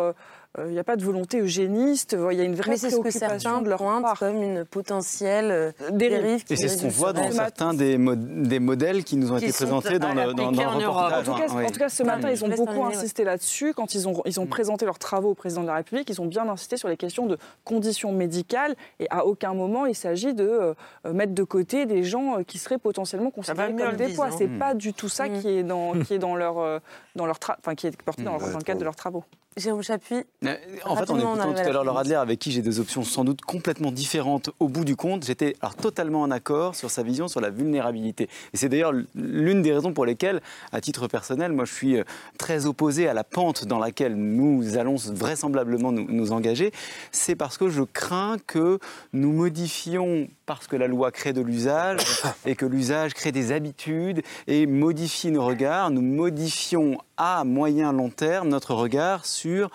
euh, 0.58 0.66
Il 0.68 0.72
n'y 0.72 0.78
a 0.78 0.84
pas 0.84 0.96
de 0.96 1.04
volonté 1.04 1.40
eugéniste, 1.40 2.16
il 2.30 2.36
y 2.38 2.40
a 2.40 2.44
une 2.44 2.54
vraie 2.54 2.70
Mais 2.70 2.76
c'est 2.78 2.90
ce 2.90 2.96
que 2.96 3.00
préoccupation 3.00 3.38
certains 3.50 3.62
de 3.62 3.68
leur 3.68 3.78
part. 3.78 4.18
comme 4.18 4.42
une 4.42 4.64
potentielle 4.64 5.50
euh, 5.50 5.72
Dérive. 5.92 6.44
Et 6.50 6.56
c'est 6.56 6.68
ce 6.68 6.80
qu'on 6.82 6.88
voit 6.88 7.12
dans 7.12 7.30
certains 7.30 7.74
des, 7.74 7.98
mo- 7.98 8.14
des 8.16 8.58
modèles 8.58 9.04
qui 9.04 9.16
nous 9.16 9.30
ont 9.32 9.36
Qui 9.38 9.44
été 9.46 9.52
présentés 9.52 9.98
dans 9.98 10.14
le, 10.14 10.32
dans, 10.34 10.50
dans 10.52 10.62
en 10.62 10.78
le 10.78 10.86
reportage. 10.88 11.28
En 11.28 11.32
tout, 11.34 11.38
cas, 11.40 11.46
oui. 11.54 11.64
en 11.66 11.70
tout 11.70 11.78
cas, 11.78 11.88
ce 11.88 12.02
matin, 12.02 12.30
ils 12.30 12.44
ont 12.44 12.48
beaucoup 12.48 12.84
insisté 12.84 13.24
là-dessus. 13.24 13.74
Quand 13.74 13.94
ils 13.94 14.08
ont, 14.08 14.22
ils 14.24 14.40
ont 14.40 14.46
présenté 14.46 14.84
leurs 14.86 14.98
travaux 14.98 15.30
au 15.30 15.34
président 15.34 15.62
de 15.62 15.66
la 15.66 15.74
République, 15.74 16.08
ils 16.08 16.20
ont 16.20 16.26
bien 16.26 16.48
insisté 16.48 16.76
sur 16.76 16.88
les 16.88 16.96
questions 16.96 17.26
de 17.26 17.36
conditions 17.64 18.12
médicales. 18.12 18.74
Et 19.00 19.06
à 19.10 19.26
aucun 19.26 19.54
moment, 19.54 19.86
il 19.86 19.94
s'agit 19.94 20.34
de 20.34 20.48
euh, 20.48 20.74
mettre 21.12 21.34
de 21.34 21.42
côté 21.42 21.84
des 21.86 22.02
gens 22.04 22.38
euh, 22.38 22.42
qui 22.42 22.58
seraient 22.58 22.78
potentiellement 22.78 23.30
considérés 23.30 23.72
mieux 23.72 23.84
en 23.84 23.88
comme 23.88 23.96
des 23.96 24.14
poids. 24.14 24.30
C'est 24.30 24.46
Mm. 24.48 24.58
pas 24.58 24.74
du 24.74 24.94
tout 24.94 25.08
ça 25.08 25.28
Mm. 25.28 25.40
qui 25.40 25.48
est 25.48 25.62
dans, 25.62 25.92
qui 26.00 26.14
est 26.14 26.18
dans 26.18 26.34
leur, 26.36 26.58
euh, 26.58 26.78
dans 27.18 27.26
leur 27.26 27.38
enfin, 27.58 27.74
qui 27.74 27.86
est 27.86 28.02
porté 28.02 28.22
dans, 28.22 28.38
dans 28.38 28.58
le 28.58 28.64
cadre 28.64 28.80
de 28.80 28.84
leurs 28.84 28.96
travaux. 28.96 29.24
Jérôme 29.56 29.82
Chapuis. 29.82 30.22
Euh, 30.44 30.54
En 30.84 30.96
fait, 30.96 31.10
en 31.10 31.18
écoutant 31.18 31.52
tout 31.52 31.58
à 31.58 31.72
l'heure. 31.72 31.84
Laura 31.84 32.02
Adler, 32.02 32.14
avec 32.14 32.38
qui 32.38 32.52
j'ai 32.52 32.62
des 32.62 32.78
options 32.78 33.02
sans 33.02 33.24
doute 33.24 33.40
complètement 33.40 33.90
différentes 33.90 34.50
au 34.60 34.68
bout 34.68 34.84
du 34.84 34.94
compte, 34.94 35.24
j'étais 35.24 35.56
alors 35.60 35.74
totalement 35.74 36.22
en 36.22 36.30
accord 36.30 36.76
sur 36.76 36.90
sa 36.90 37.02
vision 37.02 37.26
sur 37.26 37.40
la 37.40 37.50
vulnérabilité. 37.50 38.28
Et 38.52 38.56
c'est 38.56 38.68
d'ailleurs 38.68 38.92
l'une 39.16 39.62
des 39.62 39.72
raisons 39.72 39.92
pour 39.92 40.06
lesquelles, 40.06 40.40
à 40.70 40.80
titre 40.80 41.08
personnel, 41.08 41.52
moi 41.52 41.64
je 41.64 41.74
suis 41.74 41.96
euh, 41.96 42.04
très 42.38 42.66
opposé 42.66 43.08
à 43.08 43.14
la 43.14 43.24
pente 43.24 43.64
dans 43.64 43.80
laquelle 43.80 44.14
nous 44.14 44.76
allons 44.78 44.94
vraisemblablement 44.96 45.90
nous, 45.90 46.06
nous 46.08 46.32
engager. 46.32 46.72
C'est 47.10 47.34
parce 47.34 47.58
que 47.58 47.68
je 47.68 47.82
crains 47.82 48.36
que 48.46 48.78
nous 49.12 49.32
modifions, 49.32 50.28
parce 50.48 50.66
que 50.66 50.76
la 50.76 50.86
loi 50.88 51.12
crée 51.12 51.34
de 51.34 51.42
l'usage 51.42 52.00
et 52.46 52.56
que 52.56 52.64
l'usage 52.64 53.12
crée 53.12 53.32
des 53.32 53.52
habitudes 53.52 54.22
et 54.46 54.66
modifie 54.66 55.30
nos 55.30 55.44
regards, 55.44 55.90
nous 55.90 56.00
modifions 56.00 56.96
à 57.18 57.44
moyen 57.44 57.92
long 57.92 58.08
terme 58.08 58.48
notre 58.48 58.74
regard 58.74 59.26
sur 59.26 59.70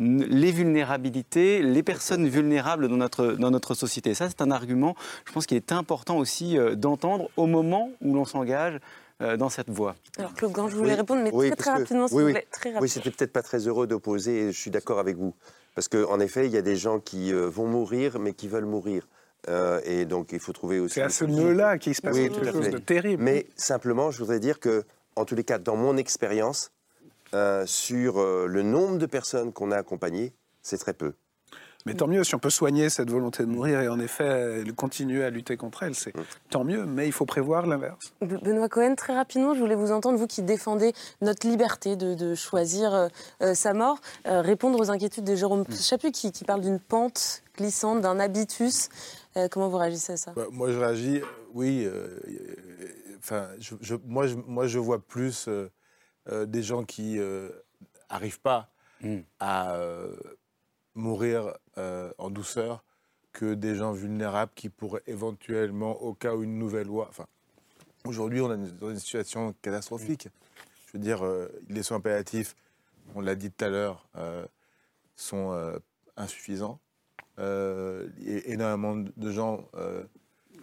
les 0.00 0.50
vulnérabilités, 0.50 1.62
les 1.62 1.82
personnes 1.84 2.26
vulnérables 2.28 2.88
dans 2.88 2.96
notre, 2.96 3.28
dans 3.34 3.52
notre 3.52 3.74
société. 3.74 4.14
Ça, 4.14 4.28
c'est 4.28 4.42
un 4.42 4.50
argument, 4.50 4.96
je 5.26 5.32
pense, 5.32 5.46
qu'il 5.46 5.56
est 5.56 5.70
important 5.72 6.18
aussi 6.18 6.58
euh, 6.58 6.74
d'entendre 6.74 7.30
au 7.36 7.46
moment 7.46 7.90
où 8.02 8.12
l'on 8.14 8.24
s'engage 8.24 8.78
euh, 9.22 9.36
dans 9.38 9.48
cette 9.48 9.70
voie. 9.70 9.94
Alors 10.18 10.34
Claude 10.34 10.52
Grand, 10.52 10.68
je 10.68 10.76
voulais 10.76 10.90
Oui. 10.90 10.96
répondre, 10.96 11.22
mais 11.22 11.30
Oui, 11.32 11.46
très 11.50 11.56
très 11.56 11.70
que- 11.72 11.78
rapidement, 11.78 12.08
s'il 12.08 12.16
oui, 12.18 12.32
plaît. 12.32 12.46
Très 12.52 12.76
Oui, 12.78 12.88
c'était 12.88 13.10
peut-être 13.12 13.32
pas 13.32 13.42
très 13.42 13.66
heureux 13.68 13.86
d'opposer, 13.86 14.48
et 14.48 14.52
je 14.52 14.58
suis 14.60 14.70
d'accord 14.72 14.98
avec 14.98 15.16
vous. 15.16 15.34
Parce 15.76 15.88
qu'en 15.88 16.18
effet, 16.20 16.46
il 16.46 16.52
y 16.52 16.58
a 16.58 16.62
des 16.62 16.76
gens 16.76 16.98
qui 16.98 17.32
euh, 17.32 17.48
vont 17.48 17.66
mourir, 17.68 18.18
mais 18.18 18.32
qui 18.34 18.48
veulent 18.48 18.66
mourir. 18.66 19.06
Euh, 19.48 19.80
et 19.84 20.04
donc, 20.04 20.32
il 20.32 20.40
faut 20.40 20.52
trouver 20.52 20.80
aussi. 20.80 20.94
C'est 20.94 21.02
à 21.02 21.08
ce 21.08 21.24
nœud-là 21.24 21.78
qu'il 21.78 21.94
se 21.94 22.02
passe 22.02 22.16
Oui, 22.16 22.30
quelque 22.30 22.50
chose 22.52 22.70
de 22.70 22.78
terrible. 22.78 23.22
Mais 23.22 23.46
simplement, 23.56 24.10
je 24.10 24.18
voudrais 24.18 24.40
dire 24.40 24.60
que 24.60 24.84
en 25.16 25.24
tous 25.24 25.34
les 25.34 25.44
cas, 25.44 25.58
dans 25.58 25.76
mon 25.76 25.96
expérience, 25.96 26.70
euh, 27.34 27.64
sur 27.66 28.20
euh, 28.20 28.46
le 28.46 28.62
nombre 28.62 28.98
de 28.98 29.06
personnes 29.06 29.52
qu'on 29.52 29.72
a 29.72 29.76
accompagnées, 29.76 30.32
c'est 30.62 30.78
très 30.78 30.92
peu. 30.92 31.14
Mais 31.84 31.94
tant 31.94 32.08
mieux, 32.08 32.24
si 32.24 32.34
on 32.34 32.40
peut 32.40 32.50
soigner 32.50 32.90
cette 32.90 33.10
volonté 33.10 33.44
de 33.44 33.48
mourir 33.48 33.80
et 33.80 33.88
en 33.88 34.00
effet 34.00 34.64
continuer 34.76 35.22
à 35.24 35.30
lutter 35.30 35.56
contre 35.56 35.84
elle, 35.84 35.94
c'est 35.94 36.12
tant 36.50 36.64
mieux, 36.64 36.84
mais 36.84 37.06
il 37.06 37.12
faut 37.12 37.26
prévoir 37.26 37.64
l'inverse. 37.64 38.12
Benoît 38.20 38.68
Cohen, 38.68 38.96
très 38.96 39.14
rapidement, 39.14 39.54
je 39.54 39.60
voulais 39.60 39.76
vous 39.76 39.92
entendre, 39.92 40.18
vous 40.18 40.26
qui 40.26 40.42
défendez 40.42 40.92
notre 41.20 41.46
liberté 41.46 41.94
de, 41.94 42.34
choisir 42.34 42.92
euh, 43.40 43.54
sa 43.54 43.72
mort, 43.72 44.00
répondre 44.24 44.80
aux 44.80 44.90
inquiétudes 44.90 45.22
de 45.22 45.36
Jérôme 45.36 45.64
Chaput 45.80 46.10
qui, 46.10 46.32
qui 46.32 46.42
parle 46.42 46.62
d'une 46.62 46.80
pente 46.80 47.44
glissante, 47.56 48.00
d'un 48.00 48.18
habitus. 48.18 48.88
comment 49.50 49.68
vous 49.68 49.78
réagissez 49.78 50.12
à 50.12 50.16
ça? 50.16 50.32
Bah, 50.32 50.46
Moi, 50.50 50.72
je 50.72 50.78
réagis, 50.78 51.20
oui. 51.54 51.88
Enfin, 53.18 53.48
je, 53.58 53.94
moi, 54.04 54.26
je, 54.26 54.36
moi, 54.36 54.66
je 54.66 54.78
vois 54.78 54.98
plus 54.98 55.48
des 56.30 56.62
gens 56.62 56.84
qui 56.84 57.18
n'arrivent 58.10 58.40
pas 58.40 58.70
mm. 59.02 59.18
à 59.40 59.76
mourir 60.96 61.56
euh, 61.78 62.10
en 62.18 62.30
douceur 62.30 62.82
que 63.32 63.54
des 63.54 63.76
gens 63.76 63.92
vulnérables 63.92 64.52
qui 64.54 64.70
pourraient 64.70 65.02
éventuellement, 65.06 65.92
au 66.02 66.14
cas 66.14 66.34
où 66.34 66.42
une 66.42 66.58
nouvelle 66.58 66.86
loi. 66.86 67.06
Enfin, 67.10 67.26
aujourd'hui, 68.04 68.40
on 68.40 68.50
est 68.50 68.72
dans 68.78 68.90
une 68.90 68.98
situation 68.98 69.54
catastrophique. 69.60 70.28
Je 70.86 70.92
veux 70.94 70.98
dire, 70.98 71.24
euh, 71.24 71.48
les 71.68 71.82
soins 71.82 72.00
palliatifs, 72.00 72.56
on 73.14 73.20
l'a 73.20 73.34
dit 73.34 73.50
tout 73.50 73.64
à 73.64 73.68
l'heure, 73.68 74.08
euh, 74.16 74.46
sont 75.14 75.54
insuffisants. 76.16 76.80
Et 77.38 78.52
énormément 78.52 78.96
de 79.16 79.30
gens 79.30 79.68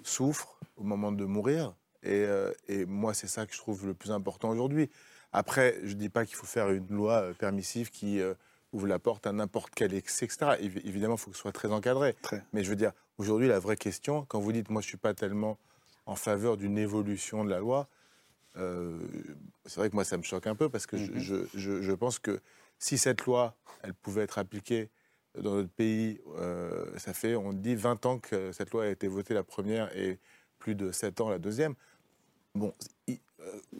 souffrent 0.03 0.57
au 0.77 0.83
moment 0.83 1.11
de 1.11 1.25
mourir. 1.25 1.73
Et, 2.03 2.25
et 2.67 2.85
moi, 2.85 3.13
c'est 3.13 3.27
ça 3.27 3.45
que 3.45 3.53
je 3.53 3.59
trouve 3.59 3.85
le 3.87 3.93
plus 3.93 4.11
important 4.11 4.49
aujourd'hui. 4.49 4.89
Après, 5.31 5.77
je 5.83 5.93
ne 5.93 5.99
dis 5.99 6.09
pas 6.09 6.25
qu'il 6.25 6.35
faut 6.35 6.45
faire 6.45 6.69
une 6.69 6.87
loi 6.89 7.33
permissive 7.37 7.89
qui 7.89 8.21
ouvre 8.73 8.87
la 8.87 8.99
porte 8.99 9.27
à 9.27 9.31
n'importe 9.31 9.71
quel 9.75 9.93
excès, 9.93 10.25
etc. 10.25 10.57
Évidemment, 10.59 11.15
il 11.15 11.19
faut 11.19 11.31
que 11.31 11.37
ce 11.37 11.41
soit 11.41 11.51
très 11.51 11.71
encadré. 11.71 12.15
Mais 12.51 12.63
je 12.63 12.69
veux 12.69 12.75
dire, 12.75 12.91
aujourd'hui, 13.17 13.47
la 13.47 13.59
vraie 13.59 13.77
question, 13.77 14.25
quand 14.27 14.39
vous 14.39 14.51
dites, 14.51 14.69
moi, 14.69 14.81
je 14.81 14.87
ne 14.87 14.89
suis 14.89 14.97
pas 14.97 15.13
tellement 15.13 15.57
en 16.05 16.15
faveur 16.15 16.57
d'une 16.57 16.77
évolution 16.77 17.45
de 17.45 17.49
la 17.49 17.59
loi, 17.59 17.87
euh, 18.57 18.99
c'est 19.65 19.77
vrai 19.77 19.89
que 19.89 19.95
moi, 19.95 20.03
ça 20.03 20.17
me 20.17 20.23
choque 20.23 20.47
un 20.47 20.55
peu 20.55 20.69
parce 20.69 20.85
que 20.85 20.97
je, 20.97 21.35
mhm. 21.55 21.97
pense 21.97 22.19
que 22.19 22.39
si 22.77 22.97
cette 22.97 23.25
loi, 23.25 23.55
elle 23.81 23.93
pouvait 23.93 24.23
être 24.23 24.37
appliquée 24.37 24.89
dans 25.41 25.55
notre 25.55 25.69
pays, 25.69 26.19
euh, 26.37 26.85
ça 26.97 27.13
fait, 27.13 27.35
on 27.35 27.53
dit, 27.53 27.75
20 27.75 28.05
ans 28.05 28.19
que 28.19 28.51
cette 28.51 28.71
loi 28.71 28.85
a 28.85 28.87
été 28.87 29.07
votée 29.07 29.33
la 29.33 29.43
première 29.43 29.95
et 29.97 30.19
plus 30.59 30.75
de 30.75 30.91
7 30.91 31.21
ans 31.21 31.29
la 31.29 31.39
deuxième. 31.39 31.75
Bon, 32.55 32.71
euh, 33.09 33.13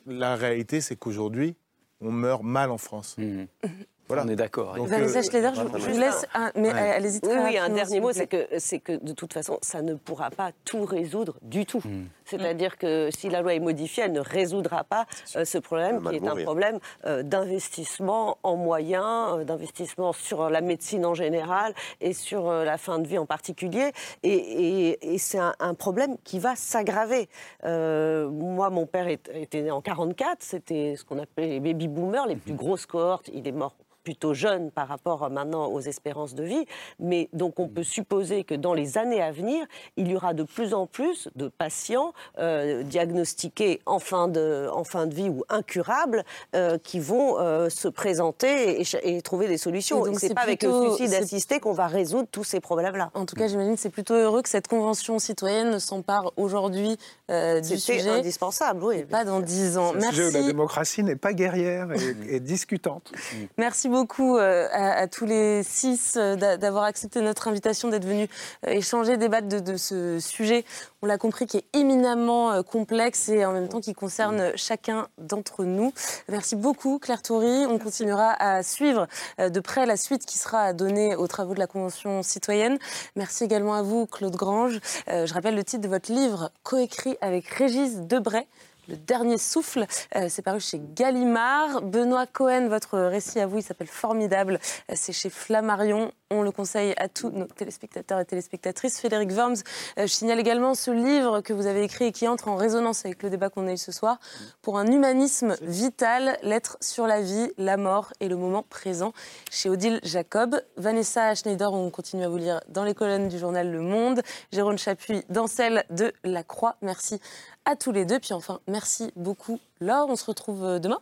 la 0.07 0.35
réalité, 0.35 0.81
c'est 0.81 0.95
qu'aujourd'hui, 0.95 1.55
on 2.01 2.11
meurt 2.11 2.43
mal 2.43 2.71
en 2.71 2.77
France. 2.77 3.17
Mhm. 3.17 3.47
On 4.09 4.27
est 4.27 4.35
d'accord. 4.35 4.75
Vanessa 4.85 5.21
Schleder, 5.21 5.51
je, 5.55 5.61
vous 5.61 5.99
laisse. 5.99 6.25
mais 6.55 6.69
allez-y 6.69 7.19
Oui, 7.23 7.35
oui 7.43 7.57
un 7.57 7.69
dernier 7.69 7.99
mot, 7.99 8.11
c'est 8.11 8.27
que, 8.27 8.47
c'est 8.59 8.79
que 8.79 9.03
de 9.03 9.13
toute 9.13 9.33
façon, 9.33 9.57
ça 9.61 9.81
ne 9.81 9.95
pourra 9.95 10.29
pas 10.29 10.51
tout 10.65 10.85
résoudre 10.85 11.39
du 11.41 11.65
tout. 11.65 11.81
Hmm. 11.83 12.05
C'est-à-dire 12.25 12.77
que 12.77 13.09
si 13.15 13.29
la 13.29 13.41
loi 13.41 13.53
est 13.53 13.59
modifiée, 13.59 14.03
elle 14.03 14.11
ne 14.11 14.19
résoudra 14.19 14.83
pas 14.83 15.05
euh, 15.35 15.45
ce 15.45 15.57
problème 15.57 16.01
qui 16.09 16.15
est 16.15 16.27
un 16.27 16.43
problème 16.43 16.79
euh, 17.05 17.23
d'investissement 17.23 18.37
en 18.43 18.55
moyens, 18.55 19.39
euh, 19.39 19.43
d'investissement 19.43 20.13
sur 20.13 20.49
la 20.49 20.61
médecine 20.61 21.05
en 21.05 21.13
général 21.13 21.73
et 22.01 22.13
sur 22.13 22.51
la 22.51 22.77
fin 22.77 22.99
de 22.99 23.07
vie 23.07 23.17
en 23.17 23.25
particulier. 23.25 23.91
Et, 24.23 25.17
c'est 25.17 25.39
un, 25.39 25.73
problème 25.73 26.17
qui 26.23 26.39
va 26.39 26.55
s'aggraver. 26.55 27.29
moi, 27.63 28.69
mon 28.69 28.85
père 28.85 29.07
était 29.07 29.61
né 29.61 29.71
en 29.71 29.81
44, 29.81 30.37
c'était 30.41 30.95
ce 30.95 31.03
qu'on 31.03 31.19
appelait 31.19 31.47
les 31.47 31.59
baby 31.59 31.87
boomers, 31.87 32.27
les 32.27 32.35
plus 32.35 32.53
grosses 32.53 32.85
cohortes. 32.85 33.29
Il 33.33 33.47
est 33.47 33.51
mort 33.51 33.75
plutôt 34.03 34.33
jeune 34.33 34.69
par 34.69 34.87
rapport 34.87 35.29
maintenant 35.29 35.67
aux 35.67 35.79
espérances 35.79 36.35
de 36.35 36.43
vie. 36.43 36.65
Mais 36.99 37.29
donc 37.33 37.59
on 37.59 37.67
peut 37.67 37.83
supposer 37.83 38.43
que 38.43 38.53
dans 38.53 38.73
les 38.73 38.97
années 38.97 39.21
à 39.21 39.31
venir, 39.31 39.65
il 39.97 40.09
y 40.09 40.15
aura 40.15 40.33
de 40.33 40.43
plus 40.43 40.73
en 40.73 40.85
plus 40.85 41.29
de 41.35 41.47
patients 41.47 42.12
euh, 42.39 42.83
diagnostiqués 42.83 43.81
en 43.85 43.99
fin, 43.99 44.27
de, 44.27 44.67
en 44.71 44.83
fin 44.83 45.07
de 45.07 45.13
vie 45.13 45.29
ou 45.29 45.43
incurables 45.49 46.23
euh, 46.55 46.77
qui 46.77 46.99
vont 46.99 47.39
euh, 47.39 47.69
se 47.69 47.87
présenter 47.87 48.81
et, 49.03 49.21
trouver 49.21 49.47
des 49.47 49.57
solutions. 49.57 50.05
Et, 50.05 50.13
c'est 50.15 50.33
pas 50.33 50.41
avec 50.41 50.63
le 50.63 50.89
suicide 50.89 51.13
assisté 51.13 51.59
qu'on 51.59 51.73
va 51.73 51.87
résoudre 51.87 52.27
tous 52.31 52.43
ces 52.43 52.59
problèmes-là. 52.59 53.11
En 53.13 53.25
tout 53.25 53.35
cas, 53.35 53.47
j'imagine 53.47 53.75
que 53.75 53.81
c'est 53.81 53.89
plutôt 53.89 54.15
heureux 54.15 54.41
que 54.41 54.49
cette 54.49 54.67
convention 54.67 55.19
citoyenne 55.19 55.79
s'empare 55.79 56.31
aujourd'hui 56.37 56.97
du 57.29 57.77
sujet. 57.77 58.09
indispensable, 58.09 58.83
oui. 58.83 59.03
pas 59.03 59.25
dans 59.25 59.39
dix 59.39 59.77
ans. 59.77 59.93
Merci. 59.93 60.31
la 60.31 60.43
démocratie 60.43 61.03
n'est 61.03 61.15
pas 61.15 61.33
guerrière 61.33 61.89
et, 61.91 62.35
et 62.35 62.39
discutante. 62.39 63.11
Merci 63.57 63.89
beaucoup 63.89 64.37
euh, 64.37 64.67
à, 64.71 65.07
tous 65.07 65.25
les 65.25 65.63
six 65.63 66.15
euh, 66.17 66.35
d'avoir 66.57 66.83
accepté 66.83 67.21
notre 67.21 67.47
invitation, 67.47 67.89
d'être 67.89 68.05
venus 68.05 68.29
euh, 68.65 68.71
échanger, 68.71 69.17
débattre 69.17 69.47
de, 69.47 69.77
ce 69.77 70.19
sujet, 70.19 70.65
on 71.03 71.05
l'a 71.05 71.17
compris, 71.17 71.47
qui 71.47 71.57
est 71.57 71.65
éminemment 71.73 72.63
complexe 72.63 73.27
et 73.27 73.43
en 73.43 73.51
même 73.51 73.67
temps 73.67 73.81
qui 73.81 73.93
concerne 73.93 74.53
chacun 74.55 75.09
d'entre 75.17 75.65
nous. 75.65 75.91
Merci 76.29 76.55
beaucoup 76.55 76.97
Claire 76.97 77.21
Toury. 77.21 77.65
On 77.65 77.77
continuera 77.77 78.31
à 78.39 78.63
suivre 78.63 79.07
de 79.37 79.59
près 79.59 79.85
la 79.85 79.97
suite 79.97 80.25
qui 80.25 80.37
sera 80.37 80.71
donnée 80.71 81.17
aux 81.17 81.27
travaux 81.27 81.55
de 81.55 81.59
la 81.59 81.67
Convention 81.67 82.23
citoyenne. 82.23 82.77
Merci 83.17 83.43
également 83.43 83.73
à 83.73 83.81
vous 83.81 84.05
Claude 84.05 84.37
Grange. 84.37 84.79
Je 85.07 85.33
rappelle 85.33 85.55
le 85.55 85.65
titre 85.65 85.81
de 85.81 85.89
votre 85.89 86.09
livre, 86.09 86.51
coécrit 86.63 87.17
avec 87.19 87.49
Régis 87.49 87.97
Debray. 87.97 88.47
Le 88.89 88.97
dernier 88.97 89.37
souffle, 89.37 89.85
euh, 90.15 90.27
c'est 90.29 90.41
paru 90.41 90.59
chez 90.59 90.81
Gallimard. 90.93 91.81
Benoît 91.81 92.27
Cohen, 92.27 92.67
votre 92.67 92.99
récit 92.99 93.39
à 93.39 93.47
vous, 93.47 93.59
il 93.59 93.63
s'appelle 93.63 93.87
Formidable. 93.87 94.59
Euh, 94.89 94.93
c'est 94.95 95.13
chez 95.13 95.29
Flammarion. 95.29 96.11
On 96.29 96.41
le 96.41 96.51
conseille 96.51 96.93
à 96.97 97.07
tous 97.07 97.29
nos 97.29 97.45
téléspectateurs 97.45 98.19
et 98.19 98.25
téléspectatrices. 98.25 98.99
Frédéric 98.99 99.31
Worms, 99.31 99.57
euh, 99.99 100.01
je 100.01 100.07
signale 100.07 100.39
également 100.39 100.73
ce 100.73 100.91
livre 100.91 101.39
que 101.41 101.53
vous 101.53 101.67
avez 101.67 101.83
écrit 101.83 102.05
et 102.05 102.11
qui 102.11 102.27
entre 102.27 102.49
en 102.49 102.55
résonance 102.55 103.05
avec 103.05 103.23
le 103.23 103.29
débat 103.29 103.49
qu'on 103.49 103.67
a 103.67 103.73
eu 103.73 103.77
ce 103.77 103.93
soir. 103.93 104.19
Pour 104.61 104.77
un 104.77 104.87
humanisme 104.87 105.55
vital, 105.61 106.37
l'être 106.43 106.77
sur 106.81 107.07
la 107.07 107.21
vie, 107.21 107.51
la 107.57 107.77
mort 107.77 108.11
et 108.19 108.27
le 108.27 108.35
moment 108.35 108.63
présent. 108.63 109.13
Chez 109.49 109.69
Odile 109.69 110.01
Jacob. 110.03 110.59
Vanessa 110.75 111.35
Schneider, 111.35 111.71
on 111.71 111.89
continue 111.89 112.25
à 112.25 112.29
vous 112.29 112.37
lire 112.37 112.59
dans 112.67 112.83
les 112.83 112.95
colonnes 112.95 113.29
du 113.29 113.39
journal 113.39 113.71
Le 113.71 113.79
Monde. 113.79 114.21
Jérôme 114.51 114.77
Chapuis 114.77 115.23
dans 115.29 115.47
celle 115.47 115.85
de 115.89 116.11
La 116.23 116.43
Croix. 116.43 116.75
Merci 116.81 117.21
à 117.65 117.75
tous 117.75 117.91
les 117.91 118.05
deux. 118.05 118.19
Puis 118.19 118.33
enfin, 118.33 118.59
merci 118.67 119.11
beaucoup 119.15 119.59
Laure. 119.79 120.09
On 120.09 120.15
se 120.15 120.25
retrouve 120.25 120.63
euh, 120.63 120.79
demain. 120.79 120.99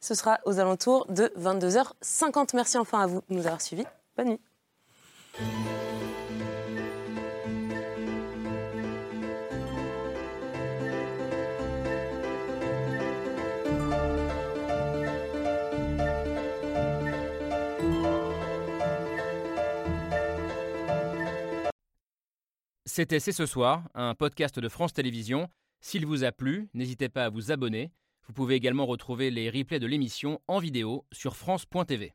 Ce 0.00 0.14
sera 0.14 0.38
aux 0.44 0.58
alentours 0.58 1.06
de 1.10 1.32
22h50. 1.38 2.50
Merci 2.54 2.78
enfin 2.78 3.00
à 3.00 3.06
vous 3.06 3.22
de 3.28 3.34
nous 3.34 3.46
avoir 3.46 3.60
suivis. 3.60 3.84
Bonne 4.16 4.28
nuit. 4.30 4.40
C'était 22.96 23.20
C'est 23.20 23.32
ce 23.32 23.44
soir, 23.44 23.82
un 23.94 24.14
podcast 24.14 24.58
de 24.58 24.70
France 24.70 24.94
Télévisions. 24.94 25.50
S'il 25.80 26.06
vous 26.06 26.24
a 26.24 26.32
plu, 26.32 26.68
n'hésitez 26.74 27.08
pas 27.08 27.26
à 27.26 27.30
vous 27.30 27.52
abonner. 27.52 27.92
Vous 28.26 28.32
pouvez 28.32 28.54
également 28.56 28.86
retrouver 28.86 29.30
les 29.30 29.50
replays 29.50 29.78
de 29.78 29.86
l'émission 29.86 30.40
en 30.48 30.58
vidéo 30.58 31.04
sur 31.12 31.36
France.tv. 31.36 32.12